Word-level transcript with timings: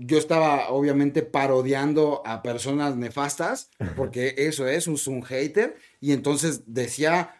yo 0.00 0.18
estaba 0.18 0.70
obviamente 0.70 1.22
parodiando 1.22 2.22
a 2.24 2.42
personas 2.42 2.96
nefastas, 2.96 3.70
porque 3.96 4.34
eso 4.38 4.66
es, 4.66 4.88
es 4.88 5.06
un 5.06 5.22
hater, 5.22 5.76
y 6.00 6.12
entonces 6.12 6.62
decía 6.66 7.36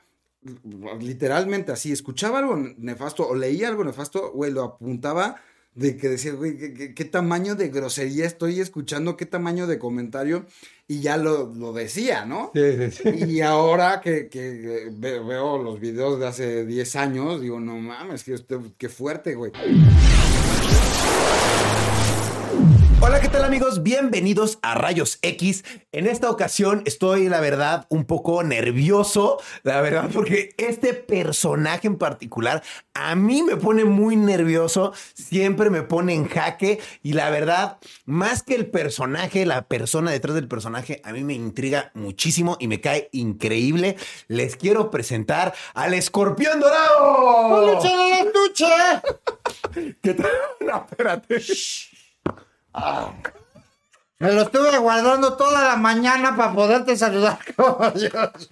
literalmente 1.01 1.73
así, 1.73 1.93
escuchaba 1.93 2.39
algo 2.39 2.57
nefasto 2.57 3.29
o 3.29 3.35
leía 3.35 3.69
algo 3.69 3.85
nefasto, 3.85 4.33
güey, 4.33 4.53
lo 4.53 4.63
apuntaba 4.63 5.37
de 5.75 5.97
que 5.97 6.09
decía, 6.09 6.33
güey, 6.33 6.95
¿qué, 6.95 7.05
tamaño 7.05 7.55
de 7.55 7.69
grosería 7.69 8.27
estoy 8.27 8.61
escuchando, 8.61 9.17
qué 9.17 9.25
tamaño 9.25 9.67
de 9.67 9.79
comentario, 9.79 10.47
y 10.89 11.01
ya 11.01 11.17
lo, 11.17 11.73
decía, 11.73 12.25
¿no? 12.25 12.51
Sí, 12.55 12.91
sí, 12.91 13.03
sí. 13.03 13.25
Y 13.27 13.41
ahora 13.41 14.01
que, 14.01 14.29
veo 15.01 15.63
los 15.63 15.79
videos 15.81 16.19
de 16.19 16.27
hace 16.27 16.67
10 16.67 16.97
años, 16.97 17.41
digo, 17.41 17.61
no 17.61 17.79
mames, 17.79 18.25
qué, 18.25 18.37
qué 18.77 18.89
fuerte, 18.89 19.35
güey. 19.35 19.53
Hola, 23.03 23.19
¿qué 23.19 23.29
tal 23.29 23.45
amigos? 23.45 23.83
Bienvenidos 23.83 24.59
a 24.61 24.75
Rayos 24.75 25.19
X. 25.23 25.65
En 25.91 26.07
esta 26.07 26.29
ocasión 26.29 26.83
estoy, 26.85 27.31
la 27.31 27.41
verdad, 27.41 27.87
un 27.89 28.05
poco 28.05 28.43
nervioso, 28.43 29.39
la 29.63 29.81
verdad, 29.81 30.11
porque 30.13 30.55
este 30.59 30.93
personaje 30.93 31.87
en 31.87 31.97
particular 31.97 32.63
a 32.93 33.15
mí 33.15 33.43
me 33.43 33.57
pone 33.57 33.87
muy 33.87 34.17
nervioso, 34.17 34.93
siempre 35.15 35.71
me 35.71 35.81
pone 35.81 36.13
en 36.13 36.29
jaque 36.29 36.79
y 37.03 37.15
la 37.15 37.31
verdad, 37.31 37.79
más 38.05 38.43
que 38.43 38.55
el 38.55 38.67
personaje, 38.67 39.47
la 39.47 39.63
persona 39.63 40.11
detrás 40.11 40.35
del 40.35 40.47
personaje, 40.47 41.01
a 41.03 41.13
mí 41.13 41.25
me 41.25 41.33
intriga 41.33 41.93
muchísimo 41.95 42.59
y 42.61 42.69
me 42.69 42.83
cae 42.83 43.09
increíble. 43.13 43.97
Les 44.29 44.57
quiero 44.57 44.91
presentar 44.91 45.55
al 45.73 45.95
escorpión 45.95 46.61
dorado. 46.61 47.81
¿Qué 50.03 50.13
tal? 50.13 50.31
No, 50.61 50.87
espérate. 50.89 51.41
Ah. 52.73 53.13
Me 54.19 54.33
lo 54.33 54.43
estuve 54.43 54.77
guardando 54.77 55.35
toda 55.35 55.65
la 55.65 55.77
mañana 55.77 56.37
para 56.37 56.53
poderte 56.53 56.95
saludar 56.95 57.39
como 57.57 57.91
Dios 57.95 58.51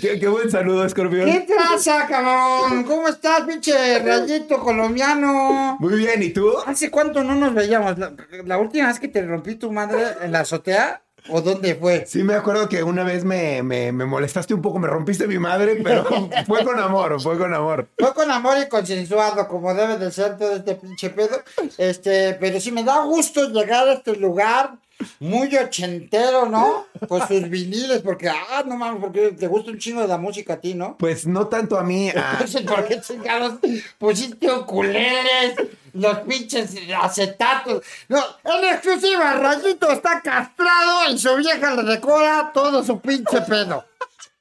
¿Qué, 0.00 0.28
buen 0.28 0.48
saludo, 0.48 0.84
Escorpión. 0.84 1.26
¿Qué 1.28 1.46
pasa, 1.52 2.06
cabrón? 2.06 2.84
¿Cómo 2.84 3.08
estás, 3.08 3.40
pinche 3.42 3.98
rayito 3.98 4.60
colombiano? 4.60 5.76
Muy 5.80 5.96
bien, 5.96 6.22
¿y 6.22 6.30
tú? 6.30 6.52
¿Hace 6.64 6.92
cuánto 6.92 7.24
no 7.24 7.34
nos 7.34 7.54
veíamos? 7.54 7.96
la 7.98 8.58
última 8.58 8.86
vez 8.86 9.00
que 9.00 9.08
te 9.08 9.26
rompí 9.26 9.56
tu 9.56 9.72
madre 9.72 10.14
en 10.22 10.30
la 10.30 10.40
azotea 10.40 11.02
¿O 11.28 11.40
dónde 11.40 11.74
fue? 11.76 12.04
Sí, 12.06 12.24
me 12.24 12.34
acuerdo 12.34 12.68
que 12.68 12.82
una 12.82 13.04
vez 13.04 13.24
me, 13.24 13.62
me, 13.62 13.92
molestaste 13.92 14.54
un 14.54 14.62
poco, 14.62 14.78
me 14.78 14.88
rompiste 14.88 15.28
mi 15.28 15.38
madre, 15.38 15.80
pero 15.82 16.04
fue 16.46 16.64
con 16.64 16.78
amor, 16.80 17.20
fue 17.20 17.38
con 17.38 17.54
amor. 17.54 17.88
Fue 17.98 18.12
con 18.12 18.30
amor 18.30 18.56
y 18.64 18.68
consensuado, 18.68 19.46
como 19.46 19.72
debe 19.74 19.98
de 19.98 20.10
ser 20.10 20.36
todo 20.36 20.56
este 20.56 20.74
pinche 20.74 21.10
pedo. 21.10 21.42
Este, 21.78 22.34
pero 22.34 22.60
sí 22.60 22.72
me 22.72 22.82
da 22.82 23.04
gusto 23.04 23.48
llegar 23.48 23.88
a 23.88 23.92
este 23.94 24.16
lugar 24.16 24.78
muy 25.20 25.54
ochentero, 25.56 26.46
¿no? 26.46 26.86
Con 27.08 27.26
sus 27.26 27.48
viniles, 27.48 28.00
porque, 28.02 28.28
ah, 28.28 28.62
no 28.66 28.76
mames, 28.76 29.00
porque 29.00 29.32
te 29.32 29.46
gusta 29.46 29.70
un 29.70 29.78
chingo 29.78 30.00
de 30.00 30.08
la 30.08 30.18
música 30.18 30.54
a 30.54 30.60
ti, 30.60 30.74
¿no? 30.74 30.96
Pues 30.98 31.26
no 31.26 31.48
tanto 31.48 31.78
a 31.78 31.82
mí. 31.82 32.10
A... 32.16 32.38
¿Por 32.38 32.86
qué 32.86 33.00
chingados 33.00 33.58
pusiste 33.98 34.50
okuleles? 34.50 35.54
Los 35.92 36.20
pinches 36.20 36.74
acetatos. 37.00 37.82
No, 38.08 38.18
en 38.44 38.64
exclusiva, 38.64 39.34
Rayito 39.34 39.90
está 39.90 40.22
castrado 40.22 41.12
y 41.12 41.18
su 41.18 41.36
vieja 41.36 41.74
le 41.74 41.82
decora 41.82 42.50
todo 42.54 42.82
su 42.82 42.98
pinche 43.00 43.42
pedo. 43.42 43.84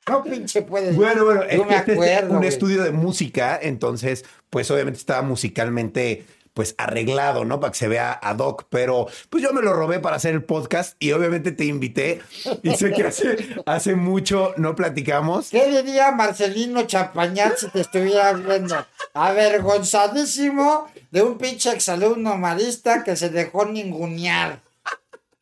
No 0.07 0.23
pinche 0.23 0.61
puedes. 0.61 0.95
Bueno, 0.95 1.25
bueno, 1.25 1.43
es 1.43 1.65
me 1.65 1.75
este 1.75 1.93
acuerdo, 1.93 2.37
un 2.37 2.43
estudio 2.43 2.83
de 2.83 2.91
música, 2.91 3.59
entonces, 3.61 4.25
pues 4.49 4.71
obviamente 4.71 4.97
estaba 4.97 5.21
musicalmente 5.21 6.25
pues 6.53 6.75
arreglado, 6.77 7.45
¿no? 7.45 7.59
Para 7.59 7.71
que 7.71 7.77
se 7.77 7.87
vea 7.87 8.11
ad 8.11 8.39
hoc, 8.39 8.65
pero 8.69 9.07
pues 9.29 9.43
yo 9.43 9.53
me 9.53 9.61
lo 9.61 9.73
robé 9.73 9.99
para 9.99 10.17
hacer 10.17 10.33
el 10.33 10.43
podcast 10.43 10.95
y 10.99 11.11
obviamente 11.11 11.51
te 11.51 11.65
invité 11.65 12.21
y 12.63 12.75
sé 12.75 12.91
que 12.91 13.03
hace, 13.03 13.37
hace 13.65 13.95
mucho 13.95 14.53
no 14.57 14.75
platicamos. 14.75 15.49
¿Qué 15.49 15.69
diría 15.69 16.11
Marcelino 16.11 16.83
Champañat 16.83 17.57
si 17.57 17.69
te 17.69 17.81
estuviera 17.81 18.33
viendo? 18.33 18.75
Avergonzadísimo 19.13 20.87
de 21.11 21.21
un 21.21 21.37
pinche 21.37 21.71
exalumno 21.71 22.37
marista 22.37 23.03
que 23.03 23.15
se 23.15 23.29
dejó 23.29 23.65
ningunear. 23.65 24.59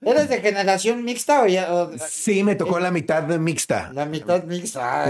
¿Eres 0.01 0.29
de 0.29 0.39
generación 0.39 1.03
mixta 1.03 1.41
o 1.41 1.47
ya? 1.47 1.67
sí, 2.07 2.41
me 2.41 2.55
tocó 2.55 2.79
la 2.79 2.89
mitad 2.89 3.21
de 3.23 3.37
mixta. 3.37 3.91
La 3.93 4.05
mitad 4.05 4.43
mixta. 4.43 5.05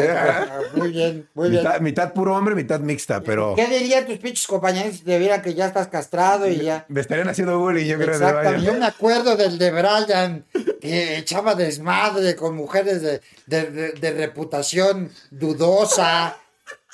muy 0.73 0.91
bien, 0.91 1.29
muy 1.35 1.51
bien. 1.51 1.63
Mitad 1.81 2.11
puro 2.11 2.35
hombre, 2.35 2.55
mitad 2.55 2.79
mixta, 2.79 3.21
pero. 3.21 3.53
¿Qué 3.55 3.67
dirían 3.67 4.07
tus 4.07 4.17
pinches 4.17 4.47
compañeros 4.47 4.95
si 4.95 5.03
te 5.03 5.19
vieran 5.19 5.43
que 5.43 5.53
ya 5.53 5.67
estás 5.67 5.89
castrado 5.89 6.49
y 6.49 6.61
ya? 6.61 6.85
Me 6.87 7.01
estarían 7.01 7.29
haciendo 7.29 7.59
bullying, 7.59 7.85
yo 7.85 7.97
creo. 7.97 8.13
Exactamente. 8.13 8.65
Yo 8.65 8.73
me 8.73 8.85
acuerdo 8.85 9.37
del 9.37 9.59
de 9.59 9.71
Brian, 9.71 10.45
que 10.81 11.17
echaba 11.17 11.53
desmadre 11.53 12.35
con 12.35 12.55
mujeres 12.55 13.03
de, 13.03 13.21
de 13.45 14.11
reputación 14.11 15.11
dudosa 15.29 16.35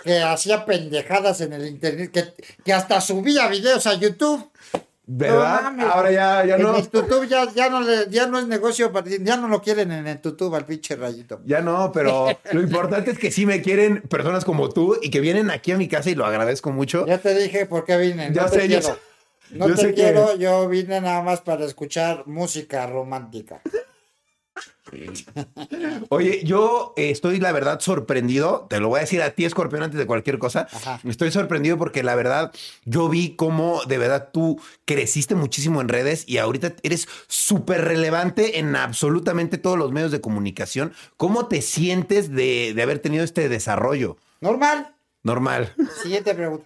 que 0.06 0.22
hacía 0.22 0.66
pendejadas 0.66 1.41
en 1.41 1.53
el 1.53 1.66
internet, 1.66 2.12
que, 2.12 2.33
que 2.63 2.73
hasta 2.73 3.01
subía 3.01 3.47
videos 3.47 3.88
a 3.88 3.95
YouTube. 3.95 4.51
¿Verdad? 5.08 5.80
Ahora 5.92 6.12
ya, 6.12 6.46
ya 6.46 6.58
no. 6.58 6.76
En 6.76 6.84
YouTube 6.84 7.28
ya, 7.28 7.52
ya, 7.54 7.70
no 7.70 7.82
le, 7.82 8.10
ya 8.10 8.26
no 8.26 8.40
es 8.40 8.48
negocio, 8.48 8.92
ya 9.22 9.38
no 9.38 9.48
lo 9.48 9.62
quieren 9.62 9.92
en 9.92 10.08
el 10.08 10.22
YouTube 10.22 10.56
al 10.56 10.66
pinche 10.66 10.96
rayito. 10.96 11.42
Ya 11.46 11.62
no, 11.62 11.92
pero 11.92 12.28
lo 12.52 12.62
importante 12.62 13.12
es 13.12 13.20
que 13.20 13.32
sí 13.32 13.46
me 13.46 13.62
quieren 13.62 14.02
personas 14.02 14.46
como 14.46 14.70
tú 14.70 14.98
y 15.02 15.12
que 15.12 15.20
vienen 15.20 15.52
aquí 15.52 15.72
a 15.72 15.78
mi 15.78 15.88
casa 15.88 16.10
y 16.10 16.16
lo 16.16 16.26
agradezco 16.26 16.72
mucho. 16.72 17.06
Ya 17.06 17.20
te 17.20 17.36
dije 17.38 17.68
por 17.68 17.86
qué 17.86 17.98
vine. 17.98 18.32
Ya 18.34 18.44
no 18.44 18.48
sé, 18.50 18.60
te 18.60 18.68
quiero. 18.68 18.98
No 19.52 19.74
te 19.76 19.94
quiero, 19.94 20.36
yo 20.36 20.68
vine 20.68 21.00
nada 21.02 21.22
más 21.22 21.42
para 21.42 21.66
escuchar 21.66 22.24
música 22.26 22.88
romántica. 22.88 23.62
Oye, 26.09 26.41
yo 26.44 26.94
estoy 26.97 27.39
la 27.39 27.51
verdad 27.51 27.79
sorprendido, 27.79 28.67
te 28.69 28.79
lo 28.79 28.89
voy 28.89 29.00
a 29.00 29.01
decir 29.01 29.22
a 29.22 29.31
ti, 29.31 29.45
Escorpión, 29.45 29.83
antes 29.83 30.00
de 30.00 30.06
cualquier 30.06 30.39
cosa. 30.39 30.67
Estoy 31.03 31.31
sorprendido 31.31 31.78
porque 31.78 32.03
la 32.03 32.16
verdad 32.16 32.51
yo 32.85 33.09
vi 33.09 33.35
cómo 33.35 33.83
de 33.85 33.97
verdad 33.97 34.29
tú 34.31 34.59
creciste 34.85 35.35
muchísimo 35.35 35.81
en 35.81 35.89
redes 35.89 36.23
y 36.28 36.38
ahorita 36.38 36.75
eres 36.83 37.07
súper 37.28 37.83
relevante 37.83 38.59
en 38.59 38.75
absolutamente 38.75 39.57
todos 39.57 39.78
los 39.78 39.91
medios 39.91 40.11
de 40.11 40.22
comunicación. 40.22 40.94
¿Cómo 41.17 41.47
te 41.47 41.62
sientes 41.62 42.31
de, 42.31 42.73
de 42.75 42.81
haber 42.81 43.00
tenido 43.00 43.23
este 43.23 43.50
desarrollo? 43.50 44.17
Normal. 44.41 44.95
Normal. 45.23 45.73
Siguiente 46.03 46.35
pregunta. 46.35 46.66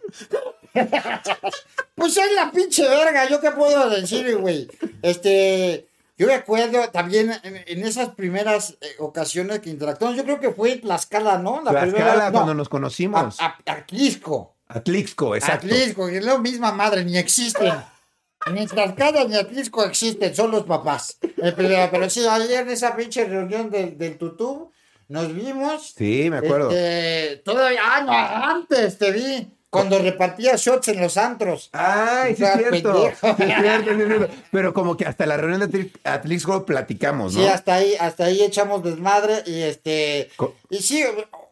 pues 1.96 2.14
soy 2.14 2.34
la 2.36 2.52
pinche 2.52 2.88
verga, 2.88 3.28
¿yo 3.30 3.40
qué 3.42 3.52
puedo 3.52 3.90
decir, 3.90 4.38
güey? 4.38 4.68
Este, 5.02 5.88
yo 6.20 6.28
me 6.28 6.34
acuerdo 6.34 6.90
también 6.90 7.32
en, 7.44 7.86
esas 7.86 8.10
primeras 8.10 8.78
eh, 8.82 8.88
ocasiones 9.00 9.60
que 9.60 9.70
interactuamos, 9.70 10.18
yo 10.18 10.26
creo 10.26 10.42
que 10.42 10.52
fue 10.52 10.76
Tlaxcala, 10.76 11.38
¿no? 11.38 11.62
La 11.64 11.72
Tlaxcala, 11.72 12.34
cuando 12.34 12.54
nos 12.54 12.68
conocimos. 12.68 13.40
A, 13.40 13.58
Atlisco. 13.66 14.58
Atlisco, 14.68 15.34
exacto. 15.34 15.68
Atlisco, 15.68 16.08
que 16.08 16.18
es 16.18 16.26
la 16.26 16.38
misma 16.38 16.74
madre, 16.74 17.06
ni 17.06 17.18
existen. 17.18 17.72
Ni 18.54 18.68
Tlaxcala 18.68 19.26
ni 19.26 19.36
Atlisco 19.36 19.84
existen, 19.86 20.36
son 20.36 20.52
los 20.52 20.64
papás. 20.64 21.18
Eh, 21.22 21.54
pero, 21.56 22.10
sí, 22.10 22.26
ayer 22.28 22.62
en 22.62 22.70
esa 22.70 22.96
pinche 22.96 23.24
reunión 23.26 23.70
del, 23.70 23.98
del 23.98 24.18
tutú, 24.18 24.72
nos 25.08 25.34
vimos. 25.34 25.94
Sí, 25.96 26.30
me 26.30 26.38
acuerdo. 26.38 26.70
Este, 26.70 27.38
todavía, 27.46 27.82
ah, 27.84 28.02
no, 28.02 28.12
antes 28.12 28.98
te 28.98 29.12
vi. 29.12 29.59
Cuando 29.70 30.00
repartía 30.00 30.56
shots 30.56 30.88
en 30.88 31.00
los 31.00 31.18
antros. 31.18 31.70
Ay, 31.74 32.36
sí, 32.36 32.44
es 32.44 32.54
cierto. 32.58 33.04
Sí, 33.04 33.44
es 33.44 33.62
cierto, 33.62 34.28
Pero 34.52 34.74
como 34.74 34.98
que 34.98 35.06
hasta 35.06 35.26
la 35.28 35.38
reunión 35.38 35.70
de 35.70 35.92
Atlisco 36.04 36.66
platicamos, 36.66 37.36
¿no? 37.36 37.42
Sí, 37.42 37.48
hasta 37.48 37.76
ahí, 37.76 37.96
hasta 38.00 38.26
ahí 38.26 38.42
echamos 38.42 38.84
desmadre 38.84 39.44
y 39.46 39.62
este. 39.62 40.30
y 40.72 40.78
sí, 40.78 41.04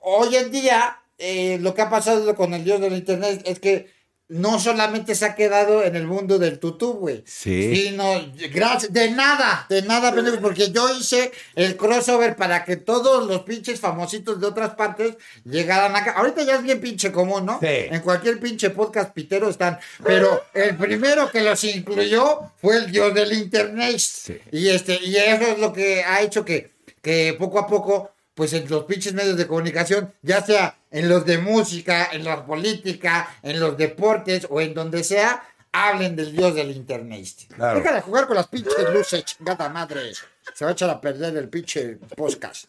hoy 0.02 0.36
en 0.36 0.52
día, 0.52 0.98
eh, 1.20 1.60
lo 1.62 1.76
que 1.76 1.84
ha 1.84 1.90
pasado 1.90 2.36
con 2.36 2.54
el 2.56 2.64
dios 2.64 2.82
del 2.82 2.94
internet 2.94 3.42
es 3.46 3.60
que 3.60 3.97
no 4.30 4.60
solamente 4.60 5.16
se 5.16 5.26
ha 5.26 5.36
quedado 5.36 5.84
en 5.84 5.96
el 5.96 6.06
mundo 6.06 6.38
del 6.38 6.60
tutú, 6.60 6.94
güey. 6.94 7.24
Sí. 7.26 7.76
Sino, 7.76 8.34
gracias, 8.52 8.92
de 8.92 9.12
nada, 9.12 9.66
de 9.70 9.82
nada, 9.84 10.14
porque 10.42 10.72
yo 10.72 10.94
hice 10.94 11.32
el 11.56 11.78
crossover 11.78 12.36
para 12.36 12.66
que 12.66 12.76
todos 12.76 13.26
los 13.26 13.44
pinches 13.44 13.80
famositos 13.80 14.42
de 14.42 14.48
otras 14.48 14.76
partes 14.76 15.16
llegaran 15.46 15.96
acá. 15.96 16.12
Ahorita 16.12 16.44
ya 16.44 16.56
es 16.56 16.64
bien 16.64 16.82
pinche 16.82 17.12
común, 17.12 17.46
¿no? 17.46 17.60
Sí. 17.62 17.68
En 17.68 18.02
cualquier 18.02 18.40
pinche 18.40 18.70
podcast 18.72 19.14
pitero 19.14 19.50
están. 19.50 19.80
Pero 20.04 20.44
el 20.54 20.76
primero 20.76 21.32
que 21.32 21.42
los 21.42 21.64
incluyó 21.64 22.52
fue 22.58 22.78
el 22.78 22.92
dios 22.92 23.14
del 23.14 23.32
internet. 23.32 23.98
Sí. 23.98 24.38
Y 24.52 24.68
este, 24.70 25.00
y 25.02 25.16
eso 25.16 25.44
es 25.44 25.60
lo 25.60 25.72
que 25.72 26.04
ha 26.04 26.22
hecho 26.22 26.44
que, 26.44 26.72
que 27.02 27.34
poco 27.40 27.60
a 27.60 27.68
poco 27.68 28.12
pues 28.38 28.54
en 28.54 28.70
los 28.70 28.84
pinches 28.84 29.16
medios 29.16 29.36
de 29.36 29.48
comunicación, 29.48 30.14
ya 30.22 30.46
sea 30.46 30.78
en 30.98 31.10
los 31.10 31.26
de 31.26 31.38
música, 31.38 32.10
en 32.12 32.24
la 32.24 32.44
política, 32.44 33.30
en 33.44 33.60
los 33.60 33.78
deportes 33.78 34.48
o 34.50 34.60
en 34.62 34.74
donde 34.74 35.04
sea, 35.04 35.44
hablen 35.72 36.16
del 36.16 36.36
dios 36.36 36.56
del 36.56 36.72
internet. 36.72 37.28
Claro. 37.56 37.78
Deja 37.78 37.94
de 37.94 38.02
jugar 38.02 38.26
con 38.26 38.36
las 38.36 38.48
pinches 38.48 38.90
luces, 38.92 39.24
chingada 39.26 39.70
madre. 39.70 40.14
Se 40.56 40.66
va 40.66 40.72
a 40.72 40.74
echar 40.74 40.90
a 40.90 41.00
perder 41.00 41.38
el 41.38 41.50
pinche 41.50 42.00
podcast. 42.16 42.66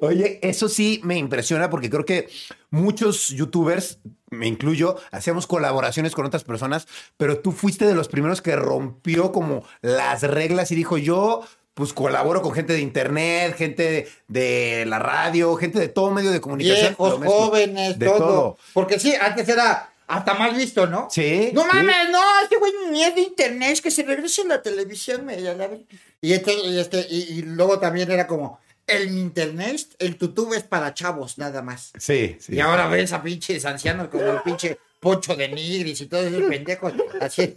Oye, 0.00 0.38
eso 0.42 0.68
sí 0.70 1.02
me 1.04 1.18
impresiona 1.18 1.68
porque 1.68 1.90
creo 1.90 2.06
que 2.06 2.30
muchos 2.70 3.28
youtubers, 3.28 3.98
me 4.30 4.46
incluyo, 4.46 4.96
hacíamos 5.10 5.46
colaboraciones 5.46 6.14
con 6.14 6.24
otras 6.24 6.44
personas, 6.44 6.88
pero 7.18 7.40
tú 7.40 7.52
fuiste 7.52 7.84
de 7.84 7.94
los 7.94 8.08
primeros 8.08 8.40
que 8.40 8.56
rompió 8.56 9.30
como 9.30 9.64
las 9.82 10.22
reglas 10.22 10.70
y 10.70 10.74
dijo 10.74 10.96
yo 10.96 11.44
pues 11.80 11.94
colaboro 11.94 12.42
con 12.42 12.52
gente 12.52 12.74
de 12.74 12.80
internet, 12.80 13.54
gente 13.56 13.82
de, 13.82 14.08
de 14.28 14.84
la 14.86 14.98
radio, 14.98 15.56
gente 15.56 15.78
de 15.78 15.88
todo 15.88 16.10
medio 16.10 16.30
de 16.30 16.40
comunicación. 16.42 16.88
Viejos, 16.88 17.18
mezclo. 17.18 17.38
jóvenes, 17.38 17.98
De 17.98 18.04
todo. 18.06 18.18
todo. 18.18 18.58
Porque 18.74 18.98
sí, 19.00 19.14
antes 19.18 19.48
era 19.48 19.90
hasta 20.06 20.34
mal 20.34 20.54
visto, 20.54 20.86
¿no? 20.86 21.08
Sí. 21.10 21.50
No 21.54 21.62
sí. 21.62 21.68
mames, 21.72 22.10
no, 22.10 22.20
este 22.42 22.56
güey 22.58 22.70
ni 22.90 23.02
es 23.02 23.14
de 23.14 23.22
internet, 23.22 23.70
es 23.72 23.80
que 23.80 23.90
se 23.90 24.02
regrese 24.02 24.42
a 24.42 24.44
la 24.44 24.60
televisión. 24.62 25.24
me- 25.24 25.40
ya 25.40 25.54
la 25.54 25.68
ve. 25.68 25.86
Y, 26.20 26.34
este, 26.34 26.52
y, 26.52 26.78
este, 26.78 27.06
y, 27.08 27.38
y 27.38 27.42
luego 27.42 27.78
también 27.78 28.10
era 28.10 28.26
como, 28.26 28.60
el 28.86 29.16
internet, 29.16 29.80
el 30.00 30.16
tutube 30.18 30.56
es 30.58 30.64
para 30.64 30.92
chavos, 30.92 31.38
nada 31.38 31.62
más. 31.62 31.92
Sí, 31.98 32.36
sí. 32.40 32.56
Y 32.56 32.60
ahora 32.60 32.88
ves 32.88 33.12
a 33.14 33.22
pinches 33.22 33.64
ancianos 33.64 34.08
como 34.08 34.24
el 34.24 34.42
pinche 34.42 34.78
Pocho 35.00 35.34
de 35.34 35.48
Nigris 35.48 36.00
y 36.02 36.06
todos 36.06 36.26
esos 36.26 36.42
pendejos 36.42 36.92
así. 37.20 37.54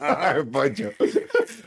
Ay, 0.00 0.42
Poncho. 0.52 0.90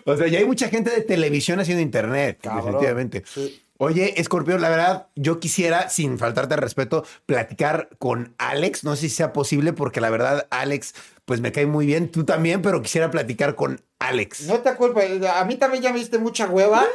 O 0.05 0.17
sea, 0.17 0.27
ya 0.27 0.39
hay 0.39 0.45
mucha 0.45 0.69
gente 0.69 0.89
de 0.89 1.01
televisión 1.01 1.59
haciendo 1.59 1.81
internet, 1.81 2.39
Cabrón. 2.41 2.65
definitivamente. 2.65 3.23
Sí. 3.31 3.63
Oye, 3.77 4.19
Escorpión, 4.19 4.59
la 4.61 4.67
verdad, 4.69 5.07
yo 5.15 5.39
quisiera, 5.39 5.87
sin 5.87 6.19
faltarte 6.19 6.53
al 6.55 6.59
respeto, 6.59 7.05
platicar 7.25 7.87
con 7.97 8.33
Alex. 8.37 8.83
No 8.83 8.95
sé 8.97 9.03
si 9.03 9.09
sea 9.15 9.31
posible, 9.31 9.71
porque 9.71 10.01
la 10.01 10.09
verdad, 10.09 10.47
Alex, 10.49 10.95
pues 11.23 11.39
me 11.39 11.53
cae 11.53 11.65
muy 11.65 11.85
bien. 11.85 12.09
Tú 12.11 12.25
también, 12.25 12.61
pero 12.61 12.81
quisiera 12.81 13.09
platicar 13.09 13.55
con 13.55 13.79
Alex. 13.99 14.41
No 14.47 14.59
te 14.59 14.75
culpes, 14.75 15.23
a 15.25 15.45
mí 15.45 15.55
también 15.55 15.81
ya 15.83 15.93
me 15.93 15.99
diste 15.99 16.17
mucha 16.17 16.47
hueva 16.47 16.85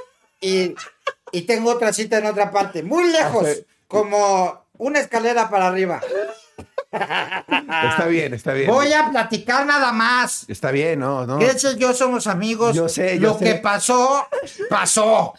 y, 0.42 0.74
y 1.32 1.42
tengo 1.42 1.70
otra 1.70 1.92
cita 1.94 2.18
en 2.18 2.26
otra 2.26 2.50
parte, 2.50 2.82
muy 2.82 3.10
lejos, 3.10 3.46
Ah, 3.48 3.64
como 3.86 4.64
una 4.76 4.98
escalera 4.98 5.48
para 5.48 5.68
arriba. 5.68 6.02
Está 6.94 8.06
bien, 8.08 8.34
está 8.34 8.52
bien. 8.52 8.68
Voy 8.70 8.92
a 8.92 9.10
platicar 9.10 9.66
nada 9.66 9.92
más. 9.92 10.44
Está 10.48 10.70
bien, 10.70 11.00
no, 11.00 11.26
no. 11.26 11.38
Y 11.40 11.46
yo 11.78 11.92
somos 11.94 12.26
amigos. 12.26 12.74
Yo 12.74 12.88
sé, 12.88 13.18
yo 13.18 13.32
Lo 13.32 13.38
sé. 13.38 13.44
que 13.44 13.54
pasó, 13.56 14.28
pasó. 14.70 15.34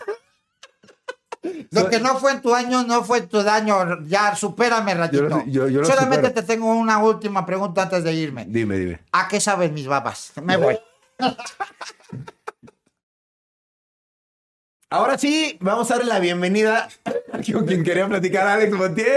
Lo 1.72 1.90
que 1.90 2.00
no 2.00 2.18
fue 2.18 2.32
en 2.32 2.42
tu 2.42 2.56
año, 2.56 2.84
no 2.84 3.04
fue 3.04 3.20
en 3.20 3.28
tu 3.30 3.44
daño. 3.44 4.02
Ya, 4.08 4.36
supérame, 4.36 4.96
ratito. 4.96 5.30
Yo 5.46 5.68
yo- 5.68 5.68
yo 5.68 5.86
Solamente 5.86 6.28
supero. 6.28 6.34
te 6.34 6.44
tengo 6.44 6.72
una 6.74 6.98
última 6.98 7.46
pregunta 7.46 7.84
antes 7.84 8.04
de 8.04 8.14
irme. 8.14 8.46
Dime, 8.48 8.78
dime. 8.78 9.00
¿A 9.12 9.28
qué 9.28 9.40
saben 9.40 9.74
mis 9.74 9.86
babas? 9.88 10.34
Me 10.42 10.58
voy. 10.58 10.80
Ahora 14.96 15.18
sí, 15.18 15.58
vamos 15.60 15.92
a 15.92 15.98
darle 15.98 16.10
la 16.10 16.20
bienvenida 16.20 16.88
a 17.34 17.40
quien 17.40 17.84
quería 17.84 18.08
platicar, 18.08 18.48
Alex 18.48 18.72
Montiel. 18.72 19.10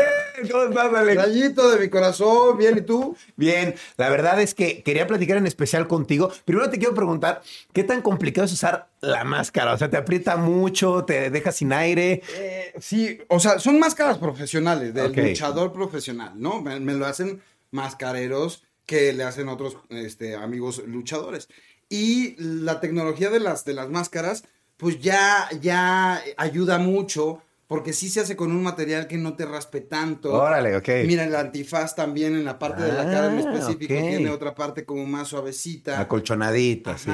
¿Cómo 0.51 0.65
estás, 0.65 0.93
Alex? 0.93 1.23
Rayito 1.23 1.71
de 1.71 1.79
mi 1.79 1.89
corazón, 1.89 2.59
bien, 2.59 2.79
¿y 2.79 2.81
tú? 2.81 3.17
Bien, 3.37 3.77
la 3.97 4.09
verdad 4.09 4.41
es 4.41 4.55
que 4.55 4.83
quería 4.83 5.07
platicar 5.07 5.37
en 5.37 5.47
especial 5.47 5.87
contigo. 5.87 6.33
Primero 6.45 6.69
te 6.69 6.79
quiero 6.79 6.97
preguntar, 6.97 7.43
¿qué 7.73 7.85
tan 7.85 8.03
complicado 8.03 8.47
es 8.47 8.53
usar 8.55 8.89
la 9.01 9.23
máscara? 9.23 9.73
O 9.73 9.79
sea, 9.79 9.89
¿te 9.89 9.97
aprieta 9.97 10.37
mucho? 10.37 11.05
¿Te 11.05 11.31
deja 11.31 11.53
sin 11.53 11.73
aire? 11.73 12.23
Eh, 12.35 12.73
sí, 12.81 13.21
o 13.29 13.39
sea, 13.39 13.61
son 13.61 13.79
máscaras 13.79 14.19
profesionales, 14.19 14.93
del 14.93 15.13
luchador 15.13 15.73
profesional, 15.73 16.33
¿no? 16.35 16.61
Me, 16.61 16.81
me 16.81 16.95
lo 16.95 17.07
hacen 17.07 17.41
mascareros 17.71 18.65
que 18.85 19.13
le 19.13 19.23
hacen 19.23 19.49
otros 19.49 19.77
este, 19.91 20.35
amigos 20.35 20.83
luchadores. 20.85 21.49
Y 21.89 22.35
la 22.37 22.81
tecnología 22.81 23.31
de 23.31 23.39
las, 23.39 23.65
de 23.65 23.75
las 23.75 23.89
máscaras, 23.89 24.43
pues 24.79 24.99
ya, 25.01 25.49
ya 25.61 26.23
ayuda 26.39 26.79
mucho, 26.79 27.43
porque 27.67 27.93
sí 27.93 28.09
se 28.09 28.21
hace 28.21 28.35
con 28.35 28.51
un 28.51 28.63
material 28.63 29.07
que 29.07 29.19
no 29.19 29.35
te 29.37 29.45
raspe 29.45 29.83
tanto. 29.83 30.33
Órale, 30.33 30.75
ok. 30.75 30.89
Mira, 31.05 31.25
el 31.25 31.37
antifaz 31.37 31.95
también 31.95 32.35
en 32.35 32.47
la 32.47 32.59
parte 32.59 32.83
de 32.83 32.93
la 32.93 33.05
cara 33.05 33.31
en 33.31 33.39
Ah, 33.47 33.53
específico 33.53 33.93
tiene 33.93 34.31
otra 34.31 34.55
parte 34.55 34.87
como 34.87 35.05
más 35.05 35.29
suavecita. 35.29 36.01
Acolchonadita, 36.01 36.97
sí. 36.97 37.11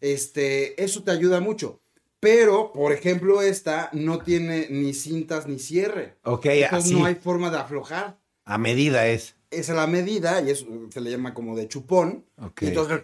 Este, 0.00 0.82
eso 0.82 1.02
te 1.02 1.10
ayuda 1.10 1.40
mucho. 1.40 1.80
Pero, 2.20 2.72
por 2.72 2.92
ejemplo, 2.92 3.42
esta 3.42 3.90
no 3.92 4.18
tiene 4.20 4.66
ni 4.70 4.92
cintas 4.94 5.46
ni 5.46 5.58
cierre. 5.58 6.16
Ok, 6.24 6.46
Entonces 6.46 6.92
así. 6.92 6.94
no 6.98 7.04
hay 7.04 7.14
forma 7.14 7.50
de 7.50 7.58
aflojar. 7.58 8.18
A 8.44 8.58
medida 8.58 9.06
es. 9.06 9.36
Es 9.50 9.68
la 9.68 9.86
medida 9.86 10.40
y 10.42 10.50
eso 10.50 10.66
se 10.90 11.00
le 11.00 11.10
llama 11.10 11.32
como 11.34 11.56
de 11.56 11.68
chupón. 11.68 12.24
Ok. 12.40 12.62
Entonces, 12.62 13.00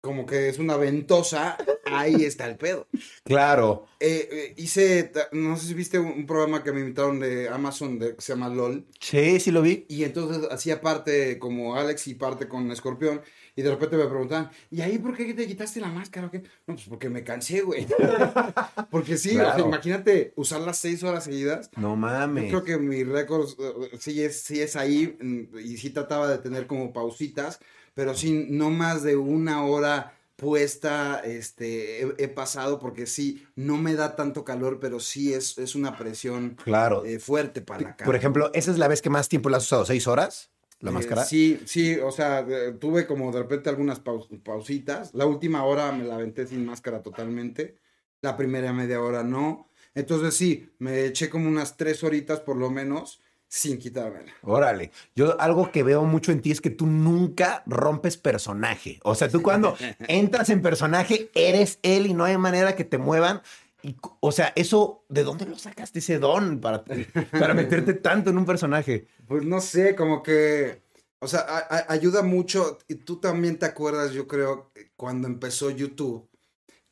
como 0.00 0.26
que 0.26 0.48
es 0.48 0.58
una 0.58 0.76
ventosa, 0.76 1.56
ahí 1.84 2.24
está 2.24 2.46
el 2.48 2.56
pedo. 2.56 2.86
Claro. 3.24 3.86
Eh, 4.00 4.28
eh, 4.30 4.54
hice, 4.56 5.10
no 5.32 5.56
sé 5.56 5.66
si 5.66 5.74
viste 5.74 5.98
un, 5.98 6.06
un 6.12 6.26
programa 6.26 6.62
que 6.62 6.72
me 6.72 6.80
invitaron 6.80 7.18
de 7.18 7.48
Amazon 7.48 7.98
de, 7.98 8.14
que 8.14 8.22
se 8.22 8.32
llama 8.32 8.48
LOL. 8.48 8.86
Sí, 9.00 9.40
sí 9.40 9.50
lo 9.50 9.60
vi. 9.60 9.86
Y 9.88 10.04
entonces 10.04 10.48
hacía 10.52 10.80
parte 10.80 11.38
como 11.38 11.74
Alex 11.74 12.06
y 12.08 12.14
parte 12.14 12.46
con 12.48 12.70
Escorpión. 12.70 13.20
Y 13.56 13.62
de 13.62 13.70
repente 13.70 13.96
me 13.96 14.06
preguntaban, 14.06 14.50
¿y 14.70 14.82
ahí 14.82 14.98
por 14.98 15.16
qué 15.16 15.34
te 15.34 15.44
quitaste 15.48 15.80
la 15.80 15.88
máscara? 15.88 16.28
o 16.28 16.30
qué?" 16.30 16.42
No, 16.68 16.74
pues 16.76 16.86
porque 16.88 17.08
me 17.08 17.24
cansé, 17.24 17.62
güey. 17.62 17.88
porque 18.90 19.16
sí, 19.16 19.30
o 19.30 19.32
sea, 19.32 19.42
Claro. 19.54 19.66
imagínate 19.66 20.32
usar 20.36 20.60
las 20.60 20.78
seis 20.78 21.02
horas 21.02 21.24
seguidas. 21.24 21.70
No 21.76 21.90
Yo 21.90 21.96
mames. 21.96 22.48
creo 22.50 22.62
que 22.62 22.78
mi 22.78 23.02
récord 23.02 23.48
eh, 23.58 23.90
sí 23.98 24.22
es, 24.22 24.42
sí 24.42 24.60
es 24.60 24.76
ahí 24.76 25.16
mm, 25.20 25.58
y 25.58 25.76
sí 25.76 25.90
trataba 25.90 26.28
de 26.30 26.38
tener 26.38 26.68
como 26.68 26.92
pausitas, 26.92 27.58
pero 27.98 28.14
sí 28.14 28.46
no 28.48 28.70
más 28.70 29.02
de 29.02 29.16
una 29.16 29.64
hora 29.64 30.12
puesta 30.36 31.18
este, 31.24 32.02
he, 32.04 32.14
he 32.18 32.28
pasado 32.28 32.78
porque 32.78 33.06
sí, 33.08 33.44
no 33.56 33.76
me 33.76 33.96
da 33.96 34.14
tanto 34.14 34.44
calor, 34.44 34.78
pero 34.80 35.00
sí 35.00 35.34
es, 35.34 35.58
es 35.58 35.74
una 35.74 35.98
presión 35.98 36.56
Claro. 36.62 37.04
eh, 37.04 37.18
fuerte 37.18 37.60
para 37.60 37.80
la 37.80 37.96
cara. 37.96 38.06
Por 38.06 38.14
ejemplo, 38.14 38.52
¿esa 38.54 38.70
es 38.70 38.78
la 38.78 38.86
vez 38.86 39.02
que 39.02 39.10
más 39.10 39.28
tiempo 39.28 39.50
la 39.50 39.56
has 39.56 39.64
usado? 39.64 39.84
¿Seis 39.84 40.06
horas? 40.06 40.52
¿La 40.78 40.92
Eh, 40.92 40.94
máscara? 40.94 41.24
sí, 41.24 41.58
sí, 41.66 41.96
o 41.96 42.12
sea, 42.12 42.46
tuve 42.78 43.04
como 43.04 43.32
de 43.32 43.40
repente 43.40 43.68
algunas 43.68 43.98
paus- 43.98 44.28
pausitas. 44.44 45.12
La 45.12 45.26
última 45.26 45.64
hora 45.64 45.90
me 45.90 46.04
la 46.04 46.14
aventé 46.14 46.46
sin 46.46 46.64
máscara 46.64 47.02
totalmente. 47.02 47.78
La 48.22 48.36
primera 48.36 48.72
media 48.72 49.00
hora 49.02 49.24
no. 49.24 49.70
Entonces 49.96 50.34
sí, 50.34 50.70
me 50.78 51.04
eché 51.06 51.28
como 51.30 51.48
unas 51.48 51.76
tres 51.76 52.04
horitas 52.04 52.38
por 52.38 52.54
lo 52.58 52.70
menos 52.70 53.20
sin 53.48 53.78
quitármela. 53.78 54.30
Órale. 54.42 54.90
Yo 55.16 55.40
algo 55.40 55.72
que 55.72 55.82
veo 55.82 56.04
mucho 56.04 56.32
en 56.32 56.42
ti 56.42 56.50
es 56.50 56.60
que 56.60 56.70
tú 56.70 56.86
nunca 56.86 57.62
rompes 57.66 58.16
personaje. 58.16 59.00
O 59.04 59.14
sea, 59.14 59.28
tú 59.28 59.42
cuando 59.42 59.74
entras 60.08 60.50
en 60.50 60.60
personaje, 60.62 61.30
eres 61.34 61.78
él 61.82 62.06
y 62.06 62.14
no 62.14 62.24
hay 62.24 62.36
manera 62.38 62.76
que 62.76 62.84
te 62.84 62.98
muevan. 62.98 63.40
Y, 63.82 63.96
o 64.20 64.32
sea, 64.32 64.52
eso, 64.56 65.04
¿de 65.08 65.22
dónde 65.24 65.46
lo 65.46 65.56
sacaste 65.56 66.00
ese 66.00 66.18
don 66.18 66.60
para, 66.60 66.84
para 67.30 67.54
meterte 67.54 67.94
tanto 67.94 68.30
en 68.30 68.38
un 68.38 68.44
personaje? 68.44 69.06
Pues 69.26 69.44
no 69.44 69.60
sé, 69.60 69.94
como 69.94 70.22
que, 70.22 70.82
o 71.20 71.28
sea, 71.28 71.40
a- 71.40 71.58
a- 71.76 71.92
ayuda 71.92 72.22
mucho. 72.22 72.78
Y 72.88 72.96
tú 72.96 73.18
también 73.20 73.58
te 73.58 73.66
acuerdas, 73.66 74.12
yo 74.12 74.26
creo, 74.26 74.72
cuando 74.96 75.26
empezó 75.28 75.70
YouTube, 75.70 76.28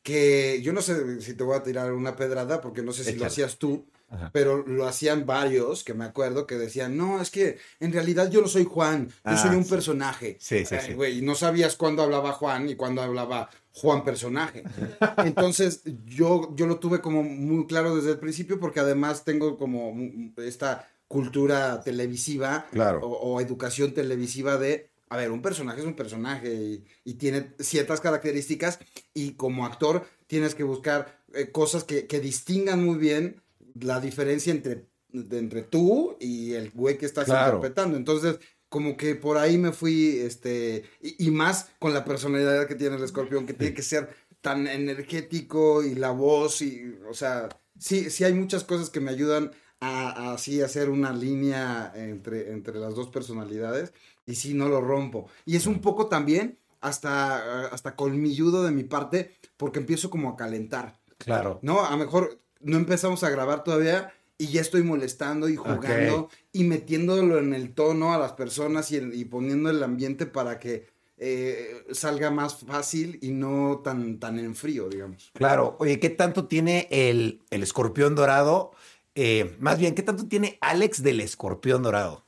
que 0.01 0.61
yo 0.63 0.71
no 0.73 0.81
sé 0.81 1.19
si 1.21 1.33
te 1.33 1.43
voy 1.43 1.57
a 1.57 1.63
tirar 1.63 1.91
una 1.91 2.15
pedrada, 2.15 2.61
porque 2.61 2.81
no 2.81 2.93
sé 2.93 3.03
si 3.03 3.15
lo 3.17 3.25
hacías 3.25 3.57
tú, 3.57 3.85
Ajá. 4.09 4.29
pero 4.33 4.65
lo 4.65 4.87
hacían 4.87 5.25
varios, 5.25 5.83
que 5.83 5.93
me 5.93 6.05
acuerdo, 6.05 6.47
que 6.47 6.55
decían, 6.55 6.95
no, 6.95 7.21
es 7.21 7.29
que 7.29 7.57
en 7.81 7.91
realidad 7.91 8.29
yo 8.31 8.41
no 8.41 8.47
soy 8.47 8.63
Juan, 8.63 9.07
yo 9.09 9.13
Ah, 9.25 9.37
soy 9.37 9.55
un 9.55 9.65
sí. 9.65 9.69
personaje. 9.69 10.37
Sí, 10.39 10.65
sí, 10.65 10.75
Ay, 10.75 10.81
sí. 10.87 10.93
güey, 10.93 11.17
y 11.19 11.21
no 11.21 11.35
sabías 11.35 11.75
cuándo 11.75 12.03
hablaba 12.03 12.31
Juan 12.31 12.69
y 12.69 12.75
cuándo 12.75 13.01
hablaba 13.01 13.49
Juan 13.73 14.03
personaje. 14.05 14.63
Entonces, 15.25 15.81
yo, 16.05 16.53
yo 16.55 16.67
lo 16.67 16.79
tuve 16.79 17.01
como 17.01 17.21
muy 17.23 17.67
claro 17.67 17.95
desde 17.95 18.11
el 18.11 18.19
principio, 18.19 18.59
porque 18.59 18.79
además 18.79 19.23
tengo 19.25 19.57
como 19.57 19.93
esta 20.37 20.87
cultura 21.09 21.81
televisiva 21.83 22.67
Claro. 22.71 22.99
o, 23.01 23.33
o 23.35 23.41
educación 23.41 23.93
televisiva 23.93 24.57
de, 24.57 24.89
a 25.09 25.17
ver, 25.17 25.31
un 25.31 25.41
personaje 25.41 25.79
es 25.81 25.85
un 25.85 25.95
personaje 25.95 26.53
y, 26.53 26.85
y 27.05 27.13
tiene 27.15 27.53
ciertas 27.59 28.01
características 28.01 28.79
y 29.13 29.33
como 29.33 29.65
actor 29.65 30.05
tienes 30.27 30.53
que 30.55 30.63
buscar 30.63 31.17
eh, 31.33 31.51
cosas 31.51 31.83
que, 31.83 32.07
que 32.07 32.19
distingan 32.19 32.83
muy 32.83 32.97
bien 32.97 33.41
la 33.81 33.99
diferencia 33.99 34.51
entre, 34.51 34.87
de- 35.09 35.37
entre 35.39 35.63
tú 35.63 36.17
y 36.19 36.53
el 36.53 36.71
güey 36.71 36.97
que 36.97 37.05
estás 37.05 37.25
Claro. 37.25 37.55
interpretando. 37.57 37.97
Entonces, 37.97 38.39
como 38.69 38.97
que 38.97 39.15
por 39.15 39.37
ahí 39.37 39.57
me 39.57 39.71
fui, 39.71 40.17
este, 40.19 40.83
y, 41.01 41.27
y 41.27 41.31
más 41.31 41.69
con 41.79 41.93
la 41.93 42.03
personalidad 42.03 42.67
que 42.67 42.75
tiene 42.75 42.97
el 42.97 43.03
escorpión, 43.03 43.45
que 43.45 43.53
tiene 43.53 43.73
que 43.73 43.81
ser 43.81 44.09
tan 44.41 44.67
energético 44.67 45.83
y 45.83 45.95
la 45.95 46.11
voz 46.11 46.61
y, 46.61 46.95
o 47.09 47.13
sea, 47.13 47.49
sí, 47.79 48.09
sí 48.09 48.23
hay 48.23 48.33
muchas 48.33 48.63
cosas 48.63 48.89
que 48.89 48.99
me 48.99 49.11
ayudan 49.11 49.51
a, 49.79 50.09
a 50.09 50.33
así 50.33 50.61
hacer 50.61 50.89
una 50.89 51.13
línea 51.13 51.91
entre, 51.95 52.51
entre 52.51 52.75
las 52.79 52.95
dos 52.95 53.07
personalidades 53.09 53.93
y 54.25 54.35
sí, 54.35 54.53
no 54.53 54.67
lo 54.69 54.81
rompo. 54.81 55.27
Y 55.45 55.55
es 55.55 55.65
un 55.67 55.79
poco 55.81 56.07
también 56.07 56.57
hasta, 56.81 57.67
hasta 57.67 57.95
colmilludo 57.95 58.63
de 58.63 58.71
mi 58.71 58.83
parte 58.83 59.31
porque 59.55 59.79
empiezo 59.79 60.09
como 60.09 60.29
a 60.29 60.35
calentar. 60.35 60.99
Claro. 61.17 61.59
No, 61.61 61.85
a 61.85 61.91
lo 61.91 61.97
mejor 61.97 62.39
no 62.61 62.77
empezamos 62.77 63.23
a 63.23 63.29
grabar 63.29 63.63
todavía 63.63 64.13
y 64.37 64.47
ya 64.47 64.61
estoy 64.61 64.83
molestando 64.83 65.49
y 65.49 65.55
jugando 65.55 66.29
y 66.51 66.63
metiéndolo 66.63 67.39
en 67.39 67.53
el 67.53 67.73
tono 67.73 68.13
a 68.13 68.17
las 68.17 68.33
personas 68.33 68.91
y, 68.91 68.97
y 68.97 69.25
poniendo 69.25 69.69
el 69.69 69.81
ambiente 69.83 70.25
para 70.25 70.59
que 70.59 70.87
eh, 71.17 71.83
salga 71.91 72.29
más 72.29 72.59
fácil 72.59 73.17
y 73.21 73.31
no 73.31 73.81
tan, 73.83 74.19
tan 74.19 74.37
en 74.37 74.55
frío, 74.55 74.87
digamos. 74.89 75.31
Claro. 75.33 75.75
Oye, 75.79 75.99
¿qué 75.99 76.11
tanto 76.11 76.47
tiene 76.47 76.87
el, 76.91 77.41
el 77.49 77.63
escorpión 77.63 78.13
dorado 78.13 78.71
eh, 79.19 79.55
más 79.59 79.79
bien, 79.79 79.95
¿qué 79.95 80.03
tanto 80.03 80.27
tiene 80.27 80.59
Alex 80.61 81.01
del 81.01 81.21
escorpión 81.21 81.81
dorado? 81.81 82.27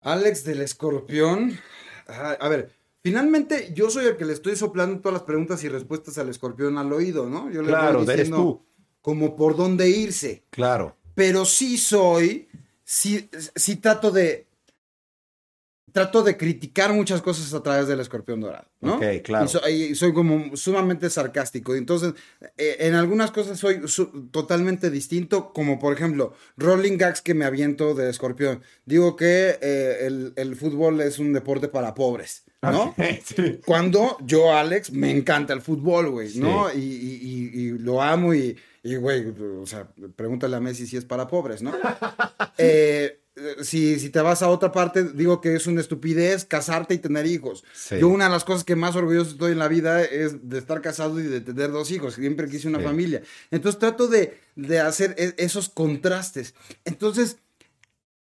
Alex 0.00 0.44
del 0.44 0.60
escorpión. 0.60 1.58
Ah, 2.06 2.36
A 2.38 2.48
ver, 2.48 2.72
finalmente 3.02 3.72
yo 3.74 3.90
soy 3.90 4.06
el 4.06 4.16
que 4.16 4.24
le 4.24 4.32
estoy 4.32 4.54
soplando 4.54 5.00
todas 5.00 5.14
las 5.14 5.22
preguntas 5.24 5.64
y 5.64 5.68
respuestas 5.68 6.18
al 6.18 6.28
escorpión 6.28 6.78
al 6.78 6.92
oído, 6.92 7.28
¿no? 7.28 7.50
Yo 7.50 7.62
le 7.62 7.68
Claro, 7.68 7.98
voy 7.98 8.04
eres 8.04 8.16
diciendo 8.16 8.36
tú. 8.36 8.62
Como 9.02 9.36
por 9.36 9.56
dónde 9.56 9.90
irse. 9.90 10.42
Claro. 10.50 10.96
pero 11.14 11.44
sí 11.44 11.76
soy, 11.76 12.48
sí, 12.84 13.28
sí 13.54 13.76
trato 13.76 14.10
de, 14.10 14.46
trato 15.92 16.22
de 16.22 16.38
criticar 16.38 16.94
muchas 16.94 17.20
cosas 17.20 17.52
a 17.52 17.62
través 17.62 17.86
del 17.86 18.00
escorpión 18.00 18.40
dorado, 18.40 18.66
¿no? 18.80 18.94
Ok, 18.94 19.02
claro. 19.22 19.44
Y, 19.44 19.48
so- 19.48 19.68
y 19.68 19.94
soy 19.94 20.14
como 20.14 20.56
sumamente 20.56 21.10
sarcástico. 21.10 21.74
Entonces, 21.74 22.14
eh, 22.56 22.76
en 22.80 22.94
algunas 22.94 23.30
cosas 23.30 23.58
soy 23.58 23.82
su- 23.88 24.28
totalmente 24.30 24.88
distinto, 24.88 25.52
como 25.52 25.78
por 25.78 25.92
ejemplo, 25.92 26.32
rolling 26.56 26.96
gags 26.96 27.20
que 27.20 27.34
me 27.34 27.44
aviento 27.44 27.94
de 27.94 28.08
escorpión. 28.08 28.62
Digo 28.86 29.16
que 29.16 29.58
eh, 29.60 29.98
el, 30.06 30.32
el 30.36 30.56
fútbol 30.56 31.02
es 31.02 31.18
un 31.18 31.34
deporte 31.34 31.68
para 31.68 31.94
pobres, 31.94 32.44
¿no? 32.62 32.94
Sí. 33.26 33.60
Cuando 33.66 34.16
yo, 34.22 34.54
Alex, 34.56 34.92
me 34.92 35.10
encanta 35.10 35.52
el 35.52 35.60
fútbol, 35.60 36.08
güey, 36.10 36.34
¿no? 36.36 36.72
Y, 36.72 36.78
y- 36.78 37.50
y- 37.52 37.60
y 37.60 37.68
lo 37.78 38.00
amo 38.00 38.32
y, 38.32 38.56
y, 38.82 38.96
güey, 38.96 39.32
o 39.60 39.66
sea, 39.66 39.88
pregúntale 40.16 40.56
a 40.56 40.60
Messi 40.60 40.86
si 40.86 40.96
es 40.96 41.04
para 41.04 41.26
pobres, 41.28 41.62
¿no? 41.62 41.72
Eh, 42.58 43.18
si, 43.62 43.98
si 43.98 44.10
te 44.10 44.20
vas 44.20 44.42
a 44.42 44.48
otra 44.48 44.70
parte, 44.72 45.04
digo 45.04 45.40
que 45.40 45.56
es 45.56 45.66
una 45.66 45.80
estupidez 45.80 46.44
casarte 46.44 46.92
y 46.94 46.98
tener 46.98 47.26
hijos. 47.26 47.64
Sí. 47.72 47.96
Yo 47.98 48.08
una 48.08 48.26
de 48.26 48.30
las 48.30 48.44
cosas 48.44 48.62
que 48.62 48.76
más 48.76 48.94
orgulloso 48.94 49.30
estoy 49.30 49.52
en 49.52 49.58
la 49.58 49.68
vida 49.68 50.02
es 50.04 50.48
de 50.48 50.58
estar 50.58 50.82
casado 50.82 51.18
y 51.18 51.22
de 51.24 51.40
tener 51.40 51.70
dos 51.72 51.90
hijos. 51.90 52.14
Siempre 52.14 52.48
quise 52.50 52.68
una 52.68 52.78
Sí. 52.78 52.84
familia. 52.84 53.22
Entonces 53.50 53.78
trato 53.80 54.06
de, 54.06 54.38
de 54.54 54.80
hacer 54.80 55.14
e- 55.16 55.34
esos 55.38 55.70
contrastes. 55.70 56.54
Entonces, 56.84 57.38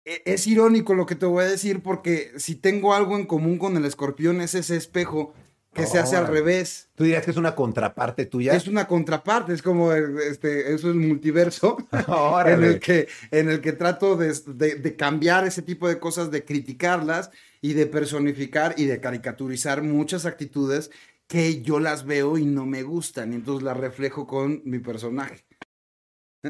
e- 0.05 0.23
es 0.27 0.47
irónico 0.47 0.95
lo 0.95 1.07
que 1.07 1.15
te 1.17 1.25
voy 1.27 1.43
a 1.45 1.49
decir 1.49 1.83
porque 1.83 2.33
si 2.37 2.55
tengo 2.55 2.95
algo 2.95 3.17
en 3.17 3.25
común 3.27 3.57
con 3.59 3.77
el 3.79 3.87
escorpión 3.87 4.43
es 4.43 4.55
ese 4.55 4.77
espejo 4.77 5.33
que 5.79 5.87
se 5.87 5.99
hace 5.99 6.17
al 6.17 6.27
revés. 6.27 6.89
¿Tú 6.95 7.05
dirías 7.05 7.25
que 7.25 7.31
es 7.31 7.37
una 7.37 7.55
contraparte 7.55 8.27
tuya? 8.27 8.53
Es 8.55 8.67
una 8.69 8.87
contraparte, 8.87 9.53
es 9.55 9.63
como 9.63 9.93
este, 9.93 10.75
eso 10.75 10.91
es 10.91 10.95
multiverso 10.97 11.77
en 12.47 12.65
el 12.65 12.81
que 12.81 13.09
en 13.31 13.49
el 13.49 13.61
que 13.61 13.73
trato 13.73 14.17
de, 14.17 14.35
de- 14.47 14.75
de 14.77 14.97
cambiar 14.97 15.47
ese 15.47 15.63
tipo 15.63 15.89
de 15.89 15.99
cosas, 15.99 16.31
de 16.31 16.45
criticarlas 16.45 17.31
y 17.61 17.73
de 17.73 17.87
personificar 17.87 18.75
y 18.77 18.85
de 18.87 19.01
caricaturizar 19.01 19.83
muchas 19.83 20.27
actitudes 20.27 20.91
que 21.27 21.63
yo 21.63 21.79
las 21.81 22.05
veo 22.07 22.39
y 22.39 22.45
no 22.47 22.65
me 22.67 22.83
gustan, 22.83 23.33
y 23.33 23.37
entonces 23.37 23.63
las 23.63 23.77
reflejo 23.77 24.27
con 24.27 24.63
mi 24.65 24.79
personaje. 24.79 25.45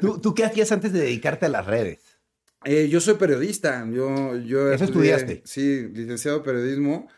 ¿Tú, 0.00 0.20
tú 0.20 0.34
qué 0.34 0.44
hacías 0.44 0.70
antes 0.72 0.92
de 0.92 1.00
dedicarte 1.00 1.46
a 1.46 1.48
las 1.48 1.66
redes? 1.66 2.00
Eh, 2.64 2.88
yo 2.88 3.00
soy 3.00 3.14
periodista, 3.14 3.86
yo, 3.90 4.36
yo 4.36 4.70
¿Eso 4.72 4.84
estudié- 4.84 5.14
estudiaste? 5.14 5.42
Sí, 5.44 5.88
licenciado 5.92 6.38
en 6.38 6.42
periodismo 6.42 7.08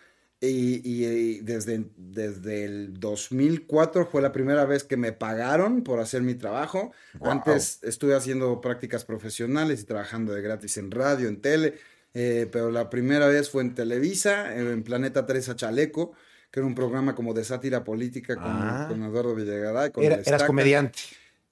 y, 0.41 0.81
y- 0.89 1.05
y 1.07 1.41
desde, 1.41 1.85
desde 1.97 2.65
el 2.65 2.99
2004 2.99 4.07
fue 4.07 4.23
la 4.23 4.33
primera 4.33 4.65
vez 4.65 4.85
que 4.85 4.97
me 4.97 5.13
pagaron 5.13 5.83
por 5.83 6.01
hacer 6.01 6.23
mi 6.23 6.35
trabajo. 6.35 6.93
Wow. 7.19 7.31
Antes 7.31 7.79
estuve 7.83 8.15
haciendo 8.15 8.61
prácticas 8.61 9.05
profesionales 9.05 9.81
y 9.83 9.85
trabajando 9.85 10.33
de 10.33 10.41
gratis 10.43 10.77
en 10.79 10.91
radio, 10.91 11.29
en 11.29 11.41
tele, 11.43 11.75
eh, 12.15 12.49
pero 12.51 12.71
la 12.71 12.89
primera 12.91 13.27
vez 13.29 13.51
fue 13.51 13.63
en 13.63 13.75
Televisa, 13.75 14.57
en 14.57 14.83
Planeta 14.83 15.27
Teresa 15.27 15.55
Chaleco, 15.57 16.13
que 16.51 16.61
era 16.61 16.67
un 16.67 16.75
programa 16.75 17.15
como 17.15 17.35
de 17.35 17.45
sátira 17.45 17.85
política 17.85 18.35
con, 18.35 18.45
Ah. 18.47 18.87
con 18.89 19.03
Eduardo 19.05 19.35
Villagaray. 19.35 19.91
Con 19.93 20.03
Era- 20.05 20.21
eras 20.25 20.43
comediante. 20.45 20.99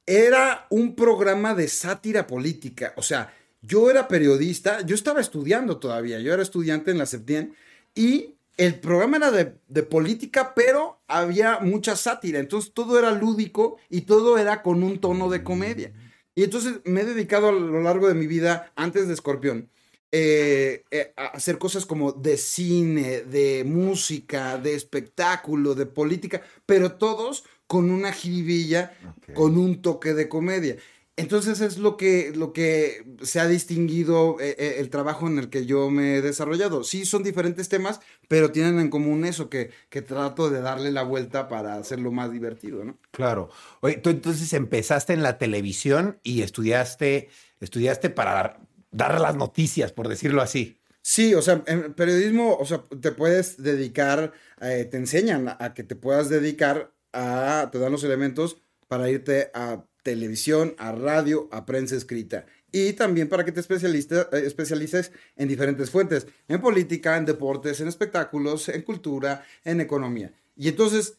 era 0.06 0.66
un 0.70 0.96
programa 0.96 1.54
de 1.54 1.68
sátira 1.68 2.26
política. 2.26 2.94
O 2.96 3.02
sea, 3.02 3.32
yo 3.60 3.90
era 3.90 4.08
periodista, 4.08 4.80
yo 4.80 4.94
estaba 4.94 5.20
estudiando 5.20 5.76
todavía, 5.78 6.18
yo 6.20 6.32
era 6.32 6.42
estudiante 6.42 6.90
en 6.90 6.98
la 6.98 7.06
Septien 7.06 7.54
y 7.94 8.34
el 8.58 8.78
programa 8.80 9.16
era 9.16 9.30
de, 9.30 9.54
de 9.68 9.82
política, 9.82 10.52
pero 10.54 11.00
había 11.06 11.60
mucha 11.60 11.96
sátira. 11.96 12.38
Entonces 12.40 12.72
todo 12.74 12.98
era 12.98 13.12
lúdico 13.12 13.78
y 13.88 14.02
todo 14.02 14.36
era 14.36 14.62
con 14.62 14.82
un 14.82 15.00
tono 15.00 15.30
de 15.30 15.42
comedia. 15.42 15.92
Y 16.34 16.44
entonces 16.44 16.80
me 16.84 17.00
he 17.00 17.04
dedicado 17.04 17.48
a 17.48 17.52
lo 17.52 17.80
largo 17.80 18.06
de 18.06 18.14
mi 18.14 18.26
vida, 18.26 18.72
antes 18.76 19.08
de 19.08 19.14
Escorpión, 19.14 19.70
eh, 20.12 20.84
eh, 20.90 21.12
a 21.16 21.26
hacer 21.26 21.58
cosas 21.58 21.84
como 21.84 22.12
de 22.12 22.36
cine, 22.36 23.22
de 23.22 23.64
música, 23.64 24.56
de 24.56 24.74
espectáculo, 24.74 25.74
de 25.74 25.86
política, 25.86 26.42
pero 26.64 26.92
todos 26.92 27.44
con 27.66 27.90
una 27.90 28.12
jiribilla, 28.12 28.96
con 29.34 29.58
un 29.58 29.82
toque 29.82 30.14
de 30.14 30.28
comedia. 30.28 30.76
Entonces 31.18 31.60
es 31.60 31.78
lo 31.78 31.96
que, 31.96 32.32
lo 32.34 32.52
que 32.52 33.04
se 33.22 33.40
ha 33.40 33.48
distinguido 33.48 34.36
eh, 34.40 34.54
eh, 34.56 34.76
el 34.78 34.88
trabajo 34.88 35.26
en 35.26 35.40
el 35.40 35.50
que 35.50 35.66
yo 35.66 35.90
me 35.90 36.16
he 36.16 36.22
desarrollado. 36.22 36.84
Sí, 36.84 37.04
son 37.04 37.24
diferentes 37.24 37.68
temas, 37.68 38.00
pero 38.28 38.52
tienen 38.52 38.78
en 38.78 38.88
común 38.88 39.24
eso, 39.24 39.50
que, 39.50 39.70
que 39.90 40.00
trato 40.00 40.48
de 40.48 40.60
darle 40.60 40.92
la 40.92 41.02
vuelta 41.02 41.48
para 41.48 41.74
hacerlo 41.74 42.12
más 42.12 42.30
divertido, 42.30 42.84
¿no? 42.84 42.98
Claro. 43.10 43.50
Oye, 43.80 43.96
tú 43.96 44.10
entonces 44.10 44.52
empezaste 44.52 45.12
en 45.12 45.24
la 45.24 45.38
televisión 45.38 46.20
y 46.22 46.42
estudiaste, 46.42 47.28
estudiaste 47.58 48.10
para 48.10 48.32
dar, 48.32 48.60
dar 48.92 49.20
las 49.20 49.34
noticias, 49.34 49.90
por 49.90 50.06
decirlo 50.06 50.40
así. 50.40 50.78
Sí, 51.02 51.34
o 51.34 51.42
sea, 51.42 51.64
en 51.66 51.94
periodismo, 51.94 52.56
o 52.56 52.64
sea, 52.64 52.84
te 53.00 53.10
puedes 53.10 53.60
dedicar, 53.60 54.32
eh, 54.60 54.86
te 54.88 54.98
enseñan 54.98 55.48
a 55.58 55.74
que 55.74 55.82
te 55.82 55.96
puedas 55.96 56.28
dedicar 56.28 56.92
a, 57.12 57.70
te 57.72 57.80
dan 57.80 57.90
los 57.90 58.04
elementos 58.04 58.58
para 58.86 59.10
irte 59.10 59.50
a 59.52 59.84
televisión, 60.08 60.74
a 60.78 60.92
radio, 60.92 61.48
a 61.52 61.66
prensa 61.66 61.94
escrita. 61.94 62.46
Y 62.72 62.94
también 62.94 63.28
para 63.28 63.44
que 63.44 63.52
te 63.52 63.60
especialices, 63.60 64.26
eh, 64.32 64.42
especialices 64.46 65.12
en 65.36 65.48
diferentes 65.48 65.90
fuentes, 65.90 66.26
en 66.48 66.62
política, 66.62 67.18
en 67.18 67.26
deportes, 67.26 67.80
en 67.80 67.88
espectáculos, 67.88 68.70
en 68.70 68.82
cultura, 68.82 69.44
en 69.64 69.82
economía. 69.82 70.32
Y 70.56 70.68
entonces, 70.68 71.18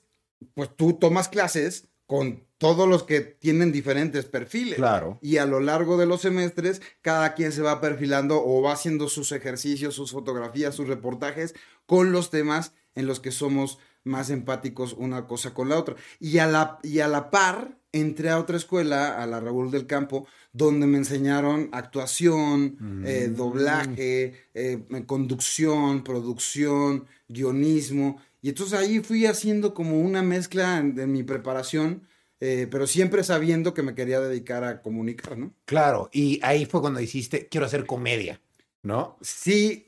pues 0.56 0.76
tú 0.76 0.94
tomas 0.94 1.30
clases 1.30 1.88
con 2.08 2.44
todos 2.58 2.90
los 2.90 3.04
que 3.04 3.22
tienen 3.22 3.72
diferentes 3.72 4.26
perfiles. 4.26 4.78
Claro. 4.78 5.20
Y 5.22 5.38
a 5.38 5.46
lo 5.46 5.60
largo 5.60 5.98
de 5.98 6.08
los 6.08 6.22
semestres, 6.22 6.82
cada 7.02 7.36
quien 7.36 7.52
se 7.52 7.62
va 7.62 7.80
perfilando 7.80 8.44
o 8.44 8.64
va 8.64 8.74
haciendo 8.74 9.08
sus 9.08 9.32
ejercicios, 9.32 9.94
sus 9.94 10.12
fotografías, 10.12 10.74
sus 10.74 10.88
reportajes 10.88 11.54
con 11.86 12.12
los 12.12 12.32
temas 12.32 12.74
en 12.96 13.06
los 13.06 13.20
que 13.20 13.32
somos 13.32 13.78
más 14.04 14.32
empáticos 14.32 14.94
una 14.94 15.28
cosa 15.28 15.54
con 15.54 15.70
la 15.70 15.78
otra. 15.78 15.96
Y 16.20 16.40
a 16.40 16.48
la, 16.48 16.80
y 16.82 17.00
a 17.00 17.08
la 17.08 17.30
par, 17.30 17.79
entré 17.92 18.30
a 18.30 18.40
otra 18.40 18.58
escuela, 18.58 19.22
a 19.22 19.26
la 19.26 19.40
Raúl 19.40 19.72
del 19.72 19.88
Campo, 19.88 20.28
donde 20.54 20.88
me 20.88 20.98
enseñaron 20.98 21.70
actuación, 21.72 23.04
eh, 23.06 23.32
doblaje, 23.36 24.34
eh, 24.54 24.84
conducción, 25.06 26.04
producción, 26.04 27.06
guionismo. 27.28 28.22
Y 28.42 28.50
entonces 28.50 28.78
ahí 28.78 29.00
fui 29.00 29.26
haciendo 29.26 29.74
como 29.74 30.00
una 30.00 30.24
mezcla 30.24 30.82
de 30.82 31.08
mi 31.08 31.24
preparación, 31.24 32.08
eh, 32.40 32.68
pero 32.70 32.88
siempre 32.88 33.24
sabiendo 33.24 33.74
que 33.74 33.84
me 33.84 33.96
quería 33.96 34.20
dedicar 34.20 34.64
a 34.64 34.82
comunicar, 34.82 35.38
¿no? 35.38 35.54
Claro. 35.66 36.10
Y 36.12 36.40
ahí 36.44 36.66
fue 36.66 36.82
cuando 36.82 37.02
hiciste, 37.02 37.48
quiero 37.48 37.66
hacer 37.66 37.86
comedia, 37.86 38.42
¿no? 38.82 39.18
Sí, 39.22 39.86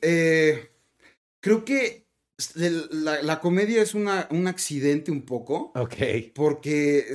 creo 1.40 1.64
que 1.64 2.01
la, 2.54 3.22
la 3.22 3.40
comedia 3.40 3.82
es 3.82 3.94
una, 3.94 4.26
un 4.30 4.46
accidente 4.46 5.10
un 5.10 5.22
poco, 5.22 5.72
Ok. 5.74 5.96
porque 6.34 7.06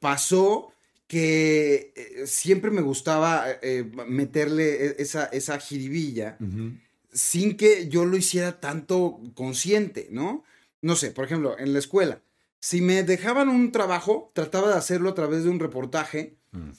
pasó 0.00 0.72
que 1.06 1.92
eh, 1.94 2.26
siempre 2.26 2.70
me 2.70 2.82
gustaba 2.82 3.46
eh, 3.62 3.84
meterle 4.08 4.86
e- 4.86 4.96
esa, 4.98 5.26
esa 5.26 5.58
jiribilla 5.58 6.36
sin 7.12 7.56
que 7.56 7.88
yo 7.88 8.04
lo 8.04 8.16
hiciera 8.16 8.60
tanto 8.60 9.20
consciente, 9.34 10.08
¿no? 10.10 10.44
No 10.82 10.96
sé, 10.96 11.12
por 11.12 11.24
ejemplo, 11.24 11.58
en 11.58 11.72
la 11.72 11.78
escuela, 11.78 12.20
si 12.60 12.80
me 12.82 13.02
dejaban 13.04 13.48
un 13.48 13.72
trabajo, 13.72 14.30
trataba 14.34 14.68
de 14.68 14.74
hacerlo 14.74 15.10
a 15.10 15.14
través 15.14 15.44
de 15.44 15.50
un 15.50 15.58
reportaje 15.60 16.34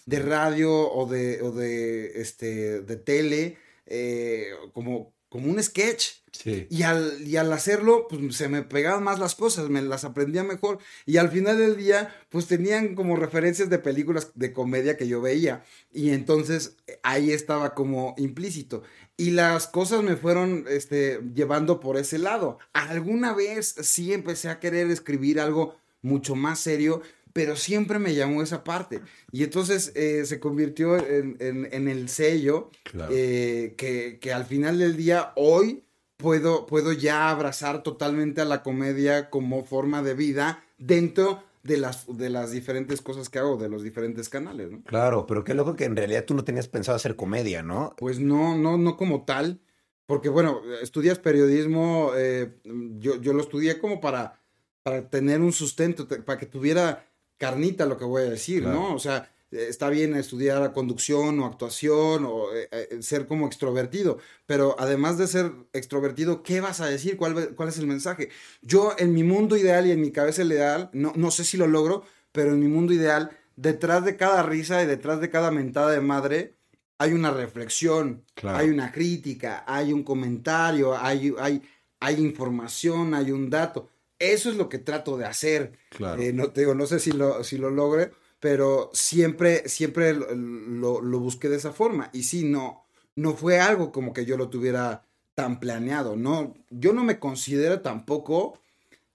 de 0.05 0.19
radio 0.19 0.71
o 0.91 1.07
de, 1.07 1.41
o 1.41 1.51
de, 1.51 2.19
este, 2.21 2.81
de 2.81 2.95
tele, 2.97 3.57
eh, 3.85 4.47
como, 4.73 5.13
como 5.29 5.49
un 5.49 5.61
sketch. 5.63 6.05
Sí. 6.43 6.67
Y 6.69 6.83
al, 6.83 7.21
y 7.25 7.37
al 7.37 7.51
hacerlo, 7.51 8.07
pues 8.09 8.35
se 8.35 8.47
me 8.47 8.61
pegaban 8.63 9.03
más 9.03 9.19
las 9.19 9.35
cosas, 9.35 9.69
me 9.69 9.81
las 9.81 10.03
aprendía 10.05 10.43
mejor. 10.43 10.79
Y 11.05 11.17
al 11.17 11.29
final 11.29 11.57
del 11.57 11.75
día, 11.77 12.13
pues 12.29 12.47
tenían 12.47 12.95
como 12.95 13.15
referencias 13.15 13.69
de 13.69 13.79
películas 13.79 14.31
de 14.35 14.53
comedia 14.53 14.97
que 14.97 15.07
yo 15.07 15.21
veía. 15.21 15.63
Y 15.91 16.11
entonces 16.11 16.75
ahí 17.03 17.31
estaba 17.31 17.73
como 17.73 18.13
implícito. 18.17 18.83
Y 19.17 19.31
las 19.31 19.67
cosas 19.67 20.03
me 20.03 20.15
fueron 20.15 20.65
este, 20.69 21.19
llevando 21.33 21.79
por 21.79 21.97
ese 21.97 22.19
lado. 22.19 22.59
Alguna 22.73 23.33
vez 23.33 23.75
sí 23.81 24.13
empecé 24.13 24.49
a 24.49 24.59
querer 24.59 24.91
escribir 24.91 25.39
algo 25.39 25.75
mucho 26.03 26.35
más 26.35 26.59
serio, 26.59 27.01
pero 27.33 27.55
siempre 27.55 27.99
me 27.99 28.13
llamó 28.15 28.41
esa 28.43 28.63
parte. 28.63 29.01
Y 29.31 29.43
entonces 29.43 29.91
eh, 29.95 30.23
se 30.25 30.39
convirtió 30.39 30.97
en, 30.97 31.35
en- 31.39 31.67
en 31.71 31.87
el 31.87 32.09
sello 32.09 32.69
Claro. 32.83 33.11
eh, 33.15 33.73
que, 33.77 34.17
que 34.21 34.33
al 34.33 34.45
final 34.45 34.77
del 34.79 34.95
día, 34.97 35.33
hoy 35.35 35.83
puedo, 36.17 36.65
puedo 36.65 36.91
ya 36.93 37.29
abrazar 37.29 37.83
totalmente 37.83 38.41
a 38.41 38.45
la 38.45 38.63
comedia 38.63 39.29
como 39.29 39.63
forma 39.63 40.01
de 40.03 40.13
vida 40.13 40.63
dentro 40.77 41.43
de 41.63 41.77
las, 41.77 42.05
de 42.17 42.29
las 42.29 42.51
diferentes 42.51 43.01
cosas 43.01 43.29
que 43.29 43.39
hago, 43.39 43.57
de 43.57 43.69
los 43.69 43.83
diferentes 43.83 44.29
canales, 44.29 44.71
¿no? 44.71 44.81
Claro, 44.83 45.25
pero 45.27 45.43
qué 45.43 45.53
loco 45.53 45.75
que 45.75 45.85
en 45.85 45.95
realidad 45.95 46.25
tú 46.25 46.33
no 46.33 46.43
tenías 46.43 46.67
pensado 46.67 46.95
hacer 46.95 47.15
comedia, 47.15 47.61
¿no? 47.61 47.93
Pues 47.97 48.19
no, 48.19 48.57
no, 48.57 48.77
no 48.77 48.95
como 48.95 49.25
tal, 49.25 49.59
porque 50.05 50.29
bueno, 50.29 50.61
estudias 50.81 51.19
periodismo, 51.19 52.11
eh, 52.15 52.55
yo, 52.99 53.19
yo 53.21 53.33
lo 53.33 53.41
estudié 53.41 53.79
como 53.79 53.99
para, 53.99 54.39
para 54.83 55.09
tener 55.09 55.41
un 55.41 55.51
sustento, 55.51 56.07
te- 56.07 56.21
para 56.21 56.39
que 56.39 56.45
tuviera 56.45 57.05
carnita 57.37 57.85
lo 57.85 57.97
que 57.97 58.05
voy 58.05 58.23
a 58.23 58.29
decir, 58.29 58.63
Claro. 58.63 58.79
¿no? 58.79 58.95
O 58.95 58.99
sea, 58.99 59.29
está 59.51 59.89
bien 59.89 60.15
estudiar 60.15 60.73
conducción 60.73 61.39
o 61.39 61.45
actuación 61.45 62.25
o 62.25 62.53
eh, 62.53 62.67
eh, 62.71 63.01
ser 63.01 63.27
como 63.27 63.47
extrovertido, 63.47 64.17
pero 64.45 64.75
además 64.79 65.17
de 65.17 65.27
ser 65.27 65.51
extrovertido, 65.73 66.43
¿qué 66.43 66.59
vas 66.61 66.81
a 66.81 66.87
decir? 66.87 67.17
¿Cuál, 67.17 67.55
es 67.67 67.77
el 67.77 67.87
mensaje? 67.87 68.29
Yo 68.61 68.93
en 68.97 69.13
mi 69.13 69.23
mundo 69.23 69.55
ideal 69.55 69.87
y 69.87 69.91
en 69.91 70.01
mi 70.01 70.11
cabeza 70.11 70.43
ideal, 70.43 70.89
no, 70.93 71.13
no 71.15 71.31
sé 71.31 71.43
si 71.43 71.57
lo 71.57 71.67
logro, 71.67 72.03
pero 72.31 72.51
en 72.51 72.59
mi 72.59 72.67
mundo 72.67 72.93
ideal, 72.93 73.31
detrás 73.55 74.03
de 74.03 74.17
cada 74.17 74.43
risa 74.43 74.83
y 74.83 74.85
detrás 74.85 75.21
de 75.21 75.29
cada 75.29 75.51
mentada 75.51 75.91
de 75.91 76.01
madre, 76.01 76.55
hay 76.99 77.13
una 77.13 77.31
reflexión, 77.31 78.23
Claro. 78.33 78.57
hay 78.57 78.69
una 78.69 78.91
crítica, 78.91 79.63
hay 79.67 79.93
un 79.93 80.03
comentario, 80.03 80.97
hay, 80.97 81.33
hay, 81.39 81.61
hay 81.99 82.15
información, 82.15 83.13
hay 83.13 83.31
un 83.31 83.49
dato. 83.49 83.89
Eso 84.19 84.49
es 84.49 84.55
lo 84.57 84.67
que 84.67 84.79
trato 84.79 85.15
de 85.15 85.25
hacer. 85.25 85.73
Claro. 85.89 86.21
Eh, 86.21 86.33
no 86.33 86.51
te 86.51 86.61
digo, 86.61 86.73
no 86.73 86.87
sé 86.87 86.99
si 86.99 87.11
lo, 87.11 87.43
si 87.43 87.57
lo 87.57 87.69
logre, 87.69 88.11
pero 88.39 88.89
siempre, 88.93 89.67
siempre 89.67 90.13
lo, 90.13 91.01
lo- 91.01 91.19
busqué 91.19 91.49
de 91.49 91.57
esa 91.57 91.73
forma. 91.73 92.09
Y 92.13 92.23
sí, 92.23 92.43
no, 92.43 92.85
no 93.15 93.33
fue 93.35 93.59
algo 93.59 93.91
como 93.91 94.13
que 94.13 94.25
yo 94.25 94.37
lo 94.37 94.49
tuviera 94.49 95.03
tan 95.35 95.59
planeado, 95.59 96.15
¿no? 96.15 96.55
Yo 96.69 96.93
no 96.93 97.03
me 97.03 97.19
considero 97.19 97.81
tampoco 97.81 98.59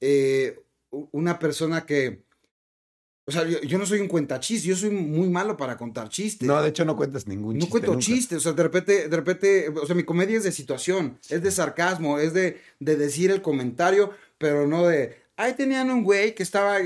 eh, 0.00 0.60
una 1.12 1.38
persona 1.38 1.86
que, 1.86 2.22
o 3.24 3.30
sea, 3.32 3.44
yo, 3.48 3.60
yo 3.62 3.78
no 3.78 3.86
soy 3.86 4.00
un 4.00 4.08
cuentachistes, 4.08 4.64
yo 4.64 4.74
soy 4.76 4.90
muy 4.90 5.28
malo 5.28 5.56
para 5.56 5.76
contar 5.76 6.08
chistes. 6.08 6.46
No, 6.46 6.60
de 6.60 6.70
hecho 6.70 6.84
no 6.84 6.96
cuentas 6.96 7.26
ningún 7.28 7.54
No 7.54 7.60
chiste. 7.60 7.70
cuento 7.70 7.92
nunca. 7.92 8.04
chistes, 8.04 8.38
o 8.38 8.40
sea, 8.40 8.52
de 8.52 8.62
repente, 8.64 9.08
de 9.08 9.16
repente, 9.16 9.68
o 9.68 9.86
sea, 9.86 9.94
mi 9.94 10.02
comedia 10.02 10.36
es 10.38 10.44
de 10.44 10.52
situación, 10.52 11.18
es 11.28 11.40
de 11.42 11.50
sarcasmo, 11.52 12.18
es 12.18 12.34
de, 12.34 12.60
de 12.80 12.96
decir 12.96 13.30
el 13.30 13.40
comentario, 13.42 14.10
pero 14.38 14.66
no 14.66 14.86
de, 14.86 15.21
ahí 15.42 15.54
tenían 15.54 15.90
un 15.90 16.02
güey 16.04 16.34
que 16.34 16.42
estaba, 16.42 16.78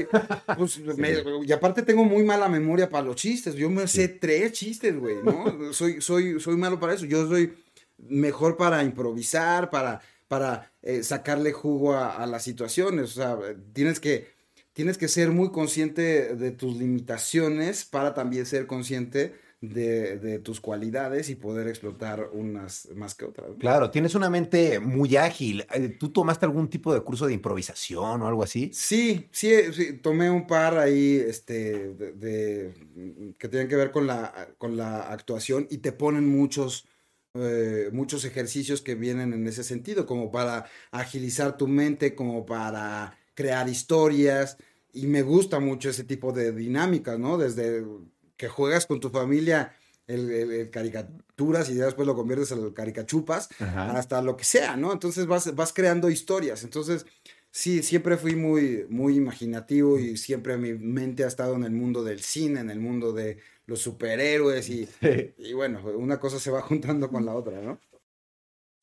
pues, 0.56 0.78
me- 0.98 1.22
y 1.44 1.52
aparte 1.52 1.82
tengo 1.82 2.04
muy 2.04 2.22
mala 2.24 2.48
memoria 2.48 2.88
para 2.88 3.04
los 3.06 3.16
chistes, 3.16 3.54
yo 3.54 3.68
me 3.70 3.86
sé 3.86 4.08
tres 4.08 4.52
chistes, 4.52 4.96
güey, 4.98 5.16
¿no? 5.22 5.72
soy, 5.72 6.00
soy, 6.00 6.40
soy 6.40 6.56
malo 6.56 6.78
para 6.80 6.94
eso, 6.94 7.04
yo 7.06 7.26
soy 7.28 7.54
mejor 7.98 8.56
para 8.56 8.82
improvisar, 8.82 9.70
para, 9.70 10.00
para 10.28 10.72
eh, 10.82 11.02
sacarle 11.02 11.52
jugo 11.52 11.94
a, 11.94 12.16
a 12.16 12.26
las 12.26 12.42
situaciones, 12.42 13.04
o 13.10 13.14
sea, 13.14 13.38
tienes 13.72 14.00
que, 14.00 14.28
tienes 14.72 14.98
que 14.98 15.08
ser 15.08 15.30
muy 15.30 15.50
consciente 15.50 16.34
de 16.34 16.50
tus 16.50 16.76
limitaciones 16.76 17.84
para 17.84 18.12
también 18.14 18.44
ser 18.46 18.66
consciente 18.66 19.34
de, 19.60 20.18
de 20.18 20.38
tus 20.38 20.60
cualidades 20.60 21.30
y 21.30 21.34
poder 21.34 21.66
explotar 21.68 22.28
unas 22.32 22.88
más 22.94 23.14
que 23.14 23.24
otras. 23.24 23.48
¿no? 23.50 23.56
Claro, 23.56 23.90
tienes 23.90 24.14
una 24.14 24.28
mente 24.28 24.78
muy 24.80 25.16
ágil. 25.16 25.66
Eh, 25.72 25.88
¿Tú 25.98 26.10
tomaste 26.10 26.44
algún 26.44 26.68
tipo 26.68 26.92
de 26.92 27.00
curso 27.00 27.26
de 27.26 27.32
improvisación 27.34 28.22
o 28.22 28.26
algo 28.28 28.42
así? 28.42 28.70
Sí, 28.72 29.28
sí, 29.32 29.50
sí, 29.72 29.94
tomé 29.94 30.30
un 30.30 30.46
par 30.46 30.78
ahí, 30.78 31.16
este, 31.16 31.94
de, 31.94 32.12
de- 32.12 33.34
que 33.38 33.48
tienen 33.48 33.68
que 33.68 33.76
ver 33.76 33.90
con 33.90 34.06
la, 34.06 34.48
con 34.58 34.76
la 34.76 35.10
actuación 35.10 35.66
y 35.70 35.78
te 35.78 35.92
ponen 35.92 36.28
muchos, 36.28 36.86
eh, 37.34 37.88
muchos 37.92 38.24
ejercicios 38.24 38.82
que 38.82 38.94
vienen 38.94 39.32
en 39.32 39.46
ese 39.46 39.64
sentido, 39.64 40.04
como 40.06 40.30
para 40.30 40.66
agilizar 40.90 41.56
tu 41.56 41.66
mente, 41.66 42.14
como 42.14 42.44
para 42.44 43.16
crear 43.34 43.68
historias, 43.68 44.58
y 44.92 45.06
me 45.08 45.22
gusta 45.22 45.60
mucho 45.60 45.90
ese 45.90 46.04
tipo 46.04 46.32
de 46.32 46.52
dinámicas, 46.52 47.18
¿no? 47.18 47.36
Desde 47.36 47.84
que 48.36 48.48
juegas 48.48 48.86
con 48.86 49.00
tu 49.00 49.10
familia 49.10 49.74
el, 50.06 50.30
el- 50.30 50.52
el 50.52 50.70
caricaturas 50.70 51.68
y 51.70 51.74
ya 51.74 51.86
después 51.86 52.06
lo 52.06 52.14
conviertes 52.14 52.52
en 52.52 52.70
caricachupas, 52.72 53.48
Ajá. 53.58 53.92
hasta 53.98 54.22
lo 54.22 54.36
que 54.36 54.44
sea, 54.44 54.76
¿no? 54.76 54.92
Entonces 54.92 55.26
vas, 55.26 55.54
vas 55.54 55.72
creando 55.72 56.08
historias. 56.10 56.62
Entonces, 56.62 57.06
sí, 57.50 57.82
siempre 57.82 58.16
fui 58.16 58.36
muy, 58.36 58.86
muy 58.88 59.16
imaginativo 59.16 59.98
y 59.98 60.16
siempre 60.16 60.56
mi 60.58 60.74
mente 60.74 61.24
ha 61.24 61.28
estado 61.28 61.54
en 61.56 61.64
el 61.64 61.72
mundo 61.72 62.04
del 62.04 62.20
cine, 62.20 62.60
en 62.60 62.70
el 62.70 62.78
mundo 62.78 63.12
de 63.12 63.38
los 63.66 63.80
superhéroes 63.80 64.68
y, 64.68 64.88
y 65.38 65.52
bueno, 65.54 65.80
una 65.96 66.20
cosa 66.20 66.38
se 66.38 66.50
va 66.52 66.60
juntando 66.62 67.08
con 67.10 67.24
la 67.26 67.34
otra, 67.34 67.60
¿no? 67.60 67.80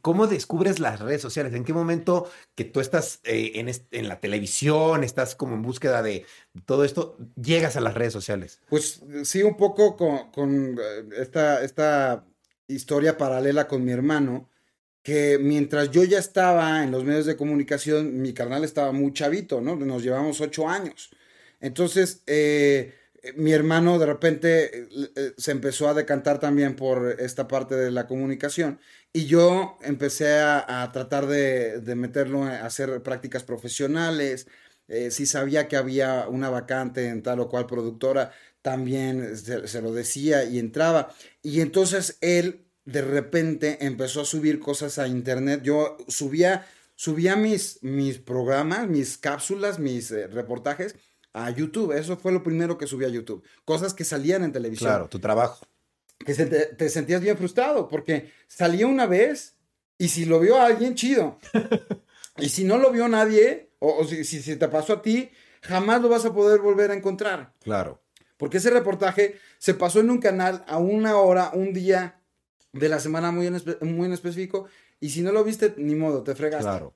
¿Cómo 0.04 0.28
descubres 0.28 0.82
las 0.82 1.00
redes 1.00 1.22
sociales? 1.22 1.54
¿En 1.54 1.64
qué 1.64 1.72
momento 1.72 2.30
que 2.56 2.66
tú 2.66 2.82
estás 2.82 3.22
eh, 3.24 3.54
en, 3.92 4.08
la 4.10 4.20
televisión, 4.20 5.02
estás 5.02 5.34
como 5.34 5.56
en 5.56 5.62
búsqueda 5.62 6.04
de 6.04 6.26
todo 6.66 6.84
esto, 6.84 7.18
llegas 7.42 7.78
a 7.78 7.80
las 7.80 7.94
redes 7.94 8.12
sociales? 8.12 8.60
Pues 8.68 9.02
sí, 9.24 9.44
un 9.44 9.56
poco 9.56 9.96
con, 9.96 10.78
eh, 10.78 11.06
esta, 11.16 12.26
historia 12.68 13.18
paralela 13.18 13.66
con 13.70 13.86
mi 13.86 13.94
hermano, 13.94 14.50
que 15.04 15.40
mientras 15.40 15.90
yo 15.90 16.04
ya 16.04 16.20
estaba 16.20 16.84
en 16.84 16.92
los 16.92 17.06
medios 17.06 17.26
de 17.26 17.38
comunicación, 17.38 18.22
mi 18.22 18.34
carnal 18.34 18.66
estaba 18.66 18.92
muy 18.92 19.14
chavito, 19.14 19.62
¿no? 19.62 19.78
Nos 19.78 20.04
llevamos 20.04 20.42
ocho 20.42 20.68
años. 20.68 21.12
Entonces, 21.62 22.24
eh, 22.28 22.94
mi 23.36 23.54
hermano 23.54 24.00
de 24.00 24.06
repente 24.06 24.80
eh, 24.80 24.88
eh, 25.16 25.34
se 25.38 25.52
empezó 25.52 25.88
a 25.88 25.94
decantar 25.94 26.40
también 26.40 26.76
por 26.76 27.16
esta 27.20 27.48
parte 27.48 27.76
de 27.76 27.92
la 27.92 28.08
comunicación 28.08 28.80
y 29.14 29.26
yo 29.28 29.78
empecé 29.82 30.40
a, 30.40 30.90
tratar 30.92 31.28
de, 31.28 31.82
meterlo 31.96 32.44
a 32.44 32.66
hacer 32.66 33.02
prácticas 33.04 33.44
profesionales. 33.44 34.48
Eh, 34.88 35.12
si 35.12 35.26
sabía 35.28 35.68
que 35.68 35.78
había 35.78 36.28
una 36.28 36.50
vacante 36.50 37.08
en 37.08 37.22
tal 37.22 37.40
o 37.40 37.48
cual 37.48 37.68
productora, 37.68 38.32
también 38.64 39.38
se, 39.38 39.82
lo 39.82 39.94
decía 39.94 40.46
y 40.46 40.58
entraba. 40.58 41.14
Y 41.44 41.62
entonces 41.62 42.18
él 42.22 42.66
de 42.86 43.02
repente 43.04 43.86
empezó 43.86 44.22
a 44.22 44.26
subir 44.26 44.60
cosas 44.60 44.98
a 44.98 45.08
internet. 45.08 45.62
Yo 45.64 45.98
subía, 46.08 46.66
subía 46.96 47.36
mis, 47.36 47.84
mis 47.84 48.18
programas, 48.18 48.88
mis 48.90 49.18
cápsulas, 49.20 49.80
mis 49.80 50.12
eh, 50.12 50.28
reportajes 50.28 50.96
a 51.34 51.50
YouTube. 51.50 51.92
Eso 51.98 52.16
fue 52.18 52.32
lo 52.32 52.44
primero 52.44 52.78
que 52.78 52.88
subí 52.88 53.06
a 53.06 53.10
YouTube. 53.10 53.44
Cosas 53.66 53.94
que 53.94 54.04
salían 54.04 54.44
en 54.44 54.52
televisión 54.52 54.90
Claro, 54.90 55.10
tu 55.10 55.20
trabajo. 55.20 55.66
que 56.20 56.34
se 56.34 56.46
te, 56.46 56.66
te 56.68 56.90
sentías 56.90 57.22
bien 57.22 57.38
frustrado 57.38 57.88
porque 57.88 58.32
salía 58.48 58.88
una 58.88 59.06
vez 59.08 59.56
y 59.98 60.10
si 60.10 60.26
lo 60.26 60.40
vio 60.40 60.60
alguien, 60.62 60.96
chido. 60.96 61.40
y 62.38 62.50
si 62.50 62.64
no 62.64 62.78
lo 62.78 62.92
vio 62.92 63.08
nadie, 63.08 63.70
o, 63.80 63.98
o 64.00 64.06
si, 64.06 64.24
si, 64.24 64.42
si 64.42 64.56
te 64.56 64.68
pasó 64.68 64.94
a 64.94 65.02
ti, 65.02 65.30
jamás 65.62 66.02
lo 66.02 66.10
vas 66.10 66.26
a 66.26 66.34
poder 66.34 66.60
volver 66.62 66.92
a 66.92 66.96
encontrar. 66.96 67.54
Claro. 67.62 68.02
Porque 68.38 68.58
ese 68.58 68.70
reportaje 68.72 69.38
se 69.58 69.74
pasó 69.74 70.00
en 70.00 70.10
un 70.10 70.20
canal 70.20 70.64
a 70.68 70.78
una 70.78 71.18
hora, 71.18 71.52
un 71.54 71.74
día 71.74 72.20
de 72.74 72.90
la 72.90 73.00
semana 73.00 73.32
muy 73.32 73.48
en, 73.48 73.56
espe- 73.56 73.80
muy 73.82 74.08
en 74.08 74.14
específico. 74.14 74.68
Y 75.00 75.10
si 75.10 75.22
no 75.22 75.32
lo 75.32 75.44
viste, 75.44 75.74
ni 75.78 75.96
modo, 75.96 76.24
te 76.24 76.36
fregaste. 76.36 76.64
Claro. 76.66 76.94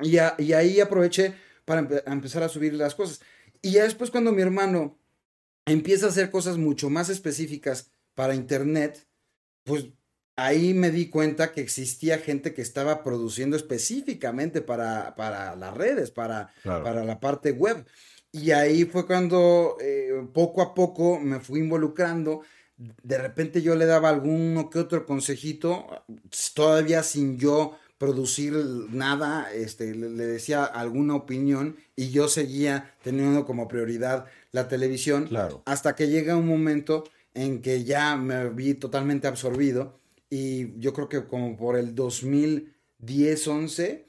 Y, 0.00 0.18
a- 0.18 0.34
y 0.38 0.52
ahí 0.54 0.80
aproveché 0.80 1.34
para 1.64 1.82
empe- 1.82 2.02
empezar 2.06 2.42
a 2.42 2.48
subir 2.48 2.72
las 2.74 2.94
cosas. 2.94 3.20
Y 3.62 3.72
ya 3.72 3.84
después 3.84 4.10
cuando 4.10 4.32
mi 4.32 4.42
hermano 4.42 4.98
empieza 5.66 6.06
a 6.06 6.08
hacer 6.10 6.30
cosas 6.30 6.56
mucho 6.58 6.90
más 6.90 7.08
específicas 7.08 7.90
para 8.14 8.34
internet, 8.34 9.06
pues 9.64 9.86
ahí 10.36 10.72
me 10.74 10.90
di 10.90 11.08
cuenta 11.10 11.52
que 11.52 11.60
existía 11.60 12.18
gente 12.18 12.54
que 12.54 12.62
estaba 12.62 13.02
produciendo 13.02 13.56
específicamente 13.56 14.60
para, 14.62 15.14
para 15.16 15.56
las 15.56 15.74
redes, 15.74 16.10
para, 16.10 16.52
Claro. 16.62 16.84
para 16.84 17.04
la 17.04 17.20
parte 17.20 17.50
web. 17.52 17.84
Y 18.30 18.50
ahí 18.52 18.84
fue 18.84 19.06
cuando 19.06 19.76
eh, 19.80 20.10
poco 20.32 20.62
a 20.62 20.74
poco 20.74 21.18
me 21.18 21.40
fui 21.40 21.60
involucrando. 21.60 22.42
De 22.76 23.18
repente 23.18 23.62
yo 23.62 23.74
le 23.74 23.86
daba 23.86 24.10
alguno 24.10 24.70
que 24.70 24.78
otro 24.78 25.04
consejito, 25.04 25.86
todavía 26.54 27.02
sin 27.02 27.36
yo 27.38 27.76
producir 27.98 28.52
nada, 28.90 29.52
este, 29.52 29.94
le, 29.94 30.08
decía 30.08 30.64
alguna 30.64 31.14
opinión 31.16 31.76
y 31.96 32.10
yo 32.10 32.28
seguía 32.28 32.94
teniendo 33.02 33.44
como 33.44 33.68
prioridad 33.68 34.26
la 34.52 34.68
televisión 34.68 35.26
Claro. 35.26 35.62
hasta 35.66 35.94
que 35.96 36.08
llega 36.08 36.36
un 36.36 36.46
momento 36.46 37.04
en 37.34 37.60
que 37.60 37.84
ya 37.84 38.16
me 38.16 38.48
vi 38.50 38.74
totalmente 38.74 39.26
absorbido 39.26 39.98
y 40.30 40.78
yo 40.80 40.92
creo 40.92 41.08
que 41.08 41.26
como 41.26 41.56
por 41.56 41.76
el 41.76 41.94
2010-11 41.94 44.04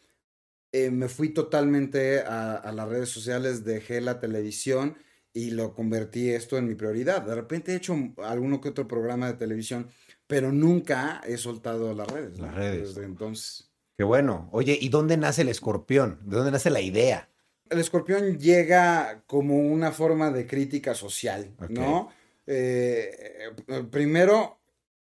eh, 0.72 0.92
me 0.92 1.08
fui 1.10 1.30
totalmente 1.30 2.22
a, 2.22 2.56
a 2.56 2.72
las 2.72 2.88
redes 2.88 3.10
sociales, 3.10 3.66
dejé 3.66 4.02
la 4.02 4.20
televisión 4.20 4.98
y 5.34 5.52
lo 5.52 5.74
convertí 5.74 6.30
esto 6.30 6.58
en 6.58 6.68
mi 6.68 6.76
prioridad. 6.76 7.24
De 7.24 7.36
repente 7.36 7.74
he 7.74 7.76
hecho 7.76 7.96
alguno 8.24 8.62
que 8.62 8.70
otro 8.70 8.88
programa 8.88 9.28
de 9.28 9.34
televisión, 9.38 9.90
pero 10.28 10.52
nunca 10.52 11.22
he 11.26 11.38
soltado 11.38 11.94
las 11.94 12.08
redes. 12.08 12.40
Las 12.40 12.54
redes. 12.54 12.90
Desde 12.96 13.06
entonces. 13.06 13.69
Qué 14.00 14.06
bueno. 14.06 14.48
Oye, 14.54 14.78
¿y 14.80 14.88
dónde 14.88 15.18
nace 15.18 15.42
el 15.42 15.50
escorpión? 15.50 16.22
¿De 16.24 16.38
dónde 16.38 16.52
nace 16.52 16.70
la 16.70 16.80
idea? 16.80 17.28
El 17.70 17.80
escorpión 17.80 18.40
llega 18.40 19.26
como 19.28 19.60
una 19.60 19.92
forma 19.92 20.32
de 20.32 20.48
crítica 20.48 20.96
social. 20.96 21.54
¿no? 21.68 22.10
Eh, 22.48 23.52
primero, 23.92 24.58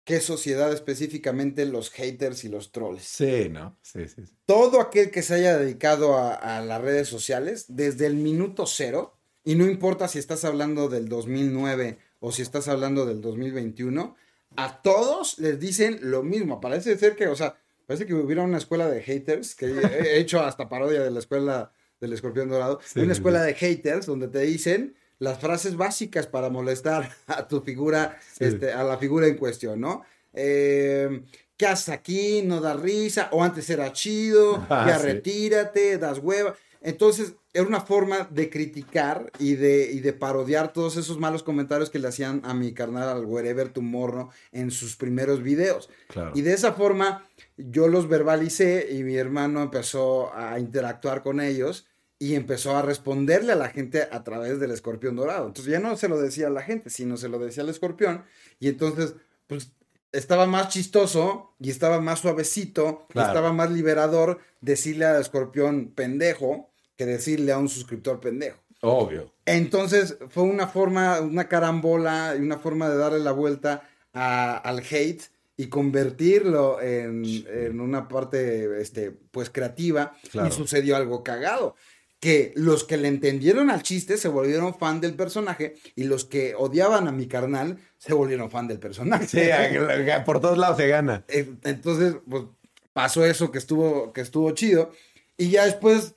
¿qué 0.03 0.19
sociedad 0.19 0.73
específicamente 0.73 1.65
los 1.65 1.89
haters 1.91 2.43
y 2.43 2.49
los 2.49 2.73
trolls? 2.73 3.03
Sí, 3.03 3.47
¿no? 3.49 3.77
Sí, 3.81 4.09
sí. 4.09 4.25
sí. 4.25 4.33
Todo 4.45 4.81
aquel 4.81 5.09
que 5.09 5.21
se 5.21 5.35
haya 5.35 5.57
dedicado 5.57 6.17
a, 6.17 6.33
a 6.33 6.59
las 6.59 6.81
redes 6.81 7.07
sociales, 7.07 7.67
desde 7.69 8.07
el 8.07 8.15
minuto 8.15 8.65
cero, 8.67 9.15
Y 9.45 9.55
no 9.55 9.67
importa 9.67 10.09
si 10.09 10.19
estás 10.19 10.43
hablando 10.43 10.89
del 10.89 11.07
2009 11.07 11.97
o 12.19 12.33
si 12.33 12.41
estás 12.41 12.67
hablando 12.67 13.05
del 13.05 13.21
2021, 13.21 14.17
a 14.57 14.81
todos 14.81 15.39
les 15.39 15.61
dicen 15.61 15.97
lo 16.01 16.23
mismo. 16.23 16.59
Parece 16.59 16.97
ser 16.97 17.15
que, 17.15 17.27
o 17.27 17.37
sea, 17.37 17.55
parece 17.91 18.05
que 18.05 18.13
hubiera 18.13 18.43
una 18.43 18.57
escuela 18.57 18.87
de 18.89 19.01
haters, 19.01 19.53
que 19.53 19.65
he 19.65 20.17
hecho 20.17 20.39
hasta 20.41 20.69
parodia 20.69 21.01
de 21.03 21.11
la 21.11 21.19
escuela 21.19 21.73
del 21.99 22.13
escorpión 22.13 22.47
dorado, 22.47 22.79
una 22.95 23.11
escuela 23.11 23.43
de 23.43 23.53
haters 23.53 24.05
donde 24.05 24.29
te 24.29 24.39
dicen 24.39 24.95
las 25.19 25.39
frases 25.39 25.75
básicas 25.75 26.25
para 26.25 26.49
molestar 26.49 27.11
a 27.27 27.49
tu 27.49 27.59
figura, 27.59 28.17
este, 28.39 28.71
a 28.71 28.83
la 28.85 28.97
figura 28.97 29.27
en 29.27 29.35
cuestión, 29.35 29.81
¿no? 29.81 30.03
Eh, 30.33 31.21
¿Qué 31.57 31.67
haces 31.67 31.89
aquí? 31.89 32.43
No 32.43 32.61
da 32.61 32.75
risa, 32.75 33.27
o 33.33 33.43
antes 33.43 33.69
era 33.69 33.91
chido, 33.91 34.65
Ah, 34.69 34.85
ya 34.87 34.97
sí. 34.97 35.07
retírate, 35.07 35.97
das 35.97 36.19
hueva. 36.19 36.55
Entonces, 36.81 37.35
era 37.53 37.67
una 37.67 37.81
forma 37.81 38.27
de 38.31 38.49
criticar 38.49 39.31
y 39.37 39.55
de, 39.55 39.91
y 39.91 39.99
de 39.99 40.13
parodiar 40.13 40.73
todos 40.73 40.97
esos 40.97 41.19
malos 41.19 41.43
comentarios 41.43 41.89
que 41.89 41.99
le 41.99 42.07
hacían 42.07 42.41
a 42.43 42.53
mi 42.53 42.73
carnal 42.73 43.09
al 43.09 43.25
Wherever 43.25 43.69
Tomorrow 43.69 44.29
en 44.51 44.71
sus 44.71 44.95
primeros 44.95 45.43
videos. 45.43 45.89
Claro. 46.07 46.31
Y 46.33 46.41
de 46.41 46.53
esa 46.53 46.73
forma 46.73 47.27
yo 47.57 47.87
los 47.87 48.07
verbalicé 48.07 48.87
y 48.91 49.03
mi 49.03 49.15
hermano 49.15 49.61
empezó 49.61 50.33
a 50.33 50.59
interactuar 50.59 51.21
con 51.21 51.39
ellos 51.39 51.87
y 52.17 52.35
empezó 52.35 52.75
a 52.75 52.81
responderle 52.81 53.53
a 53.53 53.55
la 53.55 53.69
gente 53.69 54.07
a 54.11 54.23
través 54.23 54.59
del 54.59 54.71
escorpión 54.71 55.15
dorado. 55.15 55.47
Entonces 55.47 55.71
ya 55.71 55.79
no 55.79 55.95
se 55.97 56.07
lo 56.07 56.19
decía 56.19 56.47
a 56.47 56.51
la 56.51 56.61
gente, 56.61 56.89
sino 56.89 57.17
se 57.17 57.29
lo 57.29 57.37
decía 57.37 57.63
al 57.63 57.69
escorpión. 57.69 58.23
Y 58.59 58.69
entonces, 58.69 59.15
pues 59.47 59.71
estaba 60.11 60.45
más 60.45 60.69
chistoso 60.69 61.53
y 61.59 61.69
estaba 61.69 61.99
más 61.99 62.19
suavecito, 62.19 63.07
y 63.13 63.19
estaba 63.19 63.53
más 63.53 63.71
liberador 63.71 64.39
decirle 64.61 65.05
al 65.05 65.21
escorpión 65.21 65.91
pendejo 65.95 66.70
que 67.05 67.11
decirle 67.11 67.51
a 67.51 67.57
un 67.57 67.67
suscriptor 67.67 68.19
pendejo. 68.19 68.59
Obvio. 68.81 69.33
Entonces 69.45 70.17
fue 70.29 70.43
una 70.43 70.67
forma, 70.67 71.19
una 71.21 71.47
carambola 71.47 72.35
y 72.37 72.41
una 72.41 72.57
forma 72.59 72.89
de 72.89 72.97
darle 72.97 73.19
la 73.19 73.31
vuelta 73.31 73.81
a- 74.13 74.57
al 74.57 74.79
hate 74.79 75.23
y 75.57 75.67
convertirlo 75.67 76.81
en, 76.81 77.23
en 77.47 77.79
una 77.79 78.07
parte 78.07 78.79
este, 78.81 79.11
pues 79.31 79.49
creativa 79.49 80.13
Claro. 80.31 80.47
y 80.47 80.51
sucedió 80.51 80.95
algo 80.95 81.23
cagado. 81.23 81.75
Que 82.19 82.53
los 82.55 82.83
que 82.83 82.97
le 82.97 83.07
entendieron 83.07 83.71
al 83.71 83.81
chiste 83.81 84.15
se 84.17 84.27
volvieron 84.27 84.75
fan 84.77 85.01
del 85.01 85.15
personaje 85.15 85.75
y 85.95 86.03
los 86.03 86.23
que 86.25 86.53
odiaban 86.55 87.07
a 87.07 87.11
mi 87.11 87.27
carnal 87.27 87.77
se 87.97 88.13
volvieron 88.13 88.51
fan 88.51 88.67
del 88.67 88.77
personaje. 88.79 89.25
Sí, 89.27 89.39
por 90.25 90.39
todos 90.39 90.57
lados 90.59 90.77
se 90.77 90.87
gana. 90.87 91.23
Eh, 91.27 91.49
Entonces, 91.63 92.17
pues 92.29 92.43
pasó 92.93 93.25
eso 93.25 93.51
que 93.51 93.57
estuvo, 93.57 94.13
que 94.13 94.21
estuvo 94.21 94.51
chido. 94.51 94.91
Y 95.37 95.49
ya 95.49 95.65
después, 95.65 96.13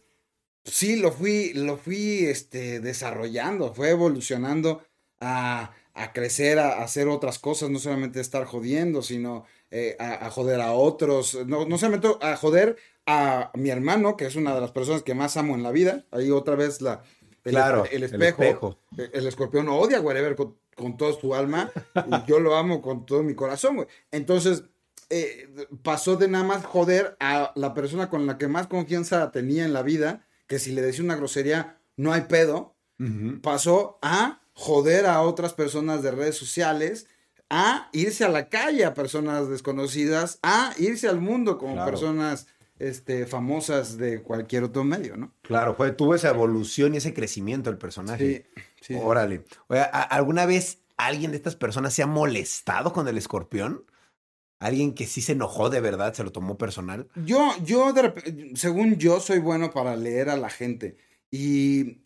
sí, 0.65 0.97
lo 0.97 1.13
fui, 1.13 1.53
lo 1.55 1.77
fui 1.77 2.27
este, 2.27 2.81
desarrollando, 2.81 3.75
fue 3.75 3.91
evolucionando 3.91 4.83
a, 5.21 5.73
a 5.95 6.13
crecer, 6.13 6.59
a, 6.59 6.79
a 6.81 6.85
hacer 6.85 7.09
otras 7.09 7.39
cosas, 7.39 7.71
no 7.71 7.79
solamente 7.79 8.21
estar 8.21 8.45
jodiendo, 8.45 9.03
sino 9.03 9.45
eh, 9.71 9.97
a, 9.99 10.27
a 10.27 10.31
joder 10.31 10.61
a 10.61 10.73
otros, 10.73 11.39
no, 11.47 11.67
no 11.67 11.79
solamente 11.79 12.09
a 12.21 12.37
joder 12.37 12.77
a 13.07 13.51
mi 13.55 13.71
hermano, 13.71 14.17
que 14.17 14.27
es 14.27 14.37
una 14.37 14.55
de 14.55 14.61
las 14.61 14.71
personas 14.73 15.03
que 15.03 15.15
más 15.15 15.37
amo 15.37 15.55
en 15.55 15.63
la 15.63 15.71
vida. 15.71 16.05
Ahí 16.11 16.31
otra 16.31 16.55
vez 16.57 16.81
la, 16.81 17.03
el, 17.45 17.53
Claro, 17.53 17.85
el 17.85 18.03
el 18.03 18.03
espejo. 18.05 18.43
espejo. 18.43 18.79
El, 18.97 19.11
el 19.13 19.27
escorpión 19.27 19.69
odia 19.69 19.99
a 19.99 20.01
Wherever 20.01 20.35
con, 20.37 20.57
con 20.75 20.97
toda 20.97 21.13
su 21.13 21.35
alma 21.35 21.71
y 21.95 22.27
yo 22.29 22.41
lo 22.41 22.57
amo 22.57 22.81
con 22.81 23.05
todo 23.05 23.23
mi 23.23 23.35
corazón, 23.35 23.77
güey. 23.77 23.89
Entonces, 24.11 24.65
eh, 25.11 25.49
pasó 25.83 26.17
de 26.17 26.29
nada 26.29 26.45
más 26.45 26.65
joder 26.65 27.17
a 27.21 27.53
la 27.57 27.75
persona 27.75 28.09
con 28.09 28.27
la 28.27 28.39
que 28.39 28.49
más 28.49 28.67
confianza 28.69 29.31
tenía 29.31 29.65
en 29.67 29.75
la 29.75 29.83
vida, 29.83 30.27
que 30.47 30.59
si 30.59 30.73
le 30.73 30.83
decía 30.83 31.05
una 31.05 31.17
grosería, 31.17 31.79
no 31.97 32.13
hay 32.13 32.23
pedo, 32.23 32.75
pasó 33.43 33.99
a 34.03 34.41
joder 34.53 35.07
a 35.07 35.21
otras 35.23 35.53
personas 35.53 36.03
de 36.03 36.11
redes 36.13 36.37
sociales, 36.37 37.07
a 37.51 37.89
irse 37.93 38.25
a 38.25 38.29
la 38.29 38.49
calle 38.49 38.85
a 38.85 38.95
personas 38.95 39.49
desconocidas, 39.49 40.39
a 40.43 40.73
irse 40.79 41.09
al 41.09 41.21
mundo 41.21 41.59
Claro. 41.59 41.85
personas 41.91 42.47
este, 42.79 43.27
famosas 43.27 43.97
de 43.99 44.23
cualquier 44.23 44.65
otro 44.65 44.83
medio, 44.85 45.17
¿no? 45.17 45.33
Claro, 45.43 45.75
fue, 45.75 45.93
tuvo 45.93 46.15
esa 46.15 46.31
evolución 46.31 46.95
y 46.95 46.97
ese 46.97 47.15
crecimiento 47.15 47.71
el 47.71 47.79
personaje. 47.79 48.47
Sí, 48.57 48.63
sí. 48.81 48.95
Órale. 49.01 49.45
Oye, 49.69 49.81
¿a- 49.81 49.87
¿alguna 50.03 50.45
vez 50.47 50.79
alguien 50.97 51.31
de 51.31 51.37
estas 51.37 51.55
personas 51.57 51.95
se 51.95 52.03
ha 52.03 52.07
molestado 52.07 52.93
con 52.93 53.07
el 53.07 53.17
escorpión? 53.19 53.85
¿Alguien 54.65 54.95
que 54.95 55.07
sí 55.07 55.21
se 55.21 55.33
enojó 55.33 55.69
de 55.69 55.83
verdad, 55.83 56.15
se 56.15 56.25
lo 56.25 56.33
tomó 56.33 56.57
personal? 56.57 57.07
Yo, 57.27 57.53
yo, 57.63 57.93
de 57.93 58.51
según 58.55 58.97
yo, 58.97 59.21
soy 59.21 59.39
bueno 59.39 59.71
para 59.71 59.95
leer 59.95 60.31
a 60.31 60.39
la 60.39 60.49
gente. 60.49 60.97
Y, 61.31 61.99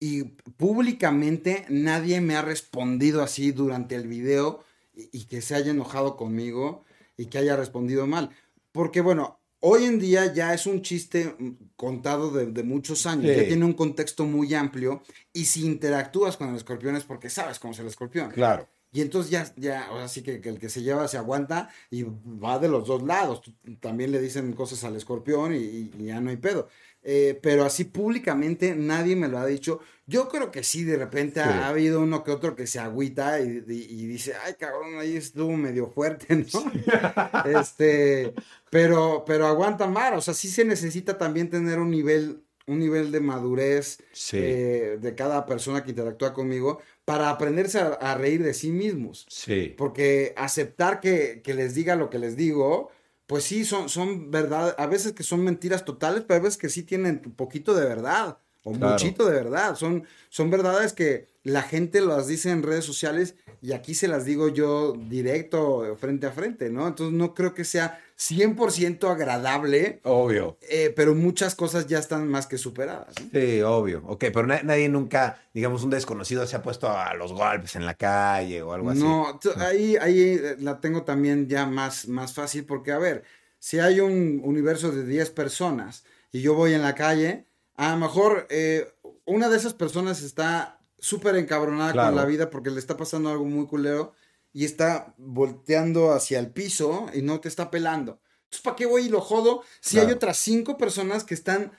y 0.00 0.22
públicamente 0.56 1.66
nadie 1.68 2.22
me 2.22 2.34
ha 2.34 2.40
respondido 2.40 3.22
así 3.22 3.52
durante 3.52 3.94
el 3.94 4.08
video 4.08 4.64
y, 4.94 5.10
y 5.12 5.24
que 5.26 5.42
se 5.42 5.54
haya 5.54 5.70
enojado 5.70 6.16
conmigo 6.16 6.86
y 7.18 7.26
que 7.26 7.36
haya 7.36 7.56
respondido 7.56 8.06
mal. 8.06 8.30
Porque, 8.72 9.02
bueno, 9.02 9.38
hoy 9.60 9.84
en 9.84 9.98
día 9.98 10.32
ya 10.32 10.54
es 10.54 10.64
un 10.66 10.80
chiste 10.80 11.36
mm, 11.38 11.72
contado 11.76 12.30
de, 12.30 12.46
de 12.46 12.62
muchos 12.62 13.04
años. 13.04 13.26
Sí. 13.26 13.36
Ya 13.36 13.46
tiene 13.48 13.66
un 13.66 13.74
contexto 13.74 14.24
muy 14.24 14.54
amplio. 14.54 15.02
Y 15.34 15.44
si 15.44 15.66
interactúas 15.66 16.38
con 16.38 16.48
el 16.48 16.56
escorpión 16.56 16.96
es 16.96 17.04
porque 17.04 17.28
sabes 17.28 17.58
cómo 17.58 17.74
es 17.74 17.80
el 17.80 17.86
escorpión. 17.86 18.30
Claro. 18.30 18.66
Y 18.92 19.02
entonces 19.02 19.30
ya, 19.30 19.52
ya, 19.56 19.86
ahora 19.86 20.08
sí 20.08 20.22
que, 20.22 20.40
que 20.40 20.48
el 20.48 20.58
que 20.58 20.68
se 20.70 20.82
lleva 20.82 21.06
se 21.08 21.18
aguanta 21.18 21.68
y 21.90 22.04
va 22.04 22.58
de 22.58 22.68
los 22.68 22.86
dos 22.88 23.02
lados. 23.02 23.42
También 23.80 24.12
le 24.12 24.20
dicen 24.20 24.52
cosas 24.54 24.82
al 24.84 24.96
escorpión 24.96 25.54
y, 25.54 25.90
ya 26.04 26.20
no 26.20 26.30
hay 26.30 26.36
pedo. 26.38 26.68
Eh, 27.02 27.38
pero 27.42 27.64
así 27.64 27.84
públicamente 27.84 28.74
nadie 28.74 29.14
me 29.14 29.28
lo 29.28 29.38
ha 29.38 29.46
dicho. 29.46 29.80
Yo 30.06 30.28
creo 30.28 30.50
que 30.50 30.62
sí, 30.62 30.84
de 30.84 30.96
repente 30.96 31.40
Sí. 31.42 31.48
ha, 31.48 31.66
ha 31.66 31.68
habido 31.68 32.00
uno 32.00 32.24
que 32.24 32.30
otro 32.30 32.56
que 32.56 32.66
se 32.66 32.80
agüita 32.80 33.40
y, 33.40 33.62
y- 33.68 33.86
y 34.02 34.06
dice, 34.06 34.32
ay 34.44 34.54
cabrón, 34.58 34.98
ahí 34.98 35.16
estuvo 35.16 35.52
medio 35.56 35.88
fuerte, 35.90 36.34
¿no? 36.34 36.44
este, 37.44 38.34
pero, 38.70 39.24
pero 39.26 39.46
aguanta 39.46 39.86
más. 39.86 40.14
O 40.16 40.20
sea, 40.20 40.34
sí 40.34 40.48
se 40.48 40.64
necesita 40.64 41.18
también 41.18 41.50
tener 41.50 41.78
un 41.78 41.90
nivel, 41.90 42.42
un 42.66 42.78
nivel 42.78 43.12
de 43.12 43.20
madurez 43.20 43.98
Sí. 44.12 44.38
eh, 44.40 44.98
de 45.00 45.14
cada 45.14 45.46
persona 45.46 45.82
que 45.84 45.90
interactúa 45.90 46.32
conmigo 46.34 46.80
para 47.08 47.30
aprenderse 47.30 47.78
a, 47.78 47.86
a 47.86 48.16
reír 48.16 48.42
de 48.42 48.52
sí 48.52 48.70
mismos. 48.70 49.24
Sí. 49.30 49.74
Porque 49.78 50.34
aceptar 50.36 51.00
que, 51.00 51.40
que 51.42 51.54
les 51.54 51.74
diga 51.74 51.96
lo 51.96 52.10
que 52.10 52.18
les 52.18 52.36
digo, 52.36 52.90
pues 53.26 53.44
sí, 53.44 53.64
son, 53.64 53.88
son 53.88 54.30
verdad, 54.30 54.74
a 54.76 54.86
veces 54.86 55.14
que 55.14 55.22
son 55.22 55.42
mentiras 55.42 55.86
totales, 55.86 56.24
pero 56.28 56.40
a 56.40 56.42
veces 56.42 56.58
que 56.58 56.68
sí 56.68 56.82
tienen 56.82 57.22
un 57.24 57.32
poquito 57.32 57.74
de 57.74 57.86
verdad, 57.86 58.40
o 58.68 58.72
Claro. 58.78 58.92
muchito 58.92 59.26
de 59.26 59.32
verdad. 59.34 59.74
Son, 59.76 60.04
son 60.28 60.50
verdades 60.50 60.92
que 60.92 61.26
la 61.44 61.62
gente 61.62 62.00
las 62.00 62.26
dice 62.26 62.50
en 62.50 62.62
redes 62.62 62.84
sociales 62.84 63.34
y 63.62 63.72
aquí 63.72 63.94
se 63.94 64.06
las 64.08 64.24
digo 64.24 64.48
yo 64.48 64.92
directo, 65.08 65.96
frente 65.98 66.26
a 66.26 66.30
frente, 66.30 66.70
¿no? 66.70 66.86
Entonces 66.86 67.16
no 67.16 67.34
creo 67.34 67.54
que 67.54 67.64
sea 67.64 68.00
100% 68.16 69.08
agradable, 69.10 70.00
Obvio. 70.04 70.58
eh, 70.68 70.92
pero 70.94 71.14
muchas 71.14 71.54
cosas 71.54 71.86
ya 71.86 71.98
están 71.98 72.28
más 72.28 72.46
que 72.46 72.58
superadas. 72.58 73.14
¿no? 73.20 73.28
Sí, 73.32 73.60
obvio. 73.62 74.02
Ok, 74.06 74.26
pero 74.32 74.46
na- 74.46 74.62
nadie 74.62 74.88
nunca, 74.88 75.40
digamos, 75.54 75.82
un 75.84 75.90
desconocido 75.90 76.46
se 76.46 76.56
ha 76.56 76.62
puesto 76.62 76.88
a 76.88 77.14
los 77.14 77.32
golpes 77.32 77.74
en 77.76 77.86
la 77.86 77.94
calle 77.94 78.62
o 78.62 78.72
algo 78.72 78.90
así. 78.90 79.00
No, 79.00 79.38
ahí, 79.56 79.96
ahí 79.96 80.20
eh, 80.40 80.56
la 80.60 80.80
tengo 80.80 81.02
también 81.02 81.48
ya 81.48 81.66
más, 81.66 82.06
más 82.08 82.34
fácil 82.34 82.64
porque, 82.64 82.92
a 82.92 82.98
ver, 82.98 83.24
si 83.58 83.78
hay 83.80 84.00
un 84.00 84.40
universo 84.44 84.92
de 84.92 85.04
10 85.04 85.30
personas 85.30 86.04
y 86.30 86.40
yo 86.42 86.54
voy 86.54 86.74
en 86.74 86.82
la 86.82 86.94
calle, 86.94 87.44
a 87.78 87.92
lo 87.92 87.96
mejor 87.98 88.46
eh, 88.50 88.92
una 89.24 89.48
de 89.48 89.56
esas 89.56 89.72
personas 89.72 90.22
está 90.22 90.80
súper 90.98 91.36
encabronada 91.36 91.92
Claro. 91.92 92.08
con 92.08 92.16
la 92.16 92.24
vida 92.26 92.50
porque 92.50 92.70
le 92.70 92.78
está 92.80 92.96
pasando 92.96 93.30
algo 93.30 93.44
muy 93.44 93.66
culero 93.66 94.12
y 94.52 94.64
está 94.64 95.14
volteando 95.16 96.12
hacia 96.12 96.40
el 96.40 96.50
piso 96.50 97.06
y 97.14 97.22
no 97.22 97.40
te 97.40 97.48
está 97.48 97.70
pelando. 97.70 98.20
Entonces, 98.44 98.62
¿para 98.62 98.76
qué 98.76 98.86
voy 98.86 99.02
y 99.06 99.08
lo 99.08 99.20
jodo 99.20 99.62
si 99.80 99.98
hay 100.00 100.10
otras 100.10 100.38
cinco 100.38 100.76
personas 100.76 101.22
que 101.24 101.34
están 101.34 101.72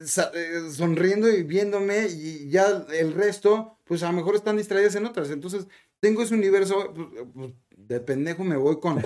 eh, 0.00 0.60
sonriendo 0.72 1.28
y 1.28 1.42
viéndome 1.42 2.06
y 2.08 2.48
ya 2.48 2.86
el 2.92 3.12
resto, 3.12 3.76
pues 3.84 4.02
a 4.02 4.06
lo 4.06 4.14
mejor 4.14 4.34
están 4.34 4.56
distraídas 4.56 4.94
en 4.94 5.04
otras. 5.06 5.30
Entonces, 5.30 5.66
tengo 6.00 6.22
ese 6.22 6.34
universo, 6.34 6.92
pues, 6.94 7.08
pues, 7.34 7.52
de 7.76 8.00
pendejo 8.00 8.42
me 8.42 8.56
voy 8.56 8.80
con, 8.80 9.02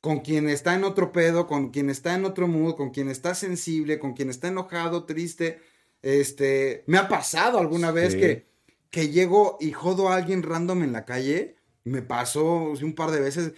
con 0.00 0.20
quien 0.20 0.48
está 0.48 0.74
en 0.74 0.84
otro 0.84 1.12
pedo, 1.12 1.46
con 1.46 1.70
quien 1.70 1.90
está 1.90 2.14
en 2.14 2.24
otro 2.24 2.48
mood, 2.48 2.74
con 2.74 2.90
quien 2.90 3.08
está 3.10 3.34
sensible, 3.34 3.98
con 3.98 4.14
quien 4.14 4.30
está 4.30 4.48
enojado, 4.48 5.04
triste. 5.04 5.60
Este, 6.02 6.84
me 6.86 6.98
ha 6.98 7.08
pasado 7.08 7.58
alguna 7.58 7.90
vez 7.90 8.12
Sí. 8.12 8.20
que, 8.20 8.46
que 8.90 9.08
llego 9.08 9.56
y 9.60 9.72
jodo 9.72 10.08
a 10.08 10.16
alguien 10.16 10.42
random 10.42 10.82
en 10.82 10.92
la 10.92 11.04
calle. 11.04 11.56
Me 11.84 12.02
pasó 12.02 12.72
sí, 12.76 12.84
un 12.84 12.94
par 12.94 13.10
de 13.10 13.20
veces 13.20 13.52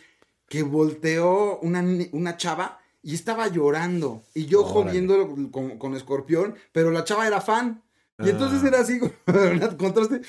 que 0.49 0.63
volteó 0.63 1.59
una, 1.61 1.85
una 2.13 2.37
chava 2.37 2.79
y 3.03 3.15
estaba 3.15 3.49
llorando. 3.49 4.23
Y 4.35 4.47
yo 4.47 4.65
Órale. 4.65 4.91
jodiendo 4.91 5.51
con, 5.51 5.79
con 5.79 5.95
Escorpión, 5.97 6.55
pero 6.73 6.91
la 6.91 7.05
chava 7.05 7.27
era 7.27 7.41
fan. 7.41 7.83
Y 8.19 8.29
entonces 8.29 8.61
Ah. 8.63 8.69
era 8.69 8.81
así, 8.81 9.01
contraste. 9.79 10.21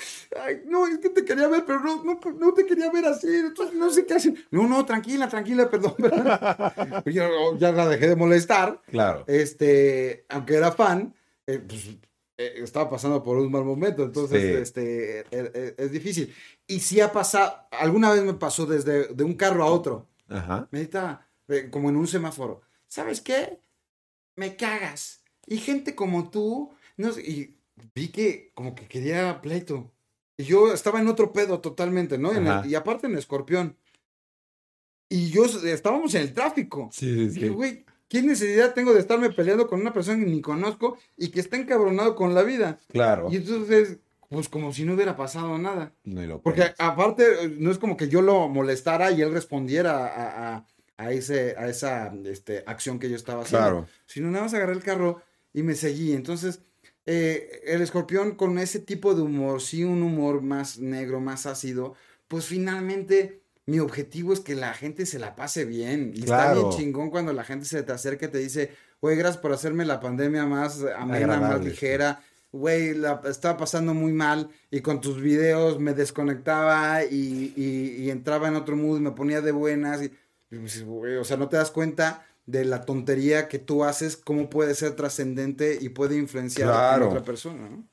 Ay, 0.41 0.62
no, 0.65 0.88
es 0.88 0.97
que 0.99 1.10
te 1.10 1.23
quería 1.26 1.47
ver, 1.47 1.63
pero 1.65 1.80
no, 1.82 2.04
no, 2.04 2.19
no 2.39 2.54
te 2.54 2.65
quería 2.65 2.89
ver 2.91 3.06
así. 3.06 3.28
Entonces 3.28 3.76
no 3.76 3.91
sé 3.91 4.06
qué 4.06 4.15
hacer. 4.15 4.34
No, 4.49 4.67
no, 4.67 4.84
tranquila, 4.86 5.28
tranquila, 5.28 5.69
perdón. 5.69 5.93
perdón. 5.97 7.04
Yo 7.06 7.58
ya 7.58 7.71
la 7.71 7.88
dejé 7.88 8.08
de 8.08 8.15
molestar. 8.15 8.82
Claro. 8.88 9.26
Este, 9.28 10.26
aunque 10.30 10.56
era 10.56 10.71
fan, 10.71 11.13
eh, 11.47 11.60
pues 11.60 11.88
eh, 12.38 12.53
estaba 12.58 12.89
pasando 12.89 13.21
por 13.23 13.38
un 13.38 13.51
mal 13.51 13.63
momento, 13.63 14.03
entonces 14.03 14.41
Sí. 14.41 14.47
este, 14.62 15.19
e- 15.19 15.25
e- 15.32 15.75
es, 15.77 15.91
difícil. 15.91 16.34
Y 16.67 16.79
sí 16.79 16.99
ha 16.99 17.12
pasado, 17.12 17.56
alguna 17.71 18.12
vez 18.12 18.23
me 18.23 18.34
pasó 18.34 18.65
desde 18.65 19.08
de 19.13 19.23
un 19.23 19.36
carro 19.36 19.63
a 19.63 19.67
otro, 19.71 20.08
Ajá. 20.29 20.67
me 20.71 20.82
estaba 20.82 21.27
eh, 21.49 21.69
como 21.69 21.89
en 21.89 21.97
un 21.97 22.08
semáforo. 22.08 22.62
¿Sabes 22.88 23.21
qué? 23.21 23.60
Me 24.36 24.56
cagas. 24.56 25.23
Y 25.45 25.58
gente 25.58 25.93
como 25.93 26.29
tú, 26.32 26.73
no 26.97 27.12
sé, 27.12 27.21
y 27.21 27.58
vi 27.93 28.08
que 28.10 28.51
como 28.56 28.73
que 28.75 28.88
quería 28.88 29.41
pleito. 29.41 29.91
Y 30.38 30.45
yo 30.45 30.73
estaba 30.73 30.99
en 31.01 31.08
otro 31.10 31.34
pedo 31.34 31.60
totalmente, 31.60 32.17
¿no? 32.17 32.34
En 32.34 32.47
el- 32.47 32.65
y 32.65 32.75
aparte 32.75 33.06
en 33.08 33.17
escorpión. 33.17 33.77
Y 35.10 35.29
yo 35.29 35.45
estábamos 35.45 36.15
en 36.15 36.21
el 36.23 36.34
tráfico. 36.34 36.89
Sí, 36.91 37.29
sí, 37.29 37.36
Dije, 37.36 37.49
güey, 37.49 37.86
¿qué 38.13 38.21
necesidad 38.21 38.76
tengo 38.76 38.93
de 38.93 38.99
estarme 38.99 39.32
peleando 39.32 39.65
con 39.67 39.82
una 39.82 39.91
persona 39.91 40.23
que 40.23 40.30
ni 40.30 40.39
conozco 40.39 40.99
y 41.17 41.30
que 41.30 41.39
está 41.39 41.58
encabronado 41.58 42.15
con 42.15 42.36
la 42.36 42.43
vida? 42.43 42.78
Claro. 42.91 43.28
Y 43.32 43.38
entonces, 43.38 43.97
pues 44.30 44.49
como 44.49 44.71
si 44.71 44.86
no 44.86 44.93
hubiera 44.93 45.15
pasado 45.15 45.58
nada. 45.58 45.93
Ni 46.04 46.28
lo 46.28 46.39
Porque 46.39 46.76
aparte, 46.78 47.26
no 47.58 47.71
es 47.71 47.80
como 47.80 47.97
que 47.97 48.10
yo 48.10 48.21
lo 48.21 48.47
molestara 48.49 49.10
y 49.12 49.23
él 49.23 49.34
respondiera 49.34 50.06
a, 50.06 50.56
a- 50.58 50.67
a 50.97 51.12
ese, 51.12 51.56
a 51.58 51.67
esa 51.67 52.13
este, 52.26 52.63
acción 52.67 52.99
que 52.99 53.10
yo 53.10 53.15
estaba 53.15 53.41
haciendo. 53.41 53.67
Claro. 53.67 53.88
Sino 54.06 54.30
nada 54.30 54.43
más 54.43 54.54
agarré 54.54 54.73
el 54.73 54.84
carro 54.84 55.23
y 55.52 55.63
me 55.63 55.73
seguí. 55.73 56.13
Entonces, 56.13 56.62
eh, 57.08 57.62
el 57.65 57.82
escorpión 57.82 58.36
con 58.36 58.60
ese 58.60 58.80
tipo 58.80 59.15
de 59.15 59.23
humor, 59.23 59.60
sí, 59.60 59.84
un 59.84 60.04
humor 60.04 60.43
más 60.43 60.78
negro, 60.78 61.19
más 61.19 61.47
ácido, 61.47 61.95
pues 62.28 62.45
finalmente 62.45 63.42
mi 63.65 63.80
objetivo 63.80 64.34
es 64.34 64.39
que 64.41 64.56
la 64.56 64.73
gente 64.73 65.06
se 65.06 65.19
la 65.19 65.36
pase 65.36 65.65
bien. 65.65 66.12
Y 66.15 66.21
está 66.23 66.54
bien 66.54 66.69
chingón 66.71 67.10
cuando 67.10 67.32
la 67.34 67.43
gente 67.43 67.65
se 67.65 67.82
te 67.84 67.91
acerca 67.91 68.26
y 68.26 68.30
te 68.30 68.38
dice, 68.39 68.71
güey, 69.02 69.15
gracias 69.15 69.41
por 69.41 69.54
hacerme 69.54 69.86
la 69.86 69.99
pandemia 69.99 70.45
más 70.45 70.80
amena, 70.97 71.28
más 71.28 71.38
Agradable, 71.38 71.69
ligera. 71.69 72.21
Güey, 72.52 72.93
la 72.93 73.21
estaba 73.26 73.58
pasando 73.58 73.93
muy 73.93 74.12
mal 74.12 74.49
y 74.69 74.82
con 74.82 75.02
tus 75.02 75.19
videos 75.21 75.80
me 75.80 75.93
desconectaba 75.93 77.04
y, 77.04 77.54
y- 77.56 78.04
y 78.04 78.10
entraba 78.12 78.47
en 78.47 78.56
otro 78.56 78.76
mood, 78.76 78.99
me 78.99 79.12
ponía 79.12 79.41
de 79.41 79.52
buenas. 79.52 80.02
Y, 80.04 80.12
o 81.17 81.23
sea, 81.23 81.38
no 81.38 81.49
te 81.49 81.58
das 81.58 81.71
cuenta 81.71 82.26
de 82.45 82.65
la 82.65 82.86
tontería 82.86 83.47
que 83.47 83.58
tú 83.58 83.84
haces, 83.86 84.17
cómo 84.17 84.49
puede 84.49 84.76
ser 84.76 84.95
trascendente 84.95 85.78
y 85.82 85.89
puede 85.89 86.17
influenciar 86.17 86.67
Claro. 86.69 87.06
a 87.06 87.08
otra 87.08 87.23
persona, 87.23 87.69
¿no? 87.69 87.88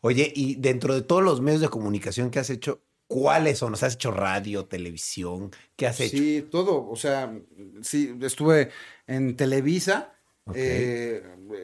Oye, 0.00 0.32
y 0.34 0.54
dentro 0.54 0.94
de 0.94 1.02
todos 1.02 1.22
los 1.24 1.40
medios 1.40 1.60
de 1.60 1.68
comunicación 1.68 2.30
que 2.30 2.38
has 2.38 2.50
hecho, 2.50 2.80
¿cuáles 3.08 3.58
son? 3.58 3.72
O 3.74 3.76
sea, 3.76 3.88
¿has 3.88 3.94
hecho 3.94 4.12
radio, 4.12 4.66
televisión? 4.66 5.50
¿Qué 5.74 5.86
has 5.86 5.98
hecho? 5.98 6.16
Sí, 6.16 6.46
todo. 6.50 6.88
O 6.88 6.94
sea, 6.94 7.36
sí, 7.82 8.16
estuve 8.20 8.70
en 9.06 9.36
Televisa. 9.36 10.14
Eh, 10.54 11.22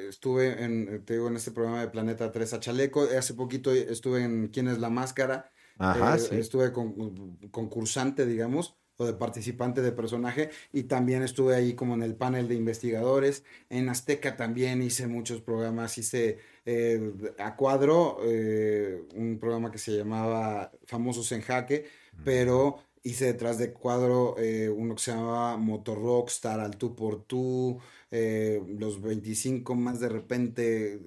estuve 0.09 0.63
en, 0.63 1.05
te 1.05 1.15
digo, 1.15 1.29
en 1.29 1.37
este 1.37 1.53
programa 1.53 1.81
de 1.81 1.89
Planeta 1.89 2.33
3 2.33 2.55
a 2.55 2.61
Chaleco. 2.61 3.07
Hace 3.17 3.35
poquito 3.35 3.73
estuve 3.73 4.25
en 4.25 4.49
¿Quién 4.49 4.69
es 4.69 4.79
la 4.79 4.91
máscara? 4.91 5.53
Ajá, 5.79 6.17
Eh, 6.17 6.19
sí. 6.19 6.37
Estuve 6.37 6.73
con, 6.73 7.39
concursante, 7.51 8.27
digamos, 8.27 8.77
o 8.97 9.07
de 9.07 9.15
participante 9.15 9.83
de 9.83 9.93
personaje. 9.93 10.51
Y 10.73 10.85
también 10.85 11.23
estuve 11.23 11.55
ahí 11.55 11.75
como 11.75 11.95
en 11.95 12.03
el 12.03 12.17
panel 12.17 12.49
de 12.49 12.55
investigadores. 12.55 13.45
En 13.69 13.89
Azteca 13.89 14.37
también 14.37 14.83
hice 14.83 15.07
muchos 15.07 15.41
programas. 15.41 15.99
Hice 15.99 16.39
eh, 16.67 17.13
a 17.39 17.57
cuadro 17.57 18.19
eh, 18.25 19.03
un 19.15 19.39
programa 19.39 19.71
que 19.71 19.79
se 19.79 19.97
llamaba 19.97 20.73
Famosos 20.87 21.31
en 21.33 21.43
Jaque, 21.43 21.87
pero 22.25 22.79
hice 23.03 23.27
detrás 23.27 23.59
de 23.59 23.73
cuadro 23.73 24.37
eh, 24.39 24.71
uno 24.71 24.95
que 24.95 25.03
se 25.03 25.13
llamaba 25.13 25.57
Motor 25.57 26.03
Rockstar, 26.03 26.61
al 26.61 26.77
tú 26.77 26.97
por 26.97 27.23
tú, 27.25 27.79
eh, 28.11 28.63
los 28.79 29.03
25 29.03 29.75
más 29.75 30.01
de 30.01 30.09
repente 30.09 31.01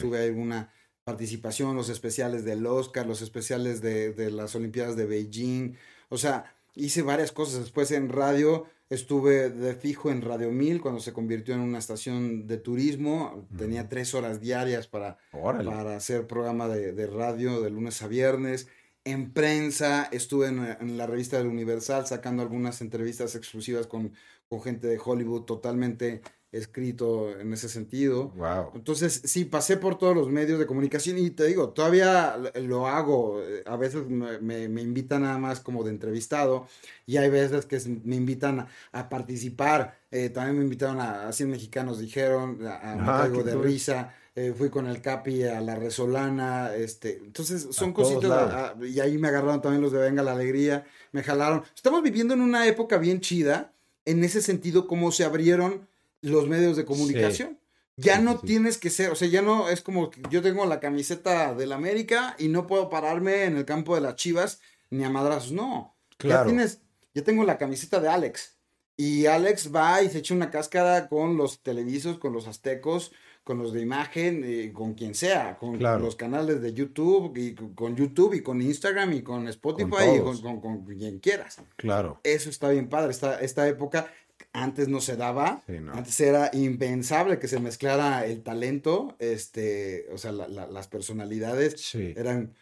tuve 0.00 0.24
alguna 0.24 0.72
participación, 1.04 1.76
los 1.76 1.90
especiales 1.90 2.44
del 2.46 2.64
Oscar, 2.66 3.06
los 3.06 3.20
especiales 3.20 3.82
de, 3.82 4.12
de 4.12 4.30
las 4.30 4.54
Olimpiadas 4.54 4.96
de 4.96 5.04
Beijing, 5.04 5.76
o 6.08 6.16
sea, 6.16 6.54
hice 6.74 7.02
varias 7.02 7.32
cosas. 7.32 7.60
Después 7.60 7.90
en 7.90 8.08
radio 8.08 8.66
estuve 8.88 9.50
de 9.50 9.74
fijo 9.74 10.10
en 10.10 10.22
Radio 10.22 10.50
1000 10.50 10.80
cuando 10.80 11.00
se 11.00 11.12
convirtió 11.12 11.54
en 11.54 11.60
una 11.60 11.78
estación 11.78 12.46
de 12.46 12.58
turismo, 12.58 13.48
tenía 13.56 13.88
tres 13.88 14.14
horas 14.14 14.40
diarias 14.40 14.86
para 14.86 15.18
Órale. 15.32 15.70
para 15.70 15.96
hacer 15.96 16.26
programa 16.26 16.68
de, 16.68 16.92
de 16.92 17.06
radio 17.06 17.60
de 17.60 17.70
lunes 17.70 18.02
a 18.02 18.08
viernes. 18.08 18.68
En 19.04 19.32
prensa, 19.32 20.08
estuve 20.12 20.48
en, 20.48 20.64
en 20.80 20.96
la 20.96 21.06
revista 21.06 21.36
del 21.38 21.46
Universal 21.46 22.06
sacando 22.06 22.42
algunas 22.42 22.80
entrevistas 22.80 23.34
exclusivas 23.34 23.86
con, 23.86 24.12
con 24.48 24.62
gente 24.62 24.86
de 24.86 25.00
Hollywood, 25.02 25.42
totalmente 25.42 26.22
escrito 26.56 27.38
en 27.38 27.52
ese 27.52 27.68
sentido. 27.68 28.28
Wow. 28.36 28.70
Entonces, 28.74 29.20
sí, 29.24 29.44
pasé 29.44 29.76
por 29.76 29.98
todos 29.98 30.14
los 30.16 30.28
medios 30.30 30.58
de 30.58 30.66
comunicación 30.66 31.18
y 31.18 31.30
te 31.30 31.44
digo, 31.46 31.70
todavía 31.70 32.36
lo- 32.62 32.86
hago. 32.86 33.40
eh, 33.42 33.62
A 33.66 33.76
veces 33.76 34.06
me, 34.06 34.38
me- 34.40 34.68
me 34.68 34.82
invitan 34.82 35.22
nada 35.22 35.38
más 35.38 35.60
como 35.60 35.84
de 35.84 35.90
entrevistado 35.90 36.66
y 37.06 37.16
hay 37.16 37.28
veces 37.30 37.66
que 37.66 37.78
me 38.04 38.16
invitan 38.16 38.60
a, 38.60 38.68
a 38.92 39.08
participar. 39.08 39.98
Eh, 40.10 40.28
también 40.30 40.56
me 40.58 40.64
invitaron 40.64 41.00
a, 41.00 41.28
a 41.28 41.32
100 41.32 41.50
mexicanos, 41.50 41.98
dijeron, 41.98 42.58
a, 42.66 42.92
a 42.92 42.96
Me 42.96 43.10
Ah, 43.10 43.28
de 43.28 43.52
cool. 43.52 43.62
Risa. 43.64 44.14
eh, 44.36 44.52
fui 44.56 44.68
con 44.68 44.86
el 44.88 45.00
Capi 45.00 45.44
a 45.44 45.60
la 45.60 45.76
Resolana, 45.76 46.74
este, 46.74 47.18
entonces 47.18 47.68
son 47.70 47.92
cositas, 47.92 48.32
ah, 48.32 48.74
y 48.84 48.98
ahí 48.98 49.16
me 49.16 49.28
agarraron 49.28 49.62
también 49.62 49.80
los 49.80 49.92
de 49.92 49.98
Venga 50.00 50.24
la 50.24 50.32
Alegría, 50.32 50.84
me 51.12 51.22
jalaron. 51.22 51.62
Estamos 51.74 52.02
viviendo 52.02 52.34
en 52.34 52.40
una 52.40 52.66
época 52.66 52.98
bien 52.98 53.20
chida, 53.20 53.72
en 54.04 54.24
ese 54.24 54.42
sentido, 54.42 54.88
cómo 54.88 55.12
se 55.12 55.24
abrieron 55.24 55.86
los 56.30 56.48
medios 56.48 56.76
de 56.76 56.84
comunicación. 56.84 57.58
Ya 57.96 58.18
no 58.18 58.32
sí, 58.40 58.46
tienes 58.48 58.76
que 58.78 58.90
ser, 58.90 59.10
o 59.10 59.14
sea, 59.14 59.28
ya 59.28 59.40
no 59.40 59.68
es 59.68 59.80
como 59.80 60.10
que 60.10 60.20
yo 60.28 60.42
tengo 60.42 60.66
la 60.66 60.80
camiseta 60.80 61.54
del 61.54 61.72
América 61.72 62.34
y 62.38 62.48
no 62.48 62.66
puedo 62.66 62.88
pararme 62.90 63.44
en 63.44 63.56
el 63.56 63.64
campo 63.64 63.94
de 63.94 64.00
las 64.00 64.16
Chivas 64.16 64.60
ni 64.90 65.04
a 65.04 65.10
madrazos, 65.10 65.52
no. 65.52 65.94
Claro. 66.16 66.42
Ya 66.42 66.46
tienes, 66.46 66.80
ya 67.14 67.22
tengo 67.22 67.44
la 67.44 67.56
camiseta 67.56 68.00
de 68.00 68.08
Alex. 68.08 68.56
Y 68.96 69.26
Alex 69.26 69.72
va 69.74 70.02
y 70.02 70.08
se 70.10 70.18
echa 70.18 70.34
una 70.34 70.50
cáscara 70.50 71.08
con 71.08 71.36
los 71.36 71.60
televisos, 71.62 72.18
con 72.18 72.32
los 72.32 72.46
aztecos, 72.48 73.12
con 73.44 73.58
los 73.58 73.72
de 73.72 73.80
imagen, 73.82 74.42
eh, 74.44 74.72
con 74.72 74.94
quien 74.94 75.14
sea, 75.14 75.56
con 75.58 75.76
Claro. 75.78 76.00
los 76.04 76.16
canales 76.16 76.62
de 76.62 76.72
YouTube, 76.72 77.36
y 77.36 77.54
con, 77.54 77.94
YouTube 77.96 78.34
y 78.34 78.40
con 78.42 78.60
Instagram 78.62 79.12
y 79.12 79.22
con 79.22 79.46
Spotify 79.48 80.16
y 80.16 80.20
con, 80.20 80.40
con- 80.40 80.60
con 80.60 80.84
quien 80.86 81.18
quieras. 81.18 81.58
Claro. 81.76 82.20
Eso 82.24 82.50
está 82.50 82.70
bien 82.70 82.88
padre. 82.88 83.10
Esta, 83.10 83.40
esta 83.40 83.68
época 83.68 84.06
antes 84.54 84.88
no 84.88 85.00
se 85.02 85.16
daba. 85.16 85.62
Sí, 85.66 85.74
no. 85.80 85.92
Antes 85.92 86.18
era 86.20 86.48
impensable 86.54 87.38
que 87.38 87.48
se 87.48 87.60
mezclara 87.60 88.24
el 88.24 88.42
talento, 88.42 89.16
este, 89.18 90.06
o 90.12 90.16
sea, 90.16 90.32
la- 90.32 90.48
la- 90.48 90.66
las 90.68 90.88
personalidades 90.88 91.74
Sí. 91.80 92.14
eran, 92.16 92.54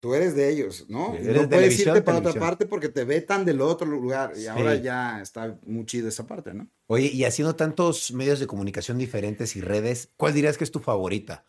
tú 0.00 0.14
eres 0.14 0.36
de 0.36 0.50
ellos, 0.50 0.84
¿no? 0.88 1.14
Sí, 1.16 1.22
Y 1.24 1.28
eres 1.30 1.42
no 1.42 1.48
puedes 1.48 1.78
irte 1.80 2.02
para 2.02 2.18
otra 2.18 2.34
parte 2.34 2.66
porque 2.66 2.88
te 2.88 3.04
vetan 3.04 3.44
del 3.44 3.60
otro 3.62 3.86
lugar. 3.88 4.32
Y 4.36 4.46
ahora 4.46 4.76
ya 4.76 5.20
está 5.20 5.58
muy 5.66 5.84
chido 5.86 6.08
esa 6.08 6.26
parte, 6.26 6.54
¿no? 6.54 6.68
Oye, 6.86 7.06
y 7.12 7.24
haciendo 7.24 7.56
tantos 7.56 8.12
medios 8.12 8.38
de 8.40 8.46
comunicación 8.46 8.98
diferentes 8.98 9.56
y 9.56 9.60
redes, 9.60 10.10
¿cuál 10.16 10.34
dirías 10.34 10.56
que 10.58 10.64
es 10.64 10.70
tu 10.70 10.80
favorita? 10.80 11.44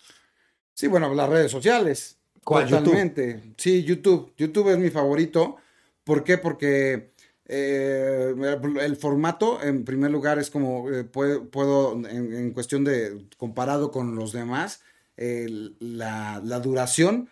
Sí, 0.74 0.88
bueno, 0.88 1.14
las 1.14 1.30
redes 1.30 1.52
sociales. 1.52 2.18
¿Cuál? 2.44 2.70
Totalmente. 2.70 3.54
Sí, 3.58 3.84
YouTube. 3.84 4.34
YouTube 4.38 4.70
es 4.72 4.78
mi 4.80 4.90
favorito. 4.90 5.58
¿Por 6.06 6.24
qué? 6.24 6.38
Porque 6.38 7.12
eh, 7.50 8.34
el 8.82 8.96
formato, 8.96 9.62
en 9.62 9.84
primer 9.84 10.12
lugar, 10.12 10.40
es 10.40 10.50
como 10.50 10.90
eh, 10.90 11.04
puedo, 11.04 11.50
puedo, 11.50 11.94
en, 12.08 12.52
cuestión 12.52 12.84
de, 12.84 13.26
comparado 13.38 13.92
con 13.92 14.16
los 14.16 14.32
demás, 14.32 14.82
la, 15.18 16.42
la 16.46 16.60
duración 16.62 17.30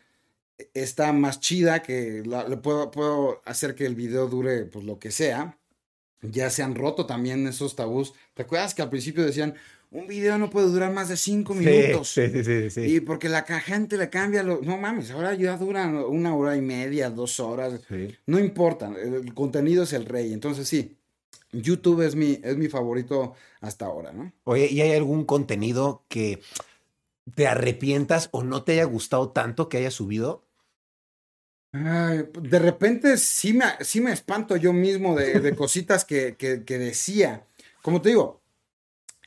está 0.73 1.13
más 1.13 1.39
chida 1.39 1.83
que 1.83 2.23
puedo, 2.61 2.91
puedo 2.91 3.41
hacer 3.45 3.75
que 3.75 3.85
el 3.85 3.95
video 3.95 4.27
dure 4.27 4.65
pues 4.65 4.85
lo 4.85 4.99
que 4.99 5.11
sea. 5.11 5.57
Ya 6.21 6.49
se 6.49 6.63
han 6.63 6.75
roto 6.75 7.05
también 7.05 7.47
esos 7.47 7.75
tabús. 7.75 8.13
¿Te 8.33 8.41
acuerdas 8.41 8.73
que 8.73 8.81
al 8.81 8.89
principio 8.89 9.23
decían, 9.23 9.55
un 9.91 10.07
video 10.07 10.37
no 10.37 10.49
puede 10.49 10.67
durar 10.67 10.91
más 10.91 11.09
de 11.09 11.17
cinco 11.17 11.53
minutos? 11.53 12.09
Sí, 12.09 12.29
sí, 12.29 12.43
sí, 12.43 12.69
sí. 12.69 12.81
Y 12.95 12.99
porque 13.01 13.29
la 13.29 13.43
gente 13.43 13.97
le 13.97 14.09
cambia, 14.09 14.43
lo, 14.43 14.61
no 14.61 14.77
mames, 14.77 15.11
ahora 15.11 15.33
ya 15.33 15.57
duran 15.57 15.95
una 15.95 16.35
hora 16.35 16.55
y 16.55 16.61
media, 16.61 17.09
dos 17.09 17.39
horas, 17.39 17.81
Sí. 17.87 18.15
no 18.25 18.39
importa, 18.39 18.91
el 19.01 19.33
contenido 19.33 19.83
es 19.83 19.93
el 19.93 20.05
rey, 20.05 20.33
entonces 20.33 20.67
sí, 20.67 20.97
YouTube 21.51 22.01
es 22.01 22.15
mi, 22.15 22.39
es 22.43 22.57
mi 22.57 22.67
favorito 22.67 23.33
hasta 23.61 23.85
ahora, 23.85 24.11
¿no? 24.11 24.31
Oye, 24.43 24.67
¿y 24.71 24.81
hay 24.81 24.93
algún 24.93 25.25
contenido 25.25 26.05
que 26.09 26.41
te 27.35 27.47
arrepientas 27.47 28.29
o 28.31 28.43
no 28.43 28.63
te 28.63 28.73
haya 28.73 28.85
gustado 28.85 29.31
tanto 29.31 29.69
que 29.69 29.77
hayas 29.77 29.93
subido? 29.93 30.43
Ay, 31.73 32.23
de 32.41 32.59
repente 32.59 33.17
sí 33.17 33.53
me, 33.53 33.65
sí 33.81 34.01
me 34.01 34.11
espanto 34.11 34.55
yo 34.55 34.73
mismo 34.73 35.15
de, 35.15 35.39
de 35.41 35.55
cositas 35.55 36.05
que, 36.05 36.35
que- 36.35 36.63
que 36.65 36.77
decía. 36.77 37.45
Como 37.81 38.01
te 38.01 38.09
digo, 38.09 38.41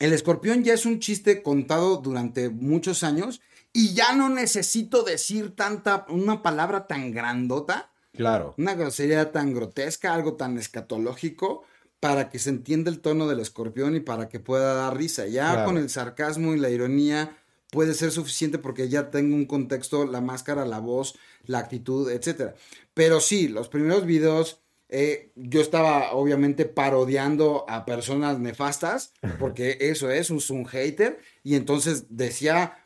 el 0.01 0.13
escorpión 0.13 0.63
ya 0.63 0.73
es 0.73 0.85
un 0.85 0.99
chiste 0.99 1.41
contado 1.43 1.97
durante 1.97 2.49
muchos 2.49 3.03
años 3.03 3.39
y 3.71 3.93
ya 3.93 4.13
no 4.13 4.27
necesito 4.29 5.03
decir 5.03 5.55
tanta, 5.55 6.05
una 6.09 6.41
palabra 6.41 6.87
tan 6.87 7.11
grandota. 7.11 7.87
Claro. 8.13 8.53
una 8.57 8.75
grosería 8.75 9.31
tan 9.31 9.53
grotesca, 9.53 10.13
algo 10.13 10.33
tan 10.33 10.57
escatológico, 10.57 11.63
para 12.01 12.29
que 12.29 12.39
se 12.39 12.49
entienda 12.49 12.91
el 12.91 12.99
tono 12.99 13.25
del 13.27 13.39
escorpión 13.39 13.95
y 13.95 14.01
para 14.01 14.27
que 14.27 14.39
pueda 14.41 14.73
dar 14.73 14.97
risa. 14.97 15.27
Ya 15.27 15.51
Claro. 15.53 15.65
con 15.65 15.77
el 15.77 15.89
sarcasmo 15.89 16.53
y 16.53 16.59
la 16.59 16.69
ironía, 16.69 17.37
puede 17.71 17.93
ser 17.93 18.11
suficiente 18.11 18.57
porque 18.57 18.89
ya 18.89 19.11
tengo 19.11 19.33
un 19.35 19.45
contexto, 19.45 20.05
la 20.05 20.19
máscara, 20.19 20.65
la 20.65 20.79
voz, 20.79 21.15
la 21.45 21.59
actitud, 21.59 22.11
etcétera. 22.11 22.55
Pero 22.93 23.21
sí, 23.21 23.47
los 23.47 23.69
primeros 23.69 24.05
videos 24.05 24.60
eh, 24.93 25.31
yo 25.35 25.61
estaba 25.61 26.11
obviamente 26.11 26.65
parodiando 26.65 27.65
a 27.69 27.85
personas 27.85 28.39
nefastas, 28.39 29.13
porque 29.39 29.77
eso 29.79 30.11
es, 30.11 30.29
un, 30.29 30.41
un 30.49 30.65
hater, 30.65 31.19
y 31.43 31.55
entonces 31.55 32.05
decía 32.09 32.77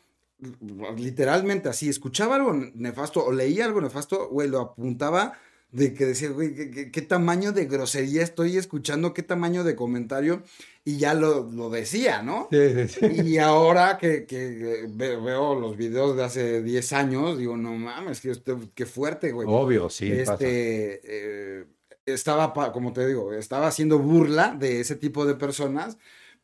literalmente 0.98 1.70
así, 1.70 1.90
escuchaba 1.90 2.36
algo 2.36 2.54
nefasto 2.54 3.26
o 3.26 3.32
leía 3.32 3.66
algo 3.66 3.82
nefasto, 3.82 4.30
güey, 4.30 4.50
lo 4.50 4.60
apuntaba 4.60 5.34
de 5.72 5.94
que 5.94 6.06
decía, 6.06 6.30
güey, 6.30 6.54
¿qué, 6.92 7.02
tamaño 7.02 7.52
de 7.52 7.66
grosería 7.66 8.22
estoy 8.22 8.58
escuchando, 8.58 9.14
qué 9.14 9.24
tamaño 9.24 9.64
de 9.64 9.76
comentario, 9.76 10.44
y 10.86 10.98
ya 10.98 11.14
lo, 11.16 11.50
lo 11.52 11.70
decía, 11.70 12.22
¿no? 12.22 12.48
Sí, 12.52 12.88
sí, 12.88 12.88
sí. 12.88 13.22
Y 13.26 13.38
ahora 13.40 13.98
que, 13.98 14.26
que, 14.26 14.88
veo 14.96 15.60
los 15.60 15.76
videos 15.76 16.16
de 16.16 16.24
hace 16.24 16.62
10 16.62 16.94
años, 16.94 17.38
digo, 17.38 17.58
no 17.58 17.74
mames, 17.74 18.22
qué, 18.22 18.34
qué 18.74 18.86
fuerte, 18.86 19.32
güey. 19.32 19.48
Obvio, 19.50 19.90
sí. 19.90 20.12
Este, 20.12 21.02
eh, 21.04 21.66
estaba, 22.06 22.54
como 22.72 22.94
te 22.94 23.06
digo, 23.08 23.34
estaba 23.34 23.68
haciendo 23.68 24.00
burla 24.00 24.56
de 24.58 24.80
ese 24.80 24.96
tipo 24.96 25.26
de 25.26 25.36
personas, 25.36 25.98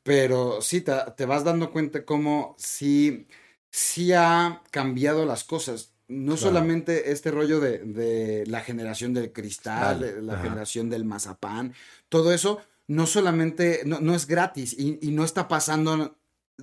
pero 0.03 0.61
sí 0.61 0.81
te, 0.81 0.93
te 1.15 1.25
vas 1.25 1.43
dando 1.43 1.71
cuenta 1.71 2.05
cómo 2.05 2.55
sí, 2.57 3.27
sí 3.69 4.13
ha 4.13 4.61
cambiado 4.71 5.25
las 5.25 5.43
cosas. 5.43 5.93
No 6.07 6.35
solamente 6.35 7.11
este 7.11 7.31
rollo 7.31 7.61
de, 7.61 7.77
de, 7.79 8.45
la 8.45 8.59
generación 8.59 9.13
del 9.13 9.31
cristal, 9.31 10.25
la 10.27 10.39
generación 10.39 10.89
del 10.89 11.05
mazapán, 11.05 11.73
todo 12.09 12.33
eso 12.33 12.59
no 12.87 13.07
solamente, 13.07 13.83
no, 13.85 14.01
no 14.01 14.13
es 14.13 14.27
gratis 14.27 14.75
y, 14.77 14.99
y, 15.01 15.11
no 15.11 15.23
está 15.23 15.47
pasando. 15.47 16.17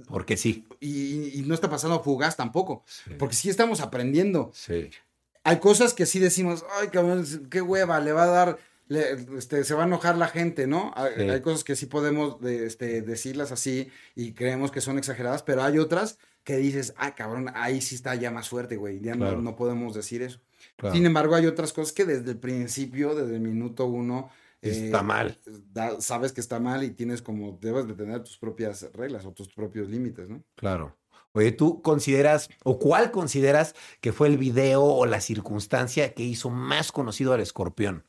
Porque 0.08 0.36
sí. 0.36 0.66
Y, 0.80 1.38
y 1.38 1.44
no 1.46 1.54
está 1.54 1.70
pasando 1.70 2.02
fugaz 2.02 2.36
tampoco. 2.36 2.84
Porque 3.18 3.34
sí 3.34 3.48
estamos 3.48 3.80
aprendiendo. 3.80 4.50
Sí. 4.52 4.90
Hay 5.44 5.60
cosas 5.60 5.94
que 5.94 6.04
sí 6.04 6.18
decimos, 6.18 6.66
ay, 6.78 6.88
cabrón, 6.88 7.24
qué 7.50 7.62
hueva, 7.62 8.00
le 8.00 8.12
va 8.12 8.24
a 8.24 8.26
dar 8.26 8.58
este, 8.88 9.64
se 9.64 9.74
va 9.74 9.84
a 9.84 9.86
enojar 9.86 10.16
la 10.16 10.28
gente, 10.28 10.66
¿no? 10.66 10.92
Hay, 10.96 11.40
cosas 11.40 11.64
que 11.64 11.76
sí 11.76 11.86
podemos 11.86 12.42
este, 12.44 13.02
decirlas 13.02 13.52
así 13.52 13.90
y 14.14 14.32
creemos 14.32 14.70
que 14.70 14.80
son 14.80 14.98
exageradas, 14.98 15.42
pero 15.42 15.62
hay 15.62 15.78
otras 15.78 16.18
que 16.44 16.56
dices, 16.56 16.94
ah, 16.96 17.14
cabrón, 17.14 17.50
ahí 17.54 17.80
sí 17.82 17.94
está 17.94 18.14
ya 18.14 18.30
más 18.30 18.48
fuerte, 18.48 18.76
güey, 18.76 19.00
ya 19.00 19.14
no, 19.14 19.56
podemos 19.56 19.94
decir 19.94 20.22
eso. 20.22 20.40
Sin 20.92 21.04
embargo, 21.04 21.34
hay 21.34 21.46
otras 21.46 21.72
cosas 21.72 21.92
que 21.92 22.04
desde 22.04 22.30
el 22.30 22.38
principio, 22.38 23.14
desde 23.14 23.34
el 23.34 23.42
minuto 23.42 23.84
uno, 23.86 24.30
está 24.62 25.00
eh, 25.00 25.02
mal. 25.02 25.38
sabes 26.00 26.32
que 26.32 26.40
está 26.40 26.58
mal 26.58 26.82
y 26.84 26.90
tienes 26.90 27.20
como, 27.20 27.58
debes 27.60 27.86
de 27.86 27.94
tener 27.94 28.22
tus 28.22 28.38
propias 28.38 28.90
reglas 28.94 29.26
o 29.26 29.32
tus 29.32 29.48
propios 29.48 29.88
límites, 29.88 30.28
¿no? 30.30 30.42
Claro. 30.54 30.96
Oye, 31.32 31.52
¿tú 31.52 31.82
consideras 31.82 32.48
o 32.64 32.78
cuál 32.78 33.10
consideras 33.10 33.74
que 34.00 34.12
fue 34.12 34.28
el 34.28 34.38
video 34.38 34.82
o 34.82 35.06
la 35.06 35.20
circunstancia 35.20 36.14
que 36.14 36.22
hizo 36.22 36.50
más 36.50 36.90
conocido 36.90 37.34
al 37.34 37.40
escorpión? 37.40 38.04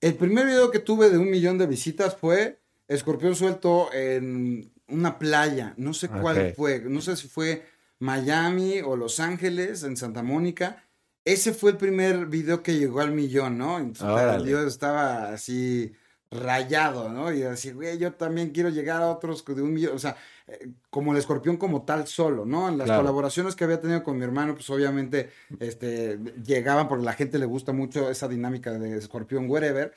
El 0.00 0.14
primer 0.14 0.46
video 0.46 0.70
que 0.70 0.78
tuve 0.78 1.10
de 1.10 1.18
un 1.18 1.30
millón 1.30 1.58
de 1.58 1.66
visitas 1.66 2.16
fue 2.16 2.60
Escorpión 2.88 3.34
suelto 3.34 3.92
en 3.92 4.72
una 4.88 5.18
playa. 5.18 5.74
No 5.76 5.94
sé 5.94 6.08
cuál 6.08 6.54
fue. 6.54 6.80
No 6.80 7.00
sé 7.00 7.16
si 7.16 7.28
fue 7.28 7.66
Miami 7.98 8.80
o 8.80 8.96
Los 8.96 9.20
Ángeles, 9.20 9.82
en 9.82 9.96
Santa 9.96 10.22
Mónica. 10.22 10.84
Ese 11.24 11.52
fue 11.52 11.72
el 11.72 11.76
primer 11.76 12.26
video 12.26 12.62
que 12.62 12.78
llegó 12.78 13.00
al 13.00 13.10
millón, 13.12 13.58
¿no? 13.58 13.78
Entonces, 13.78 14.48
yo 14.48 14.64
estaba 14.66 15.32
así 15.32 15.92
rayado, 16.30 17.08
¿no? 17.08 17.32
Y 17.32 17.42
así, 17.42 17.72
güey, 17.72 17.98
yo 17.98 18.12
también 18.12 18.50
quiero 18.50 18.68
llegar 18.68 19.02
a 19.02 19.10
otros 19.10 19.44
de 19.44 19.62
un 19.62 19.72
millón, 19.72 19.94
o 19.94 19.98
sea, 19.98 20.16
eh, 20.48 20.70
como 20.90 21.12
el 21.12 21.18
escorpión 21.18 21.56
como 21.56 21.82
tal 21.82 22.06
solo, 22.06 22.44
¿no? 22.44 22.68
En 22.68 22.78
las 22.78 22.90
colaboraciones 22.90 23.54
que 23.54 23.64
había 23.64 23.80
tenido 23.80 24.02
con 24.02 24.18
mi 24.18 24.24
hermano, 24.24 24.54
pues 24.54 24.68
obviamente 24.70 25.30
este, 25.60 26.18
llegaban 26.44 26.88
porque 26.88 27.04
la 27.04 27.12
gente 27.12 27.38
le 27.38 27.46
gusta 27.46 27.72
mucho 27.72 28.10
esa 28.10 28.28
dinámica 28.28 28.72
de 28.72 28.98
escorpión 28.98 29.48
wherever, 29.48 29.92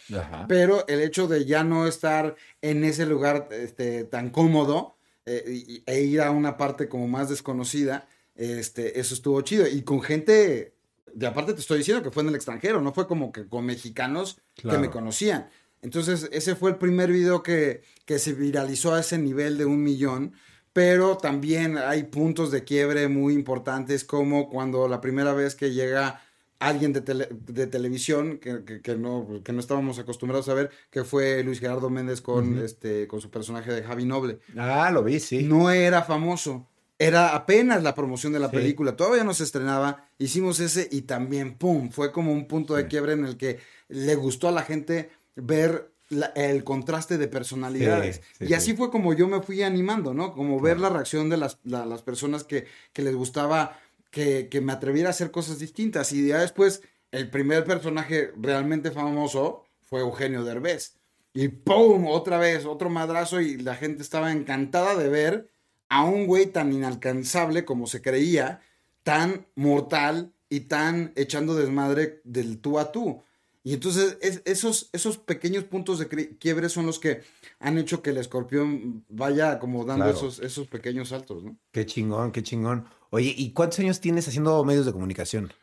pero 0.48 0.88
el 0.88 1.02
hecho 1.02 1.28
de 1.28 1.46
ya 1.46 1.64
no 1.64 1.88
estar 1.88 2.36
en 2.62 2.84
ese 2.84 3.06
lugar 3.06 3.50
este, 3.52 4.04
tan 4.04 4.30
cómodo 4.30 4.96
eh, 5.26 5.82
e 5.86 6.02
ir 6.02 6.22
a 6.22 6.32
una 6.32 6.58
parte 6.58 6.90
como 6.90 7.08
más 7.08 7.30
desconocida, 7.30 8.08
este, 8.36 9.00
eso 9.00 9.14
estuvo 9.14 9.42
chido. 9.42 9.68
Y 9.68 9.84
con 9.84 10.02
gente, 10.02 10.74
de 11.14 11.28
aparte 11.28 11.54
te 11.54 11.60
estoy 11.60 11.80
diciendo 11.80 12.02
que 12.02 12.10
fue 12.10 12.24
en 12.24 12.30
el 12.30 12.36
extranjero, 12.36 12.82
no 12.82 12.94
fue 12.94 13.08
como 13.08 13.32
que 13.32 13.48
con 13.48 13.66
mexicanos 13.66 14.40
que 14.56 14.78
me 14.78 14.90
conocían. 14.90 15.50
Entonces, 15.82 16.30
ese 16.32 16.56
fue 16.56 16.72
el 16.72 16.78
primer 16.78 17.12
video 17.12 17.42
que, 17.42 17.82
que 18.06 18.20
se 18.20 18.34
viralizó 18.34 18.94
a 18.94 19.00
ese 19.00 19.18
nivel 19.18 19.58
de 19.58 19.66
un 19.66 19.84
millón. 19.84 20.34
Pero 20.72 21.18
también 21.18 21.78
hay 21.78 22.04
puntos 22.04 22.52
de 22.52 22.64
quiebre 22.64 23.08
muy 23.08 23.34
importantes, 23.34 24.04
como 24.04 24.50
cuando 24.50 24.88
la 24.88 25.02
primera 25.02 25.34
vez 25.34 25.56
que 25.56 25.72
llega 25.72 26.22
alguien 26.60 26.94
de, 26.94 27.02
de 27.02 27.68
televisión 27.68 28.38
que, 28.38 28.82
que, 28.82 28.96
no, 28.96 29.42
que 29.44 29.54
no 29.54 29.60
estábamos 29.60 29.98
acostumbrados 29.98 30.48
a 30.50 30.54
ver, 30.54 30.70
que 30.92 31.04
fue 31.04 31.44
Luis 31.44 31.60
Gerardo 31.60 31.90
Méndez 31.90 32.22
con, 32.22 32.60
este, 32.60 33.08
con 33.08 33.20
su 33.20 33.32
personaje 33.32 33.74
de 33.74 33.82
Javi 33.82 34.06
Noble. 34.06 34.40
Ah, 34.58 34.92
lo 34.92 35.04
vi, 35.04 35.20
sí. 35.20 35.44
No 35.44 35.72
era 35.72 36.04
famoso. 36.04 36.68
Era 37.00 37.34
apenas 37.34 37.82
la 37.82 37.96
promoción 37.96 38.34
de 38.34 38.40
la 38.40 38.52
película. 38.52 38.98
Todavía 38.98 39.24
no 39.24 39.34
se 39.34 39.46
estrenaba. 39.46 40.10
Hicimos 40.18 40.60
ese 40.60 40.88
y 40.92 41.04
también, 41.04 41.58
¡pum! 41.58 41.90
Fue 41.92 42.12
como 42.12 42.34
un 42.34 42.46
punto 42.46 42.76
de 42.76 42.88
quiebre 42.88 43.14
en 43.14 43.24
el 43.24 43.38
que 43.38 43.60
le 43.88 44.16
gustó 44.16 44.50
a 44.50 44.52
la 44.52 44.64
gente 44.64 45.10
ver 45.42 45.92
el 46.36 46.64
contraste 46.64 47.18
de 47.18 47.28
personalidades. 47.28 48.22
y 48.40 48.54
así 48.54 48.74
fue 48.74 48.90
como 48.90 49.14
yo 49.14 49.28
me 49.28 49.42
fui 49.42 49.62
animando, 49.62 50.14
¿no? 50.14 50.34
Como 50.34 50.60
ver 50.60 50.80
la 50.80 50.90
reacción 50.90 51.30
de 51.30 51.38
las, 51.38 51.60
las 51.64 52.02
personas 52.02 52.44
que, 52.44 52.66
que, 52.94 53.04
les 53.04 53.16
gustaba 53.16 53.80
que, 54.10 54.50
que, 54.50 54.60
me 54.60 54.74
atreviera 54.74 55.10
a 55.10 55.12
hacer 55.12 55.30
cosas 55.30 55.60
distintas. 55.60 56.12
Y 56.12 56.28
ya 56.28 56.40
después, 56.40 56.82
el 57.12 57.30
primer 57.30 57.64
personaje 57.64 58.32
realmente 58.38 58.92
famoso 58.92 59.66
fue 59.82 60.02
Eugenio 60.02 60.44
Derbez. 60.44 60.96
Y 61.34 61.50
¡pum! 61.50 62.08
Otra 62.08 62.38
vez, 62.38 62.66
otro 62.66 62.90
madrazo 62.90 63.40
y 63.40 63.58
la 63.58 63.76
gente 63.76 64.02
estaba 64.02 64.32
encantada 64.32 64.96
de 64.96 65.10
ver 65.10 65.50
a 65.90 66.04
un 66.04 66.28
güey 66.28 66.48
tan 66.48 66.74
inalcanzable 66.74 67.66
como 67.66 67.88
se 67.88 68.02
creía, 68.02 68.62
tan 69.04 69.48
mortal 69.56 70.34
y 70.50 70.62
tan 70.62 71.14
echando 71.16 71.56
desmadre 71.56 72.22
del 72.24 72.60
tú 72.60 72.80
a 72.80 72.92
tú. 72.92 73.24
Y 73.70 73.74
entonces 73.76 74.18
esos, 74.46 74.90
esos 74.94 75.20
pequeños 75.20 75.64
puntos 75.64 76.00
de 76.00 76.08
quiebre 76.40 76.70
son 76.70 76.88
los 76.88 76.98
que 76.98 77.22
han 77.60 77.78
hecho 77.78 78.02
que 78.02 78.10
el 78.10 78.18
escorpión 78.18 79.06
vaya 79.10 79.60
como 79.60 79.86
dando 79.86 80.10
esos, 80.10 80.40
esos 80.40 80.68
pequeños 80.68 81.10
saltos, 81.10 81.44
¿no? 81.44 81.56
Qué 81.72 81.86
chingón, 81.86 82.32
qué 82.32 82.42
chingón. 82.42 82.86
Oye, 83.12 83.32
¿y 83.38 83.54
cuántos 83.54 83.78
años 83.78 84.02
tienes 84.02 84.28
haciendo 84.28 84.66
medios 84.66 84.88
de 84.88 84.92
comunicación? 84.92 85.54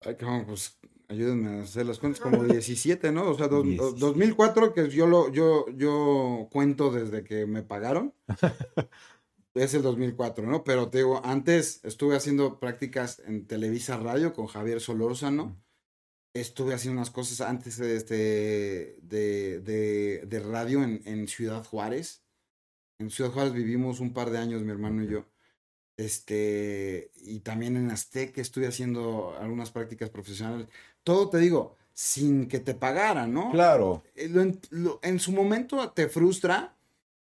Ay, 0.00 0.16
cabrón, 0.16 0.46
pues 0.46 0.78
ayúdenme 1.08 1.58
a 1.58 1.62
hacer 1.64 1.84
las 1.84 1.98
cuentas, 1.98 2.22
como 2.22 2.42
17, 2.46 3.12
¿no? 3.12 3.32
O 3.32 3.36
sea, 3.36 3.48
2004, 3.48 4.72
que 4.72 4.88
yo, 4.88 5.06
lo, 5.06 5.30
yo, 5.30 5.66
yo 5.76 6.48
cuento 6.50 6.90
desde 6.90 7.22
que 7.22 7.44
me 7.44 7.62
pagaron. 7.62 8.14
es 9.52 9.74
el 9.74 9.82
2004, 9.82 10.46
¿no? 10.46 10.64
Pero 10.64 10.88
te 10.88 10.96
digo, 10.96 11.20
antes 11.22 11.84
estuve 11.84 12.16
haciendo 12.16 12.58
prácticas 12.58 13.20
en 13.26 13.46
Televisa 13.46 13.98
Radio 13.98 14.32
con 14.32 14.46
Javier 14.46 14.80
Solórzano 14.80 15.60
estuve 16.34 16.74
haciendo 16.74 17.00
unas 17.00 17.10
cosas 17.10 17.40
antes 17.40 17.76
de, 17.76 17.96
este, 17.96 18.96
de, 19.02 20.22
de, 20.26 20.40
radio 20.40 20.82
en, 20.82 21.02
en, 21.04 21.28
Ciudad 21.28 21.64
Juárez. 21.64 22.22
En 22.98 23.10
Ciudad 23.10 23.30
Juárez 23.30 23.52
vivimos 23.52 24.00
un 24.00 24.12
par 24.12 24.30
de 24.30 24.38
años, 24.38 24.62
mi 24.62 24.70
hermano 24.70 25.02
y 25.02 25.08
yo. 25.08 25.26
Este, 25.96 27.10
y 27.16 27.40
también 27.40 27.76
en 27.76 27.90
Azteca 27.90 28.40
estuve 28.40 28.66
haciendo 28.66 29.36
algunas 29.38 29.70
prácticas 29.70 30.10
profesionales. 30.10 30.68
Todo 31.02 31.28
te 31.28 31.38
digo, 31.38 31.76
sin 31.92 32.48
que 32.48 32.60
te 32.60 32.74
pagaran, 32.74 33.32
¿no? 33.32 33.50
Claro. 33.50 34.04
Eh, 34.14 34.30
en 35.02 35.18
su 35.18 35.32
momento 35.32 35.90
te 35.90 36.08
frustra, 36.08 36.74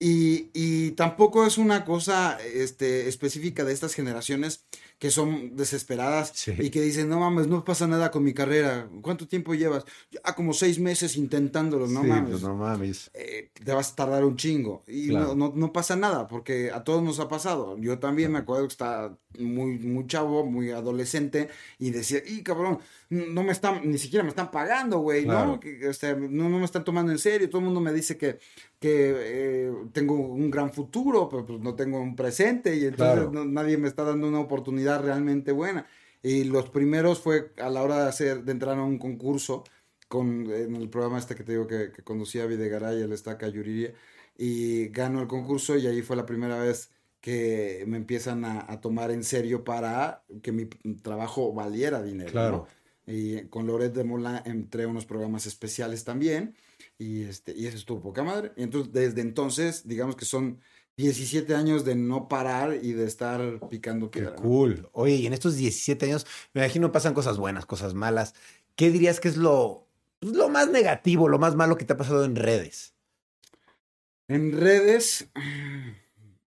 y, 0.03 0.49
y, 0.55 0.93
tampoco 0.93 1.47
es 1.47 1.59
una 1.59 1.85
cosa 1.85 2.39
este, 2.43 3.07
específica 3.07 3.65
de 3.65 3.75
estas 3.75 3.93
generaciones 3.93 4.65
que 5.01 5.11
son 5.11 5.57
desesperadas 5.57 6.47
y 6.47 6.69
que 6.69 6.83
dicen, 6.83 7.09
no 7.09 7.21
mames, 7.21 7.47
no 7.47 7.65
pasa 7.65 7.87
nada 7.87 8.11
con 8.11 8.23
mi 8.23 8.35
carrera. 8.35 8.87
¿Cuánto 9.01 9.27
tiempo 9.27 9.55
llevas? 9.55 9.87
Ya 10.11 10.35
como 10.35 10.53
seis 10.53 10.79
meses 10.79 11.17
intentándolo, 11.17 11.87
no 11.87 12.05
mames. 12.05 12.33
Pues 12.33 12.43
no 12.43 12.55
mames. 12.55 13.11
Eh, 13.15 13.51
te 13.65 13.73
vas 13.73 13.93
a 13.93 13.97
tardar 13.97 14.27
un 14.27 14.37
chingo. 14.37 14.85
Y 14.87 15.07
no, 15.07 15.35
no, 15.35 15.55
no, 15.57 15.73
pasa 15.73 15.97
nada, 15.97 16.29
porque 16.29 16.71
a 16.71 16.85
todos 16.85 17.03
nos 17.03 17.19
ha 17.19 17.31
pasado. 17.31 17.79
Yo 17.79 17.99
también 17.99 18.31
me 18.31 18.41
acuerdo 18.41 18.65
que 18.67 18.73
estaba 18.73 19.17
muy, 19.39 19.79
muy 19.79 20.07
chavo, 20.07 20.45
muy 20.45 20.71
adolescente, 20.71 21.49
y 21.79 21.93
decía, 21.93 22.21
y 22.27 22.43
cabrón, 22.43 22.81
no 23.11 23.43
me 23.43 23.51
están, 23.51 23.91
ni 23.91 23.99
siquiera 23.99 24.23
me 24.23 24.29
están 24.29 24.53
pagando, 24.53 25.01
güey, 25.01 25.27
¿no? 25.27 25.59
Que, 25.59 25.89
este, 25.89 26.15
no, 26.15 26.49
no 26.49 26.59
me 26.59 26.65
están 26.65 26.85
tomando 26.85 27.11
en 27.11 27.19
serio. 27.19 27.51
Todo 27.51 27.59
el 27.59 27.65
mundo 27.65 27.81
me 27.81 27.93
dice 27.93 28.17
que, 28.17 28.39
que 28.79 29.15
eh, 29.17 29.73
tengo 29.93 30.15
un 30.15 30.49
gran 30.49 30.73
futuro, 30.73 31.29
pero 31.29 31.45
pues 31.45 31.61
no 31.61 31.75
tengo 31.75 32.01
un 32.01 32.15
presente, 32.15 32.77
y 32.77 32.85
entonces 32.85 33.29
nadie 33.47 33.77
me 33.77 33.89
está 33.89 34.05
dando 34.05 34.29
una 34.29 34.39
oportunidad 34.39 35.03
realmente 35.03 35.51
buena. 35.51 35.87
Y 36.23 36.45
los 36.45 36.71
primeros 36.71 37.21
fue 37.21 37.53
a 37.59 37.69
la 37.69 37.83
hora 37.83 38.05
de 38.05 38.09
hacer, 38.09 38.45
de 38.45 38.53
entrar 38.53 38.79
a 38.79 38.85
un 38.85 38.99
concurso 38.99 39.65
con, 40.07 40.49
en 40.53 40.77
el 40.77 40.89
programa 40.89 41.19
este 41.19 41.35
que 41.35 41.43
te 41.43 41.53
digo 41.53 41.67
que, 41.67 41.91
que 41.91 42.03
conducía 42.05 42.47
Videgaray, 42.47 43.03
el 43.03 43.13
Estaca 43.13 43.49
Yuriria, 43.49 43.93
y 44.39 44.89
ganó 44.89 45.21
el 45.21 45.27
concurso 45.27 45.77
y 45.77 45.87
ahí 45.89 46.03
fue 46.03 46.15
la 46.15 46.27
primera 46.27 46.59
vez 46.59 46.93
que 47.21 47.85
me 47.89 47.97
empiezan 47.97 48.45
a, 48.45 48.65
a 48.69 48.81
tomar 48.81 49.11
en 49.11 49.25
serio 49.25 49.65
para 49.65 50.23
que 50.43 50.53
mi 50.53 50.67
trabajo 51.03 51.53
valiera 51.53 52.03
dinero. 52.03 52.31
Claro. 52.31 52.57
¿no? 52.69 52.80
Y 53.11 53.49
con 53.49 53.67
Loret 53.67 53.93
de 53.93 54.05
Mola 54.05 54.43
entré 54.47 54.85
a 54.85 54.89
unos 54.89 55.05
programas 55.05 55.47
especiales 55.47 56.05
también. 56.05 56.55
Y, 56.99 57.23
este, 57.23 57.53
y 57.57 57.67
eso 57.67 57.77
estuvo 57.77 58.01
poca 58.01 58.23
madre. 58.23 58.53
Y 58.57 58.63
entonces, 58.63 58.93
desde 58.93 59.21
entonces, 59.21 59.89
digamos 59.89 60.17
que 60.17 60.25
son 60.25 60.61
17 60.97 61.55
años 61.55 61.85
de 61.85 61.95
no 61.95 62.29
parar 62.29 62.79
y 62.83 62.93
de 62.93 63.07
estar 63.07 63.61
picando 63.69 64.11
Qué 64.11 64.21
piedra. 64.21 64.37
¿no? 64.37 64.43
cool. 64.43 64.89
Oye, 64.93 65.17
y 65.17 65.27
en 65.27 65.33
estos 65.33 65.57
17 65.57 66.07
años, 66.07 66.27
me 66.53 66.61
imagino 66.63 66.93
pasan 66.93 67.15
cosas 67.15 67.39
buenas, 67.39 67.67
cosas 67.67 67.95
malas. 67.95 68.35
¿Qué 68.77 68.91
dirías 68.91 69.19
que 69.19 69.29
es 69.29 69.37
lo, 69.37 69.87
pues, 70.21 70.35
lo 70.35 70.49
más 70.49 70.69
negativo, 70.69 71.29
lo 71.29 71.39
más 71.39 71.57
malo 71.57 71.77
que 71.77 71.85
te 71.85 71.95
ha 71.95 71.97
pasado 71.97 72.25
en 72.25 72.37
redes? 72.37 72.95
En 74.29 74.53
redes, 74.53 75.29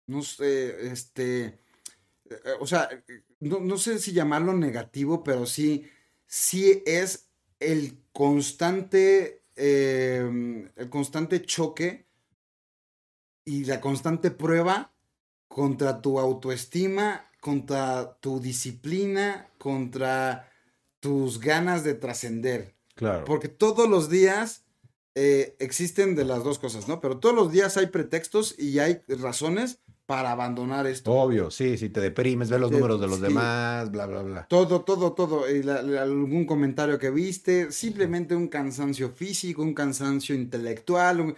no 0.07 0.21
sé, 0.21 0.87
este, 0.87 1.59
eh, 2.29 2.37
o 2.59 2.67
sea, 2.67 2.89
no, 3.39 3.59
no 3.59 3.77
sé 3.77 3.99
si 3.99 4.13
llamarlo 4.13 4.53
negativo, 4.53 5.23
pero 5.23 5.45
sí, 5.45 5.85
sí 6.33 6.81
es 6.87 7.29
el 7.59 7.99
constante, 8.11 9.43
eh, 9.55 10.67
el 10.75 10.89
constante 10.89 11.43
choque 11.43 12.07
y 13.45 13.65
la 13.65 13.79
constante 13.79 14.31
prueba 14.31 14.95
contra 15.47 16.01
tu 16.01 16.19
autoestima, 16.19 17.29
contra 17.39 18.17
tu 18.19 18.39
disciplina, 18.39 19.51
contra 19.59 20.51
tus 20.99 21.39
ganas 21.39 21.83
de 21.83 21.93
trascender. 21.93 22.73
Claro. 22.95 23.25
Porque 23.25 23.47
todos 23.47 23.87
los 23.87 24.09
días 24.09 24.65
eh, 25.13 25.55
existen 25.59 26.15
de 26.15 26.25
las 26.25 26.43
dos 26.43 26.57
cosas, 26.57 26.87
¿no? 26.87 26.99
Pero 26.99 27.19
todos 27.19 27.35
los 27.35 27.51
días 27.51 27.77
hay 27.77 27.87
pretextos 27.87 28.57
y 28.57 28.79
hay 28.79 29.03
razones 29.07 29.82
para 30.05 30.31
abandonar 30.31 30.85
esto. 30.87 31.11
Obvio, 31.11 31.49
sí, 31.49 31.77
si 31.77 31.89
te 31.89 32.01
deprimes, 32.01 32.49
ves 32.49 32.59
los 32.59 32.71
números 32.71 32.99
de 32.99 33.07
los 33.07 33.17
sí. 33.17 33.23
demás, 33.23 33.89
bla, 33.91 34.05
bla, 34.05 34.21
bla. 34.21 34.47
Todo, 34.47 34.81
todo, 34.83 35.13
todo. 35.13 35.49
Y 35.49 35.63
la- 35.63 35.81
la- 35.81 36.01
algún 36.03 36.45
comentario 36.45 36.99
que 36.99 37.09
viste, 37.09 37.71
simplemente 37.71 38.35
un 38.35 38.47
cansancio 38.47 39.09
físico, 39.09 39.61
un 39.61 39.73
cansancio 39.73 40.35
intelectual, 40.35 41.21
un- 41.21 41.35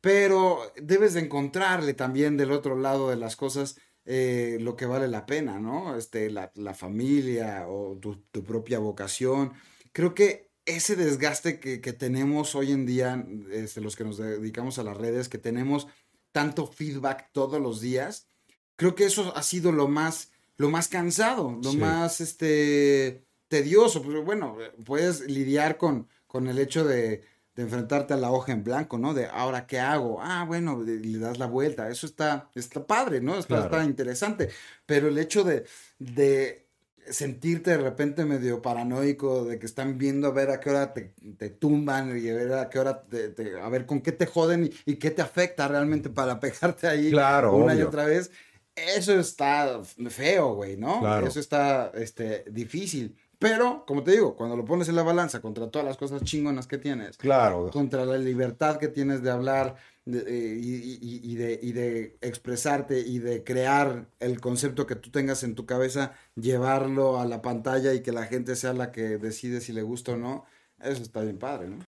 pero 0.00 0.60
debes 0.80 1.14
de 1.14 1.20
encontrarle 1.20 1.94
también 1.94 2.36
del 2.36 2.52
otro 2.52 2.76
lado 2.76 3.10
de 3.10 3.16
las 3.16 3.36
cosas 3.36 3.78
eh, 4.08 4.58
lo 4.60 4.76
que 4.76 4.86
vale 4.86 5.08
la 5.08 5.26
pena, 5.26 5.58
¿no? 5.58 5.96
Este, 5.96 6.30
la, 6.30 6.52
la 6.54 6.74
familia 6.74 7.64
o 7.68 7.98
tu, 8.00 8.16
tu 8.30 8.44
propia 8.44 8.78
vocación. 8.78 9.52
Creo 9.92 10.14
que 10.14 10.52
ese 10.64 10.94
desgaste 10.94 11.58
que, 11.58 11.80
que 11.80 11.92
tenemos 11.92 12.54
hoy 12.54 12.70
en 12.70 12.86
día, 12.86 13.26
este, 13.50 13.80
los 13.80 13.96
que 13.96 14.04
nos 14.04 14.16
dedicamos 14.18 14.78
a 14.78 14.84
las 14.84 14.96
redes, 14.96 15.28
que 15.28 15.38
tenemos 15.38 15.88
tanto 16.36 16.66
feedback 16.66 17.30
todos 17.32 17.58
los 17.62 17.80
días, 17.80 18.28
creo 18.76 18.94
que 18.94 19.06
eso 19.06 19.32
ha 19.34 19.42
sido 19.42 19.72
lo 19.72 19.88
más, 19.88 20.32
lo 20.58 20.68
más 20.68 20.86
cansado, 20.88 21.58
lo 21.64 21.70
Sí. 21.72 21.78
más 21.78 22.20
este, 22.20 23.24
tedioso. 23.48 24.02
Pues, 24.02 24.22
bueno, 24.22 24.58
puedes 24.84 25.20
lidiar 25.30 25.78
con, 25.78 26.08
con 26.26 26.46
el 26.46 26.58
hecho 26.58 26.84
de, 26.84 27.22
de 27.54 27.62
enfrentarte 27.62 28.12
a 28.12 28.18
la 28.18 28.30
hoja 28.30 28.52
en 28.52 28.62
blanco, 28.64 28.98
¿no? 28.98 29.14
De 29.14 29.24
ahora 29.26 29.66
qué 29.66 29.80
hago. 29.80 30.18
Ah, 30.20 30.44
bueno, 30.46 30.82
le 30.84 31.18
das 31.18 31.38
la 31.38 31.46
vuelta. 31.46 31.88
Eso 31.88 32.06
está, 32.06 32.50
está 32.54 32.86
padre, 32.86 33.22
¿no? 33.22 33.38
Está, 33.38 33.46
Claro. 33.62 33.64
está 33.64 33.84
interesante. 33.86 34.50
Pero 34.84 35.08
el 35.08 35.16
hecho 35.16 35.42
de, 35.42 35.64
de 35.98 36.65
sentirte 37.10 37.70
de 37.72 37.78
repente 37.78 38.24
medio 38.24 38.60
paranoico, 38.62 39.44
de 39.44 39.58
que 39.58 39.66
están 39.66 39.98
viendo 39.98 40.28
a 40.28 40.32
ver 40.32 40.50
a 40.50 40.60
qué 40.60 40.70
hora 40.70 40.92
te, 40.92 41.14
te 41.38 41.50
tumban 41.50 42.16
y 42.18 42.28
a 42.28 42.34
ver 42.34 42.52
a 42.54 42.68
qué 42.68 42.78
hora 42.78 43.02
te, 43.02 43.28
te- 43.28 43.60
a 43.60 43.68
ver 43.68 43.86
con 43.86 44.00
qué 44.00 44.12
te 44.12 44.26
joden 44.26 44.64
y, 44.84 44.92
y 44.92 44.96
qué 44.96 45.10
te 45.10 45.22
afecta 45.22 45.68
realmente 45.68 46.10
para 46.10 46.38
pegarte 46.40 46.86
ahí 46.88 47.10
Claro, 47.10 47.56
una 47.56 47.74
y 47.74 47.82
otra 47.82 48.06
vez. 48.06 48.30
Eso 48.74 49.18
está 49.18 49.80
feo, 50.10 50.54
güey, 50.54 50.76
¿no? 50.76 51.00
Claro. 51.00 51.26
Eso 51.26 51.40
está 51.40 51.90
este, 51.94 52.44
difícil. 52.50 53.16
Pero, 53.38 53.84
como 53.86 54.02
te 54.02 54.12
digo, 54.12 54.34
cuando 54.36 54.56
lo 54.56 54.64
pones 54.64 54.88
en 54.88 54.96
la 54.96 55.02
balanza 55.02 55.40
contra 55.40 55.70
todas 55.70 55.86
las 55.86 55.96
cosas 55.96 56.22
chingonas 56.24 56.66
que 56.66 56.78
tienes, 56.78 57.16
Claro. 57.16 57.70
contra 57.70 58.04
la 58.06 58.16
libertad 58.18 58.78
que 58.78 58.88
tienes 58.88 59.22
de 59.22 59.30
hablar 59.30 59.76
de- 60.06 60.20
eh, 60.26 60.58
y, 60.60 60.74
y- 61.02 61.20
y 61.32 61.34
de, 61.36 61.60
y 61.62 61.72
de 61.72 62.16
expresarte 62.22 63.00
y 63.00 63.18
de 63.18 63.44
crear 63.44 64.08
el 64.20 64.40
concepto 64.40 64.86
que 64.86 64.96
tú 64.96 65.10
tengas 65.10 65.42
en 65.42 65.54
tu 65.54 65.66
cabeza, 65.66 66.14
llevarlo 66.36 67.20
a 67.20 67.26
la 67.26 67.42
pantalla 67.42 67.92
y 67.92 68.02
que 68.02 68.12
la 68.12 68.24
gente 68.26 68.56
sea 68.56 68.72
la 68.72 68.92
que 68.92 69.18
decide 69.18 69.60
si 69.60 69.72
le 69.72 69.82
gusta 69.82 70.12
o 70.12 70.16
no, 70.16 70.44
eso 70.80 71.02
está 71.02 71.20
bien 71.22 71.38
padre, 71.38 71.68
¿no? 71.68 71.84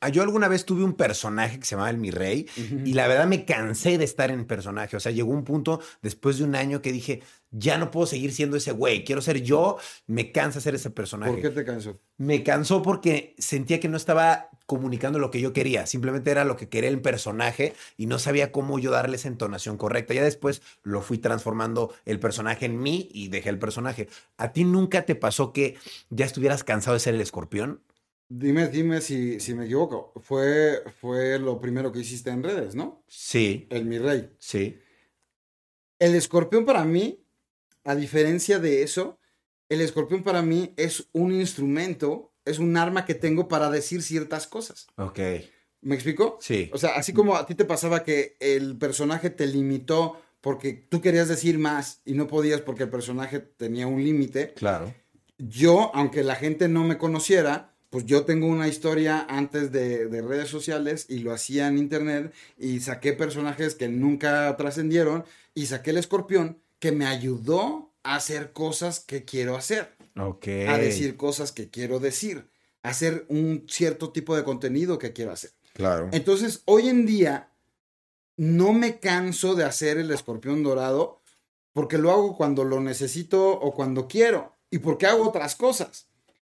Ah, 0.00 0.10
Yo 0.10 0.22
alguna 0.22 0.46
vez 0.46 0.64
tuve 0.64 0.84
un 0.84 0.94
personaje 0.94 1.58
que 1.58 1.64
se 1.66 1.72
llamaba 1.74 1.90
el 1.90 1.98
Mi 1.98 2.12
Rey 2.12 2.46
y 2.84 2.92
la 2.92 3.08
verdad 3.08 3.26
me 3.26 3.44
cansé 3.44 3.98
de 3.98 4.04
estar 4.04 4.30
en 4.30 4.44
personaje. 4.46 4.96
O 4.96 5.00
sea, 5.00 5.10
llegó 5.10 5.32
un 5.32 5.42
punto 5.42 5.80
después 6.02 6.38
de 6.38 6.44
un 6.44 6.54
año 6.54 6.80
que 6.82 6.92
dije, 6.92 7.20
ya 7.50 7.78
no 7.78 7.90
puedo 7.90 8.06
seguir 8.06 8.32
siendo 8.32 8.56
ese 8.56 8.72
güey, 8.72 9.04
quiero 9.04 9.22
ser 9.22 9.42
yo, 9.42 9.78
me 10.06 10.32
cansa 10.32 10.60
ser 10.60 10.74
ese 10.74 10.90
personaje. 10.90 11.32
¿Por 11.32 11.42
qué 11.42 11.50
te 11.50 11.64
cansó? 11.64 11.98
Me 12.16 12.42
cansó 12.42 12.82
porque 12.82 13.34
sentía 13.38 13.80
que 13.80 13.88
no 13.88 13.96
estaba 13.96 14.50
comunicando 14.66 15.18
lo 15.18 15.30
que 15.30 15.40
yo 15.40 15.54
quería, 15.54 15.86
simplemente 15.86 16.30
era 16.30 16.44
lo 16.44 16.56
que 16.56 16.68
quería 16.68 16.90
el 16.90 17.00
personaje 17.00 17.72
y 17.96 18.04
no 18.06 18.18
sabía 18.18 18.52
cómo 18.52 18.78
yo 18.78 18.90
darle 18.90 19.16
esa 19.16 19.28
entonación 19.28 19.78
correcta. 19.78 20.12
Ya 20.12 20.22
después 20.22 20.60
lo 20.82 21.00
fui 21.00 21.16
transformando 21.18 21.94
el 22.04 22.20
personaje 22.20 22.66
en 22.66 22.78
mí 22.78 23.08
y 23.12 23.28
dejé 23.28 23.48
el 23.48 23.58
personaje. 23.58 24.08
¿A 24.36 24.52
ti 24.52 24.64
nunca 24.64 25.06
te 25.06 25.14
pasó 25.14 25.54
que 25.54 25.76
ya 26.10 26.26
estuvieras 26.26 26.64
cansado 26.64 26.94
de 26.94 27.00
ser 27.00 27.14
el 27.14 27.20
escorpión? 27.22 27.82
Dime, 28.30 28.68
dime 28.68 29.00
si, 29.00 29.40
si 29.40 29.54
me 29.54 29.64
equivoco. 29.64 30.12
Fue, 30.20 30.82
fue 31.00 31.38
lo 31.38 31.58
primero 31.58 31.90
que 31.90 32.00
hiciste 32.00 32.28
en 32.28 32.42
redes, 32.42 32.74
¿no? 32.74 33.02
Sí, 33.08 33.66
El 33.70 33.86
mi 33.86 33.98
rey. 33.98 34.30
sí. 34.38 34.78
El 35.98 36.14
escorpión 36.14 36.64
para 36.64 36.84
mí, 36.84 37.24
a 37.88 37.94
diferencia 37.96 38.58
de 38.58 38.82
eso, 38.82 39.18
el 39.68 39.80
escorpión 39.80 40.22
para 40.22 40.42
mí 40.42 40.72
es 40.76 41.08
un 41.12 41.32
instrumento, 41.32 42.32
es 42.44 42.58
un 42.58 42.76
arma 42.76 43.04
que 43.04 43.14
tengo 43.14 43.48
para 43.48 43.70
decir 43.70 44.02
ciertas 44.02 44.46
cosas. 44.46 44.86
Ok. 44.96 45.18
¿Me 45.80 45.94
explico? 45.94 46.38
Sí. 46.40 46.70
O 46.72 46.78
sea, 46.78 46.90
así 46.96 47.12
como 47.12 47.36
a 47.36 47.46
ti 47.46 47.54
te 47.54 47.64
pasaba 47.64 48.02
que 48.04 48.36
el 48.40 48.76
personaje 48.78 49.30
te 49.30 49.46
limitó 49.46 50.20
porque 50.40 50.72
tú 50.72 51.00
querías 51.00 51.28
decir 51.28 51.58
más 51.58 52.00
y 52.04 52.12
no 52.14 52.26
podías 52.26 52.60
porque 52.60 52.84
el 52.84 52.90
personaje 52.90 53.38
tenía 53.40 53.86
un 53.86 54.02
límite, 54.04 54.52
Claro. 54.54 54.92
yo, 55.38 55.90
aunque 55.94 56.22
la 56.24 56.34
gente 56.36 56.68
no 56.68 56.84
me 56.84 56.98
conociera, 56.98 57.74
pues 57.90 58.04
yo 58.06 58.24
tengo 58.24 58.46
una 58.48 58.68
historia 58.68 59.24
antes 59.28 59.72
de, 59.72 60.08
de 60.08 60.20
redes 60.22 60.48
sociales 60.48 61.06
y 61.08 61.20
lo 61.20 61.32
hacía 61.32 61.68
en 61.68 61.78
internet 61.78 62.32
y 62.58 62.80
saqué 62.80 63.12
personajes 63.14 63.74
que 63.74 63.88
nunca 63.88 64.54
trascendieron 64.56 65.24
y 65.54 65.66
saqué 65.66 65.90
el 65.90 65.96
escorpión 65.98 66.58
que 66.78 66.92
me 66.92 67.06
ayudó 67.06 67.92
a 68.02 68.16
hacer 68.16 68.52
cosas 68.52 69.00
que 69.00 69.24
quiero 69.24 69.56
hacer, 69.56 69.96
Ok. 70.16 70.48
a 70.68 70.78
decir 70.78 71.16
cosas 71.16 71.52
que 71.52 71.68
quiero 71.70 71.98
decir, 72.00 72.48
a 72.82 72.90
hacer 72.90 73.26
un 73.28 73.66
cierto 73.68 74.10
tipo 74.10 74.36
de 74.36 74.44
contenido 74.44 74.98
que 74.98 75.12
quiero 75.12 75.32
hacer. 75.32 75.50
Claro. 75.74 76.08
Entonces, 76.12 76.62
hoy 76.64 76.88
en 76.88 77.06
día, 77.06 77.50
no 78.36 78.72
me 78.72 78.98
canso 79.00 79.54
de 79.54 79.64
hacer 79.64 79.98
el 79.98 80.10
escorpión 80.10 80.62
dorado 80.62 81.20
porque 81.72 81.98
lo 81.98 82.10
hago 82.10 82.36
cuando 82.36 82.64
lo 82.64 82.80
necesito 82.80 83.50
o 83.50 83.74
cuando 83.74 84.08
quiero 84.08 84.56
y 84.70 84.78
porque 84.78 85.06
hago 85.06 85.28
otras 85.28 85.54
cosas. 85.56 86.06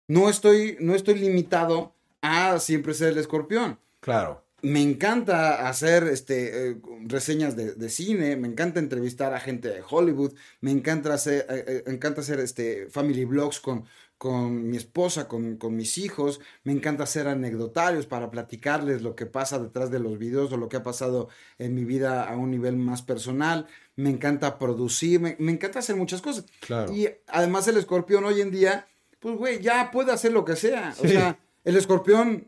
No 0.08 0.30
estoy, 0.30 0.78
no 0.80 0.94
estoy 0.96 1.16
limitado 1.16 1.96
a 2.22 2.60
siempre 2.60 2.94
ser 2.94 3.10
el 3.14 3.18
escorpión. 3.20 3.80
Claro. 4.00 4.45
Me 4.66 4.82
encanta 4.82 5.68
hacer 5.68 6.06
este, 6.08 6.72
eh, 6.72 6.78
reseñas 7.06 7.56
de, 7.56 7.76
de 7.76 7.90
cine, 7.90 8.36
me 8.36 8.48
encanta 8.48 8.80
entrevistar 8.80 9.32
a 9.36 9.40
gente 9.40 9.68
de 9.68 9.84
Hollywood, 9.88 10.34
me 10.60 10.72
encanta 10.72 11.14
hacer, 11.14 11.46
eh, 11.50 11.64
eh, 11.68 11.84
encanta 11.86 12.22
hacer 12.22 12.40
este, 12.40 12.90
family 12.90 13.26
vlogs 13.26 13.60
con, 13.60 13.86
con 14.18 14.68
mi 14.68 14.76
esposa, 14.76 15.28
con, 15.28 15.58
con 15.58 15.76
mis 15.76 16.00
hijos, 16.00 16.42
me 16.64 16.72
encanta 16.72 17.04
hacer 17.04 17.28
anecdotarios 17.28 18.08
para 18.08 18.32
platicarles 18.32 19.04
lo 19.04 19.16
que 19.16 19.28
pasa 19.28 19.60
detrás 19.60 19.92
de 19.92 20.00
los 20.00 20.18
videos 20.18 20.52
o 20.52 20.58
lo 20.58 20.68
que 20.68 20.78
ha 20.78 20.84
pasado 20.84 21.30
en 21.60 21.76
mi 21.76 21.86
vida 21.86 22.24
a 22.24 22.36
un 22.36 22.50
nivel 22.50 22.76
más 22.76 23.04
personal, 23.04 23.68
me 23.96 24.10
encanta 24.10 24.58
producir, 24.58 25.20
me, 25.20 25.36
me 25.38 25.52
encanta 25.52 25.78
hacer 25.78 25.96
muchas 25.96 26.24
cosas. 26.24 26.46
Claro. 26.62 26.92
Y 26.92 27.08
además 27.28 27.68
el 27.68 27.78
escorpión 27.78 28.26
hoy 28.26 28.42
en 28.42 28.50
día, 28.50 28.88
pues 29.20 29.38
güey, 29.38 29.62
ya 29.62 29.92
puede 29.92 30.12
hacer 30.12 30.32
lo 30.32 30.44
que 30.44 30.56
sea. 30.56 30.96
O 30.98 31.08
sea, 31.08 31.38
el 31.64 31.76
escorpión, 31.76 32.48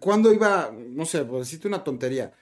cuando 0.00 0.32
iba, 0.32 0.72
no 0.72 1.04
sé, 1.06 1.24
por 1.24 1.40
decirte 1.40 1.68
una 1.68 1.82
tontería, 1.84 2.32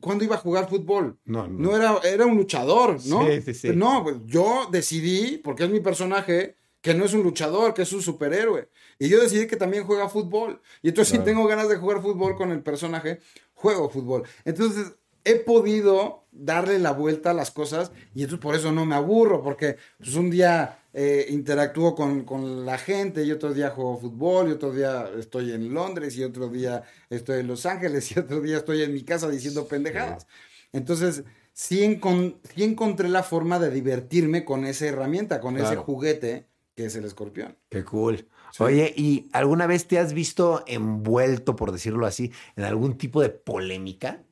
cuando 0.00 0.24
iba 0.24 0.36
a 0.36 0.38
jugar 0.38 0.68
fútbol? 0.68 1.18
No, 1.24 1.48
no. 1.48 1.58
No 1.58 1.76
era, 1.76 1.98
era 2.04 2.26
un 2.26 2.36
luchador, 2.36 2.98
¿no? 3.06 3.26
Sí, 3.26 3.42
sí, 3.42 3.54
sí. 3.54 3.68
No, 3.74 4.02
pues, 4.04 4.16
yo 4.26 4.68
decidí, 4.70 5.38
porque 5.38 5.64
es 5.64 5.70
mi 5.70 5.80
personaje, 5.80 6.56
que 6.80 6.94
no 6.94 7.04
es 7.04 7.14
un 7.14 7.22
luchador, 7.22 7.74
que 7.74 7.82
es 7.82 7.92
un 7.92 8.02
superhéroe. 8.02 8.68
Y 8.98 9.08
yo 9.08 9.20
decidí 9.20 9.46
que 9.46 9.56
también 9.56 9.84
juega 9.84 10.08
fútbol. 10.08 10.60
Y 10.82 10.88
entonces, 10.88 11.12
Claro. 11.12 11.24
si 11.24 11.30
tengo 11.32 11.46
ganas 11.46 11.68
de 11.68 11.76
jugar 11.76 12.02
fútbol 12.02 12.36
con 12.36 12.50
el 12.50 12.62
personaje, 12.62 13.20
juego 13.54 13.88
fútbol. 13.88 14.24
Entonces, 14.44 14.92
he 15.24 15.36
podido 15.36 16.24
darle 16.32 16.78
la 16.80 16.92
vuelta 16.92 17.30
a 17.30 17.34
las 17.34 17.50
cosas 17.52 17.92
y 18.14 18.22
entonces 18.22 18.42
por 18.42 18.54
eso 18.56 18.72
no 18.72 18.84
me 18.86 18.96
aburro, 18.96 19.42
porque 19.42 19.76
pues, 19.98 20.14
un 20.16 20.30
día 20.30 20.81
eh, 20.92 21.26
interactúo 21.30 21.94
con, 21.94 22.24
con 22.24 22.64
la 22.66 22.78
gente 22.78 23.24
y 23.24 23.32
otro 23.32 23.52
día 23.54 23.70
juego 23.70 23.98
fútbol 23.98 24.48
y 24.48 24.52
otro 24.52 24.72
día 24.72 25.10
estoy 25.18 25.52
en 25.52 25.72
Londres 25.72 26.16
y 26.16 26.24
otro 26.24 26.48
día 26.48 26.82
estoy 27.10 27.40
en 27.40 27.46
Los 27.48 27.66
Ángeles 27.66 28.10
y 28.16 28.18
otro 28.18 28.40
día 28.40 28.58
estoy 28.58 28.82
en 28.82 28.92
mi 28.92 29.02
casa 29.02 29.28
diciendo 29.30 29.66
pendejadas. 29.66 30.26
Entonces, 30.72 31.24
sí, 31.52 31.82
encon- 31.82 32.36
sí 32.54 32.64
encontré 32.64 33.08
la 33.08 33.22
forma 33.22 33.58
de 33.58 33.70
divertirme 33.70 34.44
con 34.44 34.64
esa 34.64 34.86
herramienta, 34.86 35.40
con 35.40 35.56
ese 35.58 35.76
juguete 35.76 36.46
que 36.74 36.86
es 36.86 36.96
el 36.96 37.04
escorpión. 37.04 37.56
Qué 37.68 37.84
cool. 37.84 38.28
Oye, 38.58 38.92
¿y 38.96 39.28
alguna 39.32 39.66
vez 39.66 39.86
te 39.86 39.98
has 39.98 40.12
visto 40.12 40.62
envuelto, 40.66 41.56
por 41.56 41.72
decirlo 41.72 42.06
así, 42.06 42.32
en 42.56 42.64
algún 42.64 42.96
tipo 42.98 43.20
de 43.22 43.30
polémica? 43.30 44.24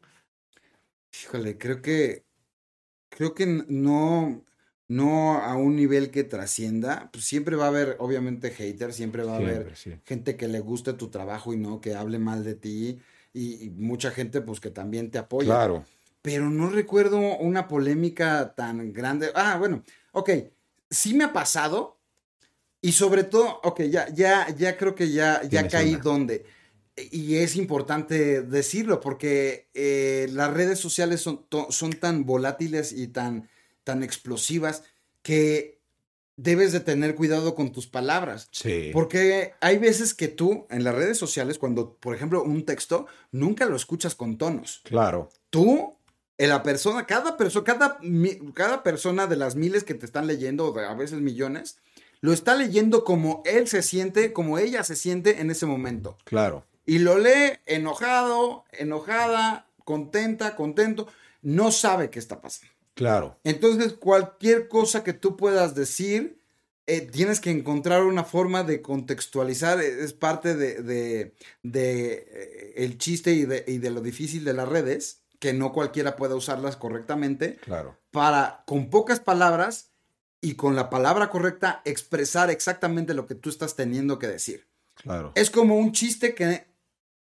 Híjole, 1.13 1.59
creo 1.59 1.83
que, 1.83 2.25
creo 3.11 3.35
que 3.35 3.47
no, 3.47 4.45
no 4.91 5.37
a 5.37 5.55
un 5.55 5.77
nivel 5.77 6.11
que 6.11 6.25
trascienda. 6.25 7.11
Pues 7.13 7.25
siempre 7.25 7.55
va 7.55 7.67
a 7.67 7.69
haber, 7.69 7.95
obviamente, 8.01 8.51
haters, 8.51 8.97
siempre 8.97 9.23
va 9.23 9.35
a 9.35 9.37
haber 9.37 9.77
sí. 9.77 9.93
gente 10.05 10.37
que 10.37 10.49
le 10.49 10.59
guste 10.59 10.95
tu 10.95 11.11
trabajo 11.11 11.55
y 11.55 11.57
no, 11.57 11.81
que 11.81 11.95
hable 11.95 12.19
mal 12.19 12.43
de 12.43 12.57
ti. 12.57 12.99
Y, 13.33 13.67
y 13.67 13.71
mucha 13.71 14.11
gente, 14.11 14.41
pues, 14.41 14.59
que 14.59 14.71
también 14.71 15.13
te 15.13 15.19
apoya. 15.19 15.47
Claro. 15.47 15.85
Pero 16.23 16.51
no 16.51 16.69
recuerdo 16.69 17.19
una 17.39 17.69
polémica 17.69 18.53
tan 18.57 18.93
grande. 18.93 19.31
Ah, 19.37 19.59
bueno, 19.61 19.85
ok, 20.11 20.31
sí 20.91 21.15
me 21.15 21.23
ha 21.23 21.33
pasado. 21.33 21.97
Y 22.83 22.91
sobre 22.91 23.23
todo, 23.23 23.61
ok, 23.63 23.83
ya, 23.83 24.09
ya, 24.09 24.49
ya 24.57 24.77
creo 24.77 24.97
que 24.97 25.13
ya, 25.13 25.41
ya 25.45 25.69
caí 25.69 25.95
una. 25.95 26.03
donde. 26.03 26.45
Y 27.13 27.37
es 27.37 27.55
importante 27.55 28.43
decirlo 28.43 29.01
porque 29.01 29.69
eh, 29.73 30.29
las 30.33 30.53
redes 30.53 30.81
sociales 30.81 31.21
son, 31.21 31.47
son 31.69 31.93
tan 31.93 32.27
volátiles 32.27 32.91
y 32.93 33.07
tan, 33.07 33.49
tan 33.91 34.05
explosivas 34.05 34.85
que 35.23 35.81
debes 36.37 36.71
de 36.71 36.79
tener 36.79 37.17
cuidado 37.17 37.57
con 37.57 37.73
tus 37.73 37.89
palabras. 37.89 38.49
Sí. 38.53 38.91
Porque 38.93 39.55
hay 39.61 39.79
veces 39.79 40.15
que 40.15 40.29
tú 40.29 40.69
en 40.71 40.85
las 40.85 40.95
redes 40.95 41.19
sociales, 41.19 41.59
cuando, 41.59 41.95
por 41.95 42.15
ejemplo, 42.15 42.45
un 42.45 42.65
texto, 42.65 43.07
nunca 43.33 43.67
lo 43.67 43.75
escuchas 43.75 44.15
con 44.15 44.39
tonos 44.39 44.81
Claro. 44.85 45.29
tú, 45.51 45.97
la 46.39 46.63
persona, 46.63 47.05
cada 47.05 47.37
persona, 47.37 47.65
cada, 47.65 47.99
cada 48.55 48.83
persona 48.85 49.27
de 49.27 49.37
las 49.37 49.57
miles 49.57 49.83
que 49.83 49.95
te 49.95 50.07
están 50.07 50.29
leyendo, 50.29 50.73
a 50.79 50.95
veces 50.95 51.19
millones, 51.21 51.79
lo 52.21 52.33
está 52.33 52.55
leyendo 52.55 53.03
como 53.03 53.43
él 53.45 53.67
se 53.67 53.83
siente, 53.83 54.33
como 54.33 54.57
ella 54.59 54.85
se 54.85 54.95
siente 54.95 55.41
en 55.41 55.51
ese 55.51 55.67
momento. 55.67 56.17
Claro. 56.25 56.65
Y 56.87 57.01
lo 57.01 57.19
lee 57.19 57.59
enojado, 57.67 58.65
enojada, 58.71 59.67
contenta, 59.85 60.55
contento, 60.55 61.09
no 61.43 61.73
sabe 61.73 62.09
qué 62.09 62.21
está 62.21 62.41
pasando. 62.41 62.73
Claro. 62.95 63.39
Entonces, 63.45 63.95
cualquier 63.95 64.69
cosa 64.69 65.03
que 65.05 65.13
tú 65.13 65.37
puedas 65.37 65.75
decir, 65.75 66.41
eh, 66.87 67.03
tienes 67.03 67.41
que 67.41 67.51
encontrar 67.51 68.03
una 68.05 68.25
forma 68.25 68.63
de 68.65 68.83
contextualizar, 68.83 69.81
eh, 69.81 70.03
es 70.03 70.13
parte 70.13 70.55
de, 70.57 70.83
de- 70.83 71.35
de, 71.63 72.13
eh, 72.31 72.73
el 72.77 72.99
chiste 72.99 73.33
y 73.33 73.45
de, 73.45 73.65
y 73.67 73.79
de 73.79 73.91
lo 73.91 74.01
difícil 74.01 74.45
de 74.45 74.55
las 74.55 74.69
redes, 74.69 75.23
que 75.39 75.53
no 75.53 75.73
cualquiera 75.73 76.17
pueda 76.17 76.35
usarlas 76.35 76.77
correctamente, 76.77 77.57
Claro. 77.63 77.97
para 78.11 78.65
con 78.67 78.91
pocas 78.91 79.21
palabras 79.21 79.91
y 80.43 80.55
con 80.55 80.75
la 80.75 80.91
palabra 80.91 81.31
correcta 81.31 81.81
expresar 81.85 82.51
exactamente 82.51 83.15
lo 83.15 83.27
que 83.27 83.35
tú 83.37 83.49
estás 83.51 83.77
teniendo 83.77 84.19
que 84.19 84.27
decir. 84.27 84.67
Claro. 84.97 85.33
Es 85.37 85.51
como 85.51 85.79
un 85.79 85.93
chiste 85.93 86.35
que 86.35 86.67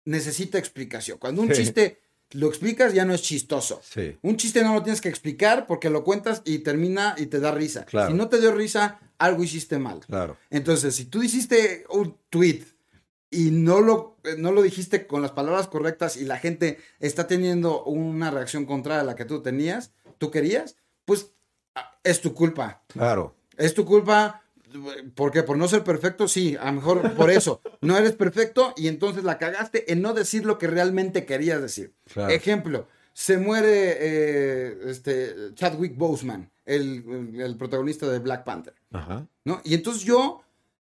necesita 0.06 0.58
explicación. 0.58 1.18
Cuando 1.18 1.42
un 1.42 1.50
Sí. 1.54 1.62
chiste 1.64 2.02
lo 2.32 2.48
explicas, 2.48 2.94
ya 2.94 3.06
no 3.06 3.14
es 3.14 3.22
chistoso. 3.22 3.82
Sí. 3.84 4.18
Un 4.22 4.38
chiste 4.38 4.64
no 4.64 4.74
lo 4.74 4.84
tienes 4.84 5.02
que 5.02 5.10
explicar 5.10 5.66
porque 5.68 5.90
lo 5.90 6.04
cuentas 6.04 6.42
y 6.46 6.60
termina 6.60 7.16
y 7.18 7.26
te 7.26 7.40
da 7.40 7.52
risa. 7.52 7.86
Claro. 7.86 8.12
Si 8.12 8.18
no 8.18 8.30
te 8.30 8.40
dio 8.40 8.54
risa, 8.54 9.00
algo 9.18 9.44
hiciste 9.44 9.80
mal. 9.80 10.00
Claro. 10.02 10.38
Entonces, 10.50 10.96
si 10.96 11.06
tú 11.06 11.24
hiciste 11.24 11.86
un 11.90 12.18
tweet 12.30 12.64
y 13.32 13.52
no 13.52 13.82
lo, 13.82 14.18
eh, 14.24 14.36
no 14.38 14.52
lo 14.52 14.62
dijiste 14.62 15.08
con 15.08 15.22
las 15.22 15.32
palabras 15.32 15.68
correctas 15.68 16.18
y 16.18 16.26
la 16.26 16.38
gente 16.38 16.80
está 17.00 17.28
teniendo 17.28 17.84
una 17.84 18.32
reacción 18.32 18.66
contraria 18.66 19.02
a 19.02 19.06
la 19.06 19.16
que 19.16 19.26
tú 19.26 19.42
tenías, 19.42 19.92
tú 20.18 20.32
querías, 20.32 20.78
pues 21.06 21.32
ah, 21.76 22.00
es 22.04 22.22
tu 22.22 22.34
culpa. 22.34 22.84
Claro. 22.88 23.36
Es 23.58 23.74
tu 23.74 23.86
culpa. 23.86 24.44
¿Por 25.16 25.32
qué? 25.32 25.44
¿Por 25.44 25.58
no 25.58 25.68
ser 25.68 25.84
perfecto? 25.84 26.28
Sí, 26.28 26.56
a 26.60 26.66
lo 26.66 26.74
mejor 26.74 27.14
por 27.16 27.30
eso. 27.30 27.62
No 27.82 27.98
eres 27.98 28.12
perfecto 28.12 28.74
y 28.76 28.90
entonces 28.90 29.24
la 29.24 29.38
cagaste 29.38 29.92
en 29.92 30.02
no 30.02 30.14
decir 30.14 30.46
lo 30.46 30.58
que 30.58 30.68
realmente 30.68 31.26
querías 31.26 31.62
decir. 31.62 31.94
Claro. 32.12 32.34
Ejemplo, 32.34 32.88
se 33.14 33.38
muere 33.38 33.98
eh, 34.00 34.78
este, 34.88 35.54
Chadwick 35.56 35.96
Boseman, 35.96 36.52
el, 36.66 37.34
el 37.40 37.56
protagonista 37.56 38.10
de 38.10 38.20
Black 38.20 38.44
Panther, 38.44 38.76
Ajá. 38.92 39.26
¿no? 39.46 39.62
Y 39.64 39.76
entonces 39.76 40.04
yo 40.04 40.44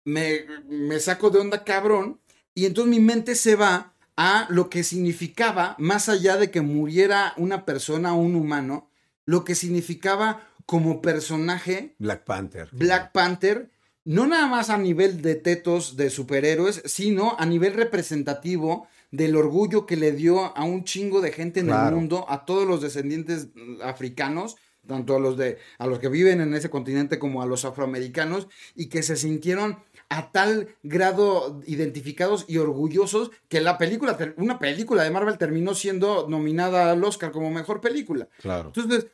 me, 0.03 0.45
me 0.67 0.99
saco 0.99 1.29
de 1.29 1.39
onda 1.39 1.63
cabrón 1.63 2.19
y 2.55 2.65
entonces 2.65 2.89
mi 2.89 2.99
mente 2.99 3.35
se 3.35 3.55
va 3.55 3.93
a 4.17 4.47
lo 4.49 4.69
que 4.69 4.83
significaba, 4.83 5.75
más 5.79 6.09
allá 6.09 6.37
de 6.37 6.51
que 6.51 6.61
muriera 6.61 7.33
una 7.37 7.65
persona 7.65 8.13
o 8.13 8.17
un 8.17 8.35
humano, 8.35 8.89
lo 9.25 9.43
que 9.43 9.55
significaba 9.55 10.47
como 10.71 11.01
personaje 11.01 11.95
Black 11.99 12.23
Panther. 12.23 12.69
Black 12.71 13.11
Panther, 13.11 13.69
no 14.05 14.25
nada 14.25 14.47
más 14.47 14.69
a 14.69 14.77
nivel 14.77 15.21
de 15.21 15.35
tetos 15.35 15.97
de 15.97 16.09
superhéroes, 16.09 16.81
sino 16.85 17.35
a 17.37 17.45
nivel 17.45 17.73
representativo 17.73 18.87
del 19.11 19.35
orgullo 19.35 19.85
que 19.85 19.97
le 19.97 20.13
dio 20.13 20.55
a 20.55 20.63
un 20.63 20.85
chingo 20.85 21.19
de 21.19 21.33
gente 21.33 21.59
en 21.59 21.71
el 21.71 21.91
mundo, 21.93 22.25
a 22.29 22.45
todos 22.45 22.65
los 22.65 22.81
descendientes 22.81 23.49
africanos, 23.83 24.55
tanto 24.87 25.17
a 25.17 25.19
los 25.19 25.35
de 25.35 25.57
a 25.77 25.87
los 25.87 25.99
que 25.99 26.07
viven 26.07 26.39
en 26.39 26.53
ese 26.53 26.69
continente 26.69 27.19
como 27.19 27.41
a 27.41 27.45
los 27.45 27.65
afroamericanos 27.65 28.47
y 28.73 28.87
que 28.87 29.03
se 29.03 29.17
sintieron 29.17 29.77
a 30.07 30.31
tal 30.31 30.69
grado 30.83 31.59
identificados 31.67 32.45
y 32.47 32.59
orgullosos 32.59 33.31
que 33.49 33.59
la 33.59 33.77
película, 33.77 34.17
una 34.37 34.57
película 34.57 35.03
de 35.03 35.11
Marvel 35.11 35.37
terminó 35.37 35.75
siendo 35.75 36.29
nominada 36.29 36.91
al 36.91 37.03
Oscar 37.03 37.31
como 37.31 37.51
mejor 37.51 37.81
película. 37.81 38.29
Claro. 38.39 38.71
Entonces, 38.73 39.07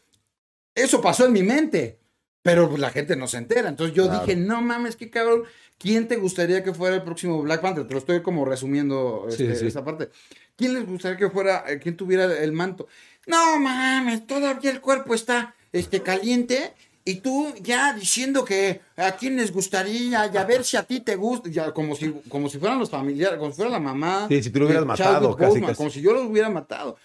eso 0.78 1.02
pasó 1.02 1.26
en 1.26 1.34
mi 1.34 1.44
mente, 1.44 2.00
pero 2.42 2.70
pues, 2.70 2.80
la 2.80 2.90
gente 2.92 3.16
no 3.16 3.28
se 3.28 3.38
entera. 3.38 3.68
Entonces 3.70 3.96
yo 3.96 4.06
Claro. 4.06 4.26
dije, 4.26 4.36
no 4.38 4.62
mames, 4.62 4.96
qué 4.96 5.10
cabrón, 5.10 5.44
¿quién 5.78 6.08
te 6.08 6.16
gustaría 6.16 6.64
que 6.64 6.74
fuera 6.74 6.96
el 6.96 7.04
próximo 7.04 7.42
Black 7.42 7.62
Panther? 7.62 7.88
Te 7.88 7.94
lo 7.94 8.00
estoy 8.00 8.22
como 8.22 8.46
resumiendo 8.46 9.26
este, 9.28 9.56
sí. 9.56 9.68
esa 9.68 9.84
parte. 9.84 10.10
¿Quién 10.56 10.74
les 10.74 10.86
gustaría 10.86 11.18
que 11.18 11.30
fuera, 11.30 11.66
eh, 11.68 11.80
quién 11.80 11.98
tuviera 11.98 12.26
el 12.26 12.54
manto? 12.54 12.88
No 13.26 13.60
mames, 13.60 14.26
todavía 14.26 14.72
el 14.72 14.80
cuerpo 14.82 15.14
está 15.14 15.56
este, 15.74 16.02
caliente. 16.02 16.74
Y 17.04 17.22
tú 17.22 17.54
ya 17.62 17.94
diciendo 17.94 18.44
que 18.44 18.82
a 18.98 19.14
quién 19.14 19.38
les 19.38 19.54
gustaría, 19.54 20.30
y 20.34 20.36
a 20.38 20.44
ver 20.44 20.66
si 20.66 20.76
a 20.76 20.84
ti 20.84 21.00
te 21.00 21.16
gusta, 21.16 21.48
ya 21.50 21.74
como 21.74 21.96
si, 21.96 22.12
como 22.28 22.50
si 22.50 22.58
fueran 22.60 22.80
los 22.80 22.90
familiares, 22.90 23.40
como 23.40 23.52
si 23.52 23.56
fuera 23.56 23.72
la 23.72 23.80
mamá. 23.80 24.28
Sí, 24.28 24.44
si 24.44 24.50
tú 24.50 24.60
lo 24.60 24.66
hubieras 24.66 24.86
matado, 24.86 25.14
Chadwick 25.14 25.38
casi, 25.38 25.48
Boseman, 25.48 25.70
casi. 25.70 25.78
Como 25.78 25.90
si 25.90 26.02
yo 26.02 26.12
los 26.12 26.26
hubiera 26.26 26.50
matado. 26.50 26.98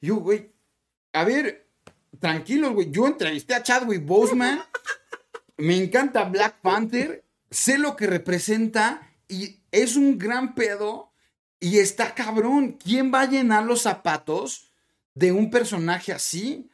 Yo, 0.00 0.16
güey, 0.16 0.50
a 1.12 1.24
ver, 1.24 1.61
tranquilos, 2.18 2.72
güey. 2.74 2.90
Yo 2.90 3.06
entrevisté 3.06 3.54
a 3.54 3.62
Chadwick 3.62 4.04
Boseman. 4.04 4.62
Me 5.58 5.76
encanta 5.76 6.24
Black 6.24 6.60
Panther. 6.60 7.24
Sé 7.50 7.78
lo 7.78 7.96
que 7.96 8.06
representa 8.06 9.10
y 9.28 9.60
es 9.70 9.96
un 9.96 10.18
gran 10.18 10.54
pedo. 10.54 11.10
Y 11.60 11.78
está 11.78 12.14
cabrón. 12.14 12.78
¿Quién 12.82 13.12
va 13.12 13.22
a 13.22 13.30
llenar 13.30 13.64
los 13.64 13.82
zapatos 13.82 14.70
de 15.14 15.30
un 15.32 15.50
personaje 15.50 16.12
así? 16.12 16.68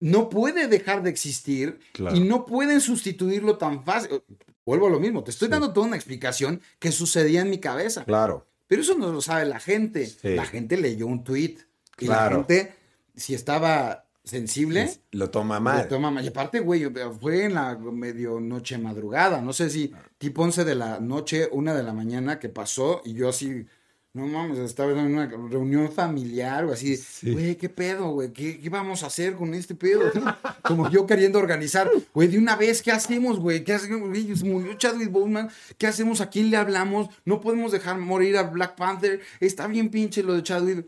No 0.00 0.28
puede 0.28 0.68
dejar 0.68 1.02
de 1.02 1.10
existir 1.10 1.80
Claro. 1.92 2.14
y 2.14 2.20
no 2.20 2.46
pueden 2.46 2.80
sustituirlo 2.80 3.58
tan 3.58 3.84
fácil. 3.84 4.22
Vuelvo 4.64 4.86
a 4.86 4.90
lo 4.90 5.00
mismo. 5.00 5.24
Te 5.24 5.32
estoy 5.32 5.46
Sí. 5.48 5.50
dando 5.52 5.72
toda 5.72 5.86
una 5.88 5.96
explicación 5.96 6.60
que 6.78 6.92
sucedía 6.92 7.40
en 7.40 7.50
mi 7.50 7.58
cabeza. 7.58 8.04
Claro. 8.04 8.46
Pero 8.68 8.82
eso 8.82 8.94
no 8.96 9.10
lo 9.10 9.20
sabe 9.22 9.46
la 9.46 9.58
gente. 9.58 10.06
Sí. 10.06 10.34
La 10.34 10.44
gente 10.44 10.76
leyó 10.76 11.06
un 11.06 11.24
tweet. 11.24 11.56
Y 11.98 12.06
Claro. 12.06 12.30
la 12.38 12.44
gente, 12.44 12.74
si 13.16 13.34
estaba 13.34 14.07
sensible, 14.28 14.82
Es- 14.84 15.00
Lo 15.12 15.30
toma 15.30 15.56
lo 15.56 15.60
mal. 15.62 15.88
toma 15.88 16.10
mal. 16.10 16.24
Y 16.24 16.28
aparte, 16.28 16.60
güey, 16.60 16.84
fue 17.20 17.44
en 17.46 17.54
la 17.54 17.76
medio 17.76 18.40
noche 18.40 18.78
madrugada. 18.78 19.40
No 19.40 19.52
sé 19.52 19.70
si 19.70 19.92
tipo 20.18 20.42
11 20.42 20.64
de 20.64 20.74
la 20.74 21.00
noche, 21.00 21.48
una 21.52 21.74
de 21.74 21.82
la 21.82 21.92
mañana 21.92 22.38
que 22.38 22.48
pasó. 22.48 23.02
Y 23.04 23.14
yo 23.14 23.28
así, 23.28 23.66
no 24.14 24.26
mames, 24.26 24.58
estaba 24.58 24.90
en 24.92 24.98
una 24.98 25.26
reunión 25.26 25.92
familiar 25.92 26.64
o 26.64 26.72
así. 26.72 26.96
Sí. 26.96 27.32
Güey, 27.32 27.56
¿qué 27.56 27.68
pedo, 27.68 28.10
güey? 28.10 28.32
¿Qué, 28.32 28.58
¿Qué 28.58 28.68
vamos 28.68 29.02
a 29.02 29.06
hacer 29.06 29.34
con 29.34 29.54
este 29.54 29.74
pedo? 29.74 30.00
Como 30.62 30.90
yo 30.90 31.06
queriendo 31.06 31.38
organizar. 31.38 31.90
Güey, 32.14 32.28
de 32.28 32.38
una 32.38 32.56
vez, 32.56 32.82
¿qué 32.82 32.90
hacemos, 32.90 33.38
güey? 33.38 33.64
¿Qué 33.64 33.74
hacemos? 33.74 34.08
Güey, 34.08 34.34
se 34.36 34.44
murió 34.44 34.74
Chadwick 34.74 35.10
Boseman. 35.10 35.50
¿Qué 35.76 35.86
hacemos? 35.86 36.20
¿A 36.20 36.30
quién 36.30 36.50
le 36.50 36.56
hablamos? 36.56 37.08
No 37.24 37.40
podemos 37.40 37.70
dejar 37.72 37.98
morir 37.98 38.36
a 38.38 38.42
Black 38.44 38.74
Panther. 38.76 39.20
Está 39.40 39.66
bien 39.68 39.88
pinche 39.90 40.22
lo 40.22 40.34
de 40.34 40.42
Chadwick. 40.42 40.86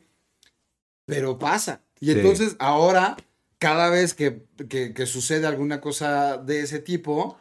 Pero 1.06 1.38
pasa. 1.38 1.82
Y 2.00 2.06
Sí. 2.06 2.12
entonces 2.12 2.56
ahora, 2.58 3.16
cada 3.60 3.88
vez 3.90 4.14
que, 4.14 4.42
que- 4.68 4.92
que 4.92 5.06
sucede 5.06 5.46
alguna 5.46 5.80
cosa 5.80 6.36
de 6.38 6.62
ese 6.62 6.80
tipo, 6.80 7.38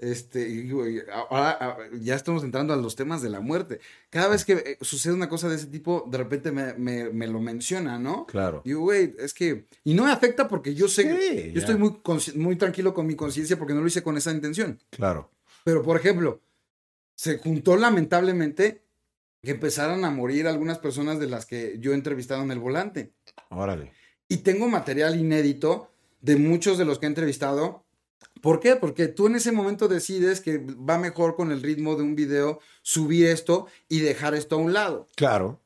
este, 0.00 0.66
ahora 1.12 1.58
ah, 1.60 1.76
ya 2.00 2.14
estamos 2.14 2.44
entrando 2.44 2.72
a 2.72 2.76
los 2.76 2.94
temas 2.96 3.20
de 3.20 3.30
la 3.30 3.40
muerte. 3.40 3.80
Cada 4.10 4.28
vez 4.28 4.44
que 4.44 4.52
eh, 4.52 4.78
sucede 4.80 5.12
una 5.12 5.28
cosa 5.28 5.48
de 5.48 5.56
ese 5.56 5.66
tipo, 5.66 6.04
de 6.10 6.18
repente 6.18 6.52
me, 6.52 6.74
me- 6.74 7.10
me 7.10 7.26
lo 7.26 7.40
menciona, 7.40 7.98
¿no? 7.98 8.26
Claro. 8.26 8.62
Y 8.64 8.72
güey, 8.72 9.14
es 9.18 9.34
que. 9.34 9.66
Y 9.84 9.94
no 9.94 10.04
me 10.04 10.12
afecta 10.12 10.46
porque 10.48 10.74
yo 10.74 10.88
sé. 10.88 11.02
Sí, 11.20 11.52
yo 11.52 11.60
estoy 11.60 11.76
muy, 11.76 12.00
muy 12.36 12.56
tranquilo 12.56 12.94
con 12.94 13.06
mi 13.06 13.14
conciencia 13.16 13.58
porque 13.58 13.74
no 13.74 13.80
lo 13.80 13.86
hice 13.88 14.02
con 14.02 14.16
esa 14.16 14.30
intención. 14.32 14.80
Claro. 14.90 15.30
Pero, 15.64 15.82
por 15.82 15.96
ejemplo, 15.96 16.40
se 17.14 17.38
juntó 17.38 17.76
lamentablemente 17.76 18.82
que 19.42 19.50
empezaran 19.52 20.04
a 20.04 20.10
morir 20.10 20.46
algunas 20.46 20.78
personas 20.78 21.18
de 21.18 21.26
las 21.28 21.44
que 21.46 21.76
yo 21.80 21.90
he 21.92 21.94
entrevistado 21.94 22.42
en 22.42 22.50
el 22.52 22.58
volante. 22.60 23.12
Órale. 23.50 23.92
Y 24.28 24.38
tengo 24.38 24.68
material 24.68 25.18
inédito 25.18 25.90
de 26.20 26.36
muchos 26.36 26.78
de 26.78 26.84
los 26.84 26.98
que 26.98 27.06
he 27.06 27.08
entrevistado. 27.08 27.84
¿Por 28.42 28.60
qué? 28.60 28.76
Porque 28.76 29.08
tú 29.08 29.26
en 29.26 29.36
ese 29.36 29.52
momento 29.52 29.88
decides 29.88 30.40
que 30.40 30.58
va 30.58 30.98
mejor 30.98 31.34
con 31.34 31.50
el 31.50 31.62
ritmo 31.62 31.96
de 31.96 32.02
un 32.02 32.14
video 32.14 32.60
subir 32.82 33.26
esto 33.26 33.66
y 33.88 34.00
dejar 34.00 34.34
esto 34.34 34.56
a 34.56 34.58
un 34.58 34.72
lado. 34.72 35.08
Claro. 35.16 35.60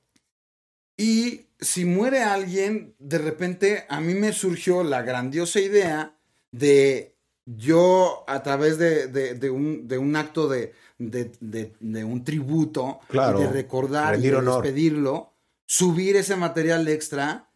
Y 0.96 1.46
si 1.60 1.84
muere 1.84 2.22
alguien, 2.22 2.94
de 2.98 3.18
repente 3.18 3.84
a 3.88 4.00
mí 4.00 4.14
me 4.14 4.32
surgió 4.32 4.84
la 4.84 5.02
grandiosa 5.02 5.60
idea 5.60 6.16
de 6.50 7.14
yo 7.46 8.24
a 8.28 8.42
través 8.42 8.78
de, 8.78 9.08
de- 9.08 9.34
de 9.34 9.50
un, 9.50 9.88
de 9.88 9.98
un 9.98 10.14
acto 10.16 10.48
de, 10.48 10.72
un 11.00 12.24
tributo, 12.24 13.00
Claro. 13.08 13.40
de 13.40 13.48
recordar 13.50 14.18
y 14.18 14.22
de 14.22 14.40
despedirlo, 14.40 15.32
subir 15.66 16.16
ese 16.16 16.36
material 16.36 16.86
extra. 16.88 17.48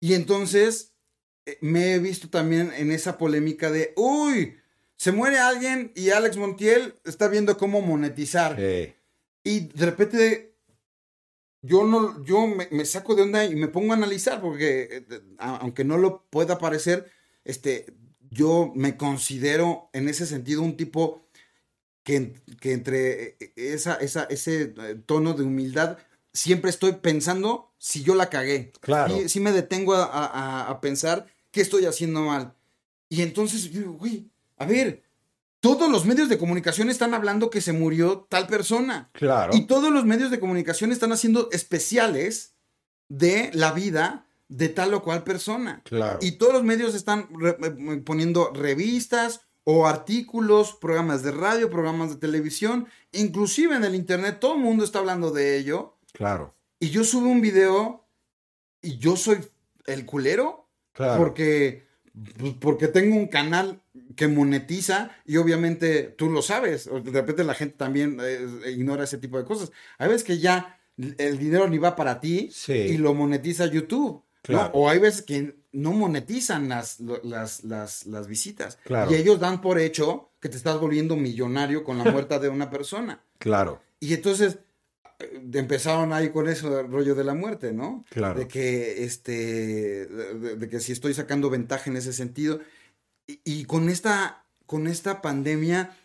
Y 0.00 0.14
entonces 0.14 0.94
eh, 1.46 1.58
me 1.60 1.94
he 1.94 1.98
visto 1.98 2.28
también 2.28 2.72
en 2.76 2.90
esa 2.92 3.18
polémica 3.18 3.70
de, 3.70 3.92
uy, 3.96 4.56
se 4.96 5.12
muere 5.12 5.38
alguien 5.38 5.92
y 5.94 6.10
Alex 6.10 6.36
Montiel 6.36 6.94
está 7.04 7.28
viendo 7.28 7.56
cómo 7.56 7.80
monetizar. 7.80 8.58
Y 9.44 9.60
de 9.60 9.86
repente 9.86 10.48
yo 11.62 11.84
no, 11.84 12.24
yo 12.24 12.46
me, 12.46 12.68
me 12.70 12.84
saco 12.84 13.14
de 13.14 13.22
onda 13.22 13.44
y 13.44 13.54
me 13.56 13.68
pongo 13.68 13.92
a 13.92 13.96
analizar, 13.96 14.40
porque 14.40 15.04
eh, 15.10 15.20
aunque 15.38 15.84
no 15.84 15.98
lo 15.98 16.24
pueda 16.30 16.58
parecer, 16.58 17.10
este, 17.44 17.86
yo 18.30 18.72
me 18.74 18.96
considero 18.96 19.90
en 19.92 20.08
ese 20.08 20.26
sentido 20.26 20.62
un 20.62 20.76
tipo 20.76 21.28
que, 22.02 22.34
que 22.60 22.72
entre 22.72 23.36
eh, 23.40 23.52
esa, 23.56 23.94
esa, 23.96 24.24
ese 24.24 24.68
tono 25.06 25.34
de 25.34 25.44
humildad 25.44 25.98
siempre 26.38 26.70
estoy 26.70 26.92
pensando 26.92 27.72
si 27.78 28.02
yo 28.02 28.14
la 28.14 28.28
cagué. 28.30 28.72
Claro. 28.80 29.16
Sí, 29.16 29.28
sí 29.28 29.40
me 29.40 29.52
detengo 29.52 29.94
a, 29.94 30.04
a- 30.04 30.68
a 30.70 30.80
pensar 30.80 31.26
qué 31.50 31.60
estoy 31.60 31.84
haciendo 31.86 32.22
mal. 32.22 32.54
Y 33.08 33.22
entonces 33.22 33.64
yo 33.70 33.80
digo, 33.80 33.92
güey, 33.94 34.28
a 34.58 34.66
ver, 34.66 35.02
todos 35.60 35.90
los 35.90 36.04
medios 36.04 36.28
de 36.28 36.38
comunicación 36.38 36.88
están 36.90 37.14
hablando 37.14 37.50
que 37.50 37.60
se 37.60 37.72
murió 37.72 38.26
tal 38.28 38.46
persona. 38.46 39.10
claro. 39.12 39.54
Y 39.56 39.66
todos 39.66 39.90
los 39.90 40.04
medios 40.04 40.30
de 40.30 40.38
comunicación 40.40 40.92
están 40.92 41.12
haciendo 41.12 41.48
especiales 41.52 42.54
de 43.08 43.50
la 43.54 43.72
vida 43.72 44.26
de 44.48 44.68
tal 44.68 44.94
o 44.94 45.02
cual 45.02 45.24
persona. 45.24 45.82
Claro. 45.84 46.18
Y 46.22 46.32
todos 46.32 46.52
los 46.52 46.64
medios 46.64 46.94
están 46.94 47.28
re- 47.38 47.56
eh, 47.62 48.02
poniendo 48.04 48.50
revistas 48.54 49.42
o 49.64 49.86
artículos, 49.86 50.74
programas 50.80 51.22
de 51.22 51.30
radio, 51.32 51.68
programas 51.70 52.10
de 52.10 52.16
televisión, 52.16 52.86
inclusive 53.12 53.74
en 53.76 53.84
el 53.84 53.94
internet, 53.94 54.38
todo 54.40 54.54
el 54.54 54.60
mundo 54.60 54.84
está 54.84 54.98
hablando 55.00 55.30
de 55.30 55.58
ello. 55.58 55.94
Claro. 56.18 56.52
Y 56.80 56.90
yo 56.90 57.04
subo 57.04 57.28
un 57.28 57.40
video 57.40 58.04
y 58.82 58.98
yo 58.98 59.16
soy 59.16 59.38
el 59.86 60.04
culero 60.04 60.68
Claro. 60.92 61.16
porque, 61.18 61.86
pues, 62.36 62.54
porque 62.60 62.88
tengo 62.88 63.14
un 63.16 63.28
canal 63.28 63.80
que 64.16 64.26
monetiza 64.26 65.12
y 65.24 65.36
obviamente 65.36 66.02
tú 66.18 66.28
lo 66.28 66.42
sabes. 66.42 66.88
o 66.88 67.00
De 67.00 67.12
repente 67.12 67.44
la 67.44 67.54
gente 67.54 67.76
también 67.76 68.18
eh, 68.20 68.72
ignora 68.72 69.04
ese 69.04 69.18
tipo 69.18 69.38
de 69.38 69.44
cosas. 69.44 69.70
Hay 69.96 70.08
veces 70.08 70.24
que 70.24 70.38
ya 70.38 70.80
el 70.96 71.38
dinero 71.38 71.68
ni 71.68 71.78
va 71.78 71.94
para 71.94 72.18
ti 72.20 72.50
Sí. 72.52 72.72
y 72.72 72.96
lo 72.98 73.14
monetiza 73.14 73.66
YouTube. 73.66 74.14
¿no? 74.14 74.22
Claro. 74.42 74.70
O 74.74 74.88
hay 74.90 74.98
veces 74.98 75.22
que 75.22 75.56
no 75.70 75.92
monetizan 75.92 76.68
las, 76.68 76.98
las, 77.22 77.62
las, 77.62 78.06
las 78.06 78.26
visitas. 78.26 78.78
Claro. 78.84 79.10
Y 79.12 79.14
ellos 79.14 79.38
dan 79.38 79.60
por 79.60 79.78
hecho 79.78 80.30
que 80.40 80.48
te 80.48 80.56
estás 80.56 80.80
volviendo 80.80 81.14
millonario 81.14 81.84
con 81.84 81.98
la 81.98 82.04
muerte 82.10 82.38
de 82.40 82.48
una 82.48 82.70
persona. 82.70 83.22
Claro. 83.38 83.80
Y 84.00 84.14
entonces 84.14 84.58
empezaron 85.52 86.12
ahí 86.12 86.30
con 86.30 86.48
eso 86.48 86.70
del 86.70 86.90
rollo 86.90 87.14
de 87.14 87.24
la 87.24 87.34
muerte, 87.34 87.72
¿no? 87.72 88.04
Claro. 88.10 88.38
De 88.38 88.48
que, 88.48 89.04
este, 89.04 90.06
de, 90.06 90.56
de 90.56 90.68
que 90.68 90.80
si 90.80 90.92
estoy 90.92 91.14
sacando 91.14 91.50
ventaja 91.50 91.90
en 91.90 91.96
ese 91.96 92.12
sentido. 92.12 92.60
Y, 93.26 93.40
y 93.44 93.64
con 93.64 93.88
esta, 93.88 94.44
con 94.66 94.86
esta 94.86 95.20
pandemia, 95.20 95.96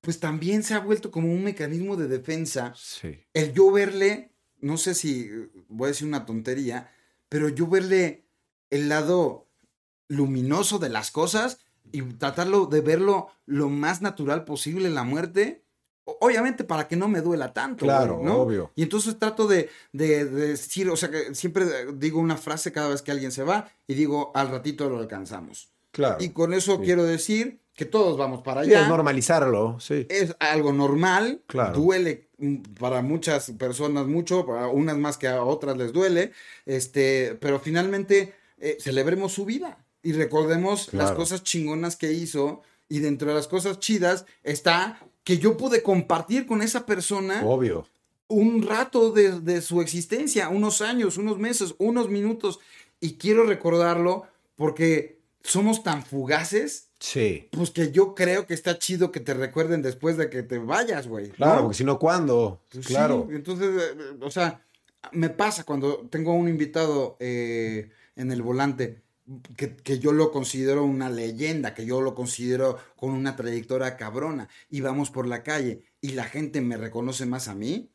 pues 0.00 0.20
también 0.20 0.62
se 0.62 0.74
ha 0.74 0.78
vuelto 0.78 1.10
como 1.10 1.32
un 1.32 1.44
mecanismo 1.44 1.96
de 1.96 2.08
defensa. 2.08 2.72
Sí. 2.76 3.18
El 3.34 3.52
yo 3.52 3.70
verle, 3.70 4.30
no 4.60 4.76
sé 4.76 4.94
si 4.94 5.28
voy 5.68 5.86
a 5.86 5.88
decir 5.88 6.06
una 6.06 6.24
tontería, 6.24 6.90
pero 7.28 7.48
yo 7.48 7.66
verle 7.66 8.24
el 8.70 8.88
lado 8.88 9.48
luminoso 10.08 10.78
de 10.78 10.88
las 10.88 11.10
cosas 11.10 11.58
y 11.92 12.02
tratarlo 12.02 12.66
de 12.66 12.80
verlo 12.80 13.28
lo 13.46 13.68
más 13.68 14.00
natural 14.00 14.44
posible 14.44 14.90
la 14.90 15.02
muerte. 15.02 15.64
Obviamente 16.20 16.62
para 16.64 16.86
que 16.86 16.94
no 16.96 17.08
me 17.08 17.20
duela 17.20 17.52
tanto. 17.52 17.84
Claro, 17.84 18.14
güey, 18.18 18.26
¿no? 18.26 18.36
obvio. 18.42 18.70
Y 18.76 18.82
entonces 18.84 19.18
trato 19.18 19.46
de, 19.48 19.68
de- 19.92 20.24
de 20.24 20.48
decir, 20.48 20.88
o 20.88 20.96
sea, 20.96 21.10
que 21.10 21.34
siempre 21.34 21.66
digo 21.94 22.20
una 22.20 22.36
frase 22.36 22.70
cada 22.70 22.88
vez 22.88 23.02
que 23.02 23.10
alguien 23.10 23.32
se 23.32 23.42
va 23.42 23.68
y 23.88 23.94
digo, 23.94 24.30
al 24.34 24.48
ratito 24.50 24.88
lo 24.88 24.98
alcanzamos. 24.98 25.68
Claro. 25.90 26.16
Y 26.20 26.28
con 26.30 26.52
eso 26.54 26.76
Sí. 26.76 26.82
quiero 26.84 27.04
decir 27.04 27.58
que 27.74 27.84
todos 27.86 28.16
vamos 28.16 28.42
para 28.42 28.62
Sí, 28.64 28.70
allá 28.70 28.82
es 28.84 28.88
normalizarlo, 28.88 29.78
sí. 29.80 30.06
es 30.08 30.34
algo 30.38 30.72
normal, 30.72 31.42
Claro. 31.46 31.74
duele 31.78 32.28
mm, 32.38 32.56
para 32.78 33.02
muchas 33.02 33.50
personas 33.58 34.06
mucho, 34.06 34.46
para 34.46 34.68
unas 34.68 34.96
más 34.96 35.18
que 35.18 35.26
a 35.28 35.42
otras 35.42 35.76
les 35.76 35.92
duele, 35.92 36.32
este, 36.66 37.36
pero 37.40 37.58
finalmente 37.60 38.32
eh, 38.58 38.76
celebremos 38.80 39.32
su 39.32 39.44
vida 39.44 39.78
y 40.02 40.12
recordemos 40.12 40.92
las 40.94 41.12
cosas 41.12 41.42
chingonas 41.42 41.96
que 41.96 42.12
hizo 42.12 42.62
y 42.88 43.00
dentro 43.00 43.28
de 43.28 43.34
las 43.34 43.48
cosas 43.48 43.78
chidas 43.80 44.24
está 44.42 45.00
que 45.26 45.38
yo 45.38 45.56
pude 45.56 45.82
compartir 45.82 46.46
con 46.46 46.62
esa 46.62 46.86
persona 46.86 47.42
Obvio. 47.44 47.84
un 48.28 48.62
rato 48.62 49.10
de, 49.10 49.40
de 49.40 49.60
su 49.60 49.80
existencia, 49.80 50.48
unos 50.48 50.80
años, 50.82 51.16
unos 51.18 51.36
meses, 51.36 51.74
unos 51.78 52.08
minutos 52.08 52.60
y 53.00 53.14
quiero 53.14 53.44
recordarlo 53.44 54.22
porque 54.54 55.18
somos 55.42 55.82
tan 55.82 56.04
fugaces 56.04 56.84
Sí. 57.00 57.48
pues 57.50 57.72
que 57.72 57.90
yo 57.90 58.14
creo 58.14 58.46
que 58.46 58.54
está 58.54 58.78
chido 58.78 59.10
que 59.10 59.18
te 59.18 59.34
recuerden 59.34 59.82
después 59.82 60.16
de 60.16 60.30
que 60.30 60.44
te 60.44 60.58
vayas, 60.58 61.08
güey. 61.08 61.30
Claro, 61.30 61.56
¿no? 61.56 61.60
porque 61.62 61.76
si 61.76 61.84
no, 61.84 61.98
¿cuándo? 61.98 62.60
Pues 62.72 62.86
claro. 62.86 63.26
sí, 63.28 63.34
entonces, 63.34 63.68
eh, 63.82 64.16
o 64.22 64.30
sea, 64.30 64.62
me 65.10 65.28
pasa 65.28 65.64
cuando 65.64 66.06
tengo 66.08 66.32
un 66.34 66.48
invitado 66.48 67.16
eh, 67.18 67.90
en 68.14 68.30
el 68.30 68.42
volante 68.42 69.02
que, 69.56 69.74
que 69.76 69.98
yo 69.98 70.12
lo 70.12 70.30
considero 70.30 70.84
una 70.84 71.10
leyenda, 71.10 71.74
que 71.74 71.84
yo 71.86 72.00
lo 72.00 72.14
considero 72.14 72.78
con 72.96 73.10
una 73.10 73.34
trayectoria 73.36 73.96
cabrona 73.96 74.48
y 74.70 74.80
vamos 74.80 75.10
por 75.10 75.26
la 75.26 75.42
calle 75.42 75.82
y 76.00 76.10
la 76.12 76.24
gente 76.24 76.60
me 76.60 76.76
reconoce 76.76 77.26
más 77.26 77.48
a 77.48 77.54
mí, 77.54 77.90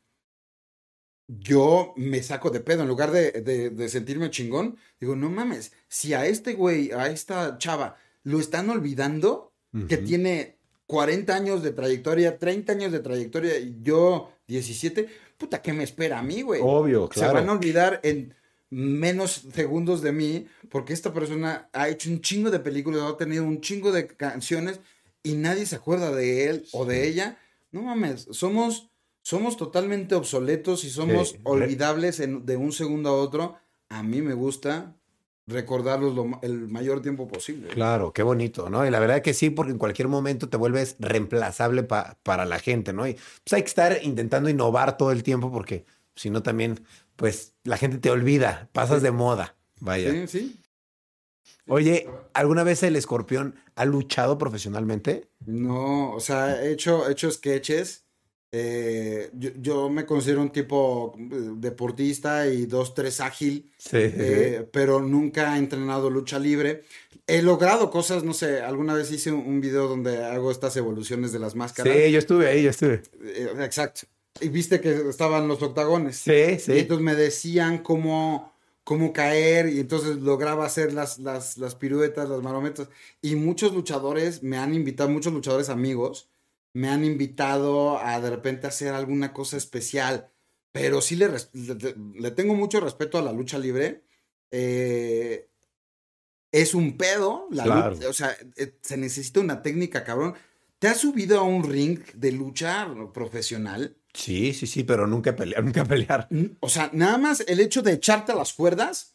yo 1.28 1.94
me 1.96 2.22
saco 2.22 2.50
de 2.50 2.60
pedo. 2.60 2.82
En 2.82 2.88
lugar 2.88 3.10
de, 3.10 3.30
de- 3.32 3.70
de 3.70 3.88
sentirme 3.88 4.30
chingón, 4.30 4.76
digo, 5.00 5.16
no 5.16 5.30
mames, 5.30 5.72
si 5.88 6.14
a 6.14 6.26
este 6.26 6.54
güey, 6.54 6.90
a 6.92 7.06
esta 7.08 7.56
chava, 7.58 7.96
lo 8.24 8.38
están 8.38 8.70
olvidando, 8.70 9.52
que 9.88 9.96
tiene 9.96 10.58
40 10.86 11.34
años 11.34 11.62
de 11.62 11.72
trayectoria, 11.72 12.38
30 12.38 12.72
años 12.72 12.92
de 12.92 13.00
trayectoria 13.00 13.58
y 13.58 13.78
yo 13.80 14.30
17, 14.48 15.08
puta, 15.38 15.62
¿qué 15.62 15.72
me 15.72 15.82
espera 15.84 16.18
a 16.18 16.22
mí, 16.22 16.42
güey? 16.42 16.60
Obvio, 16.62 17.08
Se 17.10 17.20
van 17.20 17.28
a 17.30 17.32
claro. 17.40 17.52
olvidar 17.52 18.00
en 18.02 18.34
menos 18.72 19.42
segundos 19.54 20.00
de 20.00 20.12
mí 20.12 20.46
porque 20.70 20.94
esta 20.94 21.12
persona 21.12 21.68
ha 21.74 21.90
hecho 21.90 22.08
un 22.08 22.22
chingo 22.22 22.50
de 22.50 22.58
películas, 22.58 23.02
ha 23.02 23.16
tenido 23.18 23.44
un 23.44 23.60
chingo 23.60 23.92
de 23.92 24.06
canciones 24.06 24.80
y 25.22 25.34
nadie 25.34 25.66
se 25.66 25.76
acuerda 25.76 26.10
de 26.10 26.48
él 26.48 26.64
o 26.72 26.86
de 26.86 27.06
ella. 27.06 27.38
No 27.70 27.82
mames, 27.82 28.26
somos, 28.30 28.88
somos 29.22 29.58
totalmente 29.58 30.14
obsoletos 30.14 30.84
y 30.84 30.90
somos 30.90 31.32
Sí, 31.32 31.38
olvidables 31.44 32.18
en- 32.20 32.46
de 32.46 32.56
un 32.56 32.72
segundo 32.72 33.10
a 33.10 33.12
otro. 33.12 33.56
A 33.90 34.02
mí 34.02 34.22
me 34.22 34.32
gusta 34.32 34.96
recordarlos 35.46 36.14
lo 36.14 36.38
el 36.42 36.68
mayor 36.68 37.02
tiempo 37.02 37.28
posible. 37.28 37.68
Claro, 37.68 38.12
qué 38.14 38.22
bonito, 38.22 38.70
¿no? 38.70 38.86
Y 38.86 38.90
la 38.90 39.00
verdad 39.00 39.20
que 39.22 39.34
sí, 39.34 39.50
porque 39.50 39.72
en 39.72 39.78
cualquier 39.78 40.08
momento 40.08 40.48
te 40.48 40.56
vuelves 40.56 40.96
reemplazable 40.98 41.82
pa- 41.82 42.16
para 42.22 42.46
la 42.46 42.58
gente, 42.58 42.92
¿no? 42.94 43.06
Y 43.06 43.14
pues 43.14 43.52
hay 43.52 43.62
que 43.62 43.68
estar 43.68 43.98
intentando 44.02 44.48
innovar 44.48 44.96
todo 44.96 45.12
el 45.12 45.22
tiempo 45.22 45.52
porque 45.52 45.84
si 46.16 46.30
no 46.30 46.42
también, 46.42 46.84
pues 47.16 47.54
la 47.64 47.76
gente 47.76 47.98
te 47.98 48.10
olvida, 48.10 48.68
pasas 48.72 49.02
de 49.02 49.10
moda. 49.10 49.56
Vaya. 49.80 50.10
Sí, 50.10 50.26
sí. 50.28 50.58
Oye, 51.66 52.08
¿alguna 52.34 52.64
vez 52.64 52.82
el 52.82 52.96
escorpión 52.96 53.54
ha 53.76 53.84
luchado 53.84 54.38
profesionalmente? 54.38 55.28
No, 55.46 56.12
o 56.12 56.20
sea, 56.20 56.62
he 56.62 56.72
hecho, 56.72 57.08
he 57.08 57.12
hecho 57.12 57.30
sketches. 57.30 58.04
eh, 58.54 59.30
yo, 59.32 59.50
yo 59.56 59.88
me 59.88 60.04
considero 60.04 60.42
un 60.42 60.50
tipo 60.50 61.14
eh, 61.18 61.52
deportista 61.56 62.46
y 62.48 62.66
dos, 62.66 62.94
tres 62.94 63.20
ágil, 63.20 63.72
Sí. 63.78 63.96
eh, 63.96 64.68
pero 64.72 65.00
nunca 65.00 65.54
he 65.56 65.58
entrenado 65.58 66.10
lucha 66.10 66.38
libre. 66.38 66.82
He 67.26 67.40
logrado 67.40 67.90
cosas, 67.90 68.24
no 68.24 68.34
sé, 68.34 68.60
alguna 68.60 68.92
vez 68.94 69.10
hice 69.10 69.32
un, 69.32 69.46
un 69.46 69.60
video 69.60 69.88
donde 69.88 70.22
hago 70.24 70.50
estas 70.50 70.76
evoluciones 70.76 71.32
de 71.32 71.38
las 71.38 71.54
máscaras. 71.54 71.96
Sí, 71.96 72.10
yo 72.12 72.18
estuve 72.18 72.48
ahí, 72.48 72.62
yo 72.64 72.70
estuve. 72.70 73.02
Eh, 73.22 73.52
exacto. 73.60 74.02
Y 74.40 74.48
viste 74.48 74.80
que 74.80 75.08
estaban 75.08 75.46
los 75.48 75.62
octagones. 75.62 76.16
Sí, 76.16 76.32
Y 76.32 76.58
sí. 76.58 76.72
entonces 76.78 77.04
me 77.04 77.14
decían 77.14 77.82
cómo, 77.82 78.52
cómo 78.82 79.12
caer 79.12 79.68
y 79.68 79.80
entonces 79.80 80.16
lograba 80.16 80.64
hacer 80.64 80.92
las, 80.92 81.18
las, 81.18 81.58
las 81.58 81.74
piruetas, 81.74 82.28
las 82.28 82.42
marometas. 82.42 82.88
Y 83.20 83.36
muchos 83.36 83.72
luchadores 83.72 84.42
me 84.42 84.56
han 84.58 84.74
invitado, 84.74 85.10
muchos 85.10 85.32
luchadores 85.32 85.68
amigos, 85.68 86.28
me 86.72 86.88
han 86.88 87.04
invitado 87.04 87.98
a 87.98 88.20
de 88.20 88.30
repente 88.30 88.66
hacer 88.66 88.94
alguna 88.94 89.32
cosa 89.32 89.56
especial. 89.56 90.30
Pero 90.72 91.02
sí 91.02 91.16
le, 91.16 91.28
le- 91.28 91.94
le 92.18 92.30
tengo 92.30 92.54
mucho 92.54 92.80
respeto 92.80 93.18
a 93.18 93.22
la 93.22 93.32
lucha 93.32 93.58
libre. 93.58 94.02
Eh, 94.50 95.48
es 96.50 96.74
un 96.74 96.96
pedo. 96.96 97.46
La 97.50 97.64
Claro. 97.64 97.94
lucha- 97.94 98.08
o 98.08 98.12
sea, 98.14 98.34
eh, 98.56 98.74
se 98.80 98.96
necesita 98.96 99.40
una 99.40 99.62
técnica, 99.62 100.02
cabrón. 100.04 100.34
¿Te 100.78 100.88
has 100.88 100.98
subido 100.98 101.38
a 101.38 101.42
un 101.42 101.62
ring 101.70 102.00
de 102.14 102.32
lucha 102.32 102.88
profesional? 103.12 103.96
Sí, 104.14 104.52
sí, 104.52 104.66
sí, 104.66 104.84
pero 104.84 105.06
nunca 105.06 105.34
pelear, 105.34 105.64
nunca 105.64 105.84
pelear. 105.84 106.28
O 106.60 106.68
sea, 106.68 106.90
nada 106.92 107.18
más 107.18 107.40
el 107.46 107.60
hecho 107.60 107.82
de 107.82 107.92
echarte 107.94 108.32
a 108.32 108.34
las 108.34 108.52
cuerdas, 108.52 109.14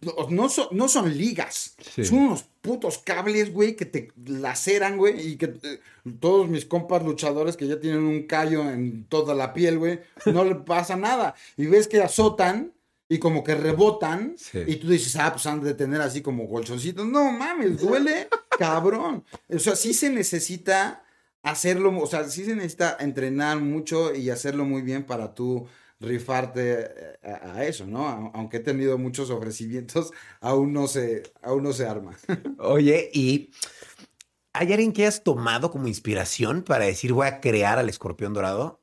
no, 0.00 0.14
no 0.30 0.48
son, 0.48 0.68
no 0.72 0.88
son 0.88 1.16
ligas, 1.16 1.74
Sí. 1.94 2.04
son 2.04 2.18
unos 2.18 2.44
putos 2.60 2.98
cables, 2.98 3.52
güey, 3.52 3.76
que 3.76 3.86
te 3.86 4.12
laceran, 4.26 4.96
güey, 4.98 5.28
y 5.32 5.36
que 5.36 5.46
eh, 5.62 5.80
todos 6.20 6.48
mis 6.48 6.64
compas 6.66 7.02
luchadores 7.02 7.56
que 7.56 7.66
ya 7.66 7.80
tienen 7.80 8.02
un 8.02 8.24
callo 8.26 8.68
en 8.70 9.04
toda 9.04 9.34
la 9.34 9.52
piel, 9.54 9.78
güey, 9.78 10.00
no 10.26 10.44
le 10.44 10.54
pasa 10.56 10.96
nada. 10.96 11.34
Y 11.56 11.66
ves 11.66 11.88
que 11.88 12.02
azotan 12.02 12.72
y 13.08 13.18
como 13.18 13.42
que 13.42 13.54
rebotan, 13.54 14.34
Sí. 14.38 14.60
y 14.66 14.76
tú 14.76 14.88
dices, 14.88 15.16
ah, 15.16 15.32
pues 15.32 15.44
han 15.46 15.60
de 15.62 15.74
tener 15.74 16.00
así 16.00 16.20
como 16.22 16.48
colchoncitos. 16.48 17.06
No 17.06 17.30
mames, 17.32 17.80
duele, 17.80 18.28
cabrón. 18.58 19.24
O 19.48 19.58
sea, 19.58 19.74
sí 19.76 19.92
se 19.94 20.10
necesita 20.10 21.02
hacerlo, 21.42 21.96
o 22.00 22.06
sea, 22.06 22.24
sí 22.28 22.44
se 22.44 22.54
necesita 22.54 22.96
entrenar 23.00 23.60
mucho 23.60 24.14
y 24.14 24.30
hacerlo 24.30 24.64
muy 24.64 24.82
bien 24.82 25.04
para 25.06 25.34
tú 25.34 25.66
rifarte 26.00 26.80
eh, 26.80 27.18
a, 27.22 27.54
a 27.56 27.64
eso, 27.66 27.86
¿no? 27.86 28.06
Aunque 28.34 28.58
he 28.58 28.60
tenido 28.60 28.98
muchos 28.98 29.30
ofrecimientos, 29.30 30.12
aún 30.40 30.72
no 30.72 30.86
se, 30.88 31.22
aún 31.42 31.62
no 31.64 31.72
se 31.72 31.86
arma. 31.86 32.16
Oye, 32.58 33.10
¿y 33.12 33.50
hay 34.52 34.72
alguien 34.72 34.92
que 34.92 35.02
hayas 35.02 35.24
tomado 35.24 35.70
como 35.72 35.88
inspiración 35.88 36.62
para 36.62 36.84
decir 36.84 37.12
voy 37.12 37.26
a 37.26 37.40
crear 37.40 37.78
al 37.80 37.88
escorpión 37.88 38.32
dorado? 38.32 38.80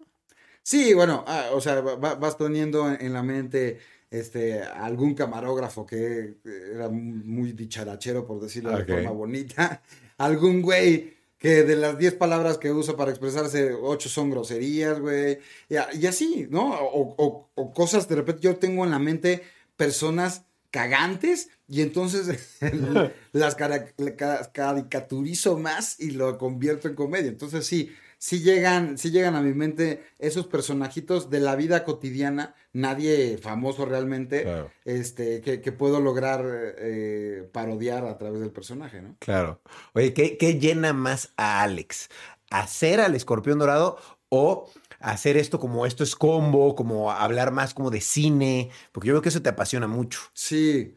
Sí, 0.64 0.94
bueno, 0.94 1.24
ah, 1.28 1.50
o 1.54 1.62
sea, 1.62 1.80
va- 1.82 2.16
vas 2.16 2.36
poniendo 2.36 2.90
en, 2.92 3.02
en 3.02 3.14
la 3.14 3.24
mente 3.24 3.80
este, 4.10 4.62
algún 4.62 5.14
camarógrafo 5.16 5.86
que 5.86 6.38
era 6.74 6.90
muy 6.90 7.54
dicharachero, 7.54 8.26
por 8.26 8.40
decirlo 8.42 8.74
de 8.76 8.84
forma 8.86 9.12
bonita, 9.12 9.82
algún 10.18 10.62
güey 10.62 11.17
que 11.38 11.64
de 11.64 11.76
las 11.76 11.98
10 11.98 12.14
palabras 12.16 12.58
que 12.58 12.72
usa 12.72 12.96
para 12.98 13.12
expresarse, 13.12 13.74
8 13.74 14.10
son 14.10 14.30
groserías, 14.32 15.00
güey, 15.00 15.40
y, 15.70 15.76
y 16.00 16.06
así, 16.08 16.48
¿no? 16.50 16.74
O, 16.80 17.50
cosas, 17.74 18.08
de 18.08 18.16
repente 18.16 18.42
yo 18.42 18.56
tengo 18.58 18.84
en 18.86 18.92
la 18.92 19.00
mente 19.00 19.44
personas 19.76 20.46
cagantes 20.72 21.50
y 21.68 21.82
entonces 21.82 22.58
las 23.32 23.56
ca- 23.56 24.52
caricaturizo 24.52 25.58
más 25.58 26.00
y 26.00 26.12
lo 26.12 26.38
convierto 26.38 26.88
en 26.88 26.96
comedia. 26.96 27.30
Entonces 27.30 27.66
sí, 27.66 27.92
sí 28.18 28.40
llegan, 28.42 28.98
sí 28.98 29.12
llegan 29.12 29.36
a 29.36 29.42
mi 29.42 29.54
mente 29.54 30.04
esos 30.20 30.48
personajitos 30.48 31.30
de 31.30 31.40
la 31.40 31.56
vida 31.56 31.84
cotidiana, 31.84 32.56
nadie 32.74 33.38
famoso 33.38 33.86
realmente, 33.86 34.44
Claro. 34.44 34.72
este, 34.86 35.42
que, 35.42 35.62
que 35.62 35.72
puedo 35.72 36.00
lograr 36.00 36.46
eh, 36.78 37.50
parodiar 37.52 38.06
a 38.06 38.18
través 38.18 38.42
del 38.42 38.52
personaje, 38.52 39.02
¿no? 39.02 39.16
Claro. 39.20 39.62
Oye, 39.94 40.14
¿qué, 40.14 40.38
qué 40.38 40.60
llena 40.60 40.94
más 40.94 41.34
a 41.38 41.62
Alex? 41.64 42.10
¿Hacer 42.50 43.02
al 43.02 43.16
escorpión 43.16 43.60
dorado 43.60 43.98
o 44.30 44.70
hacer 45.00 45.38
esto 45.38 45.60
como 45.60 45.86
esto 45.86 46.04
es 46.04 46.16
combo, 46.16 46.76
como 46.76 47.12
hablar 47.12 47.52
más 47.52 47.74
como 47.74 47.90
de 47.92 48.02
cine? 48.02 48.70
Porque 48.92 49.08
yo 49.10 49.14
veo 49.16 49.22
que 49.22 49.30
eso 49.30 49.42
te 49.42 49.50
apasiona 49.50 49.88
mucho. 49.88 50.20
Sí, 50.34 50.96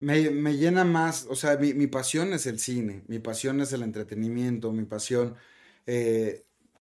me, 0.00 0.30
me 0.30 0.56
llena 0.58 0.84
más, 0.84 1.26
o 1.30 1.36
sea, 1.36 1.56
mi, 1.58 1.74
mi 1.74 1.88
pasión 1.88 2.32
es 2.34 2.46
el 2.46 2.60
cine, 2.60 3.04
mi 3.08 3.20
pasión 3.20 3.60
es 3.62 3.72
el 3.72 3.82
entretenimiento, 3.82 4.72
mi 4.72 4.84
pasión 4.86 5.36
eh, 5.86 6.45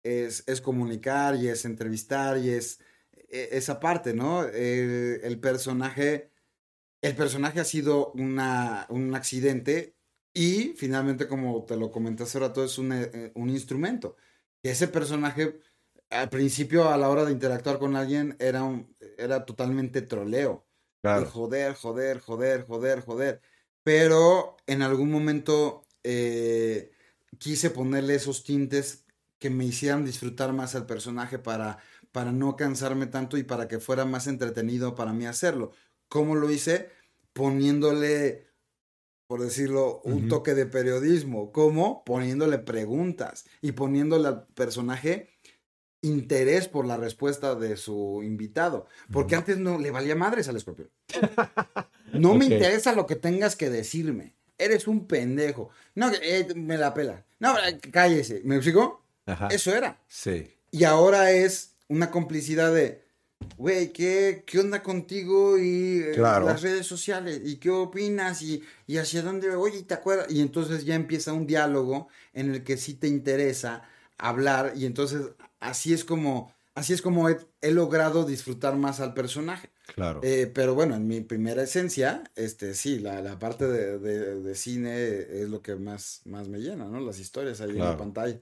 es, 0.02 0.44
es 0.46 0.60
comunicar 0.60 1.36
y 1.36 1.48
es 1.48 1.64
entrevistar 1.64 2.38
y 2.38 2.50
es 2.50 2.80
e- 3.28 3.50
esa 3.52 3.80
parte, 3.80 4.14
¿no? 4.14 4.44
Eh, 4.46 5.20
el 5.24 5.40
personaje, 5.40 6.30
el 7.02 7.16
personaje 7.16 7.60
ha 7.60 7.64
sido 7.64 8.12
una, 8.12 8.86
un 8.90 9.14
accidente 9.14 9.96
y 10.34 10.74
finalmente, 10.76 11.28
como 11.28 11.64
te 11.64 11.76
lo 11.76 11.90
comenté 11.90 12.22
hace 12.24 12.38
rato, 12.38 12.64
es 12.64 12.78
un, 12.78 12.92
eh, 12.92 13.32
un 13.34 13.50
instrumento. 13.50 14.16
Y 14.62 14.68
ese 14.70 14.88
personaje, 14.88 15.58
al 16.10 16.30
principio, 16.30 16.88
a 16.88 16.96
la 16.98 17.08
hora 17.10 17.24
de 17.24 17.32
interactuar 17.32 17.78
con 17.78 17.96
alguien, 17.96 18.36
era, 18.40 18.62
un, 18.64 18.96
era 19.18 19.44
totalmente 19.44 20.02
troleo. 20.02 20.66
Y 21.14 21.24
joder, 21.24 21.74
joder, 21.74 22.20
joder, 22.20 22.62
joder, 22.64 23.00
joder. 23.04 23.42
Pero 23.82 24.56
en 24.66 24.82
algún 24.82 25.10
momento 25.10 25.84
eh, 26.04 26.92
quise 27.38 27.70
ponerle 27.70 28.14
esos 28.14 28.44
tintes 28.44 29.04
que 29.42 29.50
me 29.50 29.64
hicieran 29.64 30.04
disfrutar 30.04 30.52
más 30.52 30.76
al 30.76 30.86
personaje 30.86 31.36
para, 31.36 31.78
para 32.12 32.30
no 32.30 32.54
cansarme 32.54 33.08
tanto 33.08 33.36
y 33.36 33.42
para 33.42 33.66
que 33.66 33.80
fuera 33.80 34.04
más 34.04 34.28
entretenido 34.28 34.94
para 34.94 35.12
mí 35.12 35.26
hacerlo. 35.26 35.72
¿Cómo 36.08 36.36
lo 36.36 36.48
hice? 36.48 36.90
Poniéndole, 37.32 38.46
por 39.26 39.42
decirlo, 39.42 40.00
un 40.04 40.28
toque 40.28 40.54
de 40.54 40.66
periodismo. 40.66 41.50
¿Cómo? 41.50 42.04
Poniéndole 42.04 42.58
preguntas 42.58 43.46
y 43.60 43.72
poniéndole 43.72 44.28
al 44.28 44.46
personaje 44.46 45.30
interés 46.02 46.68
por 46.68 46.86
la 46.86 46.96
respuesta 46.96 47.56
de 47.56 47.76
su 47.76 48.20
invitado. 48.22 48.86
Porque 49.10 49.34
antes 49.34 49.58
no 49.58 49.76
le 49.76 49.90
valía 49.90 50.14
madres 50.14 50.48
al 50.48 50.56
escorpión. 50.56 50.88
No 52.12 52.34
me 52.34 52.44
interesa 52.44 52.92
lo 52.92 53.06
que 53.06 53.16
tengas 53.16 53.56
que 53.56 53.70
decirme. 53.70 54.34
Eres 54.58 54.86
un 54.86 55.06
pendejo. 55.06 55.70
No, 55.94 56.12
eh, 56.12 56.46
me 56.54 56.76
la 56.76 56.92
pela. 56.92 57.24
No, 57.40 57.56
eh, 57.56 57.80
cállese. 57.90 58.42
¿Me 58.44 58.56
explico? 58.56 59.01
Ajá. 59.26 59.48
Eso 59.48 59.74
era. 59.74 60.00
Sí. 60.08 60.50
Y 60.70 60.84
ahora 60.84 61.30
es 61.32 61.74
una 61.88 62.10
complicidad 62.10 62.72
de, 62.74 63.02
güey, 63.56 63.92
¿qué, 63.92 64.42
¿qué 64.46 64.58
onda 64.60 64.82
contigo 64.82 65.58
y 65.58 66.00
eh, 66.00 66.12
Claro. 66.14 66.46
las 66.46 66.62
redes 66.62 66.86
sociales? 66.86 67.40
¿Y 67.44 67.56
qué 67.56 67.70
opinas? 67.70 68.42
¿Y, 68.42 68.62
y 68.86 68.96
hacia 68.98 69.22
dónde? 69.22 69.50
Oye, 69.54 69.82
¿te 69.82 69.94
acuerdas? 69.94 70.26
Y 70.30 70.40
entonces 70.40 70.84
ya 70.84 70.94
empieza 70.94 71.32
un 71.32 71.46
diálogo 71.46 72.08
en 72.32 72.52
el 72.54 72.64
que 72.64 72.76
sí 72.76 72.94
te 72.94 73.08
interesa 73.08 73.82
hablar 74.18 74.72
y 74.76 74.86
entonces 74.86 75.22
así 75.60 75.92
es 75.92 76.04
como, 76.04 76.54
así 76.74 76.92
es 76.92 77.02
como 77.02 77.28
he, 77.28 77.36
he 77.60 77.70
logrado 77.72 78.24
disfrutar 78.24 78.76
más 78.76 79.00
al 79.00 79.14
personaje. 79.14 79.70
Claro. 79.94 80.20
Eh, 80.22 80.50
pero 80.52 80.74
bueno, 80.74 80.94
en 80.94 81.06
mi 81.06 81.20
primera 81.20 81.62
esencia, 81.64 82.22
este 82.36 82.74
sí, 82.74 82.98
la, 83.00 83.20
la 83.20 83.38
parte 83.38 83.66
de, 83.66 83.98
de- 83.98 84.40
de 84.40 84.54
cine 84.54 84.94
es 85.18 85.48
lo 85.48 85.60
que 85.60 85.74
más, 85.74 86.22
más 86.24 86.48
me 86.48 86.58
llena, 86.60 86.84
¿no? 86.86 87.00
Las 87.00 87.18
historias 87.18 87.60
ahí 87.60 87.70
en 87.70 87.78
la 87.80 87.96
pantalla. 87.96 88.40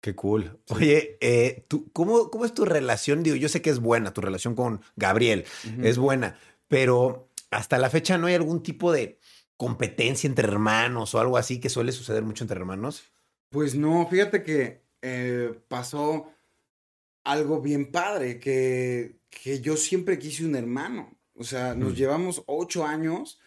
Qué 0.00 0.14
cool. 0.14 0.58
Oye, 0.70 1.18
eh, 1.20 1.64
¿tú, 1.68 1.90
cómo, 1.92 2.30
¿cómo 2.30 2.44
es 2.44 2.54
tu 2.54 2.64
relación? 2.64 3.22
Digo, 3.22 3.36
yo 3.36 3.48
sé 3.48 3.60
que 3.62 3.70
es 3.70 3.80
buena 3.80 4.12
tu 4.12 4.20
relación 4.20 4.54
con 4.54 4.80
Gabriel, 4.96 5.44
es 5.82 5.98
buena, 5.98 6.38
pero 6.68 7.28
hasta 7.50 7.78
la 7.78 7.90
fecha 7.90 8.16
no 8.18 8.26
hay 8.28 8.34
algún 8.34 8.62
tipo 8.62 8.92
de 8.92 9.18
competencia 9.56 10.28
entre 10.28 10.46
hermanos 10.46 11.14
o 11.14 11.20
algo 11.20 11.36
así 11.36 11.58
que 11.58 11.68
suele 11.68 11.90
suceder 11.92 12.22
mucho 12.22 12.44
entre 12.44 12.58
hermanos. 12.60 13.02
Pues 13.50 13.74
no, 13.74 14.06
fíjate 14.08 14.42
que 14.44 14.82
eh, 15.02 15.58
pasó 15.66 16.30
algo 17.24 17.60
bien 17.60 17.90
padre, 17.90 18.38
que, 18.38 19.16
que 19.30 19.60
yo 19.60 19.76
siempre 19.76 20.18
quise 20.18 20.44
un 20.44 20.54
hermano. 20.54 21.18
O 21.34 21.44
sea, 21.44 21.74
nos 21.74 21.92
Mm. 21.92 21.96
llevamos 21.96 22.42
ocho 22.46 22.84
años 22.86 23.40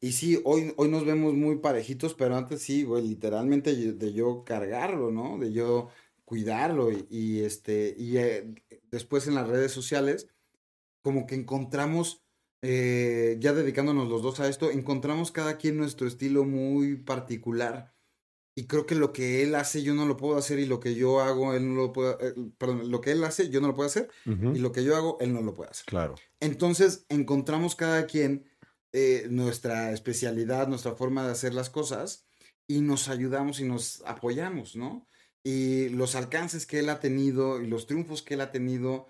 y 0.00 0.12
sí, 0.12 0.40
hoy, 0.44 0.72
hoy 0.76 0.88
nos 0.88 1.04
vemos 1.04 1.34
muy 1.34 1.58
parejitos, 1.58 2.14
pero 2.14 2.36
antes 2.36 2.62
sí, 2.62 2.84
güey, 2.84 3.06
literalmente 3.06 3.74
de 3.74 4.12
yo 4.12 4.44
cargarlo, 4.44 5.10
¿no? 5.10 5.38
De 5.38 5.52
yo 5.52 5.88
cuidarlo 6.24 6.92
y, 6.92 7.06
y, 7.10 7.40
este, 7.40 7.94
y 7.98 8.18
eh, 8.18 8.54
después 8.90 9.26
en 9.26 9.34
las 9.34 9.48
redes 9.48 9.72
sociales, 9.72 10.28
como 11.02 11.26
que 11.26 11.34
encontramos, 11.34 12.24
eh, 12.62 13.36
ya 13.40 13.52
dedicándonos 13.52 14.08
los 14.08 14.22
dos 14.22 14.40
a 14.40 14.48
esto, 14.48 14.70
encontramos 14.70 15.32
cada 15.32 15.56
quien 15.56 15.76
nuestro 15.76 16.06
estilo 16.06 16.44
muy 16.44 16.96
particular. 16.96 17.94
Y 18.54 18.66
creo 18.66 18.86
que 18.86 18.96
lo 18.96 19.12
que 19.12 19.42
él 19.42 19.54
hace 19.54 19.84
yo 19.84 19.94
no 19.94 20.04
lo 20.04 20.16
puedo 20.16 20.36
hacer 20.36 20.58
y 20.58 20.66
lo 20.66 20.80
que 20.80 20.96
yo 20.96 21.20
hago 21.20 21.54
él 21.54 21.68
no 21.68 21.76
lo 21.76 21.92
puede, 21.92 22.16
eh, 22.20 22.34
perdón, 22.58 22.90
lo 22.90 23.00
que 23.00 23.12
él 23.12 23.22
hace 23.22 23.50
yo 23.50 23.60
no 23.60 23.68
lo 23.68 23.74
puedo 23.74 23.86
hacer 23.86 24.10
y 24.26 24.58
lo 24.58 24.72
que 24.72 24.82
yo 24.82 24.96
hago 24.96 25.16
él 25.20 25.32
no 25.32 25.42
lo 25.42 25.54
puede 25.54 25.70
hacer. 25.70 25.86
Claro. 25.86 26.16
Entonces 26.40 27.06
encontramos 27.08 27.76
cada 27.76 28.06
quien 28.06 28.47
eh, 28.92 29.26
nuestra 29.30 29.92
especialidad, 29.92 30.68
nuestra 30.68 30.94
forma 30.94 31.24
de 31.24 31.32
hacer 31.32 31.54
las 31.54 31.70
cosas 31.70 32.26
y 32.66 32.80
nos 32.80 33.08
ayudamos 33.08 33.60
y 33.60 33.64
nos 33.64 34.02
apoyamos, 34.06 34.76
¿no? 34.76 35.06
Y 35.44 35.88
los 35.90 36.14
alcances 36.14 36.66
que 36.66 36.80
él 36.80 36.88
ha 36.88 37.00
tenido 37.00 37.62
y 37.62 37.66
los 37.66 37.86
triunfos 37.86 38.22
que 38.22 38.34
él 38.34 38.40
ha 38.40 38.50
tenido, 38.50 39.06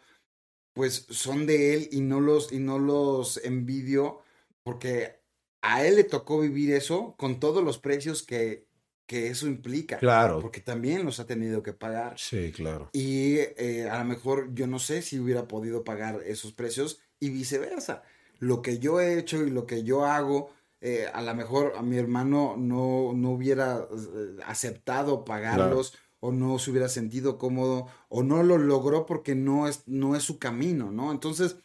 pues 0.72 1.07
son 1.11 1.47
de 1.47 1.74
él 1.74 1.89
y 1.91 2.01
no 2.01 2.20
los, 2.20 2.53
y 2.53 2.59
no 2.59 2.79
los 2.79 3.39
envidio 3.45 4.22
porque 4.62 5.20
a 5.62 5.85
él 5.85 5.97
le 5.97 6.05
tocó 6.05 6.41
vivir 6.41 6.72
eso 6.72 7.14
con 7.16 7.41
todos 7.41 7.64
los 7.64 7.79
precios 7.79 8.22
que, 8.22 8.68
que 9.07 9.29
eso 9.29 9.47
implica. 9.47 9.99
Claro. 9.99 10.41
Porque 10.41 10.61
también 10.61 11.05
los 11.05 11.18
ha 11.18 11.26
tenido 11.26 11.62
que 11.62 11.72
pagar. 11.72 12.18
Sí, 12.18 12.53
claro. 12.53 12.91
Y 12.93 13.39
eh, 13.39 13.89
a 13.91 13.99
lo 13.99 14.05
mejor 14.05 14.55
yo 14.55 14.66
no 14.66 14.79
sé 14.79 15.03
si 15.03 15.18
hubiera 15.18 15.49
podido 15.49 15.83
pagar 15.83 16.22
esos 16.26 16.53
precios 16.53 17.01
y 17.18 17.31
viceversa. 17.31 18.03
Lo 18.39 18.62
que 18.62 18.78
yo 18.78 19.01
he 19.01 19.18
hecho 19.18 19.45
y 19.45 19.51
lo 19.51 19.66
que 19.66 19.82
yo 19.84 20.05
hago, 20.05 20.51
eh, 20.80 21.07
a 21.12 21.22
lo 21.22 21.34
mejor 21.34 21.74
a 21.76 21.82
mi 21.82 21.97
hermano 21.99 22.57
no, 22.57 23.12
no 23.14 23.30
hubiera 23.30 23.78
eh, 23.91 24.36
aceptado 24.47 25.24
pagarlos 25.24 25.95
o 26.20 26.32
no 26.32 26.59
se 26.59 26.70
hubiera 26.70 26.89
sentido 26.89 27.39
cómodo 27.39 27.86
o 28.09 28.22
no 28.22 28.43
lo 28.43 28.59
logró 28.59 29.07
porque 29.07 29.34
no 29.34 29.68
es, 29.68 29.82
no 29.86 30.16
es 30.16 30.22
su 30.24 30.39
camino, 30.39 30.91
¿no? 30.91 31.12
Entonces, 31.12 31.57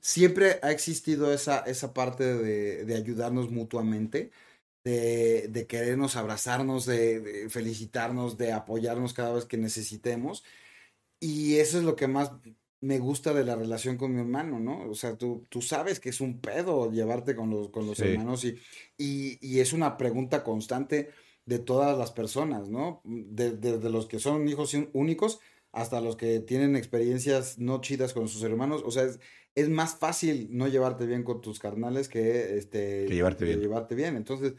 siempre 0.00 0.58
ha 0.62 0.70
existido 0.72 1.32
esa, 1.32 1.60
esa 1.60 1.92
parte 1.94 2.24
de, 2.24 2.84
de 2.84 2.94
ayudarnos 2.96 3.50
mutuamente. 3.50 4.30
de, 4.84 5.48
de 5.48 5.66
querernos 5.66 6.16
abrazarnos, 6.16 6.86
de, 6.86 7.20
de 7.20 7.50
felicitarnos, 7.50 8.36
de 8.38 8.52
apoyarnos 8.52 9.12
cada 9.14 9.32
vez 9.34 9.44
que 9.44 9.56
necesitemos. 9.58 10.44
Y 11.20 11.56
eso 11.58 11.78
es 11.78 11.84
lo 11.84 11.96
que 11.96 12.06
más 12.08 12.32
me 12.80 12.98
gusta 12.98 13.32
de 13.32 13.44
la 13.44 13.56
relación 13.56 13.96
con 13.96 14.12
mi 14.14 14.20
hermano, 14.20 14.60
¿no? 14.60 14.88
O 14.90 14.94
sea, 14.94 15.16
tú, 15.16 15.44
tú 15.48 15.62
sabes 15.62 15.98
que 15.98 16.10
es 16.10 16.20
un 16.20 16.40
pedo 16.40 16.90
llevarte 16.90 17.34
con 17.34 17.50
los, 17.50 17.70
con 17.70 17.86
los 17.86 17.98
Sí. 17.98 18.04
hermanos 18.04 18.44
y, 18.44 18.56
y, 18.98 19.38
y 19.40 19.60
es 19.60 19.72
una 19.72 19.96
pregunta 19.96 20.44
constante 20.44 21.10
de 21.46 21.58
todas 21.58 21.96
las 21.96 22.12
personas, 22.12 22.68
¿no? 22.68 23.00
De- 23.04 23.52
Desde 23.56 23.88
los 23.90 24.06
que 24.06 24.18
son 24.18 24.46
hijos 24.48 24.76
únicos 24.92 25.40
hasta 25.72 26.00
los 26.00 26.16
que 26.16 26.40
tienen 26.40 26.76
experiencias 26.76 27.58
no 27.58 27.80
chidas 27.80 28.12
con 28.12 28.28
sus 28.28 28.42
hermanos. 28.42 28.82
O 28.84 28.90
sea, 28.90 29.04
es, 29.04 29.20
es 29.54 29.68
más 29.68 29.96
fácil 29.96 30.48
no 30.50 30.68
llevarte 30.68 31.06
bien 31.06 31.22
con 31.22 31.40
tus 31.40 31.58
carnales 31.58 32.08
que, 32.08 32.56
este, 32.58 33.06
Que 33.06 33.14
llevarte 33.14 33.44
bien. 33.44 33.60
llevarte 33.60 33.94
bien. 33.94 34.16
Entonces, 34.16 34.54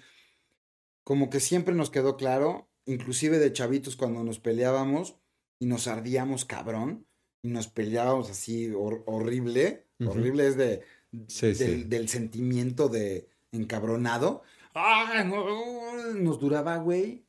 como 1.04 1.30
que 1.30 1.40
siempre 1.40 1.74
nos 1.76 1.90
quedó 1.90 2.18
claro, 2.18 2.70
inclusive 2.86 3.38
de 3.40 3.54
chavitos 3.54 3.96
cuando 3.96 4.24
nos 4.24 4.40
peleábamos 4.40 5.18
y 5.60 5.66
nos 5.66 5.88
ardíamos 5.88 6.46
cabrón 6.46 7.06
y 7.42 7.50
nos 7.50 7.68
peleábamos 7.68 8.30
así 8.30 8.70
hor- 8.72 9.04
horrible, 9.06 9.86
horrible 10.06 10.48
es 10.48 10.58
de, 10.58 10.84
Sí, 11.28 11.48
del, 11.48 11.56
sí. 11.56 11.84
del 11.86 12.10
sentimiento 12.10 12.90
de 12.90 13.30
encabronado. 13.52 14.44
¡Ah, 14.76 15.24
no! 15.26 16.14
Nos 16.14 16.40
duraba, 16.40 16.78
güey, 16.78 17.24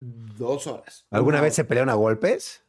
dos 0.00 0.66
horas. 0.66 1.06
¿Alguna 1.10 1.36
Una 1.38 1.42
vez 1.44 1.54
se 1.54 1.64
pelearon 1.64 1.90
a 1.90 1.94
golpes? 1.94 2.62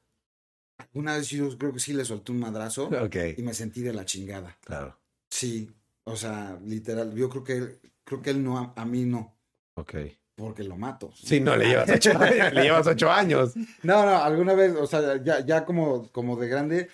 hora. 0.78 0.90
Una 0.94 1.18
vez 1.18 1.30
yo 1.30 1.58
creo 1.58 1.74
que 1.74 1.80
sí 1.80 1.94
le 1.94 2.06
solté 2.06 2.32
un 2.32 2.40
madrazo 2.40 2.86
Ok, 3.06 3.16
y 3.38 3.42
me 3.42 3.54
sentí 3.54 3.82
de 3.82 3.94
la 3.94 4.06
chingada. 4.06 4.58
claro. 4.62 4.98
Sí, 5.32 5.70
o 6.06 6.16
sea, 6.16 6.60
literal, 6.66 7.14
yo 7.16 7.30
creo 7.30 7.44
que 7.44 7.54
él, 7.58 7.80
creo 8.04 8.22
que 8.22 8.30
él 8.32 8.44
no, 8.44 8.58
a, 8.58 8.74
a 8.76 8.86
mí 8.86 9.06
no, 9.06 9.36
Ok. 9.76 9.96
Porque 10.40 10.64
lo 10.64 10.78
mato. 10.78 11.12
Sí, 11.16 11.40
no, 11.40 11.56
le 11.56 11.68
llevas 11.68 11.90
ocho 11.90 12.12
años. 12.20 12.54
le 12.54 12.62
llevas 12.64 12.88
ocho 12.88 13.12
años. 13.12 13.54
No, 13.84 14.06
no, 14.06 14.18
alguna 14.18 14.54
vez, 14.54 14.74
o 14.76 14.88
sea, 14.88 15.22
ya, 15.24 15.46
ya 15.46 15.66
como, 15.66 16.10
como 16.12 16.36
de 16.38 16.48
grande, 16.48 16.90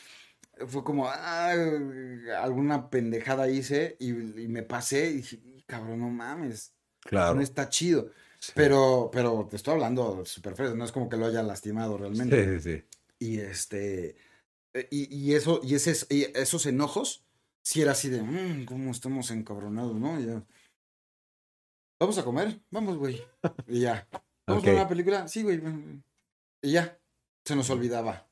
fue 0.67 0.83
como, 0.83 1.07
ah, 1.07 1.53
alguna 2.41 2.89
pendejada 2.89 3.49
hice 3.49 3.97
y, 3.99 4.09
y 4.09 4.47
me 4.47 4.63
pasé 4.63 5.09
y 5.09 5.13
dije, 5.17 5.39
cabrón, 5.65 5.99
no 5.99 6.09
mames, 6.09 6.73
Claro. 7.01 7.35
no 7.35 7.41
está 7.41 7.69
chido. 7.69 8.09
Sí. 8.39 8.51
Pero, 8.55 9.09
pero 9.11 9.47
te 9.49 9.55
estoy 9.55 9.73
hablando 9.75 10.23
súper 10.25 10.55
fresco, 10.55 10.75
no 10.75 10.85
es 10.85 10.91
como 10.91 11.07
que 11.09 11.17
lo 11.17 11.25
haya 11.27 11.41
lastimado 11.43 11.97
realmente. 11.97 12.59
Sí, 12.59 12.59
sí, 12.61 12.77
sí. 12.77 12.83
Y 13.19 13.39
este, 13.39 14.15
eh, 14.73 14.87
y, 14.91 15.15
y 15.15 15.33
eso, 15.35 15.61
y, 15.63 15.75
ese, 15.75 15.93
y 16.13 16.23
esos 16.37 16.65
enojos, 16.65 17.23
sí 17.61 17.81
era 17.81 17.93
así 17.93 18.09
de, 18.09 18.21
mmm, 18.21 18.65
cómo 18.65 18.91
estamos 18.91 19.31
encabronados, 19.31 19.95
¿no? 19.95 20.19
Ya, 20.19 20.43
Vamos 21.99 22.17
a 22.17 22.23
comer, 22.23 22.59
vamos, 22.71 22.97
güey. 22.97 23.21
Y 23.67 23.81
ya. 23.81 24.07
¿Vamos 24.47 24.61
Ok. 24.63 24.67
a 24.67 24.71
ver 24.71 24.79
una 24.81 24.87
película? 24.89 25.27
Sí, 25.27 25.43
güey. 25.43 25.61
Y 26.61 26.71
ya. 26.71 26.97
Se 27.43 27.55
nos 27.55 27.69
olvidaba. 27.69 28.27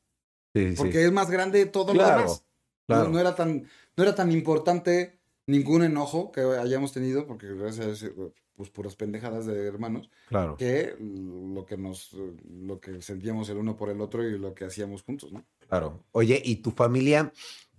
Sí, 0.53 0.71
sí. 0.71 0.75
Porque 0.77 1.05
es 1.05 1.11
más 1.11 1.29
grande 1.29 1.65
todo 1.65 1.93
Claro, 1.93 2.11
lo 2.15 2.21
demás. 2.23 2.45
claro. 2.87 3.03
No, 3.05 3.09
no 3.11 3.19
era 3.19 3.35
tan, 3.35 3.67
no 3.95 4.03
era 4.03 4.13
tan 4.15 4.31
importante 4.31 5.19
ningún 5.47 5.83
enojo 5.83 6.31
que 6.31 6.41
hayamos 6.41 6.91
tenido, 6.93 7.25
porque 7.27 7.53
gracias 7.53 8.03
a 8.03 8.07
pues 8.55 8.69
puras 8.69 8.95
pendejadas 8.95 9.47
de 9.47 9.65
hermanos, 9.67 10.11
Claro. 10.29 10.55
que 10.57 10.95
lo 10.99 11.65
que 11.65 11.75
nos, 11.75 12.15
lo 12.47 12.79
que 12.79 13.01
sentíamos 13.01 13.49
el 13.49 13.57
uno 13.57 13.75
por 13.75 13.89
el 13.89 13.99
otro 13.99 14.23
y 14.27 14.37
lo 14.37 14.53
que 14.53 14.65
hacíamos 14.65 15.01
juntos, 15.01 15.31
¿no? 15.33 15.43
Claro. 15.67 16.03
Oye, 16.11 16.39
¿y 16.45 16.57
tu 16.57 16.69
familia 16.69 17.33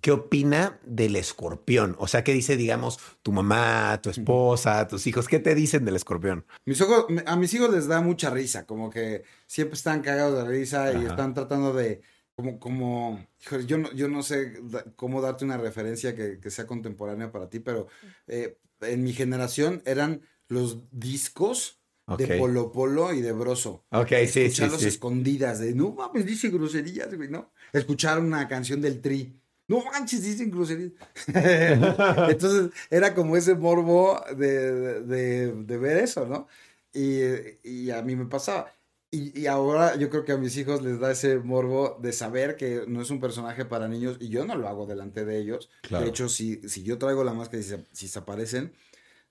qué 0.05 0.13
opina 0.13 0.79
del 0.85 1.17
escorpión? 1.17 1.97
O 1.99 2.07
sea, 2.09 2.23
¿qué 2.23 2.35
dice, 2.35 2.59
digamos, 2.59 3.01
tu 3.23 3.33
mamá, 3.33 4.03
tu 4.03 4.11
esposa, 4.11 4.87
tus 4.87 5.07
hijos? 5.07 5.27
¿Qué 5.27 5.39
te 5.39 5.55
dicen 5.55 5.87
del 5.87 5.97
escorpión? 5.97 6.45
Mis 6.67 6.79
ojos, 6.83 7.07
a 7.25 7.37
mis 7.37 7.55
hijos 7.55 7.71
les 7.71 7.87
da 7.87 8.03
mucha 8.03 8.29
risa, 8.29 8.67
como 8.67 8.91
que 8.91 9.25
siempre 9.47 9.77
están 9.77 10.03
cagados 10.03 10.37
de 10.37 10.45
risa 10.45 10.93
y 10.93 11.07
están 11.07 11.33
tratando 11.33 11.73
de, 11.73 12.03
como, 12.37 12.61
como, 12.61 13.27
híjole, 13.43 13.65
yo 13.65 13.79
no, 13.79 13.91
yo 13.95 14.09
no 14.09 14.23
sé 14.23 14.61
cómo 14.95 15.23
darte 15.23 15.47
una 15.47 15.57
referencia 15.57 16.15
que, 16.15 16.39
que 16.39 16.51
sea 16.51 16.67
contemporánea 16.67 17.33
para 17.33 17.49
ti, 17.49 17.61
pero 17.61 17.87
eh, 18.27 18.59
en 18.83 19.05
mi 19.05 19.15
generación 19.15 19.81
eran 19.87 20.21
los 20.49 20.81
discos 20.91 21.81
de. 22.19 22.37
Polo 22.39 22.73
Polo 22.73 23.15
y 23.15 23.23
de 23.23 23.33
Broso. 23.33 23.87
Ok, 23.91 24.09
sí, 24.09 24.27
sí, 24.27 24.41
Escucharlos 24.43 24.83
sí. 24.83 24.89
escondidas, 24.89 25.61
de 25.61 25.75
no 25.75 25.95
mames, 25.95 26.27
dice 26.27 26.51
groserías, 26.51 27.15
güey, 27.15 27.31
¿no? 27.31 27.55
Escuchar 27.73 28.21
una 28.21 28.47
canción 28.49 28.83
del 28.83 29.01
Tri. 29.01 29.41
No 29.69 29.83
manches, 29.85 30.23
dicen 30.23 30.51
groserías. 30.51 30.93
Entonces, 32.29 32.71
era 32.91 33.15
como 33.15 33.37
ese 33.37 33.55
morbo 33.55 34.21
de, 34.37 35.01
de- 35.03 35.53
de 35.53 35.79
ver 35.79 35.99
eso, 35.99 36.27
¿no? 36.27 36.47
Y, 36.93 37.21
y 37.63 37.91
a 37.91 38.03
mí 38.03 38.15
me 38.17 38.27
pasaba. 38.27 38.73
Y, 39.11 39.39
y 39.41 39.47
ahora 39.47 39.95
yo 39.97 40.11
creo 40.11 40.25
que 40.25 40.33
a 40.33 40.37
mis 40.37 40.57
hijos 40.57 40.83
les 40.83 40.99
da 40.99 41.13
ese 41.13 41.39
morbo 41.39 41.99
de 42.03 42.13
saber 42.13 42.57
que 42.57 42.85
no 42.89 43.01
es 43.01 43.11
un 43.11 43.21
personaje 43.21 43.65
para 43.65 43.87
niños 43.89 44.17
y 44.21 44.29
yo 44.29 44.45
no 44.45 44.57
lo 44.57 44.69
hago 44.69 44.87
delante 44.87 45.25
de 45.25 45.39
ellos. 45.39 45.71
Claro. 45.83 46.05
De 46.05 46.11
hecho, 46.11 46.29
si, 46.29 46.69
si 46.69 46.83
yo 46.83 46.99
traigo 46.99 47.23
la 47.25 47.33
máscara 47.33 47.61
y 47.61 47.65
se, 47.65 47.85
si 47.93 48.09
se 48.09 48.19
aparecen, 48.19 48.73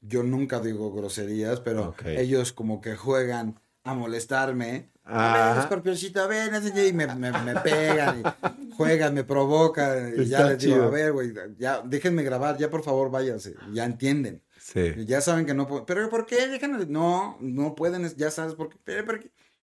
yo 0.02 0.24
nunca 0.24 0.60
digo 0.62 0.94
groserías, 0.94 1.60
pero 1.60 1.94
ellos 2.18 2.54
como 2.54 2.80
que 2.82 2.96
juegan 2.96 3.60
a 3.84 3.94
molestarme. 3.94 4.90
Ajá. 5.06 5.50
A 5.50 5.54
ver, 5.56 5.64
escorpioncito, 5.64 6.28
ven, 6.28 6.52
y 6.56 6.94
me, 6.94 7.08
me, 7.16 7.32
me 7.32 7.56
pegan, 7.62 8.22
y 8.22 8.72
juegan, 8.74 9.14
me 9.14 9.24
provocan. 9.24 10.14
Y 10.18 10.26
ya 10.26 10.46
les 10.46 10.60
digo, 10.60 10.76
chido. 10.76 10.84
a 10.86 10.90
ver, 10.90 11.12
güey, 11.12 11.34
ya 11.58 11.82
déjenme 11.84 12.24
grabar, 12.24 12.58
ya 12.58 12.70
por 12.70 12.84
favor 12.84 13.12
váyanse. 13.12 13.56
Ya 13.74 13.84
entienden. 13.86 14.42
Sí. 14.60 14.94
Ya 15.06 15.20
saben 15.20 15.46
que 15.46 15.54
no 15.54 15.68
pueden. 15.68 15.86
¿Pero 15.86 16.10
por 16.10 16.26
qué? 16.26 16.48
Déjenme. 16.48 16.86
No, 16.86 17.38
no 17.42 17.76
pueden, 17.76 18.08
ya 18.16 18.32
sabes 18.32 18.56
por 18.56 18.70
qué. 18.70 18.78
Pero, 18.84 19.06
¿por 19.06 19.20
qué? 19.20 19.32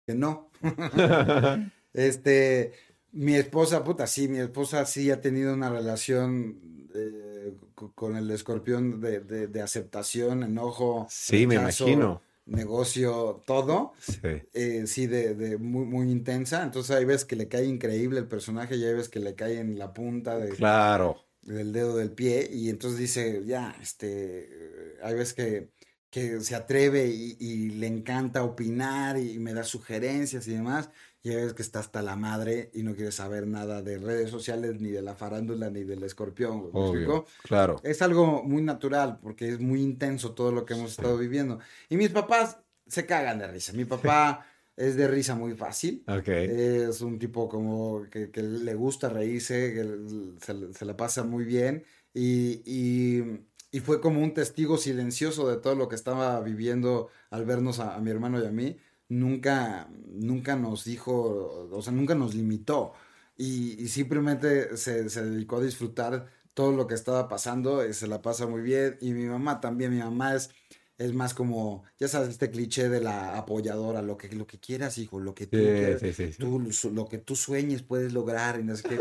Que 0.05 0.13
no. 0.15 0.51
Este, 1.93 2.73
mi 3.13 3.35
esposa, 3.35 3.83
puta, 3.83 4.05
sí, 4.05 4.27
mi 4.27 4.39
esposa 4.39 4.85
sí 4.85 5.09
ha 5.11 5.21
tenido 5.21 5.53
una 5.53 5.69
relación 5.69 6.59
eh, 6.93 7.53
co- 7.73 7.93
con 7.93 8.17
el 8.17 8.29
escorpión 8.31 8.99
de, 8.99 9.21
de- 9.21 9.47
de 9.47 9.61
aceptación, 9.61 10.43
enojo, 10.43 11.07
Sí, 11.09 11.47
me 11.47 11.55
imagino. 11.55 12.21
Negocio, 12.45 13.43
todo. 13.45 13.93
Sí. 13.99 14.19
eh, 14.53 14.83
sí, 14.87 15.07
de, 15.07 15.33
de 15.35 15.57
muy, 15.57 15.85
muy 15.85 16.11
intensa. 16.11 16.63
Entonces 16.63 16.95
hay 16.95 17.05
veces 17.05 17.25
que 17.25 17.35
le 17.35 17.47
cae 17.47 17.65
increíble 17.65 18.19
el 18.19 18.27
personaje 18.27 18.75
y 18.75 18.83
hay 18.85 18.93
veces 18.93 19.09
que 19.09 19.19
le 19.19 19.35
cae 19.35 19.59
en 19.59 19.77
la 19.79 19.93
punta 19.93 20.37
de, 20.37 20.49
Claro. 20.49 21.25
del 21.41 21.73
dedo 21.73 21.95
del 21.97 22.11
pie 22.11 22.49
y 22.51 22.69
entonces 22.69 22.99
dice, 22.99 23.43
ya, 23.45 23.75
este, 23.81 24.97
hay 25.01 25.13
veces 25.15 25.33
que, 25.33 25.69
que 26.09 26.39
se 26.41 26.55
atreve 26.55 27.07
y, 27.07 27.35
y 27.39 27.69
le 27.71 27.87
encanta 27.87 28.43
opinar 28.43 29.17
y 29.17 29.37
me 29.39 29.53
da 29.53 29.63
sugerencias 29.63 30.47
y 30.47 30.53
demás, 30.53 30.89
veces 31.33 31.53
que 31.53 31.63
está 31.63 31.79
hasta 31.79 32.03
la 32.03 32.15
madre 32.15 32.69
y 32.73 32.83
no 32.83 32.93
quiere 32.93 33.11
saber 33.11 33.47
nada 33.47 33.81
de 33.81 33.97
redes 33.97 34.29
sociales, 34.29 34.79
ni 34.79 34.89
de 34.91 35.01
la 35.01 35.15
farándula, 35.15 35.71
ni 35.71 35.83
del 35.83 36.03
escorpión, 36.03 36.59
güey, 36.61 36.73
¿me 36.73 36.79
Obvio. 36.79 36.89
explico? 36.91 37.25
Claro. 37.43 37.75
Es 37.83 38.01
algo 38.03 38.43
muy 38.43 38.61
natural 38.61 39.17
porque 39.23 39.49
es 39.49 39.59
muy 39.59 39.81
intenso 39.81 40.33
todo 40.33 40.51
lo 40.51 40.65
que 40.65 40.73
hemos 40.75 40.91
estado 40.91 41.17
viviendo. 41.17 41.57
Y 41.89 41.97
mis 41.97 42.09
papás 42.09 42.59
se 42.85 43.05
cagan 43.07 43.39
de 43.39 43.47
risa. 43.47 43.73
Mi 43.73 43.85
papá 43.85 44.45
es 44.75 44.95
de 44.95 45.07
risa 45.07 45.33
muy 45.33 45.53
fácil. 45.55 46.03
Ok. 46.07 46.27
Es 46.27 47.01
un 47.01 47.17
tipo 47.17 47.47
como 47.49 48.03
que, 48.11 48.29
que 48.29 48.43
le 48.43 48.75
gusta 48.75 49.09
reírse, 49.09 49.73
que 49.73 50.35
se, 50.45 50.73
se 50.73 50.85
la 50.85 50.95
pasa 50.95 51.23
muy 51.23 51.45
bien 51.45 51.83
y, 52.13 52.61
y- 52.65 53.39
y 53.71 53.79
fue 53.81 53.99
como 53.99 54.21
un 54.21 54.33
testigo 54.33 54.77
silencioso 54.77 55.49
de 55.49 55.57
todo 55.57 55.75
lo 55.75 55.89
que 55.89 55.95
estaba 55.95 56.39
viviendo 56.39 57.09
al 57.29 57.43
vernos 57.45 57.79
a, 57.79 57.95
a 57.95 57.99
mi 57.99 58.09
hermano 58.09 58.41
y 58.41 58.45
a 58.45 58.51
mí. 58.51 58.77
Nunca, 59.07 59.87
nunca 60.07 60.55
nos 60.55 60.83
dijo, 60.83 61.69
o 61.71 61.81
sea, 61.81 61.93
nunca 61.93 62.15
nos 62.15 62.33
limitó 62.33 62.93
y, 63.37 63.81
y 63.83 63.87
simplemente 63.89 64.77
se, 64.77 65.09
se 65.09 65.23
dedicó 65.25 65.57
a 65.57 65.61
disfrutar 65.63 66.27
todo 66.55 66.71
lo 66.71 66.87
que 66.87 66.95
estaba 66.95 67.27
pasando 67.27 67.85
y 67.87 67.93
se 67.93 68.07
la 68.07 68.21
pasa 68.21 68.47
muy 68.47 68.61
bien. 68.61 68.97
Y 69.01 69.13
mi 69.13 69.25
mamá 69.25 69.59
también, 69.61 69.91
mi 69.93 69.99
mamá 69.99 70.33
es, 70.35 70.49
es 70.97 71.13
más 71.13 71.33
como, 71.35 71.83
ya 71.99 72.07
sabes, 72.07 72.29
este 72.29 72.49
cliché 72.49 72.89
de 72.89 73.01
la 73.01 73.37
apoyadora, 73.37 74.01
lo 74.01 74.17
que, 74.17 74.29
lo 74.35 74.47
que 74.47 74.59
quieras, 74.59 74.97
hijo, 74.97 75.19
lo 75.19 75.35
que 75.35 75.47
tú 75.47 75.51
Sí, 75.61 75.67
quieras 75.73 76.01
sí, 76.01 76.13
sí, 76.13 76.31
sí. 76.33 76.43
tú, 76.43 76.59
lo- 76.91 77.07
que 77.07 77.17
tú 77.19 77.35
sueñes 77.35 77.83
puedes 77.83 78.11
lograr 78.13 78.59
y 78.59 78.63
no 78.63 78.75
sé 78.75 78.83
qué. 78.85 78.99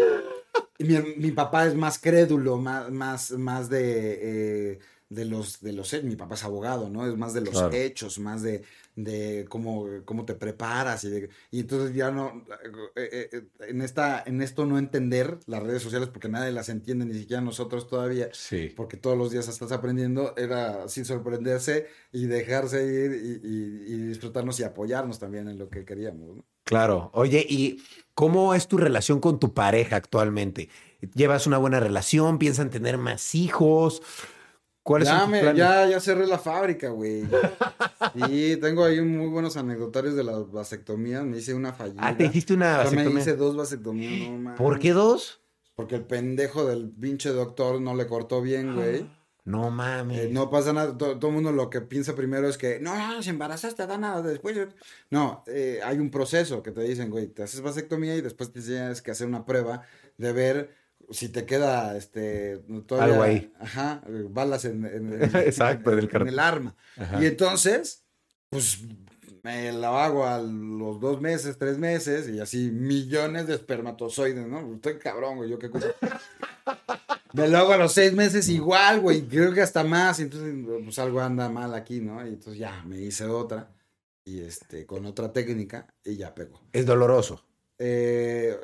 Y 0.79 0.85
mi, 0.85 0.97
mi 1.17 1.31
papá 1.33 1.67
es 1.67 1.75
más 1.75 1.99
crédulo, 1.99 2.57
más, 2.59 2.91
más, 2.91 3.31
más 3.33 3.69
de, 3.71 4.73
eh, 4.73 4.79
de 5.09 5.25
los, 5.25 5.61
de 5.61 5.73
los, 5.73 5.93
mi 6.03 6.17
papá 6.17 6.35
es 6.35 6.45
abogado, 6.45 6.91
¿no? 6.91 7.07
Es 7.07 7.17
más 7.17 7.33
de 7.35 7.41
los 7.43 7.51
Claro. 7.51 7.71
hechos, 7.71 8.19
más 8.19 8.43
de, 8.43 8.65
de 8.97 9.47
cómo, 9.49 9.86
cómo 10.05 10.24
te 10.24 10.34
preparas 10.34 11.03
y, 11.05 11.11
de- 11.11 11.28
y 11.51 11.61
entonces 11.61 11.95
ya 11.97 12.11
no, 12.11 12.45
eh, 12.95 13.28
eh, 13.32 13.42
en 13.68 13.82
esta, 13.82 14.22
en 14.24 14.40
esto 14.40 14.66
no 14.66 14.78
entender 14.78 15.38
las 15.47 15.62
redes 15.62 15.82
sociales 15.82 16.09
porque 16.09 16.28
nadie 16.28 16.53
las 16.53 16.68
entiende, 16.68 17.05
ni 17.05 17.14
siquiera 17.14 17.42
nosotros 17.42 17.88
todavía, 17.88 18.28
Sí. 18.32 18.72
porque 18.76 18.97
todos 18.97 19.18
los 19.18 19.30
días 19.32 19.49
estás 19.49 19.72
aprendiendo, 19.72 20.34
era 20.36 20.84
así 20.84 21.05
sorprenderse 21.05 21.86
y 22.12 22.26
dejarse 22.26 22.84
ir 22.86 23.12
y, 23.42 23.49
y- 23.49 23.95
y 23.95 24.07
disfrutarnos 24.07 24.61
y 24.61 24.64
apoyarnos 24.64 25.18
también 25.18 25.49
en 25.49 25.59
lo 25.59 25.68
que 25.68 25.84
queríamos, 25.84 26.36
¿no? 26.36 26.45
Claro. 26.64 27.11
Oye, 27.12 27.45
¿y 27.47 27.82
cómo 28.14 28.55
es 28.55 28.68
tu 28.68 28.78
relación 28.78 29.20
con 29.20 29.38
tu 29.38 29.53
pareja 29.53 29.97
actualmente? 29.97 30.70
¿Llevas 31.14 31.47
una 31.47 31.59
buena 31.59 31.78
relación? 31.78 32.38
¿Piensan 32.38 32.70
tener 32.70 32.97
más 32.97 33.34
hijos? 33.34 34.01
¿Cuáles 34.85 35.09
Ya, 35.09 35.14
son 35.20 35.22
tus 35.22 35.30
me- 35.32 35.41
planes? 35.41 35.59
ya, 35.59 35.87
ya 35.89 35.99
cerré 36.01 36.26
la 36.28 36.39
fábrica, 36.39 36.91
güey. 36.91 37.24
Sí, 38.28 38.57
tengo 38.61 38.85
ahí 38.85 39.01
muy 39.01 39.26
buenos 39.28 39.57
anecdotarios 39.57 40.14
de 40.14 40.22
las 40.24 40.51
vasectomías. 40.53 41.24
Me 41.24 41.39
hice 41.39 41.53
una 41.55 41.72
fallida. 41.72 42.01
Ah, 42.07 42.16
te 42.16 42.26
hiciste 42.26 42.55
una 42.55 42.80
O 42.80 42.82
sea, 42.82 42.91
me 42.91 42.97
vasectomía. 42.99 43.20
hice 43.22 43.37
dos 43.37 43.57
vasectomías, 43.57 44.30
no 44.30 44.39
mames. 44.39 44.59
¿Por 44.59 44.78
qué 44.78 44.93
dos? 44.93 45.41
Porque 45.74 45.97
el 45.97 46.03
pendejo 46.05 46.64
del 46.66 46.91
pinche 46.91 47.30
doctor 47.30 47.80
no 47.80 47.97
le 47.97 48.07
cortó 48.07 48.41
bien, 48.43 48.74
güey. 48.76 49.07
No 49.47 49.70
mames. 49.70 50.18
Eh, 50.20 50.28
no 50.32 50.49
pasa 50.49 50.72
nada, 50.72 50.97
to- 50.97 51.18
todo 51.18 51.28
el 51.28 51.35
mundo 51.35 51.53
lo 51.53 51.68
que 51.68 51.82
piensa 51.82 52.14
primero 52.14 52.49
es 52.49 52.57
que, 52.57 52.80
no, 52.80 52.97
no, 52.97 53.22
se 53.22 53.28
embarazaste, 53.28 53.87
da 53.87 53.99
nada, 53.99 54.22
después... 54.22 54.57
yo-". 54.57 54.68
No, 55.11 55.45
eh, 55.49 55.80
hay 55.85 55.99
un 55.99 56.11
proceso 56.11 56.62
que 56.62 56.70
te 56.70 56.80
dicen, 56.80 57.11
güey, 57.11 57.26
te 57.26 57.43
haces 57.43 57.61
vasectomía 57.61 58.16
y 58.16 58.22
después 58.22 58.51
te 58.53 58.62
tienes 58.62 59.03
que 59.03 59.11
hacer 59.11 59.26
una 59.26 59.45
prueba 59.45 59.82
de 60.16 60.32
ver 60.32 60.74
si 61.11 61.29
te 61.29 61.45
queda, 61.47 61.97
este, 61.97 62.59
todavía- 62.87 63.13
Algo 63.15 63.23
ahí. 63.25 63.53
Ajá, 63.61 64.03
balas 64.31 64.65
en, 64.65 64.85
en- 64.87 65.13
en- 65.23 65.37
Exacto, 65.37 65.93
en 65.93 65.99
el 65.99 66.05
en 66.05 66.11
cartón. 66.11 66.29
el 66.29 66.39
arma. 66.39 66.75
Ajá. 66.97 67.23
Y 67.23 67.27
entonces, 67.27 68.05
pues, 68.51 68.81
me 69.43 69.73
lo 69.73 69.89
hago 69.99 70.27
a 70.27 70.39
los 70.41 71.01
dos 71.01 71.21
meses, 71.21 71.59
tres 71.59 71.77
meses, 71.79 72.29
y 72.29 72.41
así 72.41 72.71
millones 72.71 73.47
de 73.47 73.55
espermatozoides, 73.55 74.47
¿no? 74.47 74.75
Estoy 74.77 74.99
cabrón, 74.99 75.37
güey, 75.37 75.51
yo 75.51 75.59
qué 75.59 75.69
cosa. 75.71 75.89
Me 77.35 77.49
lo 77.49 77.59
hago 77.59 77.73
a 77.73 77.77
los 77.77 77.93
seis 77.93 78.13
meses 78.13 78.49
igual, 78.49 79.01
güey, 79.01 79.23
creo 79.23 79.53
que 79.53 79.61
hasta 79.61 79.83
más, 79.83 80.21
y 80.21 80.23
entonces, 80.23 80.55
pues 80.85 80.99
algo 81.01 81.21
anda 81.21 81.49
mal 81.49 81.75
aquí, 81.75 82.01
¿no? 82.01 82.25
Y 82.25 82.29
entonces 82.29 82.61
ya, 82.61 82.85
me 82.85 83.01
hice 83.01 83.25
otra, 83.27 83.73
y 84.25 84.39
este, 84.41 84.87
con 84.87 85.05
otra 85.05 85.33
técnica, 85.33 85.93
y 86.05 86.15
ya 86.17 86.33
pegó. 86.33 86.61
Es 86.73 86.87
doloroso. 86.87 87.45
Eh, 87.79 88.57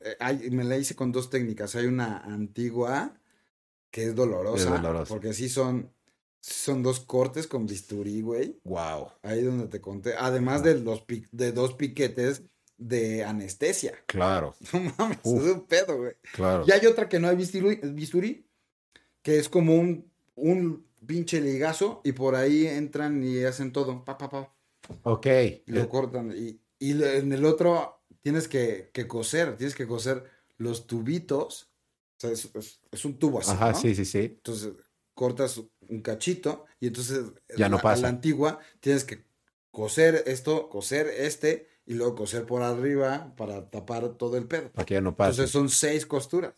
eh, 0.00 0.16
hay- 0.20 0.50
me 0.50 0.64
la 0.64 0.76
hice 0.76 0.94
con 0.94 1.12
dos 1.12 1.30
técnicas. 1.30 1.74
Hay 1.76 1.86
una 1.86 2.18
antigua 2.18 3.18
que 3.90 4.04
es 4.04 4.14
dolorosa. 4.14 4.64
Es 4.76 4.82
dolorosa. 4.82 5.08
Porque 5.08 5.32
sí 5.32 5.48
son, 5.48 5.90
son 6.40 6.82
dos 6.82 7.00
cortes 7.00 7.46
con 7.46 7.66
bisturí, 7.66 8.20
güey. 8.20 8.58
Wow. 8.64 9.08
Ahí 9.22 9.42
donde 9.42 9.68
te 9.68 9.80
conté. 9.80 10.14
Además 10.18 10.62
de, 10.62 10.78
los 10.78 11.04
de 11.32 11.52
dos 11.52 11.74
piquetes 11.74 12.42
de 12.76 13.24
anestesia. 13.24 13.94
Claro, 14.06 14.54
No 14.72 14.92
mames, 14.98 15.18
Uf. 15.24 15.44
es 15.46 15.52
un 15.52 15.66
pedo, 15.66 15.96
güey. 15.98 16.12
claro. 16.34 16.64
Y 16.66 16.70
hay 16.72 16.86
otra 16.86 17.08
que 17.08 17.18
no 17.18 17.28
hay 17.28 17.36
bisturí, 17.36 17.76
bisturí 17.76 18.46
que 19.22 19.38
es 19.38 19.48
como 19.48 19.74
un, 19.74 20.08
un 20.36 20.86
pinche 21.04 21.40
ligazo 21.40 22.00
y 22.04 22.12
por 22.12 22.36
ahí 22.36 22.66
entran 22.66 23.22
y 23.24 23.42
hacen 23.42 23.72
todo. 23.72 24.04
Pa, 24.04 24.16
pa, 24.16 24.30
pa. 24.30 24.54
Ok. 25.02 25.26
Y 25.66 25.72
lo 25.72 25.88
cortan. 25.88 26.32
Y, 26.36 26.60
y 26.78 26.92
en 27.02 27.32
el 27.32 27.44
otro 27.44 27.97
tienes 28.22 28.48
que, 28.48 28.90
que 28.92 29.06
coser, 29.06 29.56
tienes 29.56 29.74
que 29.74 29.86
coser 29.86 30.24
los 30.56 30.86
tubitos. 30.86 31.70
O 32.16 32.20
sea, 32.20 32.30
es, 32.30 32.50
es- 32.54 32.80
es 32.90 33.04
un 33.04 33.18
tubo 33.18 33.40
así. 33.40 33.50
Ajá, 33.52 33.72
¿no? 33.72 33.78
sí, 33.78 33.94
sí, 33.94 34.04
sí. 34.04 34.18
Entonces 34.18 34.72
cortas 35.14 35.60
un 35.88 36.00
cachito 36.02 36.64
y 36.80 36.86
entonces 36.88 37.24
Ya 37.56 37.68
no 37.68 37.76
la- 37.76 37.80
a 37.80 37.82
pasa. 37.82 38.02
la 38.02 38.08
antigua 38.08 38.58
tienes 38.80 39.04
que 39.04 39.24
coser 39.70 40.24
esto, 40.26 40.68
coser 40.68 41.06
este 41.08 41.68
y 41.86 41.94
luego 41.94 42.14
coser 42.16 42.44
por 42.46 42.62
arriba 42.62 43.34
para 43.36 43.70
tapar 43.70 44.08
todo 44.16 44.36
el 44.36 44.46
pedo. 44.46 44.70
Para 44.72 44.84
que 44.86 44.94
ya 44.94 45.00
no 45.00 45.16
pase. 45.16 45.30
Entonces 45.30 45.50
son 45.52 45.68
seis 45.68 46.06
costuras. 46.06 46.54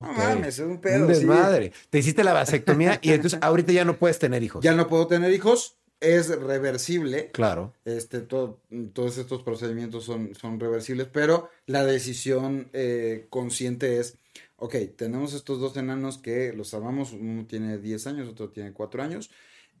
No 0.00 0.12
mames, 0.14 0.58
es 0.58 0.64
un 0.66 0.80
pedo. 0.80 1.06
Un 1.06 1.14
sí. 1.14 1.20
desmadre. 1.20 1.72
Te 1.90 1.98
hiciste 1.98 2.24
la 2.24 2.32
vasectomía 2.32 2.98
y 3.02 3.12
entonces 3.12 3.38
ahorita 3.42 3.72
ya 3.72 3.84
no 3.84 3.98
puedes 3.98 4.18
tener 4.18 4.42
hijos. 4.42 4.62
Ya 4.64 4.72
no 4.74 4.86
puedo 4.88 5.06
tener 5.06 5.30
hijos, 5.32 5.76
es 6.00 6.28
reversible. 6.28 7.30
Claro. 7.32 7.74
Este, 7.84 8.20
todo- 8.20 8.60
todos 8.92 9.18
estos 9.18 9.42
procedimientos 9.42 10.04
son, 10.04 10.34
son 10.34 10.58
reversibles, 10.58 11.08
pero 11.12 11.48
la 11.66 11.84
decisión 11.84 12.70
eh, 12.72 13.26
consciente 13.30 13.98
es, 13.98 14.16
ok, 14.56 14.74
tenemos 14.96 15.34
estos 15.34 15.60
dos 15.60 15.76
enanos 15.76 16.18
que 16.18 16.52
los 16.52 16.72
amamos, 16.74 17.12
uno 17.12 17.46
tiene 17.46 17.78
10 17.78 18.06
años, 18.06 18.28
otro 18.28 18.48
tiene 18.50 18.72
4 18.72 19.02
años, 19.02 19.30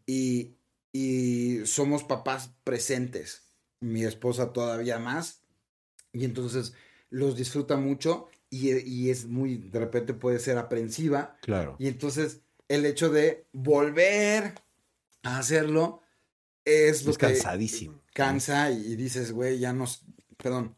y, 0.06 0.56
y 0.92 1.64
somos 1.66 2.04
papás 2.04 2.50
presentes, 2.64 3.42
mi 3.80 4.04
esposa 4.04 4.52
todavía 4.52 4.98
más, 4.98 5.42
y 6.12 6.24
entonces 6.24 6.74
los 7.10 7.36
disfruta 7.36 7.76
mucho 7.76 8.28
y, 8.50 8.76
y 8.86 9.10
es 9.10 9.26
muy, 9.26 9.56
de 9.56 9.78
repente 9.78 10.12
puede 10.14 10.38
ser 10.38 10.58
aprensiva, 10.58 11.36
Claro. 11.42 11.76
y 11.78 11.88
entonces 11.88 12.40
el 12.68 12.84
hecho 12.86 13.10
de 13.10 13.46
volver 13.52 14.54
a 15.22 15.38
hacerlo 15.38 15.99
es 16.70 17.04
lo 17.04 17.10
Es 17.10 17.18
que 17.18 17.26
cansadísimo. 17.26 18.00
cansa 18.12 18.70
y, 18.70 18.96
dices, 18.96 19.32
güey, 19.32 19.58
ya 19.58 19.72
no, 19.72 19.86
perdón, 20.36 20.76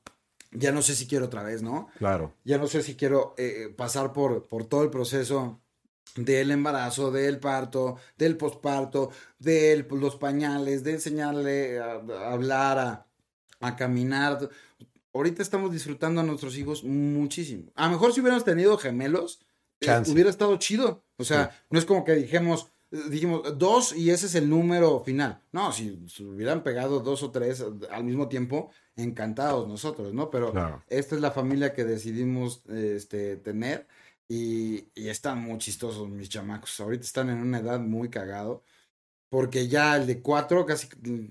ya 0.51 0.73
no 0.73 0.83
sé 0.83 0.95
si 0.95 1.07
quiero 1.07 1.27
otra 1.27 1.43
vez, 1.43 1.63
¿no? 1.63 1.89
Claro. 1.99 2.35
Ya 2.45 2.59
no 2.59 2.67
sé 2.67 2.83
si 2.83 2.95
quiero 2.97 3.35
eh, 3.39 3.73
pasar 3.77 4.13
por, 4.13 4.49
por 4.49 4.65
todo 4.67 4.83
el 4.83 4.91
proceso 4.91 5.61
del 6.17 6.51
embarazo, 6.51 7.11
del 7.11 7.39
parto, 7.39 7.97
del 8.19 8.37
posparto, 8.37 9.11
de 9.39 9.87
los 9.91 10.17
pañales, 10.17 10.85
de 10.85 10.93
enseñarle 10.93 11.81
a, 11.81 11.93
a 11.95 12.33
hablar, 12.33 12.79
a, 12.79 13.07
a 13.61 13.77
caminar. 13.77 14.51
Ahorita 15.15 15.43
estamos 15.43 15.73
disfrutando 15.73 16.21
a 16.21 16.25
nuestros 16.25 16.57
hijos 16.57 16.85
muchísimo. 16.85 17.71
A 17.75 17.87
lo 17.87 17.93
mejor 17.93 18.13
si 18.13 18.21
hubiéramos 18.21 18.45
tenido 18.45 18.77
gemelos, 18.77 19.41
eh, 19.81 20.03
hubiera 20.09 20.31
estado 20.31 20.57
chido. 20.59 21.05
O 21.17 21.25
sea, 21.25 21.59
no 21.71 21.79
es 21.79 21.85
como 21.85 22.05
que 22.05 22.15
dijimos, 22.15 22.72
dijimos 23.11 23.59
dos 23.59 23.95
y 23.97 24.11
ese 24.11 24.27
es 24.27 24.35
el 24.35 24.49
número 24.49 25.01
final. 25.01 25.41
No, 25.53 25.73
si, 25.73 25.99
hubieran 26.21 26.63
pegado 26.63 27.01
dos 27.01 27.23
o 27.23 27.31
tres 27.31 27.65
al 27.91 28.05
mismo 28.05 28.29
tiempo, 28.29 28.71
encantados 28.97 29.67
nosotros, 29.67 30.13
¿no? 30.13 30.31
Pero 30.31 30.53
Claro. 30.53 30.83
esta 30.89 31.15
es 31.15 31.21
la 31.21 31.31
familia 31.31 31.73
que 31.75 31.85
decidimos 31.85 32.63
este, 32.69 33.37
tener 33.37 33.87
y, 34.29 34.89
y 34.95 35.09
están 35.09 35.43
muy 35.43 35.59
chistosos 35.59 36.09
mis 36.09 36.29
chamacos. 36.29 36.79
Ahorita 36.81 37.05
están 37.05 37.31
en 37.31 37.39
una 37.39 37.59
edad 37.59 37.81
muy 37.81 38.09
cagado 38.11 38.63
porque 39.31 39.67
ya 39.69 39.97
el 39.97 40.07
de 40.07 40.21
cuatro, 40.21 40.67
casi, 40.67 40.89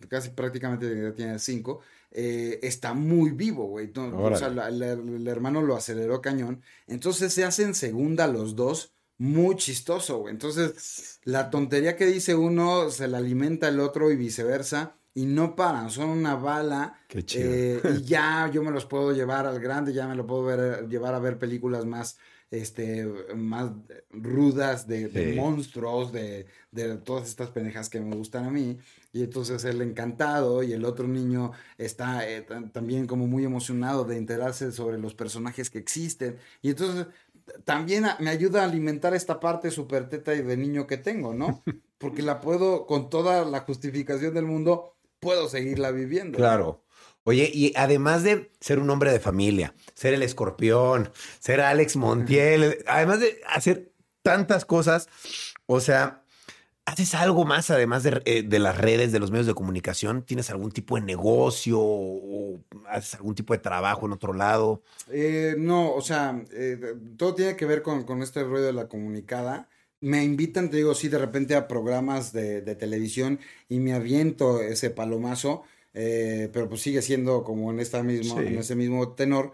casi 0.10 0.30
prácticamente 0.32 0.88
ya 1.04 1.14
tiene 1.14 1.38
cinco, 1.38 1.82
eh, 2.10 2.60
está 2.64 2.96
muy 2.96 3.30
vivo, 3.30 3.66
güey. 3.68 3.92
No, 3.96 4.06
o 4.08 4.36
sea, 4.36 4.48
Órale. 4.48 4.56
la- 4.56 4.72
la- 4.72 4.92
el 4.94 5.28
hermano 5.28 5.62
lo 5.62 5.76
aceleró 5.76 6.20
cañón. 6.20 6.64
Entonces 6.88 7.32
se 7.32 7.44
hacen 7.46 7.76
segunda 7.76 8.26
los 8.28 8.56
dos. 8.56 8.92
Muy 9.22 9.56
chistoso, 9.56 10.18
güey. 10.18 10.34
Entonces, 10.34 11.20
la 11.26 11.52
tontería 11.52 11.96
que 11.96 12.08
dice 12.08 12.34
uno 12.34 12.90
se 12.90 13.08
la 13.08 13.20
alimenta 13.20 13.68
el 13.68 13.80
otro 13.80 14.12
y 14.12 14.16
viceversa. 14.16 14.96
Y 15.14 15.26
no 15.26 15.56
paran, 15.56 15.92
son 15.92 16.10
una 16.10 16.34
bala. 16.36 16.96
Qué 17.08 17.24
chido. 17.24 17.52
Eh, 17.54 17.82
y 18.00 18.02
ya 18.06 18.50
yo 18.52 18.64
me 18.64 18.72
los 18.72 18.86
puedo 18.88 19.12
llevar 19.12 19.46
al 19.46 19.60
grande, 19.60 19.94
ya 19.94 20.08
me 20.08 20.16
lo 20.16 20.26
puedo 20.26 20.44
ver, 20.46 20.88
llevar 20.88 21.14
a 21.14 21.20
ver 21.20 21.38
películas 21.38 21.86
más, 21.86 22.18
este, 22.50 23.06
más 23.36 23.72
rudas 24.10 24.88
de, 24.88 25.36
monstruos, 25.36 26.12
de, 26.12 26.48
de 26.72 26.96
todas 26.98 27.28
estas 27.28 27.50
pendejas 27.50 27.90
que 27.90 28.00
me 28.02 28.16
gustan 28.16 28.46
a 28.46 28.50
mí. 28.50 28.80
Y 29.14 29.22
entonces 29.24 29.66
el 29.66 29.82
encantado 29.82 30.64
y 30.64 30.72
el 30.72 30.86
otro 30.86 31.08
niño 31.08 31.52
está 31.78 32.28
eh, 32.30 32.46
tam- 32.48 32.72
también 32.72 33.06
como 33.06 33.28
muy 33.28 33.44
emocionado 33.44 34.06
de 34.06 34.16
enterarse 34.18 34.72
sobre 34.72 34.98
los 34.98 35.14
personajes 35.14 35.70
que 35.70 35.80
existen. 35.80 36.38
Y 36.62 36.70
entonces 36.70 37.08
también 37.66 38.06
a- 38.06 38.18
me 38.20 38.30
ayuda 38.30 38.62
a 38.62 38.66
alimentar 38.66 39.14
esta 39.14 39.40
parte 39.40 39.72
super 39.72 40.10
teta 40.10 40.34
y 40.34 40.42
de 40.42 40.58
niño 40.58 40.88
que 40.88 40.98
tengo, 40.98 41.34
¿no? 41.34 41.64
Porque 41.98 42.22
la 42.22 42.42
puedo, 42.42 42.86
con 42.88 43.10
toda 43.10 43.46
la 43.46 43.60
justificación 43.62 44.34
del 44.34 44.46
mundo, 44.46 44.96
puedo 45.20 45.48
seguirla 45.50 45.92
viviendo. 45.92 46.38
Claro. 46.38 46.84
Oye, 47.24 47.52
y 47.54 47.72
además 47.76 48.24
de 48.24 48.52
ser 48.60 48.80
un 48.80 48.90
hombre 48.90 49.12
de 49.12 49.20
familia, 49.20 49.76
ser 49.94 50.16
el 50.16 50.24
escorpión, 50.24 51.12
ser 51.40 51.62
Alex 51.62 51.96
Montiel, 51.96 52.84
además 52.88 53.20
de 53.20 53.40
hacer 53.48 53.92
tantas 54.24 54.66
cosas, 54.66 55.08
o 55.68 55.80
sea, 55.80 56.24
¿haces 56.86 57.14
algo 57.16 57.46
más 57.46 57.70
además 57.70 58.04
de, 58.04 58.22
eh, 58.26 58.44
de 58.44 58.60
las 58.60 58.78
redes, 58.78 59.12
de 59.12 59.20
los 59.20 59.32
medios 59.32 59.48
de 59.48 59.54
comunicación? 59.54 60.24
¿Tienes 60.26 60.50
algún 60.50 60.72
tipo 60.72 60.96
de 60.96 61.02
negocio 61.02 61.78
o 61.80 62.60
haces 62.90 63.16
algún 63.16 63.36
tipo 63.36 63.54
de 63.54 63.60
trabajo 63.60 64.06
en 64.06 64.14
otro 64.14 64.34
lado? 64.34 64.84
Eh, 65.08 65.56
no, 65.58 65.94
o 65.94 66.02
sea, 66.02 66.44
eh, 66.52 66.80
todo 67.18 67.36
tiene 67.36 67.56
que 67.56 67.66
ver 67.66 67.82
con, 67.82 68.04
con 68.04 68.22
este 68.22 68.44
rollo 68.44 68.66
de 68.66 68.74
la 68.74 68.88
comunicada. 68.88 69.70
Me 70.02 70.24
invitan, 70.24 70.70
te 70.70 70.78
digo, 70.78 70.96
sí, 70.96 71.10
de 71.10 71.20
repente 71.20 71.56
a 71.56 71.68
programas 71.68 72.34
de, 72.34 72.62
de 72.62 72.76
televisión 72.76 73.40
y 73.70 73.80
me 73.80 73.94
aviento 73.94 74.62
ese 74.62 74.90
palomazo, 74.90 75.64
eh, 75.94 76.50
pero 76.52 76.68
pues 76.68 76.82
sigue 76.82 77.02
siendo 77.04 77.44
como 77.44 77.72
en 77.72 77.80
esta 77.80 78.02
Sí. 78.02 78.22
en 78.36 78.58
ese 78.58 78.76
mismo 78.76 79.14
tenor. 79.14 79.52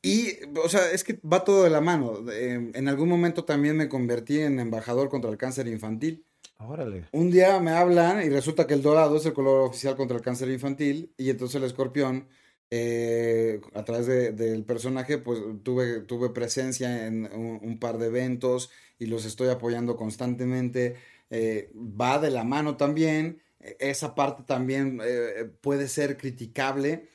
Y, 0.00 0.34
o 0.64 0.68
sea, 0.68 0.92
es 0.92 1.02
que 1.02 1.18
va 1.26 1.42
todo 1.44 1.64
de 1.64 1.70
la 1.70 1.80
mano. 1.80 2.24
En 2.30 2.86
algún 2.88 3.08
momento 3.08 3.44
también 3.44 3.76
me 3.76 3.88
convertí 3.88 4.40
en 4.40 4.60
embajador 4.60 5.08
contra 5.08 5.30
el 5.30 5.36
cáncer 5.36 5.66
infantil. 5.66 6.24
Órale. 6.60 7.04
Un 7.12 7.30
día 7.30 7.60
me 7.60 7.70
hablan 7.70 8.20
y 8.24 8.28
resulta 8.30 8.66
que 8.66 8.74
el 8.74 8.82
dorado 8.82 9.16
es 9.16 9.26
el 9.26 9.32
color 9.32 9.68
oficial 9.68 9.96
contra 9.96 10.16
el 10.16 10.22
cáncer 10.22 10.48
infantil 10.50 11.14
y 11.16 11.30
entonces 11.30 11.54
el 11.56 11.64
escorpión, 11.64 12.28
eh, 12.70 13.60
a 13.74 13.84
través 13.84 14.06
de- 14.06 14.32
del 14.32 14.64
personaje, 14.64 15.18
pues 15.18 15.40
tuve, 15.62 16.00
tuve 16.00 16.30
presencia 16.30 17.06
en 17.06 17.24
un, 17.32 17.78
par 17.78 17.96
de 17.98 18.06
eventos 18.08 18.70
y 18.98 19.06
los 19.06 19.24
estoy 19.24 19.48
apoyando 19.48 19.96
constantemente. 19.96 20.96
Eh, 21.30 21.70
va 21.76 22.18
de 22.18 22.30
la 22.30 22.42
mano 22.44 22.76
también. 22.76 23.40
Eh, 23.60 23.76
Esa 23.80 24.14
parte 24.14 24.42
también 24.44 25.00
eh, 25.04 25.44
puede 25.60 25.88
ser 25.88 26.16
criticable 26.18 27.08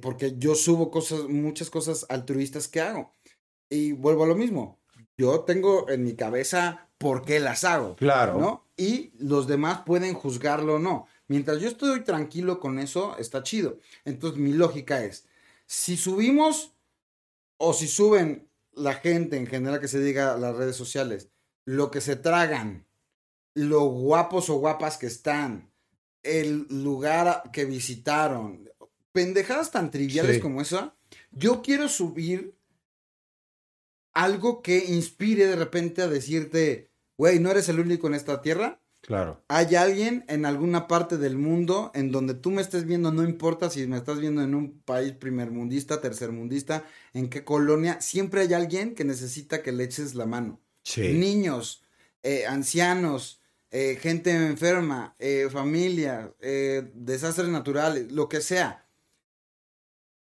porque 0.00 0.34
yo 0.38 0.54
subo 0.54 0.90
cosas, 0.92 1.24
muchas 1.28 1.70
cosas 1.70 2.06
altruistas 2.08 2.68
que 2.68 2.80
hago. 2.80 3.10
Y 3.70 3.92
vuelvo 3.92 4.24
a 4.24 4.28
lo 4.28 4.36
mismo. 4.36 4.78
Yo 5.18 5.40
tengo 5.40 5.88
en 5.88 6.04
mi 6.04 6.14
cabeza 6.14 6.88
por 6.98 7.24
qué 7.24 7.40
las 7.40 7.64
hago. 7.64 7.96
Claro. 7.96 8.38
¿no? 8.38 8.66
y 8.76 9.12
los 9.18 9.46
demás 9.46 9.82
pueden 9.86 10.14
juzgarlo 10.14 10.74
o 10.74 10.78
no. 10.78 11.06
Mientras 11.28 11.60
yo 11.60 11.68
estoy 11.68 12.04
tranquilo 12.04 12.60
con 12.60 12.78
eso, 12.78 13.16
está 13.18 13.42
chido. 13.42 13.78
Entonces 14.04 14.38
mi 14.38 14.52
lógica 14.52 15.02
es, 15.02 15.26
si 15.66 15.96
subimos 15.96 16.72
o 17.56 17.72
si 17.72 17.88
suben 17.88 18.48
la 18.74 18.94
gente 18.94 19.36
en 19.38 19.46
general 19.46 19.80
que 19.80 19.88
se 19.88 19.98
diga 20.00 20.34
a 20.34 20.38
las 20.38 20.54
redes 20.54 20.76
sociales, 20.76 21.30
lo 21.64 21.90
que 21.90 22.02
se 22.02 22.16
tragan, 22.16 22.86
lo 23.54 23.80
guapos 23.86 24.50
o 24.50 24.56
guapas 24.56 24.98
que 24.98 25.06
están, 25.06 25.70
el 26.22 26.66
lugar 26.68 27.50
que 27.52 27.64
visitaron, 27.64 28.68
pendejadas 29.12 29.70
tan 29.70 29.90
triviales 29.90 30.36
Sí. 30.36 30.42
como 30.42 30.60
esa, 30.60 30.94
yo 31.30 31.62
quiero 31.62 31.88
subir 31.88 32.54
algo 34.16 34.62
que 34.62 34.86
inspire 34.86 35.46
de 35.46 35.56
repente 35.56 36.00
a 36.00 36.08
decirte, 36.08 36.90
güey, 37.18 37.38
no 37.38 37.50
eres 37.50 37.68
el 37.68 37.80
único 37.80 38.06
en 38.06 38.14
esta 38.14 38.40
tierra. 38.40 38.80
Claro. 39.02 39.44
Hay 39.48 39.74
alguien 39.76 40.24
en 40.26 40.46
alguna 40.46 40.88
parte 40.88 41.18
del 41.18 41.36
mundo 41.36 41.92
en 41.94 42.10
donde 42.10 42.32
tú 42.32 42.50
me 42.50 42.62
estés 42.62 42.86
viendo, 42.86 43.12
no 43.12 43.22
importa 43.22 43.68
si 43.68 43.86
me 43.86 43.98
estás 43.98 44.18
viendo 44.18 44.42
en 44.42 44.54
un 44.54 44.80
país 44.80 45.12
primermundista, 45.12 46.00
tercermundista, 46.00 46.84
en 47.12 47.28
qué 47.28 47.44
colonia, 47.44 48.00
siempre 48.00 48.40
hay 48.40 48.54
alguien 48.54 48.94
que 48.94 49.04
necesita 49.04 49.62
que 49.62 49.70
le 49.70 49.84
eches 49.84 50.14
la 50.14 50.24
mano. 50.24 50.60
Sí. 50.82 51.12
Niños, 51.12 51.84
eh, 52.22 52.46
ancianos, 52.46 53.42
eh, 53.70 53.98
gente 54.00 54.30
enferma, 54.30 55.14
eh, 55.18 55.48
familia, 55.52 56.34
desastres 56.94 57.48
naturales, 57.48 58.10
lo 58.10 58.30
que 58.30 58.40
sea. 58.40 58.85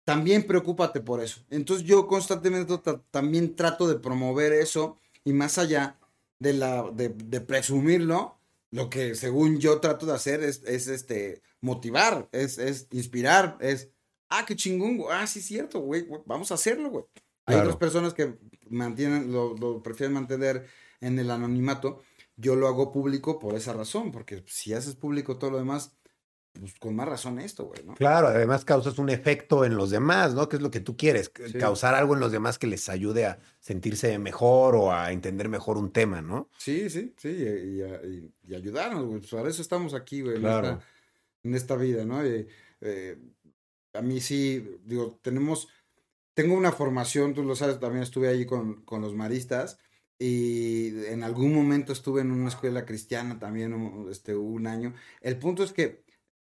También 0.05 0.47
preocúpate 0.47 1.01
por 1.01 1.23
eso. 1.23 1.43
Entonces 1.51 1.87
yo 1.87 2.07
constantemente 2.07 2.77
también 3.11 3.55
trato 3.55 3.87
de 3.87 3.99
promover 4.01 4.53
eso 4.53 4.99
y 5.25 5.33
más 5.33 5.59
allá 5.59 5.99
de, 6.41 6.53
la, 6.55 6.91
de, 6.93 7.11
de 7.11 7.41
presumirlo, 7.41 8.37
lo 8.73 8.91
que 8.91 9.15
según 9.15 9.59
yo 9.59 9.79
trato 9.81 10.07
de 10.07 10.15
hacer 10.15 10.43
es, 10.43 10.63
es 10.65 10.89
este, 10.89 11.43
motivar, 11.61 12.29
es, 12.33 12.59
es 12.59 12.89
inspirar, 12.91 13.57
es, 13.61 13.91
ah, 14.29 14.45
qué 14.47 14.57
chingón, 14.57 14.97
güey, 14.97 15.17
ah, 15.17 15.27
sí 15.27 15.39
es 15.39 15.45
cierto, 15.47 15.81
güey, 15.81 16.03
güey, 16.03 16.23
vamos 16.27 16.51
a 16.51 16.55
hacerlo, 16.55 16.91
güey. 16.91 17.05
Hay 17.47 17.55
Claro. 17.55 17.61
otras 17.63 17.77
personas 17.77 18.15
que 18.15 18.39
mantienen, 18.71 19.33
lo, 19.33 19.55
lo 19.57 19.83
prefieren 19.83 20.15
mantener 20.15 20.67
en 21.01 21.19
el 21.19 21.31
anonimato. 21.31 22.01
Yo 22.37 22.57
lo 22.57 22.67
hago 22.67 22.91
público 22.93 23.39
por 23.39 23.55
esa 23.57 23.73
razón, 23.73 24.11
porque 24.11 24.43
si 24.47 24.73
haces 24.73 24.95
público 24.97 25.39
todo 25.39 25.51
lo 25.51 25.59
demás, 25.59 25.93
pues 26.59 26.75
con 26.79 26.95
más 26.95 27.09
razón 27.09 27.39
esto, 27.39 27.65
güey, 27.65 27.83
¿no? 27.85 27.95
Claro, 27.95 28.29
además 28.29 28.65
causas 28.65 28.99
un 28.99 29.09
efecto 29.09 29.65
en 29.65 29.75
los 29.77 29.91
demás, 29.91 30.35
¿no? 30.35 30.49
Que 30.49 30.57
es 30.57 30.63
lo 30.63 30.71
que 30.71 30.81
tú 30.81 30.97
quieres, 30.97 31.33
Sí. 31.47 31.59
causar 31.59 31.95
algo 31.95 32.15
en 32.15 32.21
los 32.21 32.31
demás 32.31 32.59
que 32.59 32.67
les 32.67 32.89
ayude 32.89 33.25
a 33.27 33.39
sentirse 33.61 34.19
mejor 34.19 34.77
o 34.77 34.93
a 34.93 35.13
entender 35.13 35.49
mejor 35.49 35.79
un 35.79 35.93
tema, 35.93 36.21
¿no? 36.21 36.49
Sí, 36.59 36.91
sí, 36.91 37.15
sí, 37.17 37.29
y, 37.29 37.43
y- 37.83 37.83
y- 37.83 38.35
y 38.49 38.55
ayudarnos, 38.55 39.07
güey. 39.07 39.19
Pues 39.21 39.31
para 39.31 39.49
eso 39.49 39.63
estamos 39.63 39.95
aquí, 39.95 40.21
güey, 40.21 40.37
en, 40.37 40.43
Claro. 40.43 40.69
esta, 40.69 40.85
en 41.45 41.55
esta 41.55 41.77
vida, 41.77 42.05
¿no? 42.05 42.25
Y, 42.27 42.47
eh, 42.83 43.19
a 43.95 44.03
mí 44.03 44.21
sí, 44.21 44.79
digo, 44.85 45.19
tenemos, 45.23 45.69
tengo 46.35 46.55
una 46.55 46.73
formación, 46.73 47.35
tú 47.35 47.43
lo 47.45 47.55
sabes, 47.57 47.81
también 47.81 48.03
estuve 48.03 48.29
ahí 48.29 48.45
con, 48.47 48.83
con 48.85 49.01
los 49.01 49.15
maristas 49.15 49.79
y 50.19 51.05
en 51.07 51.25
algún 51.25 51.53
momento 51.55 51.93
estuve 51.93 52.21
en 52.21 52.31
una 52.31 52.49
escuela 52.49 52.85
cristiana 52.85 53.39
también, 53.39 54.07
este, 54.11 54.35
un 54.37 54.67
año. 54.67 54.95
El 55.21 55.39
punto 55.39 55.63
es 55.65 55.73
que 55.73 56.05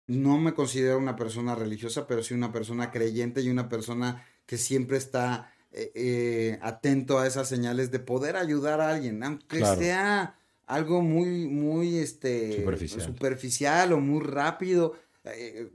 no 0.07 0.39
me 0.39 0.55
considero 0.55 0.99
una 0.99 1.17
persona 1.17 1.55
religiosa, 1.55 2.07
pero 2.07 2.23
sí 2.23 2.35
una 2.35 2.53
persona 2.53 2.91
creyente 2.91 3.41
y 3.43 3.51
una 3.51 3.69
persona 3.69 4.25
que 4.47 4.57
siempre 4.59 4.97
está 4.99 5.53
eh, 5.73 5.91
eh, 5.95 6.59
atento 6.63 7.19
a 7.19 7.27
esas 7.27 7.49
señales 7.49 7.91
de 7.91 7.99
poder 7.99 8.37
ayudar 8.37 8.81
a 8.81 8.91
alguien, 8.91 9.23
aunque 9.23 9.59
Claro. 9.59 9.79
sea 9.81 10.39
algo 10.67 11.03
muy, 11.03 11.47
muy, 11.49 11.99
este, 11.99 12.57
Superficial. 12.57 13.01
superficial 13.03 13.93
o 13.93 14.01
muy 14.01 14.21
rápido. 14.25 14.95
eh, 15.29 15.71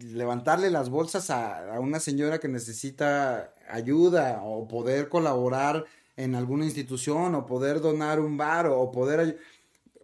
levantarle 0.00 0.68
las 0.68 0.90
bolsas 0.90 1.30
a, 1.30 1.74
a 1.76 1.78
una 1.80 2.00
señora 2.00 2.40
que 2.40 2.48
necesita 2.48 3.54
ayuda 3.70 4.40
o 4.42 4.66
poder 4.66 5.08
colaborar 5.08 5.84
en 6.16 6.34
alguna 6.34 6.64
institución 6.64 7.34
o 7.36 7.46
poder 7.46 7.80
donar 7.80 8.18
un 8.20 8.36
bar 8.36 8.66
o 8.66 8.90
poder 8.90 9.38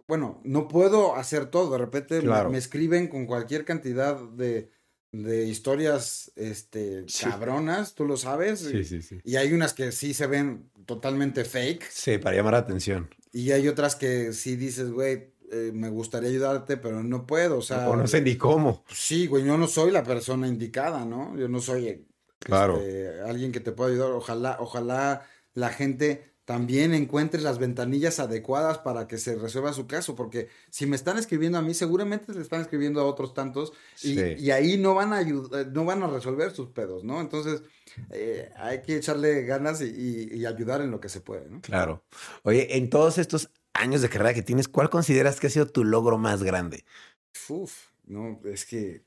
bueno, 0.07 0.41
no 0.43 0.67
puedo 0.67 1.15
hacer 1.15 1.45
todo. 1.47 1.71
De 1.71 1.77
repente 1.77 2.15
me- 2.15 2.23
Claro. 2.23 2.49
me, 2.49 2.57
escriben 2.57 3.07
con 3.07 3.25
cualquier 3.25 3.65
cantidad 3.65 4.19
de, 4.31 4.69
de 5.11 5.45
historias 5.45 6.31
este, 6.35 7.03
Sí. 7.07 7.25
cabronas, 7.25 7.93
tú 7.95 8.05
lo 8.05 8.17
sabes. 8.17 8.63
y, 8.63 8.83
sí, 8.83 9.01
sí. 9.01 9.19
y 9.23 9.35
hay 9.35 9.53
unas 9.53 9.73
que 9.73 9.91
sí 9.91 10.13
se 10.13 10.27
ven 10.27 10.69
totalmente 10.85 11.45
fake. 11.45 11.83
Sí, 11.89 12.17
para 12.17 12.35
llamar 12.35 12.53
la 12.53 12.59
atención. 12.59 13.09
Y 13.31 13.51
hay 13.51 13.67
otras 13.67 13.95
que 13.95 14.33
sí 14.33 14.55
dices, 14.55 14.91
güey, 14.91 15.33
eh, 15.51 15.71
me 15.73 15.89
gustaría 15.89 16.29
ayudarte, 16.29 16.77
pero 16.77 17.03
no 17.03 17.25
puedo. 17.27 17.57
O 17.57 17.61
sea, 17.61 17.89
o 17.89 17.95
no 17.95 18.07
sé 18.07 18.21
ni 18.21 18.35
cómo. 18.37 18.83
sí, 18.91 19.27
güey, 19.27 19.45
yo 19.45 19.57
no 19.57 19.67
soy 19.67 19.91
la 19.91 20.03
persona 20.03 20.47
indicada, 20.47 21.05
¿no? 21.05 21.37
Yo 21.37 21.47
no 21.47 21.61
soy 21.61 22.07
Claro. 22.39 22.77
este, 22.77 23.21
alguien 23.21 23.51
que 23.51 23.59
te 23.59 23.71
pueda 23.71 23.91
ayudar. 23.91 24.11
Ojalá, 24.11 24.57
ojalá 24.59 25.25
la 25.53 25.69
gente 25.69 26.32
también 26.45 26.93
encuentre 26.93 27.39
las 27.41 27.57
ventanillas 27.57 28.19
adecuadas 28.19 28.77
para 28.79 29.07
que 29.07 29.17
se 29.17 29.35
resuelva 29.35 29.71
su 29.71 29.87
caso, 29.87 30.15
porque 30.15 30.49
si 30.69 30.85
me 30.85 30.95
están 30.97 31.17
escribiendo 31.17 31.57
a 31.57 31.61
mí, 31.61 31.73
seguramente 31.73 32.33
le 32.33 32.41
están 32.41 32.59
escribiendo 32.61 32.99
a 32.99 33.05
otros 33.05 33.33
tantos 33.33 33.71
y, 34.01 34.15
Sí. 34.15 34.35
y 34.37 34.51
ahí 34.51 34.77
no 34.77 34.93
van 34.93 35.13
a 35.13 35.17
ayudar, 35.17 35.67
no 35.67 35.85
van 35.85 36.03
a 36.03 36.07
resolver 36.07 36.51
sus 36.51 36.69
pedos, 36.69 37.03
¿no? 37.05 37.21
Entonces, 37.21 37.61
eh, 38.09 38.51
hay 38.57 38.81
que 38.81 38.97
echarle 38.97 39.43
ganas 39.43 39.79
y, 39.81 39.85
y- 39.85 40.37
y 40.37 40.45
ayudar 40.45 40.81
en 40.81 40.91
lo 40.91 40.99
que 40.99 41.09
se 41.09 41.21
puede, 41.21 41.49
¿no? 41.49 41.61
Claro. 41.61 42.03
Oye, 42.43 42.75
en 42.77 42.89
todos 42.89 43.17
estos 43.17 43.49
años 43.73 44.01
de 44.01 44.09
carrera 44.09 44.33
que 44.33 44.41
tienes, 44.43 44.67
¿cuál 44.67 44.89
consideras 44.89 45.39
que 45.39 45.47
ha 45.47 45.49
sido 45.49 45.67
tu 45.67 45.83
logro 45.85 46.17
más 46.17 46.43
grande? 46.43 46.83
Uf, 47.49 47.87
no, 48.05 48.39
es 48.45 48.65
que, 48.65 49.05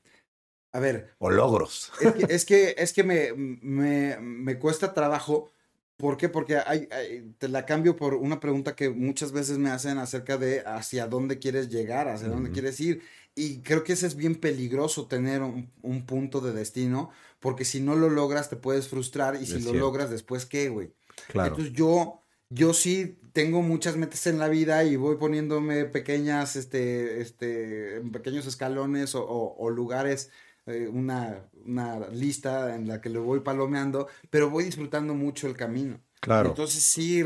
a 0.73 0.79
ver, 0.79 1.13
O 1.19 1.29
logros. 1.29 1.91
Es 2.01 2.13
que, 2.13 2.25
es 2.33 2.45
que, 2.45 2.75
es 2.79 2.93
que 2.93 3.03
me, 3.03 3.33
me, 3.35 4.17
me 4.19 4.57
cuesta 4.57 4.93
trabajo. 4.95 5.51
¿Por 5.97 6.15
qué? 6.17 6.29
Porque 6.29 6.57
hay, 6.57 6.87
hay- 6.91 7.33
te 7.39 7.47
la 7.47 7.65
cambio 7.65 7.95
por 7.95 8.13
una 8.13 8.39
pregunta 8.39 8.75
que 8.75 8.89
muchas 8.89 9.31
veces 9.31 9.57
me 9.57 9.69
hacen 9.71 9.97
acerca 9.97 10.37
de 10.37 10.61
hacia 10.65 11.07
dónde 11.07 11.39
quieres 11.39 11.69
llegar, 11.69 12.07
hacia 12.07 12.27
dónde 12.29 12.51
quieres 12.51 12.79
ir. 12.79 13.01
Y 13.35 13.61
creo 13.61 13.83
que 13.83 13.93
ese 13.93 14.07
es 14.07 14.15
bien 14.15 14.35
peligroso 14.35 15.07
tener 15.07 15.41
un, 15.41 15.71
un 15.81 16.05
punto 16.05 16.39
de 16.41 16.53
destino, 16.53 17.09
porque 17.39 17.65
si 17.65 17.79
no 17.81 17.95
lo 17.95 18.09
logras 18.09 18.49
te 18.49 18.55
puedes 18.55 18.87
frustrar 18.87 19.35
y 19.41 19.45
si 19.45 19.53
lo 19.61 19.71
logras 19.79 20.09
después, 20.09 20.45
¿qué, 20.45 20.69
güey? 20.69 20.91
Claro. 21.27 21.49
Entonces 21.55 21.73
yo, 21.73 22.21
yo 22.49 22.73
sí 22.73 23.19
tengo 23.33 23.61
muchas 23.61 23.95
metas 23.97 24.25
en 24.27 24.39
la 24.39 24.47
vida 24.49 24.83
y 24.83 24.95
voy 24.95 25.17
poniéndome 25.17 25.85
pequeñas, 25.85 26.55
este, 26.55 27.21
este, 27.21 28.01
pequeños 28.11 28.45
escalones 28.47 29.13
o, 29.15 29.23
o- 29.23 29.55
o 29.57 29.69
lugares, 29.69 30.29
eh, 30.67 30.87
una, 30.87 31.49
una 31.65 32.07
lista 32.09 32.75
en 32.75 32.87
la 32.87 33.01
que 33.01 33.09
lo 33.09 33.23
voy 33.23 33.39
palomeando, 33.39 34.07
pero 34.29 34.49
voy 34.49 34.65
disfrutando 34.65 35.13
mucho 35.13 35.47
el 35.47 35.55
camino. 35.55 35.99
Claro. 36.19 36.49
Entonces 36.49 36.83
sí 36.83 37.23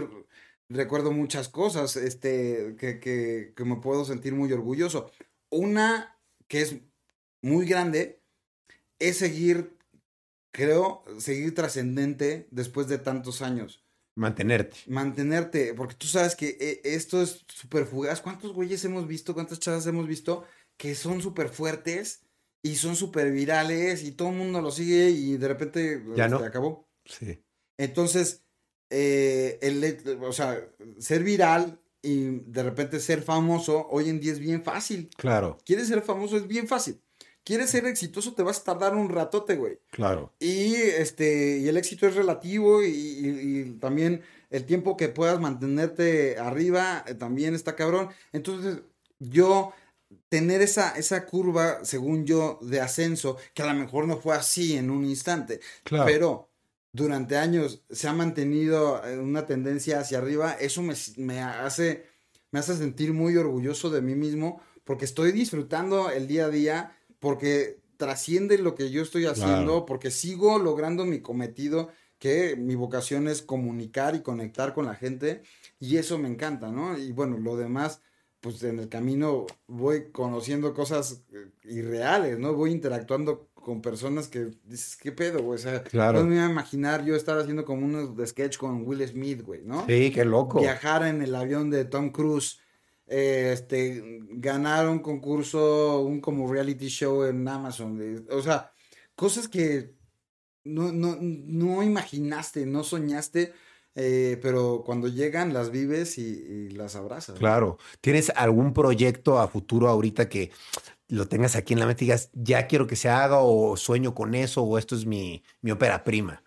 recuerdo 0.70 1.12
muchas 1.12 1.50
cosas, 1.50 1.96
este, 1.96 2.76
que, 2.80 3.00
que, 3.00 3.54
que 3.56 3.66
me 3.66 3.78
puedo 3.78 4.06
sentir 4.06 4.34
muy 4.34 4.52
orgulloso. 4.54 5.12
Una 5.50 6.18
que 6.48 6.62
es 6.62 6.76
muy 7.42 7.66
grande 7.66 8.22
es 9.00 9.18
seguir, 9.18 9.78
creo, 10.52 11.04
seguir 11.18 11.54
trascendente 11.56 12.48
después 12.52 12.88
de 12.88 13.00
tantos 13.00 13.42
años 13.42 13.84
Mantenerte. 14.16 14.78
mantenerte, 14.88 15.74
porque 15.74 15.96
tú 15.96 16.08
sabes 16.08 16.36
que 16.36 16.58
eh, 16.60 16.82
esto 16.84 17.22
es 17.22 17.46
súper 17.48 17.86
fugaz. 17.86 18.22
¿Cuántos 18.22 18.54
güeyes 18.54 18.84
hemos 18.86 19.08
visto, 19.08 19.34
cuántas 19.34 19.60
chavas 19.60 19.88
hemos 19.88 20.08
visto 20.08 20.46
que 20.78 20.96
son 20.96 21.22
súper 21.22 21.50
fuertes 21.50 22.24
y 22.64 22.76
son 22.76 22.96
súper 22.96 23.32
virales 23.32 24.04
y 24.04 24.12
todo 24.12 24.30
el 24.30 24.36
mundo 24.36 24.62
lo 24.62 24.72
sigue 24.72 25.10
y 25.10 25.38
de 25.38 25.48
repente 25.48 26.04
Ya 26.16 26.26
se 26.26 26.30
no. 26.32 26.38
acabó? 26.38 26.88
Sí. 27.06 27.44
Entonces, 27.78 28.44
eh, 28.90 29.58
el, 29.62 30.20
o 30.22 30.34
sea, 30.34 30.60
ser 31.00 31.24
viral 31.24 31.80
y 32.02 32.40
de 32.46 32.64
repente 32.64 33.00
ser 33.00 33.22
famoso 33.24 33.88
hoy 33.90 34.10
en 34.10 34.20
día 34.20 34.32
es 34.34 34.40
bien 34.40 34.64
fácil. 34.64 35.10
Claro. 35.18 35.58
¿Quieres 35.66 35.88
ser 35.88 36.02
famoso? 36.02 36.38
Es 36.38 36.48
bien 36.48 36.68
fácil. 36.68 37.00
¿Quieres 37.44 37.72
ser 37.72 37.86
exitoso? 37.88 38.34
Te 38.34 38.44
vas 38.44 38.60
a 38.60 38.64
tardar 38.66 38.96
un 38.96 39.10
ratote, 39.10 39.56
güey. 39.56 39.80
Claro. 39.90 40.32
Y 40.40 40.76
este, 40.76 41.58
y 41.58 41.68
el 41.68 41.78
éxito 41.78 42.06
es 42.08 42.16
relativo 42.16 42.84
y, 42.84 42.88
y- 42.90 43.60
y 43.62 43.64
también 43.80 44.22
el 44.52 44.66
tiempo 44.66 44.96
que 44.98 45.10
puedas 45.10 45.40
mantenerte 45.40 46.38
arriba 46.38 47.04
eh, 47.08 47.16
también 47.16 47.56
está 47.56 47.76
cabrón. 47.76 48.10
Entonces, 48.32 48.80
yo 49.20 49.74
tener 50.30 50.62
esa, 50.62 50.92
esa 50.98 51.26
curva, 51.26 51.84
según 51.84 52.26
yo, 52.26 52.60
de 52.62 52.82
ascenso, 52.82 53.38
que 53.54 53.64
a 53.64 53.74
lo 53.74 53.80
mejor 53.80 54.08
no 54.08 54.18
fue 54.18 54.36
así 54.36 54.76
en 54.78 54.90
un 54.90 55.06
instante, 55.06 55.60
Claro. 55.84 56.06
pero 56.06 56.50
durante 56.94 57.38
años 57.38 57.84
se 57.90 58.08
ha 58.08 58.14
mantenido 58.14 59.04
eh, 59.06 59.18
una 59.18 59.46
tendencia 59.46 60.00
hacia 60.00 60.18
arriba, 60.18 60.54
eso 60.60 60.82
me, 60.82 60.94
me 61.18 61.40
hace, 61.42 62.06
me 62.52 62.60
hace 62.60 62.76
sentir 62.76 63.14
muy 63.14 63.38
orgulloso 63.38 63.90
de 63.90 64.02
mí 64.02 64.16
mismo 64.16 64.62
porque 64.84 65.06
estoy 65.06 65.32
disfrutando 65.32 66.10
el 66.10 66.28
día 66.28 66.46
a 66.46 66.50
día, 66.50 66.98
porque 67.20 67.80
trasciende 67.98 68.58
lo 68.58 68.74
que 68.76 68.90
yo 68.90 69.02
estoy 69.04 69.26
haciendo, 69.26 69.66
Claro. 69.66 69.86
porque 69.86 70.12
sigo 70.12 70.58
logrando 70.60 71.06
mi 71.06 71.22
cometido, 71.22 71.90
que 72.18 72.56
mi 72.56 72.76
vocación 72.76 73.28
es 73.28 73.42
comunicar 73.42 74.16
y 74.16 74.22
conectar 74.22 74.74
con 74.74 74.86
la 74.86 74.96
gente, 74.96 75.44
y 75.80 75.98
eso 75.98 76.18
me 76.18 76.28
encanta, 76.28 76.72
¿no? 76.72 76.98
Y 76.98 77.12
bueno, 77.12 77.38
lo 77.38 77.56
demás, 77.58 78.02
pues 78.42 78.62
en 78.64 78.80
el 78.80 78.90
camino 78.90 79.46
voy 79.68 80.12
conociendo 80.12 80.74
cosas 80.74 81.24
eh, 81.32 81.52
irreales, 81.64 82.38
¿no? 82.40 82.54
Voy 82.54 82.72
interactuando 82.72 83.50
con 83.54 83.82
personas 83.82 84.28
que 84.28 84.50
dices, 84.66 84.98
¿qué 84.98 85.12
pedo, 85.12 85.44
güey? 85.44 85.56
O 85.56 85.62
sea, 85.62 85.84
Claro. 85.84 86.20
no 86.22 86.26
me 86.28 86.36
iba 86.36 86.48
a 86.48 86.50
imaginar 86.50 87.06
yo 87.06 87.16
estar 87.16 87.38
haciendo 87.38 87.64
como 87.64 87.86
unos 87.86 88.18
de 88.18 88.26
sketch 88.26 88.58
con 88.58 88.86
Will 88.88 89.08
Smith, 89.08 89.44
güey, 89.44 89.62
¿no? 89.64 89.86
Sí, 89.86 90.12
qué 90.12 90.26
loco. 90.26 90.60
Viajar 90.60 91.06
en 91.06 91.22
el 91.22 91.36
avión 91.36 91.70
de 91.70 91.86
Tom 91.86 92.10
Cruise. 92.12 92.60
eh, 93.14 93.52
este, 93.54 94.02
ganar 94.30 94.88
un 94.88 95.00
concurso, 95.00 96.00
un 96.02 96.22
como 96.22 96.50
reality 96.52 96.88
show 96.88 97.24
en 97.26 97.46
Amazon. 97.48 98.00
eh, 98.02 98.26
O 98.32 98.42
sea, 98.42 98.72
cosas 99.16 99.48
que 99.50 99.94
no, 100.64 100.92
no, 100.94 101.18
no 101.20 101.84
imaginaste, 101.84 102.66
no 102.66 102.84
soñaste, 102.86 103.52
eh, 103.96 104.40
pero 104.42 104.84
cuando 104.86 105.08
llegan 105.08 105.54
las 105.54 105.72
vives 105.72 106.18
y, 106.18 106.22
y 106.22 106.70
las 106.70 106.96
abrazas. 106.96 107.36
¿no? 107.36 107.40
Claro. 107.40 107.78
¿Tienes 108.00 108.32
algún 108.36 108.74
proyecto 108.74 109.40
a 109.40 109.48
futuro 109.48 109.90
ahorita 109.90 110.30
que 110.30 110.52
lo 111.08 111.28
tengas 111.28 111.56
aquí 111.56 111.74
en 111.74 111.80
la 111.80 111.86
mente 111.86 112.06
y 112.06 112.08
digas, 112.08 112.30
ya 112.34 112.68
quiero 112.68 112.88
que 112.88 112.96
se 112.96 113.10
haga 113.10 113.40
o 113.40 113.76
sueño 113.76 114.16
con 114.16 114.34
eso 114.34 114.64
o 114.64 114.78
esto 114.78 114.96
es 114.96 115.06
mi, 115.06 115.44
mi 115.62 115.72
ópera 115.72 116.04
prima? 116.04 116.42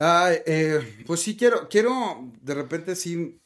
Ay, 0.00 0.38
eh, 0.46 1.04
pues 1.06 1.20
sí 1.20 1.36
quiero, 1.36 1.68
quiero 1.68 2.30
de 2.40 2.54
repente 2.54 2.96
sí 2.96 3.40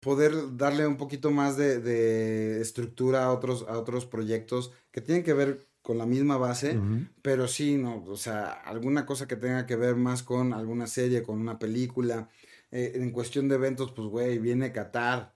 poder 0.00 0.56
darle 0.56 0.86
un 0.86 0.98
poquito 0.98 1.30
más 1.30 1.56
de, 1.56 1.78
de 1.80 2.60
estructura 2.60 3.24
a 3.24 3.32
otros, 3.32 3.64
a 3.68 3.78
otros 3.78 4.04
proyectos 4.04 4.72
que 4.90 5.00
tienen 5.00 5.24
que 5.24 5.32
ver 5.32 5.66
con 5.84 5.98
la 5.98 6.06
misma 6.06 6.38
base, 6.38 6.78
pero 7.20 7.46
sí, 7.46 7.76
no, 7.76 8.02
o 8.06 8.16
sea, 8.16 8.46
alguna 8.52 9.04
cosa 9.04 9.28
que 9.28 9.36
tenga 9.36 9.66
que 9.66 9.76
ver 9.76 9.96
más 9.96 10.22
con 10.22 10.54
alguna 10.54 10.86
serie, 10.86 11.22
con 11.22 11.38
una 11.38 11.58
película. 11.58 12.30
Eh, 12.76 12.92
en 12.96 13.10
cuestión 13.12 13.48
de 13.48 13.54
eventos, 13.54 13.92
pues 13.92 14.08
güey, 14.08 14.38
viene 14.38 14.72
Qatar. 14.72 15.32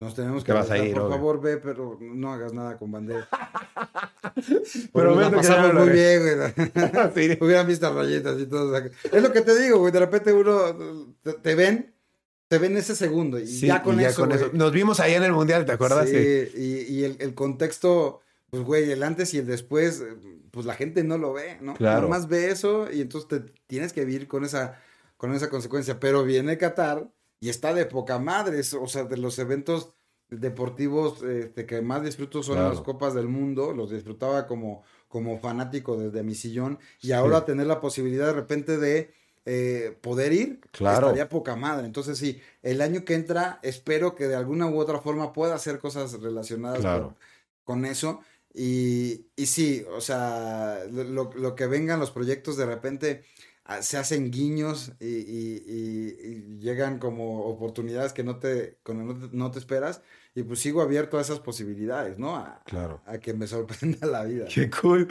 Nos 0.00 0.14
tenemos 0.14 0.42
que 0.42 0.52
vas 0.52 0.70
a 0.70 0.78
ir, 0.78 0.94
por 0.94 1.02
obvio. 1.02 1.16
favor, 1.16 1.40
ve, 1.42 1.56
pero 1.58 1.98
no 2.00 2.32
hagas 2.32 2.52
nada 2.54 2.76
con 2.78 2.90
bandera. 2.92 3.28
Pero 4.92 5.16
vete 5.16 5.30
que 5.30 5.36
pasamos 5.36 5.74
muy 5.74 5.88
bien, 5.90 6.22
güey. 6.22 6.70
Sí. 7.14 7.38
Hubieran 7.44 7.66
visto 7.66 7.92
rayitas 7.92 8.40
y 8.40 8.46
todo. 8.46 8.72
o 8.72 8.78
sea, 8.78 8.88
es 9.12 9.22
lo 9.22 9.32
que 9.32 9.40
te 9.40 9.58
digo, 9.60 9.78
güey. 9.78 9.92
De 9.92 9.98
repente 10.00 10.32
uno 10.32 11.14
te, 11.22 11.32
te 11.34 11.54
ven, 11.54 11.94
te 12.48 12.58
ven 12.58 12.76
ese 12.76 12.94
segundo 12.94 13.38
y 13.38 13.46
Sí, 13.46 13.66
ya 13.66 13.82
con 13.82 14.00
y 14.00 14.04
eso. 14.04 14.26
Nos 14.52 14.72
vimos 14.72 15.00
allá 15.00 15.16
en 15.16 15.24
el 15.24 15.32
Mundial, 15.32 15.64
¿te 15.66 15.72
acuerdas? 15.72 16.08
Sí, 16.08 16.46
Sí. 16.46 16.52
y, 16.88 16.94
y 16.94 17.04
el, 17.04 17.16
el 17.20 17.34
contexto, 17.34 18.20
pues, 18.50 18.62
güey, 18.62 18.90
el 18.90 19.02
antes 19.02 19.34
y 19.34 19.38
el 19.38 19.46
después, 19.46 20.02
pues 20.50 20.64
la 20.66 20.74
gente 20.74 21.02
no 21.04 21.18
lo 21.18 21.32
ve, 21.32 21.58
¿no? 21.60 21.74
Claro. 21.74 22.02
Nomás 22.02 22.28
ve 22.28 22.50
eso 22.50 22.90
y 22.90 23.00
entonces 23.00 23.28
te 23.28 23.52
tienes 23.66 23.92
que 23.92 24.04
vivir 24.04 24.28
con 24.28 24.44
esa, 24.44 24.80
con 25.18 25.34
esa 25.34 25.50
consecuencia. 25.50 26.00
Pero 26.00 26.24
viene 26.24 26.56
Qatar 26.56 27.10
y 27.40 27.50
está 27.50 27.74
de 27.74 27.84
poca 27.84 28.18
madre. 28.18 28.58
es- 28.60 28.72
o 28.72 28.86
sea, 28.86 29.04
de 29.04 29.18
los 29.18 29.38
eventos 29.38 29.92
deportivos 30.30 31.22
este, 31.22 31.66
que 31.66 31.80
más 31.82 32.02
disfruto 32.02 32.42
son 32.42 32.56
Claro. 32.56 32.70
las 32.70 32.80
Copas 32.82 33.14
del 33.14 33.28
Mundo. 33.28 33.72
Los 33.72 33.90
disfrutaba 33.90 34.46
como, 34.46 34.82
como 35.08 35.38
fanático 35.38 35.96
desde 35.98 36.22
mi 36.22 36.34
sillón. 36.34 36.78
Y 37.02 37.12
ahora 37.12 37.44
tener 37.44 37.66
la 37.66 37.80
posibilidad 37.80 38.26
de 38.28 38.32
repente 38.32 38.78
de 38.78 39.12
eh, 39.50 39.96
poder 40.02 40.34
ir, 40.34 40.60
Claro. 40.72 41.06
estaría 41.06 41.30
poca 41.30 41.56
madre. 41.56 41.86
Entonces, 41.86 42.18
sí, 42.18 42.38
el 42.62 42.82
año 42.82 43.06
que 43.06 43.14
entra, 43.14 43.58
espero 43.62 44.14
que 44.14 44.28
de 44.28 44.36
alguna 44.36 44.66
u 44.68 44.78
otra 44.78 45.00
forma 45.00 45.32
pueda 45.32 45.54
hacer 45.54 45.78
cosas 45.78 46.20
relacionadas 46.20 46.80
Claro. 46.80 47.16
con, 47.64 47.78
con 47.78 47.84
eso. 47.86 48.20
Y, 48.52 49.26
y 49.36 49.46
sí, 49.46 49.86
o 49.96 50.02
sea, 50.02 50.80
lo, 50.90 51.30
lo 51.34 51.54
que 51.54 51.66
vengan 51.66 51.98
los 51.98 52.10
proyectos 52.10 52.58
de 52.58 52.66
repente 52.66 53.24
se 53.80 53.96
hacen 53.98 54.30
guiños 54.30 54.92
y, 55.00 55.06
y- 55.06 55.62
y- 55.66 56.28
y 56.28 56.58
llegan 56.58 56.98
como 56.98 57.42
oportunidades 57.44 58.12
que 58.12 58.24
no 58.24 58.38
te, 58.38 58.78
no 58.86 59.14
te, 59.18 59.36
no 59.36 59.50
te 59.50 59.58
esperas. 59.58 60.02
Y 60.34 60.42
pues 60.44 60.60
sigo 60.60 60.82
abierto 60.82 61.18
a 61.18 61.20
esas 61.20 61.40
posibilidades, 61.40 62.18
¿no? 62.18 62.36
A, 62.36 62.62
Claro. 62.64 63.02
a 63.06 63.18
que 63.18 63.34
me 63.34 63.46
sorprenda 63.46 64.06
la 64.06 64.24
vida. 64.24 64.46
Qué 64.52 64.70
cool. 64.70 65.08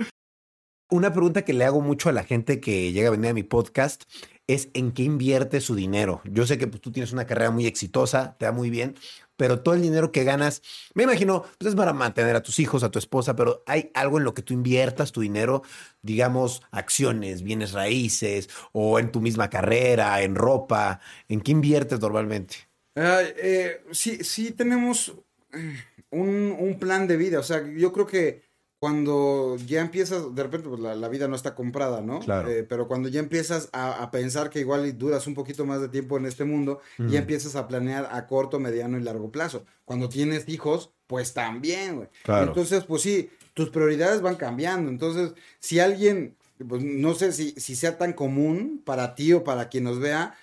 Una 0.89 1.11
pregunta 1.11 1.43
que 1.43 1.51
le 1.53 1.65
hago 1.65 1.81
mucho 1.81 2.07
a 2.07 2.13
la 2.13 2.23
gente 2.23 2.61
que 2.61 2.93
llega 2.93 3.09
a 3.09 3.11
venir 3.11 3.31
a 3.31 3.33
mi 3.33 3.43
podcast 3.43 4.03
es 4.47 4.69
en 4.73 4.93
qué 4.93 5.03
invierte 5.03 5.59
su 5.59 5.75
dinero. 5.75 6.21
Yo 6.23 6.47
sé 6.47 6.57
que 6.57 6.67
pues, 6.67 6.81
tú 6.81 6.93
tienes 6.93 7.11
una 7.11 7.25
carrera 7.25 7.51
muy 7.51 7.65
exitosa, 7.65 8.37
te 8.39 8.45
da 8.45 8.53
muy 8.53 8.69
bien, 8.69 8.95
pero 9.37 9.61
todo 9.61 9.75
el 9.75 9.81
dinero 9.81 10.11
que 10.11 10.23
ganas, 10.23 10.61
me 10.93 11.03
imagino, 11.03 11.43
pues 11.57 11.69
es 11.69 11.75
para 11.75 11.93
mantener 11.93 12.35
a 12.35 12.43
tus 12.43 12.59
hijos, 12.59 12.83
a 12.83 12.91
tu 12.91 12.99
esposa, 12.99 13.35
pero 13.35 13.63
hay 13.65 13.91
algo 13.93 14.17
en 14.17 14.23
lo 14.23 14.33
que 14.33 14.41
tú 14.41 14.53
inviertas 14.53 15.11
tu 15.11 15.21
dinero, 15.21 15.61
digamos, 16.01 16.63
acciones, 16.71 17.43
bienes 17.43 17.71
raíces 17.71 18.49
o 18.73 18.99
en 18.99 19.11
tu 19.11 19.21
misma 19.21 19.49
carrera, 19.49 20.21
en 20.21 20.35
ropa. 20.35 20.99
¿En 21.29 21.41
qué 21.41 21.51
inviertes 21.51 21.99
normalmente? 21.99 22.55
Ay, 22.95 23.27
eh, 23.37 23.81
sí, 23.91 24.23
sí 24.23 24.51
tenemos 24.51 25.13
eh, 25.53 25.77
un, 26.09 26.55
un 26.59 26.79
plan 26.79 27.07
de 27.07 27.17
vida. 27.17 27.39
O 27.39 27.43
sea, 27.43 27.63
yo 27.63 27.93
creo 27.93 28.07
que 28.07 28.46
cuando 28.79 29.57
ya 29.65 29.81
empiezas, 29.81 30.35
de 30.35 30.43
repente 30.43 30.69
pues, 30.69 30.79
la, 30.79 30.93
la 30.95 31.07
vida 31.09 31.27
no 31.27 31.35
está 31.35 31.55
comprada, 31.55 32.01
¿no? 32.01 32.19
Claro. 32.19 32.49
Eh, 32.49 32.63
pero 32.63 32.87
cuando 32.87 33.09
ya 33.09 33.19
empiezas 33.19 33.69
a, 33.73 34.03
a 34.03 34.11
pensar 34.11 34.49
que 34.51 34.59
igual 34.59 34.97
duras 34.97 35.25
un 35.25 35.33
poquito 35.33 35.65
más 35.65 35.81
de 35.81 35.89
tiempo 35.89 36.17
en 36.17 36.25
este 36.27 36.43
mundo, 36.45 36.79
ya 36.97 37.19
empiezas 37.19 37.55
a 37.55 37.67
planear 37.67 38.07
a 38.11 38.27
corto, 38.27 38.59
mediano 38.59 38.99
y 38.99 39.03
largo 39.03 39.31
plazo. 39.31 39.65
Cuando 39.85 40.09
tienes 40.09 40.47
hijos, 40.47 40.91
pues 41.07 41.33
también, 41.33 41.95
güey. 41.95 42.09
Claro. 42.23 42.47
Entonces, 42.47 42.83
pues 42.83 43.01
sí, 43.01 43.31
tus 43.55 43.69
prioridades 43.71 44.21
van 44.21 44.35
cambiando. 44.35 44.89
Entonces, 44.91 45.33
si 45.59 45.79
alguien, 45.79 46.35
pues 46.67 46.83
no 46.83 47.15
sé 47.15 47.31
si, 47.31 47.51
si 47.57 47.75
sea 47.75 47.97
tan 47.97 48.13
común 48.13 48.81
para 48.85 49.15
ti 49.15 49.33
o 49.33 49.43
para 49.43 49.69
quien 49.69 49.85
nos 49.85 49.99
vea, 49.99 50.35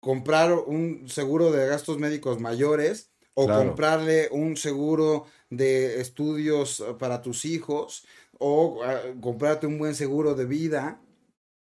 comprar 0.00 0.52
un 0.52 1.08
seguro 1.08 1.52
de 1.52 1.66
gastos 1.68 1.98
médicos 1.98 2.40
mayores 2.40 3.10
o 3.34 3.46
Claro. 3.46 3.66
comprarle 3.66 4.28
un 4.32 4.56
seguro 4.56 5.26
de 5.50 6.00
estudios 6.00 6.80
eh, 6.80 6.94
para 6.98 7.22
tus 7.22 7.44
hijos 7.44 8.04
o 8.38 8.82
ah, 8.84 9.00
comprarte 9.20 9.66
un 9.66 9.78
buen 9.78 9.94
seguro 9.94 10.34
de 10.34 10.44
vida. 10.46 11.00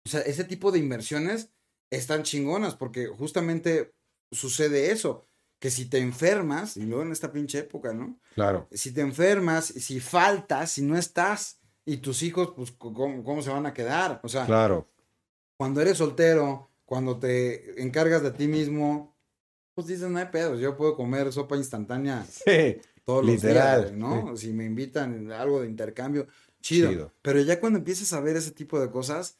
O 0.06 0.10
sea, 0.10 0.22
ese 0.22 0.44
tipo 0.44 0.72
de 0.72 0.80
inversiones 0.80 1.50
están 1.92 2.24
chingonas 2.24 2.76
porque 2.76 3.08
justamente 3.08 3.94
sucede 4.32 4.92
eso, 4.92 5.26
que 5.60 5.72
si 5.72 5.86
te 5.86 5.98
enfermas, 6.00 6.78
y 6.78 6.84
luego 6.84 7.04
en 7.04 7.12
esta 7.12 7.32
pinche 7.32 7.60
época, 7.60 7.94
¿no? 7.94 8.20
Claro. 8.36 8.68
Si 8.72 8.94
te 8.94 9.02
enfermas, 9.02 9.66
si 9.66 10.00
faltas, 10.00 10.72
si 10.72 10.82
no 10.84 10.98
estás, 10.98 11.60
y 11.86 11.98
tus 11.98 12.22
hijos, 12.22 12.54
pues, 12.56 12.72
¿cómo, 12.72 13.24
cómo 13.24 13.42
se 13.42 13.50
van 13.50 13.66
a 13.66 13.74
quedar? 13.74 14.20
O 14.24 14.30
sea, 14.30 14.46
Claro. 14.46 14.88
cuando 15.58 15.82
eres 15.82 15.98
soltero, 15.98 16.70
cuando 16.86 17.18
te 17.18 17.82
encargas 17.82 18.22
de 18.22 18.32
ti 18.32 18.48
mismo, 18.48 19.16
pues 19.76 19.88
dices, 19.88 20.10
no 20.10 20.20
hay 20.20 20.28
pedos, 20.28 20.60
yo 20.60 20.78
puedo 20.78 20.96
comer 20.96 21.32
sopa 21.34 21.58
instantánea 21.58 22.24
Sí. 22.30 22.78
Todos 23.10 23.26
Literal, 23.26 23.81
los 23.81 23.91
días, 23.91 23.98
¿no? 23.99 24.38
Si 24.38 24.53
me 24.53 24.65
invitan 24.65 25.31
a 25.31 25.41
algo 25.41 25.61
de 25.61 25.68
intercambio, 25.68 26.27
chido. 26.61 26.90
Chido. 26.91 27.11
Pero 27.22 27.41
ya 27.41 27.60
cuando 27.60 27.80
empiezas 27.80 28.14
a 28.14 28.19
ver 28.19 28.36
ese 28.38 28.52
tipo 28.52 28.80
de 28.80 28.90
cosas, 28.91 29.38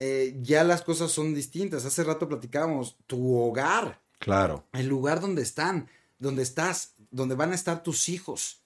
eh, 0.00 0.36
ya 0.42 0.64
las 0.64 0.82
cosas 0.82 1.12
son 1.12 1.32
distintas. 1.34 1.84
Hace 1.84 2.02
rato 2.02 2.28
platicábamos, 2.28 2.96
tu 3.06 3.36
hogar, 3.38 4.00
Claro. 4.18 4.64
el 4.72 4.88
lugar 4.88 5.20
donde 5.20 5.42
están, 5.42 5.88
donde 6.18 6.42
estás, 6.42 6.94
donde 7.12 7.34
van 7.36 7.52
a 7.52 7.54
estar 7.54 7.82
tus 7.84 8.08
hijos. 8.08 8.60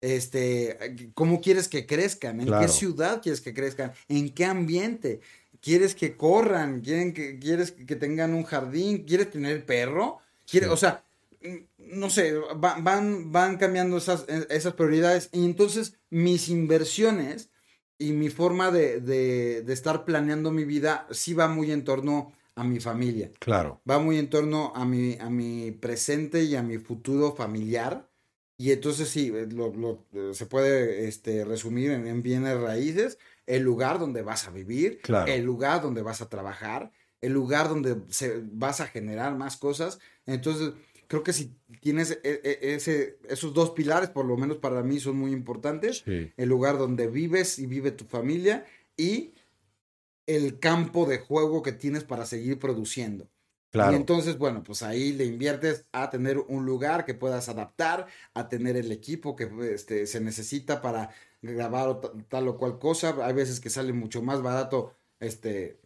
Este, 0.00 0.76
¿cómo 1.14 1.40
quieres 1.40 1.68
que 1.68 1.86
crezcan? 1.86 2.40
¿En 2.40 2.46
Claro. 2.48 2.66
qué 2.66 2.72
ciudad 2.72 3.22
quieres 3.22 3.40
que 3.40 3.54
crezcan? 3.54 3.92
¿En 4.08 4.30
qué 4.34 4.44
ambiente? 4.46 5.20
¿Quieres 5.60 5.94
que 5.94 6.16
corran? 6.16 6.80
¿Quieren 6.80 7.12
que, 7.14 7.38
¿Quieres 7.38 7.70
que 7.70 7.94
tengan 7.94 8.34
un 8.34 8.42
jardín? 8.42 9.04
¿Quieres 9.04 9.30
tener 9.30 9.64
perro? 9.64 10.18
¿Quieres, 10.44 10.68
Sí. 10.70 10.72
O 10.74 10.76
sea, 10.76 11.04
no 11.78 12.10
sé, 12.10 12.32
va- 12.34 12.78
van, 12.80 13.32
van 13.32 13.56
cambiando 13.58 13.96
esas, 13.96 14.24
eh, 14.28 14.46
esas 14.50 14.74
prioridades. 14.74 15.28
Y 15.32 15.44
entonces 15.44 15.98
mis 16.10 16.48
inversiones 16.48 17.50
y 17.98 18.12
mi 18.12 18.30
forma 18.30 18.70
de, 18.70 19.00
de, 19.00 19.62
de 19.62 19.72
estar 19.72 20.04
planeando 20.04 20.50
mi 20.50 20.64
vida 20.64 21.06
sí 21.10 21.34
va 21.34 21.48
muy 21.48 21.70
en 21.70 21.84
torno 21.84 22.32
a 22.54 22.64
mi 22.64 22.80
familia 22.80 23.32
Claro. 23.38 23.80
va 23.88 23.98
muy 23.98 24.18
en 24.18 24.28
torno 24.28 24.72
a 24.74 24.84
mi, 24.84 25.16
a 25.18 25.30
mi 25.30 25.70
presente 25.72 26.42
y 26.44 26.54
a 26.54 26.62
mi 26.62 26.78
futuro 26.78 27.34
familiar. 27.34 28.10
Y 28.58 28.70
entonces 28.72 29.08
sí, 29.08 29.32
eh, 29.34 29.46
lo, 29.50 29.72
lo, 29.74 30.04
eh, 30.12 30.34
se 30.34 30.46
puede 30.46 31.08
este, 31.08 31.44
resumir 31.44 31.90
en, 31.92 32.06
en 32.06 32.22
bienes 32.22 32.60
raíces, 32.60 33.18
el 33.46 33.62
lugar 33.62 33.98
donde 33.98 34.22
vas 34.22 34.46
a 34.46 34.50
vivir, 34.50 35.00
Claro. 35.02 35.32
el 35.32 35.42
lugar 35.44 35.80
donde 35.82 36.02
vas 36.02 36.20
a 36.20 36.28
trabajar, 36.28 36.92
el 37.22 37.32
lugar 37.32 37.68
donde 37.68 37.96
se, 38.10 38.42
vas 38.52 38.80
a 38.80 38.86
generar 38.86 39.34
más 39.36 39.56
cosas. 39.56 39.98
Entonces, 40.26 40.74
creo 41.12 41.22
que 41.22 41.34
si 41.34 41.54
tienes 41.82 42.12
e- 42.22 42.40
e- 42.42 42.74
ese, 42.74 43.18
esos 43.28 43.52
dos 43.52 43.72
pilares, 43.72 44.08
por 44.08 44.24
lo 44.24 44.38
menos 44.38 44.56
para 44.56 44.82
mí 44.82 44.98
son 44.98 45.16
muy 45.18 45.32
importantes, 45.32 46.02
Sí. 46.06 46.32
el 46.38 46.48
lugar 46.48 46.78
donde 46.78 47.06
vives 47.06 47.58
y 47.58 47.66
vive 47.66 47.90
tu 47.90 48.06
familia 48.06 48.64
y 48.96 49.34
el 50.26 50.58
campo 50.58 51.04
de 51.04 51.18
juego 51.18 51.62
que 51.62 51.72
tienes 51.72 52.04
para 52.04 52.24
seguir 52.24 52.58
produciendo. 52.58 53.24
Y 53.24 53.72
Claro. 53.72 53.94
entonces, 53.94 54.38
bueno, 54.38 54.62
pues 54.62 54.82
ahí 54.82 55.12
le 55.12 55.26
inviertes 55.26 55.84
a 55.92 56.08
tener 56.08 56.38
un 56.38 56.64
lugar 56.64 57.04
que 57.04 57.12
puedas 57.12 57.50
adaptar, 57.50 58.06
a 58.32 58.48
tener 58.48 58.76
el 58.76 58.90
equipo 58.90 59.36
que 59.36 59.50
este, 59.74 60.06
se 60.06 60.18
necesita 60.20 60.80
para 60.80 61.10
grabar 61.42 61.88
o 61.88 61.96
ta- 61.98 62.12
tal 62.28 62.48
o 62.48 62.56
cual 62.56 62.78
cosa. 62.78 63.14
Hay 63.26 63.34
veces 63.34 63.60
que 63.60 63.68
sale 63.68 63.92
mucho 63.92 64.22
más 64.22 64.40
barato 64.40 64.94
este, 65.20 65.78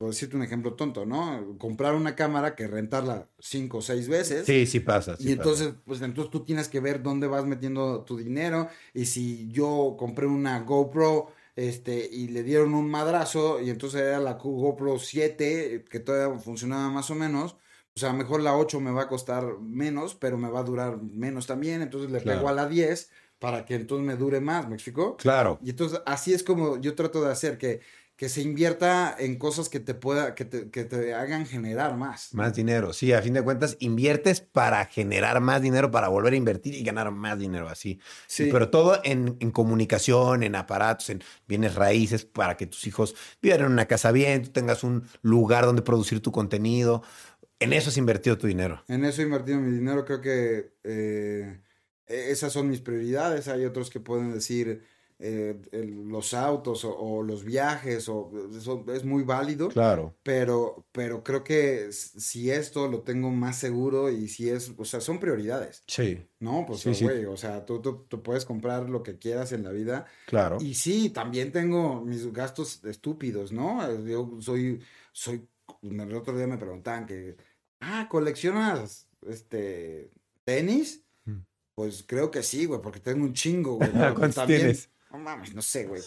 por 0.00 0.08
decirte 0.08 0.34
un 0.34 0.42
ejemplo 0.42 0.72
tonto, 0.72 1.04
¿no? 1.04 1.58
Comprar 1.58 1.94
una 1.94 2.16
cámara 2.16 2.56
que 2.56 2.66
rentarla 2.66 3.28
cinco 3.38 3.78
o 3.78 3.82
seis 3.82 4.08
veces. 4.08 4.46
Sí, 4.46 4.64
sí 4.64 4.80
pasa. 4.80 5.18
sí 5.18 5.24
y 5.24 5.36
pasa. 5.36 5.50
entonces, 5.50 5.74
pues 5.84 6.00
entonces 6.00 6.30
tú 6.30 6.42
tienes 6.42 6.70
que 6.70 6.80
ver 6.80 7.02
dónde 7.02 7.26
vas 7.26 7.44
metiendo 7.44 8.02
tu 8.04 8.16
dinero. 8.16 8.68
Y 8.94 9.04
si 9.04 9.48
yo 9.50 9.96
compré 9.98 10.24
una 10.26 10.58
GoPro, 10.60 11.28
este, 11.54 12.08
y 12.10 12.28
le 12.28 12.42
dieron 12.42 12.72
un 12.72 12.90
madrazo, 12.90 13.60
y 13.60 13.68
entonces 13.68 14.00
era 14.00 14.20
la 14.20 14.38
GoPro 14.42 14.98
7, 14.98 15.84
que 15.90 16.00
todavía 16.00 16.38
funcionaba 16.38 16.88
más 16.88 17.10
o 17.10 17.14
menos, 17.14 17.56
pues 17.92 18.02
a 18.04 18.06
lo 18.06 18.14
mejor 18.14 18.40
la 18.40 18.56
8 18.56 18.80
me 18.80 18.92
va 18.92 19.02
a 19.02 19.08
costar 19.08 19.58
menos, 19.60 20.14
pero 20.14 20.38
me 20.38 20.48
va 20.48 20.60
a 20.60 20.64
durar 20.64 20.96
menos 21.02 21.46
también. 21.46 21.82
Entonces 21.82 22.10
le 22.10 22.22
Claro. 22.22 22.38
pego 22.38 22.48
a 22.48 22.54
la 22.54 22.66
10 22.66 23.10
para 23.38 23.66
que 23.66 23.74
entonces 23.74 24.06
me 24.06 24.16
dure 24.16 24.40
más, 24.40 24.66
¿me 24.66 24.76
explicó? 24.76 25.18
Claro. 25.18 25.58
Y 25.62 25.70
entonces 25.70 26.00
así 26.06 26.32
es 26.32 26.42
como 26.42 26.78
yo 26.80 26.94
trato 26.94 27.22
de 27.22 27.30
hacer, 27.32 27.58
que, 27.58 27.80
que 28.20 28.28
se 28.28 28.42
invierta 28.42 29.16
en 29.18 29.38
cosas 29.38 29.70
que 29.70 29.80
te 29.80 29.94
pueda, 29.94 30.34
que 30.34 30.44
te, 30.44 30.68
que 30.68 30.84
te 30.84 31.14
hagan 31.14 31.46
generar 31.46 31.96
más. 31.96 32.34
Más 32.34 32.54
dinero. 32.54 32.92
Sí, 32.92 33.14
a 33.14 33.22
fin 33.22 33.32
de 33.32 33.40
cuentas, 33.40 33.78
inviertes 33.80 34.42
para 34.42 34.84
generar 34.84 35.40
más 35.40 35.62
dinero, 35.62 35.90
para 35.90 36.08
volver 36.08 36.34
a 36.34 36.36
invertir 36.36 36.74
y 36.74 36.82
ganar 36.82 37.10
más 37.12 37.38
dinero 37.38 37.66
así. 37.66 37.98
Sí. 38.26 38.50
Pero 38.52 38.68
todo 38.68 39.00
en, 39.04 39.38
en 39.40 39.50
comunicación, 39.50 40.42
en 40.42 40.54
aparatos, 40.54 41.08
en 41.08 41.22
bienes 41.48 41.76
raíces, 41.76 42.26
para 42.26 42.58
que 42.58 42.66
tus 42.66 42.86
hijos 42.86 43.14
vivan 43.40 43.60
en 43.60 43.72
una 43.72 43.86
casa 43.86 44.12
bien, 44.12 44.42
tú 44.42 44.50
tengas 44.50 44.84
un 44.84 45.08
lugar 45.22 45.64
donde 45.64 45.80
producir 45.80 46.20
tu 46.20 46.30
contenido. 46.30 47.02
En 47.58 47.72
eso 47.72 47.88
has 47.88 47.96
invertido 47.96 48.36
tu 48.36 48.46
dinero. 48.46 48.84
En 48.88 49.06
eso 49.06 49.22
he 49.22 49.24
invertido 49.24 49.58
mi 49.60 49.70
dinero, 49.70 50.04
creo 50.04 50.20
que 50.20 50.74
eh, 50.84 51.58
e- 52.06 52.30
esas 52.32 52.52
son 52.52 52.68
mis 52.68 52.82
prioridades. 52.82 53.48
Hay 53.48 53.64
otros 53.64 53.88
que 53.88 53.98
pueden 53.98 54.34
decir 54.34 54.84
eh, 55.22 55.60
el- 55.72 56.08
los 56.08 56.32
autos 56.32 56.84
o, 56.84 56.96
o 56.96 57.22
los 57.22 57.44
viajes, 57.44 58.08
o 58.08 58.30
eso 58.56 58.84
es 58.92 59.04
muy 59.04 59.22
válido, 59.22 59.68
Claro. 59.68 60.16
pero, 60.22 60.86
pero 60.92 61.22
creo 61.22 61.44
que 61.44 61.92
si 61.92 62.50
esto 62.50 62.88
lo 62.88 63.02
tengo 63.02 63.30
más 63.30 63.58
seguro 63.58 64.10
y 64.10 64.28
si 64.28 64.48
es, 64.48 64.72
o 64.76 64.84
sea, 64.84 65.00
son 65.00 65.20
prioridades, 65.20 65.84
Sí, 65.86 66.26
¿no? 66.38 66.64
Pues, 66.66 66.80
Sí, 66.80 66.94
sí. 66.94 67.04
güey, 67.04 67.26
o 67.26 67.36
sea, 67.36 67.66
tú, 67.66 67.80
tú, 67.82 68.06
tú 68.08 68.22
puedes 68.22 68.44
comprar 68.46 68.88
lo 68.88 69.02
que 69.02 69.18
quieras 69.18 69.52
en 69.52 69.62
la 69.64 69.70
vida 69.72 70.06
claro. 70.26 70.56
y 70.60 70.74
sí, 70.74 71.10
también 71.10 71.52
tengo 71.52 72.00
mis 72.02 72.32
gastos 72.32 72.82
estúpidos, 72.84 73.52
¿no? 73.52 73.86
Eh, 73.86 74.02
Yo 74.10 74.38
soy, 74.40 74.80
soy, 75.12 75.46
el 75.82 76.14
otro 76.14 76.36
día 76.36 76.46
me 76.46 76.56
preguntaban 76.58 77.04
que, 77.06 77.36
ah, 77.80 78.08
¿coleccionas, 78.10 79.06
este, 79.26 80.10
tenis? 80.44 81.04
Mm. 81.26 81.40
Pues 81.74 82.04
creo 82.06 82.30
que 82.30 82.42
sí, 82.42 82.64
güey, 82.66 82.80
porque 82.80 83.00
tengo 83.00 83.24
un 83.24 83.34
chingo, 83.34 83.76
güey. 83.78 83.90
¿Cuántos 83.92 84.34
también- 84.34 84.60
tienes? 84.60 84.90
No 85.10 85.18
mames, 85.18 85.54
no 85.54 85.62
sé, 85.62 85.86
güey. 85.86 86.02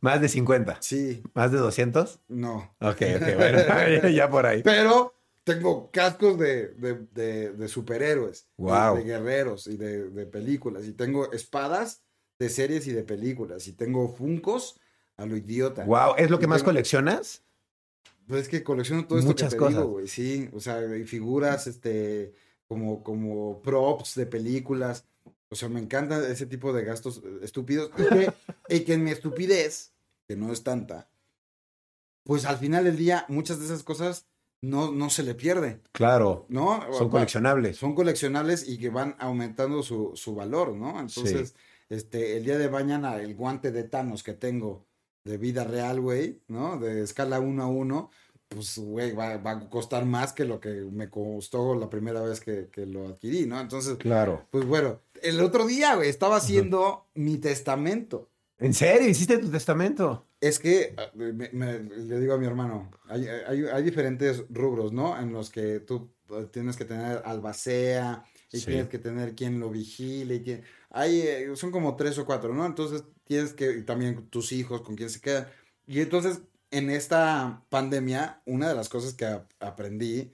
Más 0.00 0.20
de 0.20 0.28
50. 0.28 0.78
Sí, 0.80 1.22
¿Más 1.34 1.52
de 1.52 1.58
200? 1.58 2.18
no. 2.28 2.74
Ok, 2.80 3.02
ok, 3.16 3.36
bueno, 3.36 4.08
ya 4.08 4.28
por 4.28 4.46
ahí. 4.46 4.62
Pero 4.62 5.14
tengo 5.44 5.90
cascos 5.92 6.38
de, 6.38 6.68
de, 6.74 7.06
de, 7.12 7.52
de 7.52 7.68
superhéroes, 7.68 8.48
Guau. 8.56 8.96
de 8.96 9.04
guerreros 9.04 9.66
y 9.68 9.76
de, 9.76 10.10
de 10.10 10.26
películas. 10.26 10.84
Y 10.86 10.92
tengo 10.92 11.30
espadas 11.32 12.02
de 12.38 12.48
series 12.48 12.86
y 12.88 12.92
de 12.92 13.04
películas. 13.04 13.68
Y 13.68 13.72
tengo 13.74 14.08
funcos 14.12 14.78
a 15.16 15.24
lo 15.24 15.36
idiota. 15.36 15.84
Wow, 15.84 16.14
¿es 16.18 16.30
lo 16.30 16.38
que 16.40 16.46
Y 16.46 16.48
más 16.48 16.58
tengo- 16.62 16.70
coleccionas? 16.72 17.42
Pues 18.26 18.42
es 18.42 18.48
que 18.48 18.62
colecciono 18.64 19.06
todo 19.06 19.18
esto 19.18 19.28
Muchas 19.30 19.50
que 19.50 19.56
te 19.56 19.58
cosas. 19.58 19.74
digo, 19.76 19.88
güey, 19.88 20.08
sí, 20.08 20.48
o 20.52 20.60
sea, 20.60 20.80
y 20.96 21.04
figuras, 21.04 21.66
este, 21.66 22.32
como, 22.66 23.02
como 23.02 23.60
props 23.62 24.14
de 24.14 24.26
películas, 24.26 25.04
o 25.52 25.54
sea, 25.54 25.68
me 25.68 25.78
encanta 25.80 26.26
ese 26.28 26.46
tipo 26.46 26.72
de 26.72 26.84
gastos 26.84 27.18
eh, 27.24 27.38
estúpidos, 27.42 27.90
y 27.98 28.02
que, 28.08 28.32
y 28.68 28.80
que 28.80 28.94
en 28.94 29.04
mi 29.04 29.10
estupidez, 29.12 29.92
que 30.26 30.34
no 30.34 30.52
es 30.52 30.62
tanta, 30.64 31.08
pues 32.24 32.44
al 32.44 32.56
final 32.58 32.84
del 32.84 32.96
día, 32.96 33.24
muchas 33.28 33.58
de 33.58 33.66
esas 33.66 33.82
cosas 33.82 34.26
no, 34.62 34.92
no 34.92 35.10
se 35.10 35.22
le 35.24 35.34
pierde, 35.34 35.80
Claro, 35.92 36.46
¿no? 36.48 36.80
son 36.96 37.08
Va- 37.08 37.10
coleccionables. 37.12 37.76
Son 37.76 37.94
coleccionables 37.94 38.68
y 38.68 38.78
que 38.78 38.90
van 38.90 39.16
aumentando 39.18 39.82
su, 39.82 40.12
su 40.14 40.34
valor, 40.34 40.72
¿no? 40.74 41.00
Entonces, 41.00 41.54
este, 41.88 42.36
el 42.36 42.44
día 42.44 42.58
de 42.58 42.70
mañana, 42.70 43.16
el 43.16 43.34
guante 43.34 43.72
de 43.72 43.82
Thanos 43.84 44.22
que 44.22 44.34
tengo 44.34 44.86
de 45.24 45.36
vida 45.36 45.64
real, 45.64 46.00
güey, 46.00 46.40
¿no? 46.48 46.78
De 46.78 47.02
escala 47.02 47.40
1 47.40 47.62
a 47.62 47.66
1, 47.66 48.10
pues, 48.48 48.78
güey, 48.78 49.12
va, 49.14 49.36
va 49.38 49.50
a 49.52 49.68
costar 49.68 50.04
más 50.06 50.32
que 50.32 50.44
lo 50.44 50.60
que 50.60 50.68
me 50.70 51.10
costó 51.10 51.74
la 51.74 51.90
primera 51.90 52.20
vez 52.22 52.38
que, 52.40 52.68
que 52.70 52.86
lo 52.86 53.08
adquirí, 53.08 53.46
¿no? 53.46 53.60
Entonces, 53.60 53.96
Claro. 53.96 54.46
pues 54.52 54.64
bueno, 54.64 55.00
el 55.22 55.40
otro 55.40 55.66
día, 55.66 55.94
güey, 55.94 56.08
estaba 56.08 56.36
haciendo 56.36 57.08
mi 57.14 57.38
testamento. 57.38 58.30
¿En 58.58 58.74
serio? 58.74 59.08
¿Hiciste 59.08 59.38
tu 59.38 59.50
testamento? 59.50 60.28
Es 60.40 60.58
que 60.58 60.94
ah, 60.96 61.10
me- 61.14 61.32
me- 61.32 61.80
le 61.80 62.20
digo 62.20 62.34
a 62.34 62.38
mi 62.38 62.46
hermano, 62.46 62.90
hay, 63.08 63.26
hay- 63.26 63.64
hay 63.72 63.82
diferentes 63.82 64.44
rubros, 64.50 64.92
¿no? 64.92 65.18
En 65.20 65.32
los 65.32 65.50
que 65.50 65.80
tú 65.80 66.12
eh, 66.30 66.46
tienes 66.52 66.76
que 66.76 66.84
tener 66.84 67.22
albacea 67.24 68.24
y 68.50 68.58
Sí. 68.58 68.66
tienes 68.66 68.88
que 68.88 68.98
tener 68.98 69.34
quien 69.34 69.58
lo 69.60 69.70
vigile. 69.70 70.36
Y 70.36 70.42
quien- 70.42 70.62
hay, 70.90 71.20
eh, 71.22 71.50
son 71.56 71.70
como 71.70 71.96
tres 71.96 72.18
o 72.18 72.24
cuatro, 72.26 72.54
¿no? 72.54 72.64
Entonces 72.66 73.04
tienes 73.24 73.52
que, 73.52 73.70
y 73.78 73.82
también 73.82 74.28
tus 74.28 74.52
hijos, 74.52 74.82
con 74.82 74.94
quién 74.96 75.10
se 75.10 75.20
quedan. 75.20 75.48
Y 75.86 76.00
entonces, 76.00 76.40
en 76.70 76.88
esta 76.90 77.64
pandemia, 77.68 78.42
una 78.46 78.68
de 78.68 78.74
las 78.74 78.88
cosas 78.88 79.14
que 79.14 79.26
ap- 79.26 79.50
aprendí, 79.60 80.32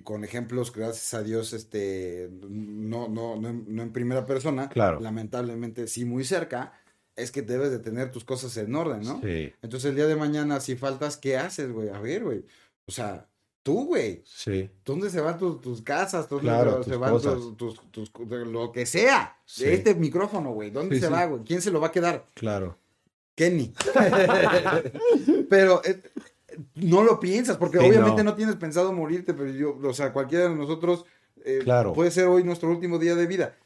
con 0.00 0.24
ejemplos, 0.24 0.72
gracias 0.72 1.12
a 1.14 1.22
Dios, 1.22 1.52
este, 1.52 2.30
no, 2.48 3.08
no, 3.08 3.36
no, 3.36 3.52
no 3.52 3.82
en 3.82 3.92
primera 3.92 4.24
persona, 4.26 4.68
Claro. 4.68 5.00
lamentablemente 5.00 5.86
sí 5.88 6.04
muy 6.04 6.24
cerca, 6.24 6.72
es 7.16 7.30
que 7.30 7.42
debes 7.42 7.70
de 7.70 7.78
tener 7.78 8.10
tus 8.10 8.24
cosas 8.24 8.56
en 8.56 8.74
orden, 8.74 9.02
¿no? 9.02 9.20
Sí, 9.22 9.52
Entonces 9.60 9.90
el 9.90 9.96
día 9.96 10.06
de 10.06 10.16
mañana, 10.16 10.60
si 10.60 10.76
faltas, 10.76 11.16
¿qué 11.18 11.36
haces, 11.36 11.70
güey? 11.70 11.90
A 11.90 12.00
ver, 12.00 12.24
güey. 12.24 12.44
O 12.86 12.92
sea, 12.92 13.28
tú, 13.62 13.84
güey. 13.86 14.22
sí. 14.24 14.70
¿Dónde 14.84 15.10
se 15.10 15.20
van 15.20 15.38
tus, 15.38 15.60
tus 15.60 15.82
casas? 15.82 16.28
¿Dónde 16.28 16.44
Claro, 16.48 16.82
se 16.82 16.90
tus 16.92 16.98
van 16.98 17.12
tus, 17.20 17.56
tus, 17.56 17.90
tus- 17.92 18.12
de 18.28 18.46
lo 18.46 18.72
que 18.72 18.86
sea? 18.86 19.36
Sí. 19.44 19.66
Este 19.66 19.94
micrófono, 19.94 20.52
güey. 20.52 20.70
¿Dónde 20.70 20.96
Sí, 20.96 21.02
se 21.02 21.08
va, 21.08 21.26
güey? 21.26 21.42
¿Quién 21.44 21.60
se 21.60 21.70
lo 21.70 21.80
va 21.80 21.88
a 21.88 21.92
quedar? 21.92 22.26
Claro. 22.34 22.78
Kenny. 23.34 23.72
pero 25.48 25.82
eh, 25.84 26.00
no 26.74 27.02
lo 27.02 27.18
piensas, 27.20 27.56
porque 27.56 27.78
Sí, 27.78 27.84
obviamente 27.86 28.22
no. 28.24 28.30
no. 28.30 28.36
tienes 28.36 28.56
pensado 28.56 28.92
morirte, 28.92 29.34
pero 29.34 29.50
yo, 29.50 29.78
o 29.82 29.92
sea, 29.94 30.12
cualquiera 30.12 30.48
de 30.48 30.54
nosotros 30.54 31.04
eh, 31.44 31.60
Claro. 31.64 31.92
puede 31.92 32.10
ser 32.10 32.26
hoy 32.26 32.44
nuestro 32.44 32.70
último 32.70 32.98
día 32.98 33.14
de 33.14 33.26
vida. 33.26 33.56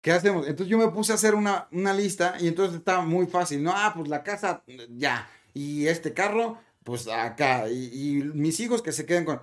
¿Qué 0.00 0.10
hacemos? 0.10 0.46
Entonces 0.48 0.68
yo 0.68 0.78
me 0.78 0.88
puse 0.88 1.12
a 1.12 1.14
hacer 1.14 1.34
una, 1.34 1.68
una 1.70 1.94
lista 1.94 2.34
y 2.40 2.48
entonces 2.48 2.76
estaba 2.78 3.04
muy 3.04 3.26
fácil. 3.26 3.62
No, 3.62 3.72
ah, 3.74 3.92
pues 3.94 4.08
la 4.08 4.22
casa, 4.24 4.64
ya. 4.96 5.28
Y 5.54 5.86
este 5.86 6.12
carro, 6.12 6.58
pues 6.82 7.06
acá. 7.06 7.68
Y, 7.68 8.18
y 8.18 8.22
mis 8.24 8.58
hijos 8.60 8.82
que 8.82 8.90
se 8.92 9.06
queden 9.06 9.24
con... 9.24 9.40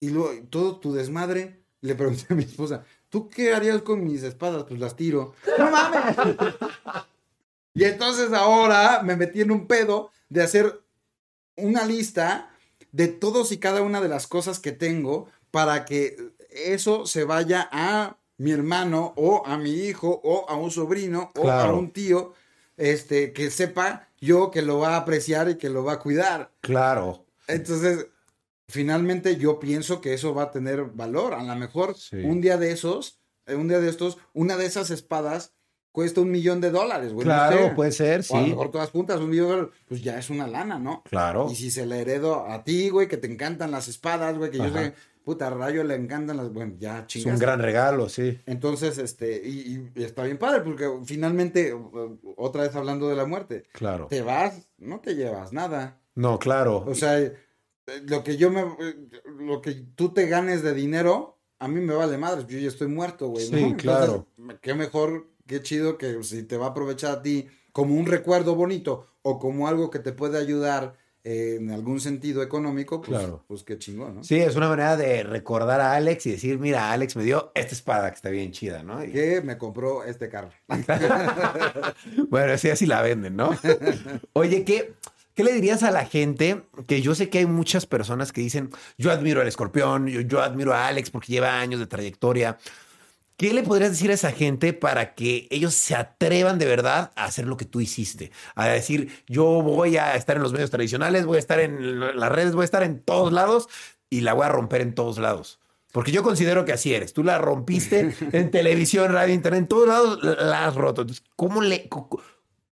Y 0.00 0.08
luego, 0.10 0.32
todo 0.48 0.76
tu 0.80 0.92
desmadre, 0.94 1.60
le 1.82 1.94
pregunté 1.94 2.26
a 2.30 2.34
mi 2.34 2.44
esposa, 2.44 2.84
¿tú 3.10 3.28
qué 3.28 3.52
harías 3.54 3.82
con 3.82 4.02
mis 4.04 4.22
espadas? 4.22 4.64
Pues 4.64 4.80
las 4.80 4.96
tiro. 4.96 5.34
¡No 5.58 5.70
mames! 5.70 6.16
y 7.74 7.84
entonces 7.84 8.32
ahora 8.32 9.02
me 9.02 9.16
metí 9.16 9.40
en 9.42 9.50
un 9.50 9.66
pedo 9.66 10.10
de 10.28 10.42
hacer 10.42 10.80
una 11.56 11.84
lista 11.86 12.50
de 12.92 13.08
todos 13.08 13.52
y 13.52 13.58
cada 13.58 13.82
una 13.82 14.00
de 14.00 14.08
las 14.08 14.26
cosas 14.26 14.60
que 14.60 14.72
tengo 14.72 15.28
para 15.50 15.84
que 15.84 16.16
eso 16.50 17.06
se 17.06 17.24
vaya 17.24 17.68
a 17.72 18.16
mi 18.38 18.50
hermano 18.52 19.12
o 19.16 19.46
a 19.46 19.56
mi 19.58 19.70
hijo 19.70 20.20
o 20.24 20.48
a 20.48 20.56
un 20.56 20.70
sobrino 20.70 21.32
o 21.36 21.50
a 21.50 21.72
un 21.72 21.92
tío 21.92 22.32
este 22.76 23.32
que 23.32 23.50
sepa 23.50 24.08
yo 24.20 24.50
que 24.50 24.62
lo 24.62 24.78
va 24.78 24.94
a 24.94 24.98
apreciar 24.98 25.48
y 25.50 25.56
que 25.56 25.70
lo 25.70 25.84
va 25.84 25.94
a 25.94 25.98
cuidar. 26.00 26.50
Claro. 26.60 27.24
Entonces, 27.46 28.06
finalmente 28.68 29.36
yo 29.36 29.60
pienso 29.60 30.00
que 30.00 30.14
eso 30.14 30.34
va 30.34 30.44
a 30.44 30.50
tener 30.50 30.84
valor. 30.84 31.34
A 31.34 31.42
lo 31.42 31.54
mejor 31.56 31.94
Sí. 31.96 32.16
un 32.16 32.40
día 32.40 32.56
de 32.56 32.72
esos, 32.72 33.20
eh, 33.46 33.54
un 33.54 33.68
día 33.68 33.80
de 33.80 33.90
estos, 33.90 34.18
una 34.32 34.56
de 34.56 34.66
esas 34.66 34.90
espadas 34.90 35.52
cuesta 35.94 36.20
un 36.20 36.30
millón 36.32 36.60
de 36.60 36.72
dólares, 36.72 37.12
güey. 37.12 37.24
no 37.24 37.32
Claro, 37.32 37.56
sé. 37.68 37.70
puede 37.76 37.92
ser, 37.92 38.24
O 38.28 38.34
a 38.36 38.38
lo 38.40 38.44
sí. 38.46 38.50
mejor 38.50 38.70
todas 38.72 38.90
juntas, 38.90 39.20
un 39.20 39.30
millón 39.30 39.46
de 39.46 39.52
dólares, 39.52 39.74
pues 39.86 40.02
ya 40.02 40.18
es 40.18 40.28
una 40.28 40.48
lana, 40.48 40.76
¿no? 40.80 41.04
Claro. 41.08 41.46
Y 41.48 41.54
si 41.54 41.70
se 41.70 41.86
le 41.86 42.00
heredo 42.00 42.46
a 42.50 42.64
ti, 42.64 42.88
güey, 42.88 43.06
que 43.06 43.16
te 43.16 43.30
encantan 43.30 43.70
las 43.70 43.86
espadas, 43.86 44.36
güey, 44.36 44.50
que 44.50 44.58
yo 44.58 44.72
sé, 44.72 44.92
puta, 45.22 45.46
a 45.46 45.50
Rayo 45.50 45.84
le 45.84 45.94
encantan 45.94 46.36
las, 46.36 46.52
bueno, 46.52 46.74
ya 46.80 46.98
Es 46.98 47.06
chingas. 47.06 47.34
un 47.34 47.38
gran 47.40 47.60
regalo, 47.60 48.08
sí. 48.08 48.40
Entonces, 48.46 48.98
este, 48.98 49.40
y, 49.46 49.88
y 49.94 50.02
está 50.02 50.24
bien 50.24 50.36
padre, 50.36 50.62
porque 50.62 50.90
finalmente, 51.04 51.72
uh, 51.72 52.18
otra 52.36 52.62
vez 52.64 52.74
hablando 52.74 53.08
de 53.08 53.14
la 53.14 53.24
muerte, 53.26 53.62
Claro. 53.72 54.08
te 54.08 54.20
vas, 54.22 54.66
no 54.78 54.98
te 54.98 55.14
llevas 55.14 55.52
nada. 55.52 56.00
No, 56.16 56.40
claro. 56.40 56.84
O 56.88 56.94
sea, 56.96 57.20
eh, 57.20 57.36
lo 58.08 58.24
que 58.24 58.36
yo 58.36 58.50
me, 58.50 58.62
eh, 58.62 58.96
lo 59.38 59.62
que 59.62 59.74
tú 59.94 60.12
te 60.12 60.26
ganes 60.26 60.62
de 60.64 60.74
dinero, 60.74 61.38
a 61.60 61.68
mí 61.68 61.78
me 61.80 61.94
vale 61.94 62.18
madre, 62.18 62.44
yo 62.48 62.58
ya 62.58 62.66
estoy 62.68 62.88
muerto, 62.88 63.28
güey. 63.28 63.48
¿no? 63.48 63.56
Sí, 63.58 63.62
Entonces, 63.64 63.82
claro. 63.82 64.26
qué 64.60 64.74
mejor, 64.74 65.28
qué 65.46 65.62
chido 65.62 65.98
que 65.98 66.22
si 66.22 66.42
te 66.42 66.56
va 66.56 66.66
a 66.66 66.68
aprovechar 66.70 67.12
a 67.12 67.22
ti 67.22 67.46
como 67.72 67.94
un 67.94 68.06
recuerdo 68.06 68.54
bonito 68.54 69.06
o 69.22 69.38
como 69.38 69.68
algo 69.68 69.90
que 69.90 69.98
te 69.98 70.12
puede 70.12 70.38
ayudar 70.38 70.96
eh, 71.26 71.56
en 71.58 71.70
algún 71.70 72.00
sentido 72.00 72.42
económico, 72.42 73.00
pues, 73.00 73.18
Claro. 73.18 73.44
pues 73.48 73.62
qué 73.64 73.78
chingón, 73.78 74.16
¿no? 74.16 74.24
Sí, 74.24 74.36
es 74.36 74.56
una 74.56 74.68
manera 74.68 74.94
de 74.98 75.22
recordar 75.22 75.80
a 75.80 75.94
Alex 75.94 76.26
y 76.26 76.32
decir, 76.32 76.58
mira, 76.58 76.92
Alex 76.92 77.16
me 77.16 77.24
dio 77.24 77.50
esta 77.54 77.72
espada 77.74 78.10
que 78.10 78.16
está 78.16 78.28
bien 78.28 78.52
chida, 78.52 78.82
¿no? 78.82 79.02
Y- 79.02 79.10
Que 79.10 79.40
me 79.40 79.56
compró 79.56 80.04
este 80.04 80.28
carro. 80.28 80.50
bueno, 82.28 82.58
sí, 82.58 82.70
así 82.70 82.86
la 82.86 83.02
venden, 83.02 83.36
¿no? 83.36 83.50
Oye, 84.34 84.64
¿qué? 84.64 84.92
¿Qué 85.34 85.42
le 85.42 85.52
dirías 85.52 85.82
a 85.82 85.90
la 85.90 86.04
gente? 86.06 86.62
Que 86.86 87.02
yo 87.02 87.14
sé 87.16 87.28
que 87.28 87.38
hay 87.38 87.46
muchas 87.46 87.86
personas 87.86 88.30
que 88.30 88.40
dicen, 88.40 88.70
yo 88.98 89.10
admiro 89.10 89.40
al 89.40 89.48
escorpión, 89.48 90.06
yo, 90.06 90.20
yo 90.20 90.40
admiro 90.42 90.72
a 90.72 90.86
Alex 90.86 91.10
porque 91.10 91.32
lleva 91.32 91.58
años 91.58 91.80
de 91.80 91.86
trayectoria. 91.86 92.56
¿Qué 93.36 93.52
le 93.52 93.64
podrías 93.64 93.90
decir 93.90 94.12
a 94.12 94.14
esa 94.14 94.30
gente 94.30 94.72
para 94.72 95.14
que 95.14 95.48
ellos 95.50 95.74
se 95.74 95.96
atrevan 95.96 96.58
de 96.58 96.66
verdad 96.66 97.10
a 97.16 97.24
hacer 97.24 97.46
lo 97.46 97.56
que 97.56 97.64
tú 97.64 97.80
hiciste? 97.80 98.30
A 98.54 98.68
decir, 98.68 99.24
yo 99.26 99.44
voy 99.44 99.96
a 99.96 100.14
estar 100.14 100.36
en 100.36 100.42
los 100.42 100.52
medios 100.52 100.70
tradicionales, 100.70 101.26
voy 101.26 101.36
a 101.36 101.40
estar 101.40 101.58
en 101.58 101.98
las 102.00 102.30
redes, 102.30 102.54
voy 102.54 102.62
a 102.62 102.64
estar 102.66 102.84
en 102.84 103.00
todos 103.00 103.32
lados 103.32 103.68
y 104.08 104.20
la 104.20 104.34
voy 104.34 104.46
a 104.46 104.50
romper 104.50 104.82
en 104.82 104.94
todos 104.94 105.18
lados. 105.18 105.58
Porque 105.90 106.12
yo 106.12 106.22
considero 106.22 106.64
que 106.64 106.72
así 106.72 106.94
eres. 106.94 107.12
Tú 107.12 107.24
la 107.24 107.38
rompiste 107.38 108.14
en 108.32 108.50
televisión, 108.52 109.12
radio, 109.12 109.34
internet, 109.34 109.62
en 109.62 109.68
todos 109.68 109.88
lados 109.88 110.18
la 110.22 110.66
has 110.66 110.76
roto. 110.76 111.02
Entonces, 111.02 111.24
¿cómo 111.34 111.60
le... 111.60 111.88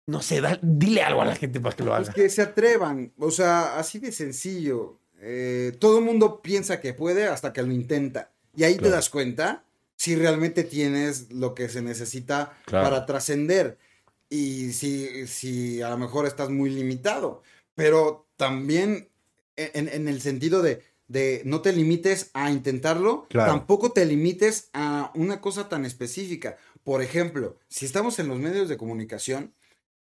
No 0.07 0.21
sé, 0.21 0.43
dile 0.61 1.03
algo 1.03 1.23
a 1.23 1.25
la 1.25 1.37
gente 1.37 1.61
para 1.61 1.75
que 1.75 1.85
lo 1.85 1.95
haga. 1.95 2.05
Pues 2.05 2.15
que 2.15 2.29
se 2.29 2.43
atrevan. 2.43 3.13
O 3.19 3.31
sea, 3.31 3.79
así 3.79 3.99
de 3.99 4.13
sencillo. 4.13 4.99
Eh, 5.21 5.75
todo 5.79 5.99
el 5.99 6.05
mundo 6.05 6.43
piensa 6.43 6.81
que 6.81 6.93
puede 6.93 7.27
hasta 7.27 7.53
que 7.53 7.63
lo 7.63 7.73
intenta. 7.73 8.31
Y 8.55 8.65
ahí 8.65 8.77
te 8.77 8.91
das 8.91 9.09
cuenta 9.09 9.65
si 10.01 10.17
realmente 10.17 10.65
tienes 10.65 11.31
lo 11.31 11.55
que 11.55 11.69
se 11.69 11.83
necesita 11.83 12.57
para 12.65 13.05
trascender 13.05 13.77
y 14.31 14.73
si, 14.73 15.27
si 15.27 15.83
a 15.83 15.91
lo 15.91 15.99
mejor 15.99 16.25
estás 16.25 16.49
muy 16.49 16.71
limitado, 16.71 17.43
pero 17.75 18.27
también 18.39 19.11
en, 19.57 20.09
el 20.09 20.23
sentido 20.23 20.63
de, 20.63 20.83
de, 21.07 21.43
no 21.45 21.61
te 21.61 21.75
limites 21.75 22.31
a 22.33 22.51
intentarlo, 22.51 23.27
tampoco 23.29 23.93
te 23.93 24.07
limites 24.07 24.71
a 24.73 25.13
una 25.15 25.43
cosa 25.43 25.69
tan 25.69 25.85
específica. 25.85 26.57
Por 26.83 27.03
ejemplo, 27.03 27.59
si 27.69 27.85
estamos 27.85 28.19
en 28.19 28.29
los 28.29 28.39
medios 28.39 28.71
de 28.71 28.79
comunicación, 28.79 29.53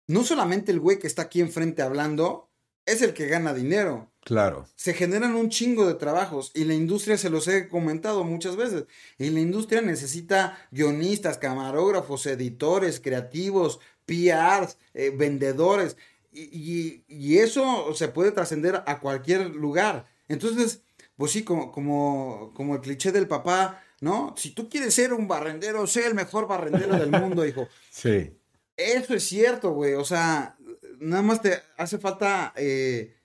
no 0.07 0.23
solamente 0.23 0.71
el 0.71 0.79
güey 0.79 0.97
que 0.97 1.07
está 1.07 1.23
aquí 1.23 1.41
enfrente 1.41 1.81
hablando 1.81 2.49
es 2.85 3.01
el 3.01 3.13
que 3.13 3.27
gana 3.27 3.53
dinero. 3.53 4.12
Claro. 4.25 4.65
Se 4.75 4.93
generan 4.93 5.35
un 5.35 5.49
chingo 5.49 5.85
de 5.85 5.95
trabajos 5.95 6.51
y 6.53 6.63
la 6.63 6.73
industria, 6.73 7.17
se 7.17 7.29
los 7.29 7.47
he 7.47 7.67
comentado 7.67 8.23
muchas 8.23 8.55
veces, 8.55 8.85
y 9.17 9.29
la 9.29 9.41
industria 9.41 9.81
necesita 9.81 10.67
guionistas, 10.71 11.37
camarógrafos, 11.37 12.25
editores, 12.25 12.99
creativos, 12.99 13.79
PRs, 14.05 14.77
eh, 14.93 15.11
vendedores, 15.15 15.97
y, 16.31 17.03
y, 17.07 17.37
eso 17.37 17.93
se 17.93 18.07
puede 18.07 18.31
trascender 18.31 18.81
a 18.87 18.99
cualquier 18.99 19.51
lugar. 19.51 20.07
Entonces, 20.27 20.81
pues 21.15 21.31
sí, 21.31 21.43
como, 21.43 21.71
como, 21.71 22.51
como 22.55 22.73
el 22.73 22.81
cliché 22.81 23.11
del 23.11 23.27
papá, 23.27 23.83
¿no? 24.01 24.33
Si 24.35 24.49
tú 24.49 24.67
quieres 24.67 24.95
ser 24.95 25.13
un 25.13 25.27
barrendero, 25.27 25.85
sé 25.85 26.07
el 26.07 26.15
mejor 26.15 26.47
barrendero 26.47 26.97
del 26.97 27.11
mundo, 27.11 27.45
hijo. 27.45 27.67
Sí. 27.91 28.35
Eso 28.75 29.13
es 29.13 29.23
cierto, 29.23 29.71
güey. 29.73 29.93
O 29.93 30.03
sea, 30.03 30.57
nada 30.99 31.21
más 31.21 31.41
te 31.41 31.61
hace 31.77 31.99
falta 31.99 32.51
eh, 32.55 33.15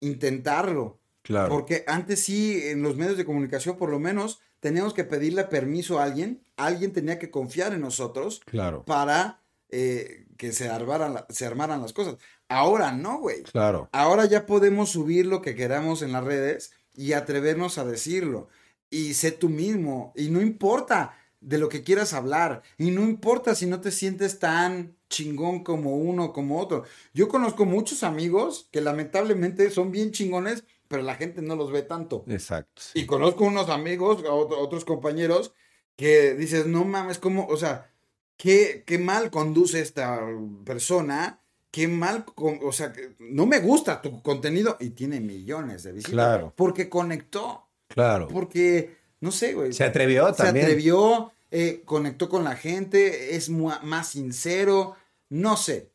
intentarlo. 0.00 0.98
Claro. 1.22 1.50
Porque 1.50 1.84
antes 1.86 2.22
sí, 2.22 2.60
en 2.68 2.82
los 2.82 2.96
medios 2.96 3.16
de 3.16 3.24
comunicación, 3.24 3.76
por 3.76 3.90
lo 3.90 3.98
menos, 3.98 4.40
teníamos 4.60 4.94
que 4.94 5.04
pedirle 5.04 5.44
permiso 5.44 5.98
a 5.98 6.04
alguien. 6.04 6.42
Alguien 6.56 6.92
tenía 6.92 7.18
que 7.18 7.30
confiar 7.30 7.72
en 7.72 7.80
nosotros. 7.80 8.40
Claro. 8.46 8.84
Para 8.84 9.42
eh, 9.70 10.26
que 10.36 10.52
se 10.52 10.68
armaran, 10.68 11.24
se 11.28 11.46
armaran 11.46 11.82
las 11.82 11.92
cosas. 11.92 12.16
Ahora 12.48 12.92
no, 12.92 13.18
güey. 13.18 13.42
Claro. 13.42 13.88
Ahora 13.92 14.24
ya 14.24 14.46
podemos 14.46 14.90
subir 14.90 15.26
lo 15.26 15.42
que 15.42 15.54
queramos 15.54 16.02
en 16.02 16.12
las 16.12 16.24
redes 16.24 16.72
y 16.94 17.12
atrevernos 17.12 17.78
a 17.78 17.84
decirlo. 17.84 18.48
Y 18.90 19.14
sé 19.14 19.32
tú 19.32 19.48
mismo. 19.48 20.12
Y 20.16 20.30
no 20.30 20.40
importa 20.40 21.14
de 21.40 21.58
lo 21.58 21.68
que 21.68 21.82
quieras 21.82 22.14
hablar. 22.14 22.62
Y 22.78 22.90
no 22.90 23.02
importa 23.02 23.54
si 23.54 23.66
no 23.66 23.80
te 23.80 23.90
sientes 23.90 24.38
tan 24.38 24.96
chingón 25.08 25.64
como 25.64 25.96
uno 25.96 26.32
como 26.32 26.60
otro. 26.60 26.84
Yo 27.14 27.28
conozco 27.28 27.64
muchos 27.64 28.02
amigos 28.02 28.68
que 28.70 28.80
lamentablemente 28.80 29.70
son 29.70 29.90
bien 29.90 30.12
chingones, 30.12 30.64
pero 30.88 31.02
la 31.02 31.14
gente 31.14 31.42
no 31.42 31.56
los 31.56 31.70
ve 31.72 31.82
tanto. 31.82 32.24
Exacto. 32.28 32.82
Y 32.94 33.06
conozco 33.06 33.44
unos 33.44 33.68
amigos, 33.68 34.24
otros 34.26 34.84
compañeros, 34.84 35.52
que 35.96 36.34
dices, 36.34 36.66
no 36.66 36.84
mames, 36.84 37.18
¿cómo? 37.18 37.46
O 37.48 37.56
sea, 37.56 37.90
qué, 38.36 38.84
qué 38.86 38.98
mal 38.98 39.30
conduce 39.30 39.80
esta 39.80 40.20
persona, 40.64 41.40
qué 41.70 41.88
mal, 41.88 42.24
o 42.36 42.72
sea, 42.72 42.92
no 43.18 43.46
me 43.46 43.60
gusta 43.60 44.00
tu 44.00 44.22
contenido 44.22 44.76
y 44.80 44.90
tiene 44.90 45.20
millones 45.20 45.82
de 45.82 45.92
visitas. 45.92 46.12
Claro. 46.12 46.52
Porque 46.56 46.88
conectó. 46.88 47.68
Claro. 47.88 48.28
Porque, 48.28 48.96
no 49.20 49.32
sé, 49.32 49.54
güey. 49.54 49.72
Se 49.72 49.84
atrevió 49.84 50.32
también. 50.32 50.66
Se 50.66 50.72
atrevió 50.72 51.32
eh, 51.50 51.82
conectó 51.84 52.28
con 52.28 52.44
la 52.44 52.56
gente, 52.56 53.36
es 53.36 53.48
más 53.50 54.08
sincero, 54.08 54.96
no 55.28 55.56
sé. 55.56 55.90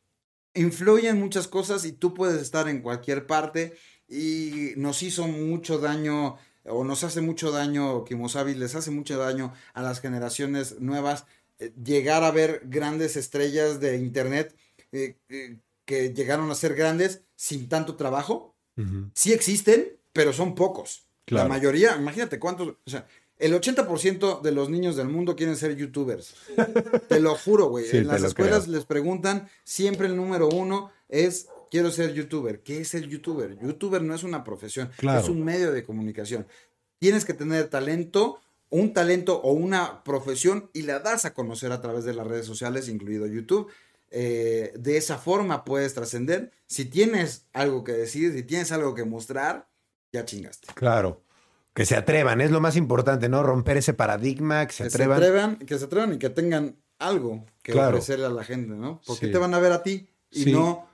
Influyen 0.56 1.20
muchas 1.20 1.48
cosas 1.48 1.86
y 1.86 1.94
tú 1.94 2.14
puedes 2.14 2.42
estar 2.42 2.68
en 2.68 2.82
cualquier 2.82 3.26
parte 3.26 3.76
y 4.08 4.74
nos 4.78 5.02
hizo 5.04 5.28
mucho 5.28 5.80
daño 5.80 6.38
o 6.66 6.84
nos 6.84 7.04
hace 7.04 7.22
mucho 7.22 7.52
daño, 7.52 8.06
Kimosabi 8.06 8.56
les 8.56 8.76
hace 8.76 8.92
mucho 8.92 9.18
daño 9.18 9.54
a 9.74 9.82
las 9.82 10.00
generaciones 10.00 10.80
nuevas 10.80 11.26
eh, 11.60 11.74
llegar 11.84 12.24
a 12.24 12.32
ver 12.32 12.62
grandes 12.66 13.16
estrellas 13.16 13.80
de 13.80 13.98
internet 13.98 14.56
eh, 14.92 15.18
que 15.86 16.14
llegaron 16.14 16.50
a 16.52 16.56
ser 16.56 16.76
grandes 16.76 17.22
sin 17.36 17.68
tanto 17.68 17.96
trabajo. 17.96 18.56
Sí 19.14 19.34
existen, 19.34 19.98
pero 20.14 20.34
son 20.34 20.56
pocos. 20.56 21.06
La 21.28 21.46
mayoría, 21.46 21.96
imagínate 21.96 22.40
cuántos, 22.40 22.70
o 22.70 22.90
sea, 22.90 23.08
el 23.44 23.53
80% 23.53 24.41
de 24.41 24.52
los 24.53 24.70
niños 24.70 24.95
del 24.95 25.10
mundo 25.10 25.36
quieren 25.36 25.57
ser 25.57 25.76
youtubers. 25.76 26.34
te 27.10 27.20
lo 27.20 27.36
juro, 27.36 27.68
güey. 27.68 27.86
en 27.91 28.07
las 28.07 28.24
escuelas 28.24 28.70
les 28.70 28.86
preguntan, 28.86 29.49
siempre 29.65 30.07
el 30.07 30.15
número 30.15 30.48
uno 30.48 30.91
es, 31.10 31.48
quiero 31.70 31.91
ser 31.91 32.14
youtuber. 32.14 32.61
¿Qué 32.61 32.80
es 32.80 32.94
el 32.94 33.10
youtuber? 33.10 33.60
Youtuber 33.60 34.02
no 34.02 34.15
es 34.15 34.24
una 34.24 34.45
profesión, 34.45 34.90
es 34.98 35.28
un 35.28 35.44
medio 35.44 35.74
de 35.74 35.84
comunicación. 35.84 36.48
Tienes 36.99 37.26
que 37.26 37.34
tener 37.34 37.68
talento, 37.68 38.40
un 38.70 38.94
talento 38.94 39.41
o 39.41 39.52
una 39.52 40.06
profesión 40.06 40.70
y 40.72 40.84
la 40.84 40.99
das 40.99 41.26
a 41.26 41.34
conocer 41.34 41.74
a 41.74 41.82
través 41.82 42.06
de 42.06 42.14
las 42.14 42.26
redes 42.26 42.45
sociales, 42.45 42.88
incluido 42.88 43.28
YouTube. 43.28 43.70
Eh, 44.10 44.72
de 44.78 44.95
esa 44.95 45.18
forma 45.18 45.65
puedes 45.65 45.94
trascender. 45.94 46.53
Si 46.65 46.86
tienes 46.86 47.45
algo 47.52 47.84
que 47.84 47.91
decir, 47.91 48.32
si 48.32 48.44
tienes 48.44 48.72
algo 48.72 48.95
que 48.95 49.03
mostrar, 49.03 49.68
ya 50.14 50.24
chingaste. 50.24 50.68
Claro. 50.76 51.24
Que 51.74 51.86
se 51.86 51.95
atrevan, 51.95 52.40
es 52.41 52.52
lo 52.52 52.62
más 52.62 52.76
importante, 52.76 53.30
¿no? 53.30 53.41
Romper 53.41 53.78
ese 53.78 53.94
paradigma, 53.94 54.68
que 54.68 54.74
se 54.74 54.84
atrevan. 54.84 55.58
que 55.58 55.78
se 55.78 55.86
atrevan 55.86 56.14
y 56.14 56.18
que 56.20 56.30
tengan 56.30 56.78
algo 57.00 57.45
que 57.62 57.74
ofrecerle 57.74 58.26
a 58.28 58.30
la 58.30 58.44
gente, 58.44 58.74
¿no? 58.74 59.02
Porque 59.06 59.28
te 59.28 59.38
van 59.38 59.54
a 59.54 59.60
ver 59.60 59.72
a 59.72 59.84
ti 59.84 60.08
y 60.32 60.52
no 60.52 60.88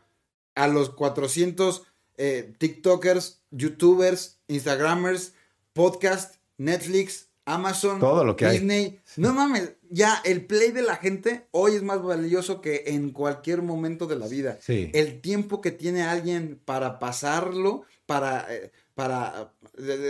a 0.56 0.68
los 0.68 0.90
400 0.90 1.84
eh, 2.18 2.54
TikTokers, 2.58 3.42
YouTubers, 3.52 4.40
Instagramers, 4.48 5.34
podcast, 5.74 6.36
Netflix, 6.58 7.30
Amazon, 7.46 8.00
Todo 8.00 8.24
lo 8.24 8.36
que 8.36 8.50
Disney. 8.50 9.00
No 9.18 9.34
mames, 9.34 9.72
ya 9.90 10.22
el 10.24 10.46
play 10.46 10.72
de 10.72 10.82
la 10.82 10.98
gente 10.98 11.48
hoy 11.52 11.76
es 11.76 11.84
más 11.84 12.04
valioso 12.04 12.62
que 12.62 12.84
en 12.88 13.12
cualquier 13.12 13.62
momento 13.62 14.06
de 14.06 14.18
la 14.18 14.28
vida. 14.28 14.60
El 14.68 15.22
tiempo 15.22 15.62
que 15.62 15.72
tiene 15.72 16.04
alguien 16.04 16.62
para 16.64 17.00
pasarlo, 17.00 17.84
para, 18.06 18.46
eh, 18.54 18.72
para 18.94 19.54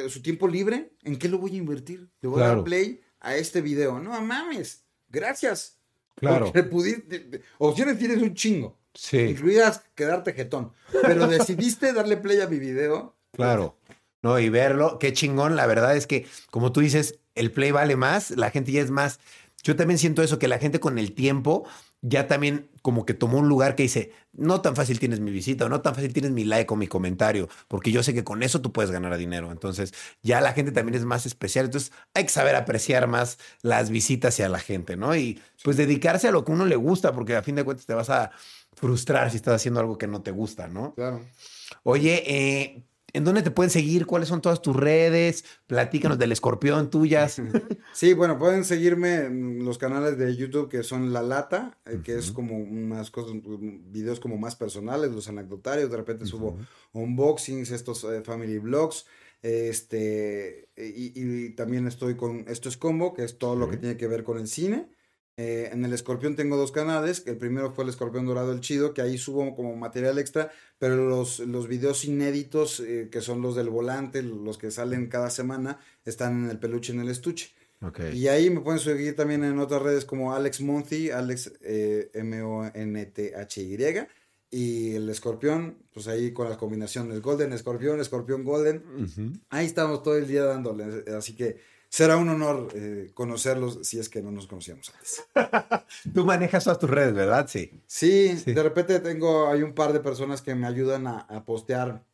su 0.09 0.21
tiempo 0.21 0.47
libre, 0.47 0.91
¿en 1.03 1.17
qué 1.17 1.29
lo 1.29 1.37
voy 1.37 1.55
a 1.55 1.57
invertir? 1.57 2.09
Le 2.21 2.29
voy 2.29 2.41
a 2.41 2.47
dar 2.47 2.63
play 2.63 3.01
a 3.19 3.35
este 3.35 3.61
video. 3.61 3.99
No 3.99 4.19
mames, 4.21 4.83
gracias. 5.09 5.77
Claro. 6.15 6.51
Pudiste, 6.69 7.41
opciones 7.57 7.97
tienes 7.97 8.21
un 8.21 8.33
chingo. 8.33 8.77
Sí. 8.93 9.19
Incluidas 9.19 9.83
quedarte 9.95 10.33
jetón. 10.33 10.73
Pero 11.01 11.27
decidiste 11.27 11.93
darle 11.93 12.17
play 12.17 12.41
a 12.41 12.47
mi 12.47 12.59
video. 12.59 13.15
Claro. 13.31 13.77
No, 14.21 14.37
y 14.37 14.49
verlo, 14.49 14.99
qué 14.99 15.13
chingón. 15.13 15.55
La 15.55 15.65
verdad 15.65 15.95
es 15.95 16.07
que, 16.07 16.25
como 16.51 16.71
tú 16.71 16.81
dices, 16.81 17.19
el 17.35 17.51
play 17.51 17.71
vale 17.71 17.95
más, 17.95 18.31
la 18.31 18.51
gente 18.51 18.71
ya 18.71 18.81
es 18.81 18.91
más. 18.91 19.19
Yo 19.63 19.75
también 19.75 19.97
siento 19.97 20.21
eso, 20.23 20.39
que 20.39 20.47
la 20.47 20.59
gente 20.59 20.79
con 20.79 20.97
el 20.97 21.13
tiempo 21.13 21.65
ya 22.01 22.27
también 22.27 22.69
como 22.81 23.05
que 23.05 23.13
tomó 23.13 23.39
un 23.39 23.49
lugar 23.49 23.75
que 23.75 23.83
dice, 23.83 24.13
no 24.31 24.61
tan 24.61 24.75
fácil 24.75 24.99
tienes 24.99 25.19
mi 25.19 25.31
visita 25.31 25.65
o 25.65 25.69
no 25.69 25.81
tan 25.81 25.95
fácil 25.95 26.13
tienes 26.13 26.31
mi 26.31 26.45
like 26.45 26.73
o 26.73 26.77
mi 26.77 26.87
comentario, 26.87 27.49
porque 27.67 27.91
yo 27.91 28.03
sé 28.03 28.13
que 28.13 28.23
con 28.23 28.41
eso 28.41 28.61
tú 28.61 28.71
puedes 28.71 28.91
ganar 28.91 29.17
dinero. 29.17 29.51
Entonces 29.51 29.93
ya 30.21 30.39
la 30.41 30.53
gente 30.53 30.71
también 30.71 30.95
es 30.95 31.05
más 31.05 31.25
especial. 31.25 31.65
Entonces 31.65 31.91
hay 32.13 32.23
que 32.23 32.29
saber 32.29 32.55
apreciar 32.55 33.07
más 33.07 33.37
las 33.61 33.89
visitas 33.89 34.33
hacia 34.33 34.49
la 34.49 34.59
gente, 34.59 34.95
¿no? 34.95 35.15
Y 35.15 35.41
pues 35.63 35.77
dedicarse 35.77 36.27
a 36.27 36.31
lo 36.31 36.45
que 36.45 36.51
uno 36.51 36.65
le 36.65 36.75
gusta, 36.75 37.13
porque 37.13 37.35
a 37.35 37.43
fin 37.43 37.55
de 37.55 37.63
cuentas 37.63 37.85
te 37.85 37.93
vas 37.93 38.09
a 38.09 38.31
frustrar 38.73 39.29
si 39.29 39.37
estás 39.37 39.55
haciendo 39.55 39.79
algo 39.81 39.97
que 39.97 40.07
no 40.07 40.21
te 40.21 40.31
gusta, 40.31 40.67
¿no? 40.67 40.93
Claro. 40.93 41.21
Oye, 41.83 42.23
eh, 42.25 42.83
¿En 43.13 43.23
dónde 43.23 43.41
te 43.41 43.51
pueden 43.51 43.69
seguir? 43.69 44.05
¿Cuáles 44.05 44.29
son 44.29 44.41
todas 44.41 44.61
tus 44.61 44.75
redes? 44.75 45.45
Platícanos 45.67 46.17
del 46.17 46.31
escorpión 46.31 46.89
tuyas. 46.89 47.41
Sí, 47.91 48.13
bueno, 48.13 48.37
pueden 48.37 48.63
seguirme 48.63 49.25
en 49.25 49.65
los 49.65 49.77
canales 49.77 50.17
de 50.17 50.35
YouTube 50.35 50.69
que 50.69 50.83
son 50.83 51.11
La 51.11 51.21
Lata, 51.21 51.77
eh, 51.85 51.99
que 52.03 52.17
es 52.17 52.31
como 52.31 52.57
unas 52.57 53.09
cosas, 53.09 53.33
videos 53.43 54.19
como 54.19 54.37
más 54.37 54.55
personales, 54.55 55.11
los 55.11 55.27
anecdotarios, 55.27 55.89
de 55.89 55.97
repente 55.97 56.25
subo 56.25 56.57
unboxings, 56.93 57.71
estos 57.71 58.03
eh, 58.03 58.21
family 58.23 58.59
vlogs, 58.59 59.05
este, 59.41 60.69
y, 60.77 61.49
también 61.51 61.87
estoy 61.87 62.15
con 62.15 62.45
Esto 62.47 62.69
es 62.69 62.77
Combo, 62.77 63.13
que 63.13 63.23
es 63.23 63.37
todo 63.37 63.55
lo 63.55 63.69
que 63.69 63.77
tiene 63.77 63.97
que 63.97 64.07
ver 64.07 64.23
con 64.23 64.37
el 64.37 64.47
cine. 64.47 64.89
Eh, 65.41 65.69
en 65.71 65.85
el 65.85 65.93
Escorpión 65.93 66.35
tengo 66.35 66.57
dos 66.57 66.73
canales. 66.73 67.23
El 67.25 67.37
primero 67.37 67.71
fue 67.71 67.85
el 67.85 67.89
Escorpión 67.89 68.25
Dorado 68.25 68.51
El 68.51 68.59
Chido, 68.59 68.93
que 68.93 69.01
ahí 69.01 69.17
subo 69.17 69.55
como 69.55 69.73
material 69.77 70.19
extra, 70.19 70.51
pero 70.77 70.97
los, 71.07 71.39
los 71.39 71.69
videos 71.69 72.03
inéditos, 72.03 72.81
eh, 72.81 73.07
que 73.09 73.21
son 73.21 73.41
los 73.41 73.55
del 73.55 73.69
volante, 73.69 74.21
los 74.21 74.57
que 74.57 74.69
salen 74.69 75.07
cada 75.07 75.29
semana, 75.29 75.79
están 76.03 76.43
en 76.43 76.49
el 76.49 76.59
peluche 76.59 76.91
en 76.91 76.99
el 76.99 77.07
estuche. 77.07 77.53
Ok. 77.81 78.01
Y 78.13 78.27
ahí 78.27 78.49
me 78.49 78.59
pueden 78.59 78.81
seguir 78.81 79.15
también 79.15 79.45
en 79.45 79.59
otras 79.59 79.81
redes 79.81 80.03
como 80.03 80.33
Alex 80.33 80.59
Monty, 80.59 81.09
Alex 81.09 81.53
eh, 81.61 82.11
M-O-N-T-H-Y. 82.15 83.77
Y 84.51 84.95
el 84.95 85.09
escorpión, 85.09 85.77
pues 85.93 86.09
ahí 86.09 86.33
con 86.33 86.49
las 86.49 86.57
combinaciones 86.57 87.21
Golden, 87.21 87.53
escorpión, 87.53 88.01
escorpión, 88.01 88.43
Golden. 88.43 88.83
Ahí 89.49 89.67
estamos 89.67 90.03
todo 90.03 90.17
el 90.17 90.27
día 90.27 90.43
dándole. 90.43 91.05
Así 91.15 91.33
que 91.33 91.61
será 91.89 92.17
un 92.17 92.29
honor 92.29 92.69
eh, 92.75 93.11
conocerlos 93.13 93.79
si 93.83 93.99
es 93.99 94.09
que 94.09 94.21
no 94.21 94.31
nos 94.31 94.47
conocíamos 94.47 94.91
antes. 94.93 95.23
Tú 96.13 96.25
manejas 96.25 96.63
todas 96.63 96.79
tus 96.79 96.89
redes, 96.89 97.13
¿verdad? 97.13 97.47
Sí. 97.47 97.81
Sí, 97.87 98.37
Sí. 98.37 98.53
de 98.53 98.63
repente 98.63 98.99
tengo, 98.99 99.47
hay 99.49 99.63
un 99.63 99.73
par 99.73 99.93
de 99.93 99.99
personas 99.99 100.41
que 100.41 100.55
me 100.55 100.67
ayudan 100.67 101.07
a, 101.07 101.19
a 101.21 101.43
postear, 101.45 102.05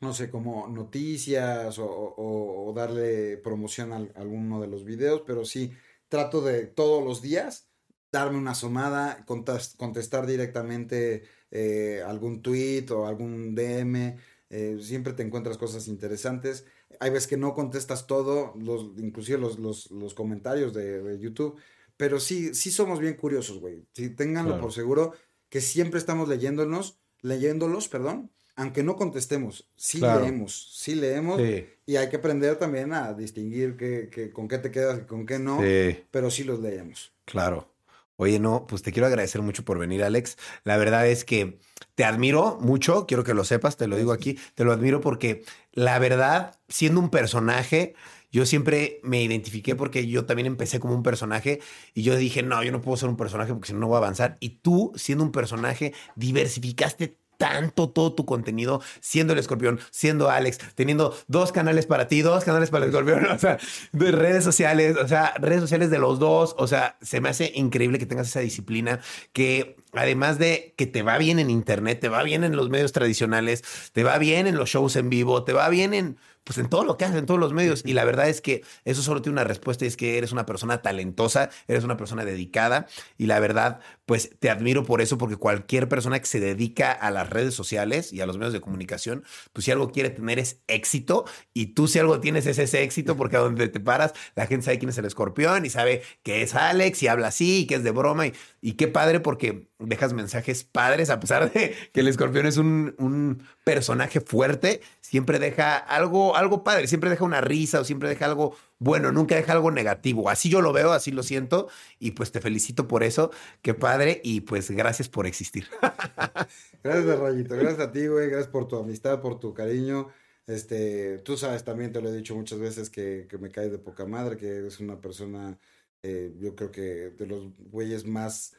no 0.00 0.12
sé, 0.12 0.30
como 0.30 0.68
noticias 0.68 1.78
o, 1.78 1.86
o- 1.86 2.68
o 2.70 2.72
darle 2.74 3.36
promoción 3.38 3.92
a 3.92 3.96
alguno 4.16 4.60
de 4.60 4.66
los 4.68 4.84
videos, 4.84 5.22
pero 5.26 5.44
sí, 5.44 5.72
trato 6.08 6.40
de 6.42 6.66
todos 6.66 7.04
los 7.04 7.22
días 7.22 7.68
darme 8.12 8.38
una 8.38 8.52
asomada, 8.52 9.24
contestar 9.26 10.26
directamente 10.26 11.24
eh, 11.50 12.02
algún 12.06 12.42
tweet 12.42 12.86
o 12.90 13.06
algún 13.06 13.54
DM. 13.56 14.16
eh, 14.50 14.78
siempre 14.80 15.14
te 15.14 15.22
encuentras 15.24 15.58
cosas 15.58 15.88
interesantes. 15.88 16.64
Hay 17.00 17.10
veces 17.10 17.26
que 17.28 17.36
no 17.36 17.54
contestas 17.54 18.06
todo, 18.06 18.54
los, 18.58 18.90
inclusive 18.98 19.38
los, 19.38 19.58
los, 19.58 19.90
los 19.90 20.14
comentarios 20.14 20.72
de, 20.74 21.02
de 21.02 21.18
YouTube. 21.18 21.56
Pero 21.96 22.18
sí, 22.20 22.54
sí 22.54 22.70
somos 22.70 22.98
bien 23.00 23.14
curiosos, 23.14 23.60
güey. 23.60 23.84
Sí, 23.92 24.10
ténganlo 24.10 24.50
Claro. 24.52 24.62
por 24.62 24.72
seguro 24.72 25.12
que 25.48 25.60
siempre 25.60 25.98
estamos 25.98 26.28
leyéndonos, 26.28 26.98
leyéndolos, 27.22 27.88
perdón, 27.88 28.30
aunque 28.56 28.82
no 28.82 28.96
contestemos. 28.96 29.68
Sí 29.76 29.98
Claro. 29.98 30.22
leemos, 30.22 30.72
sí 30.76 30.94
leemos. 30.94 31.40
Sí. 31.40 31.66
Y 31.86 31.96
hay 31.96 32.08
que 32.08 32.16
aprender 32.16 32.56
también 32.56 32.92
a 32.92 33.12
distinguir 33.14 33.76
qué- 33.76 34.30
con 34.32 34.48
qué 34.48 34.58
te 34.58 34.70
quedas 34.70 35.00
y 35.02 35.06
con 35.06 35.24
qué 35.26 35.38
no. 35.38 35.60
Sí. 35.60 35.98
Pero 36.10 36.30
sí 36.30 36.42
los 36.44 36.60
leemos. 36.60 37.12
Claro. 37.24 37.70
Oye, 38.16 38.38
no, 38.38 38.66
pues 38.68 38.82
te 38.82 38.92
quiero 38.92 39.06
agradecer 39.08 39.42
mucho 39.42 39.64
por 39.64 39.78
venir, 39.78 40.04
Alex. 40.04 40.36
La 40.62 40.76
verdad 40.76 41.06
es 41.08 41.24
que 41.24 41.58
te 41.94 42.04
admiro 42.04 42.58
mucho, 42.60 43.06
quiero 43.06 43.24
que 43.24 43.34
lo 43.34 43.44
sepas, 43.44 43.76
te 43.76 43.86
lo 43.86 43.96
digo 43.96 44.12
aquí, 44.12 44.38
te 44.54 44.64
lo 44.64 44.72
admiro 44.72 45.00
porque 45.00 45.44
la 45.72 45.98
verdad, 45.98 46.58
siendo 46.68 47.00
un 47.00 47.10
personaje, 47.10 47.94
yo 48.30 48.46
siempre 48.46 49.00
me 49.04 49.22
identifiqué 49.22 49.76
porque 49.76 50.08
yo 50.08 50.26
también 50.26 50.46
empecé 50.46 50.80
como 50.80 50.94
un 50.94 51.04
personaje 51.04 51.60
y 51.94 52.02
yo 52.02 52.16
dije, 52.16 52.42
no, 52.42 52.62
yo 52.64 52.72
no 52.72 52.80
puedo 52.80 52.96
ser 52.96 53.08
un 53.08 53.16
personaje 53.16 53.52
porque 53.52 53.68
si 53.68 53.74
no, 53.74 53.80
no 53.80 53.86
voy 53.88 53.94
a 53.94 53.98
avanzar. 53.98 54.38
Y 54.40 54.58
tú, 54.60 54.92
siendo 54.96 55.22
un 55.22 55.30
personaje, 55.30 55.94
diversificaste 56.16 57.18
tanto 57.44 57.90
todo 57.90 58.14
tu 58.14 58.24
contenido, 58.24 58.80
siendo 59.00 59.34
el 59.34 59.38
escorpión, 59.38 59.78
siendo 59.90 60.30
Alex, 60.30 60.60
teniendo 60.74 61.14
dos 61.28 61.52
canales 61.52 61.84
para 61.84 62.08
ti, 62.08 62.22
dos 62.22 62.42
canales 62.42 62.70
para 62.70 62.86
el 62.86 62.90
escorpión, 62.90 63.26
o 63.30 63.38
sea, 63.38 63.58
de 63.92 64.12
redes 64.12 64.42
sociales, 64.44 64.96
o 64.96 65.06
sea, 65.06 65.34
redes 65.38 65.60
sociales 65.60 65.90
de 65.90 65.98
los 65.98 66.18
dos, 66.18 66.54
o 66.56 66.66
sea, 66.66 66.96
se 67.02 67.20
me 67.20 67.28
hace 67.28 67.52
increíble 67.54 67.98
que 67.98 68.06
tengas 68.06 68.28
esa 68.28 68.40
disciplina, 68.40 69.00
que 69.34 69.76
además 69.92 70.38
de 70.38 70.72
que 70.78 70.86
te 70.86 71.02
va 71.02 71.18
bien 71.18 71.38
en 71.38 71.50
internet, 71.50 72.00
te 72.00 72.08
va 72.08 72.22
bien 72.22 72.44
en 72.44 72.56
los 72.56 72.70
medios 72.70 72.92
tradicionales, 72.92 73.62
te 73.92 74.04
va 74.04 74.16
bien 74.16 74.46
en 74.46 74.56
los 74.56 74.70
shows 74.70 74.96
en 74.96 75.10
vivo, 75.10 75.44
te 75.44 75.52
va 75.52 75.68
bien 75.68 75.92
en 75.92 76.16
pues 76.44 76.58
en 76.58 76.68
todo 76.68 76.84
lo 76.84 76.96
que 76.96 77.04
haces, 77.06 77.18
en 77.18 77.26
todos 77.26 77.40
los 77.40 77.52
medios. 77.52 77.82
Y 77.84 77.94
la 77.94 78.04
verdad 78.04 78.28
es 78.28 78.40
que 78.40 78.62
eso 78.84 79.02
solo 79.02 79.22
tiene 79.22 79.34
una 79.34 79.44
respuesta 79.44 79.84
y 79.84 79.88
es 79.88 79.96
que 79.96 80.18
eres 80.18 80.30
una 80.32 80.46
persona 80.46 80.82
talentosa, 80.82 81.50
eres 81.66 81.84
una 81.84 81.96
persona 81.96 82.24
dedicada. 82.24 82.86
Y 83.18 83.26
la 83.26 83.40
verdad, 83.40 83.80
pues 84.06 84.30
te 84.38 84.50
admiro 84.50 84.84
por 84.84 85.00
eso, 85.00 85.18
porque 85.18 85.36
cualquier 85.36 85.88
persona 85.88 86.20
que 86.20 86.26
se 86.26 86.40
dedica 86.40 86.92
a 86.92 87.10
las 87.10 87.30
redes 87.30 87.54
sociales 87.54 88.12
y 88.12 88.20
a 88.20 88.26
los 88.26 88.36
medios 88.36 88.52
de 88.52 88.60
comunicación, 88.60 89.24
pues 89.52 89.64
si 89.64 89.70
algo 89.70 89.90
quiere 89.90 90.10
tener 90.10 90.38
es 90.38 90.60
éxito. 90.66 91.24
Y 91.54 91.68
tú 91.68 91.88
si 91.88 91.98
algo 91.98 92.20
tienes 92.20 92.46
es 92.46 92.58
ese 92.58 92.82
éxito, 92.82 93.16
porque 93.16 93.36
a 93.36 93.40
donde 93.40 93.68
te 93.68 93.80
paras, 93.80 94.12
la 94.36 94.46
gente 94.46 94.66
sabe 94.66 94.78
quién 94.78 94.90
es 94.90 94.98
el 94.98 95.06
escorpión 95.06 95.64
y 95.64 95.70
sabe 95.70 96.02
que 96.22 96.42
es 96.42 96.54
Alex 96.54 97.02
y 97.02 97.08
habla 97.08 97.28
así 97.28 97.60
y 97.60 97.66
que 97.66 97.76
es 97.76 97.84
de 97.84 97.90
broma. 97.90 98.26
Y, 98.26 98.34
y 98.60 98.72
qué 98.72 98.88
padre 98.88 99.20
porque 99.20 99.68
dejas 99.86 100.12
mensajes 100.12 100.64
padres 100.64 101.10
a 101.10 101.20
pesar 101.20 101.52
de 101.52 101.74
que 101.92 102.00
el 102.00 102.08
escorpión 102.08 102.46
es 102.46 102.56
un, 102.56 102.94
un 102.98 103.42
personaje 103.64 104.20
fuerte, 104.20 104.80
siempre 105.00 105.38
deja 105.38 105.76
algo, 105.76 106.36
algo 106.36 106.64
padre, 106.64 106.86
siempre 106.86 107.10
deja 107.10 107.24
una 107.24 107.40
risa 107.40 107.80
o 107.80 107.84
siempre 107.84 108.08
deja 108.08 108.26
algo 108.26 108.56
bueno, 108.78 109.12
nunca 109.12 109.34
deja 109.34 109.52
algo 109.52 109.70
negativo. 109.70 110.28
Así 110.28 110.50
yo 110.50 110.60
lo 110.60 110.72
veo, 110.72 110.92
así 110.92 111.10
lo 111.10 111.22
siento 111.22 111.68
y 111.98 112.10
pues 112.10 112.32
te 112.32 112.40
felicito 112.40 112.86
por 112.86 113.02
eso, 113.02 113.30
qué 113.62 113.72
padre 113.72 114.20
y 114.22 114.42
pues 114.42 114.70
gracias 114.70 115.08
por 115.08 115.26
existir. 115.26 115.66
Gracias, 116.82 117.18
Rayito. 117.18 117.56
Gracias 117.56 117.80
a 117.80 117.92
ti, 117.92 118.06
güey. 118.08 118.28
Gracias 118.28 118.48
por 118.48 118.68
tu 118.68 118.76
amistad, 118.76 119.22
por 119.22 119.40
tu 119.40 119.54
cariño. 119.54 120.08
Este, 120.46 121.18
tú 121.18 121.36
sabes, 121.36 121.64
también 121.64 121.92
te 121.92 122.02
lo 122.02 122.10
he 122.10 122.16
dicho 122.16 122.34
muchas 122.34 122.58
veces 122.58 122.90
que, 122.90 123.26
que 123.28 123.38
me 123.38 123.50
caes 123.50 123.72
de 123.72 123.78
poca 123.78 124.04
madre, 124.04 124.36
que 124.36 124.48
eres 124.48 124.78
una 124.80 125.00
persona, 125.00 125.58
eh, 126.02 126.34
yo 126.38 126.54
creo 126.54 126.70
que 126.70 126.82
de 127.16 127.26
los 127.26 127.48
güeyes 127.70 128.04
más, 128.04 128.54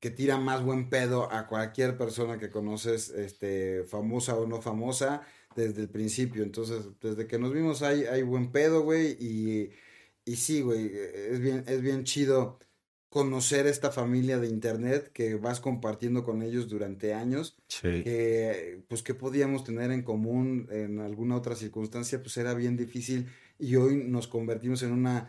que 0.00 0.10
tira 0.10 0.38
más 0.38 0.62
buen 0.62 0.88
pedo 0.90 1.30
a 1.32 1.46
cualquier 1.46 1.96
persona 1.96 2.38
que 2.38 2.50
conoces, 2.50 3.10
este, 3.10 3.84
famosa 3.84 4.36
o 4.36 4.46
no 4.46 4.60
famosa, 4.62 5.22
desde 5.56 5.82
el 5.82 5.88
principio. 5.88 6.42
Entonces, 6.42 6.86
desde 7.00 7.26
que 7.26 7.38
nos 7.38 7.52
vimos 7.52 7.82
hay, 7.82 8.04
hay 8.04 8.22
buen 8.22 8.52
pedo, 8.52 8.82
güey. 8.82 9.16
Y, 9.20 9.70
y 10.24 10.36
sí, 10.36 10.60
güey, 10.62 10.90
es 10.94 11.40
bien, 11.40 11.64
es 11.66 11.80
bien 11.82 12.04
chido 12.04 12.58
conocer 13.08 13.66
esta 13.66 13.90
familia 13.90 14.38
de 14.38 14.46
internet 14.48 15.10
que 15.12 15.34
vas 15.34 15.58
compartiendo 15.60 16.22
con 16.22 16.42
ellos 16.42 16.68
durante 16.68 17.12
años 17.12 17.56
Sí. 17.66 18.04
que 18.04 18.84
pues 18.88 19.02
que 19.02 19.14
podíamos 19.14 19.64
tener 19.64 19.90
en 19.90 20.02
común 20.02 20.68
en 20.70 21.00
alguna 21.00 21.34
otra 21.34 21.56
circunstancia 21.56 22.22
pues 22.22 22.36
era 22.36 22.54
bien 22.54 22.76
difícil 22.76 23.26
y 23.58 23.74
hoy 23.74 23.96
nos 23.96 24.28
convertimos 24.28 24.84
en 24.84 24.92
una 24.92 25.28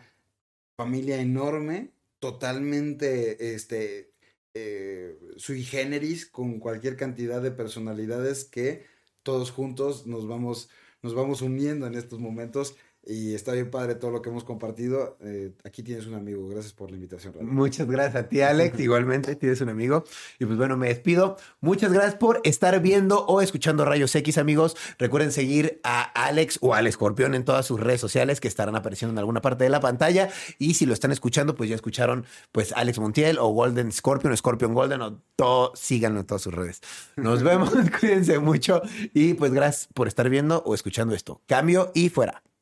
familia 0.76 1.20
enorme 1.20 1.90
totalmente 2.20 3.52
este 3.54 4.11
eh, 4.54 5.18
sui 5.36 5.62
generis 5.64 6.26
con 6.26 6.58
cualquier 6.58 6.96
cantidad 6.96 7.42
de 7.42 7.50
personalidades 7.50 8.44
que 8.44 8.86
todos 9.22 9.50
juntos 9.50 10.06
nos 10.06 10.26
vamos 10.28 10.68
nos 11.02 11.14
vamos 11.14 11.42
uniendo 11.42 11.86
en 11.86 11.94
estos 11.94 12.20
momentos 12.20 12.76
y 13.04 13.34
está 13.34 13.52
bien 13.52 13.70
padre 13.70 13.96
todo 13.96 14.12
lo 14.12 14.22
que 14.22 14.30
hemos 14.30 14.44
compartido. 14.44 15.16
Eh, 15.20 15.52
aquí 15.64 15.82
tienes 15.82 16.06
un 16.06 16.14
amigo. 16.14 16.46
Gracias 16.48 16.72
por 16.72 16.90
la 16.90 16.96
invitación. 16.96 17.34
Raúl. 17.34 17.46
Muchas 17.46 17.88
gracias 17.88 18.24
a 18.24 18.28
ti, 18.28 18.40
Alex. 18.42 18.78
Igualmente, 18.80 19.34
tienes 19.34 19.60
un 19.60 19.70
amigo. 19.70 20.04
Y 20.38 20.46
pues 20.46 20.56
bueno, 20.56 20.76
me 20.76 20.88
despido. 20.88 21.36
Muchas 21.60 21.92
gracias 21.92 22.14
por 22.14 22.40
estar 22.44 22.80
viendo 22.80 23.26
o 23.26 23.40
escuchando 23.40 23.84
Rayos 23.84 24.14
X, 24.14 24.38
amigos. 24.38 24.76
Recuerden 24.98 25.32
seguir 25.32 25.80
a 25.82 26.02
Alex 26.02 26.58
o 26.60 26.74
al 26.74 26.86
Escorpión 26.86 27.34
en 27.34 27.44
todas 27.44 27.66
sus 27.66 27.80
redes 27.80 28.00
sociales 28.00 28.40
que 28.40 28.46
estarán 28.46 28.76
apareciendo 28.76 29.12
en 29.12 29.18
alguna 29.18 29.40
parte 29.40 29.64
de 29.64 29.70
la 29.70 29.80
pantalla. 29.80 30.30
Y 30.58 30.74
si 30.74 30.86
lo 30.86 30.94
están 30.94 31.10
escuchando, 31.10 31.56
pues 31.56 31.68
ya 31.68 31.74
escucharon 31.74 32.24
pues 32.52 32.72
Alex 32.72 33.00
Montiel 33.00 33.38
o 33.38 33.48
Golden 33.48 33.90
Scorpion, 33.90 34.36
Scorpion 34.36 34.74
Golden 34.74 35.02
o 35.02 35.18
todo. 35.34 35.72
Síganlo 35.74 36.20
en 36.20 36.26
todas 36.26 36.42
sus 36.42 36.54
redes. 36.54 36.80
Nos 37.16 37.42
vemos. 37.42 37.70
Cuídense 38.00 38.38
mucho. 38.38 38.80
Y 39.12 39.34
pues 39.34 39.52
gracias 39.52 39.88
por 39.92 40.06
estar 40.06 40.30
viendo 40.30 40.62
o 40.64 40.74
escuchando 40.74 41.16
esto. 41.16 41.40
Cambio 41.48 41.90
y 41.94 42.08
fuera. 42.08 42.42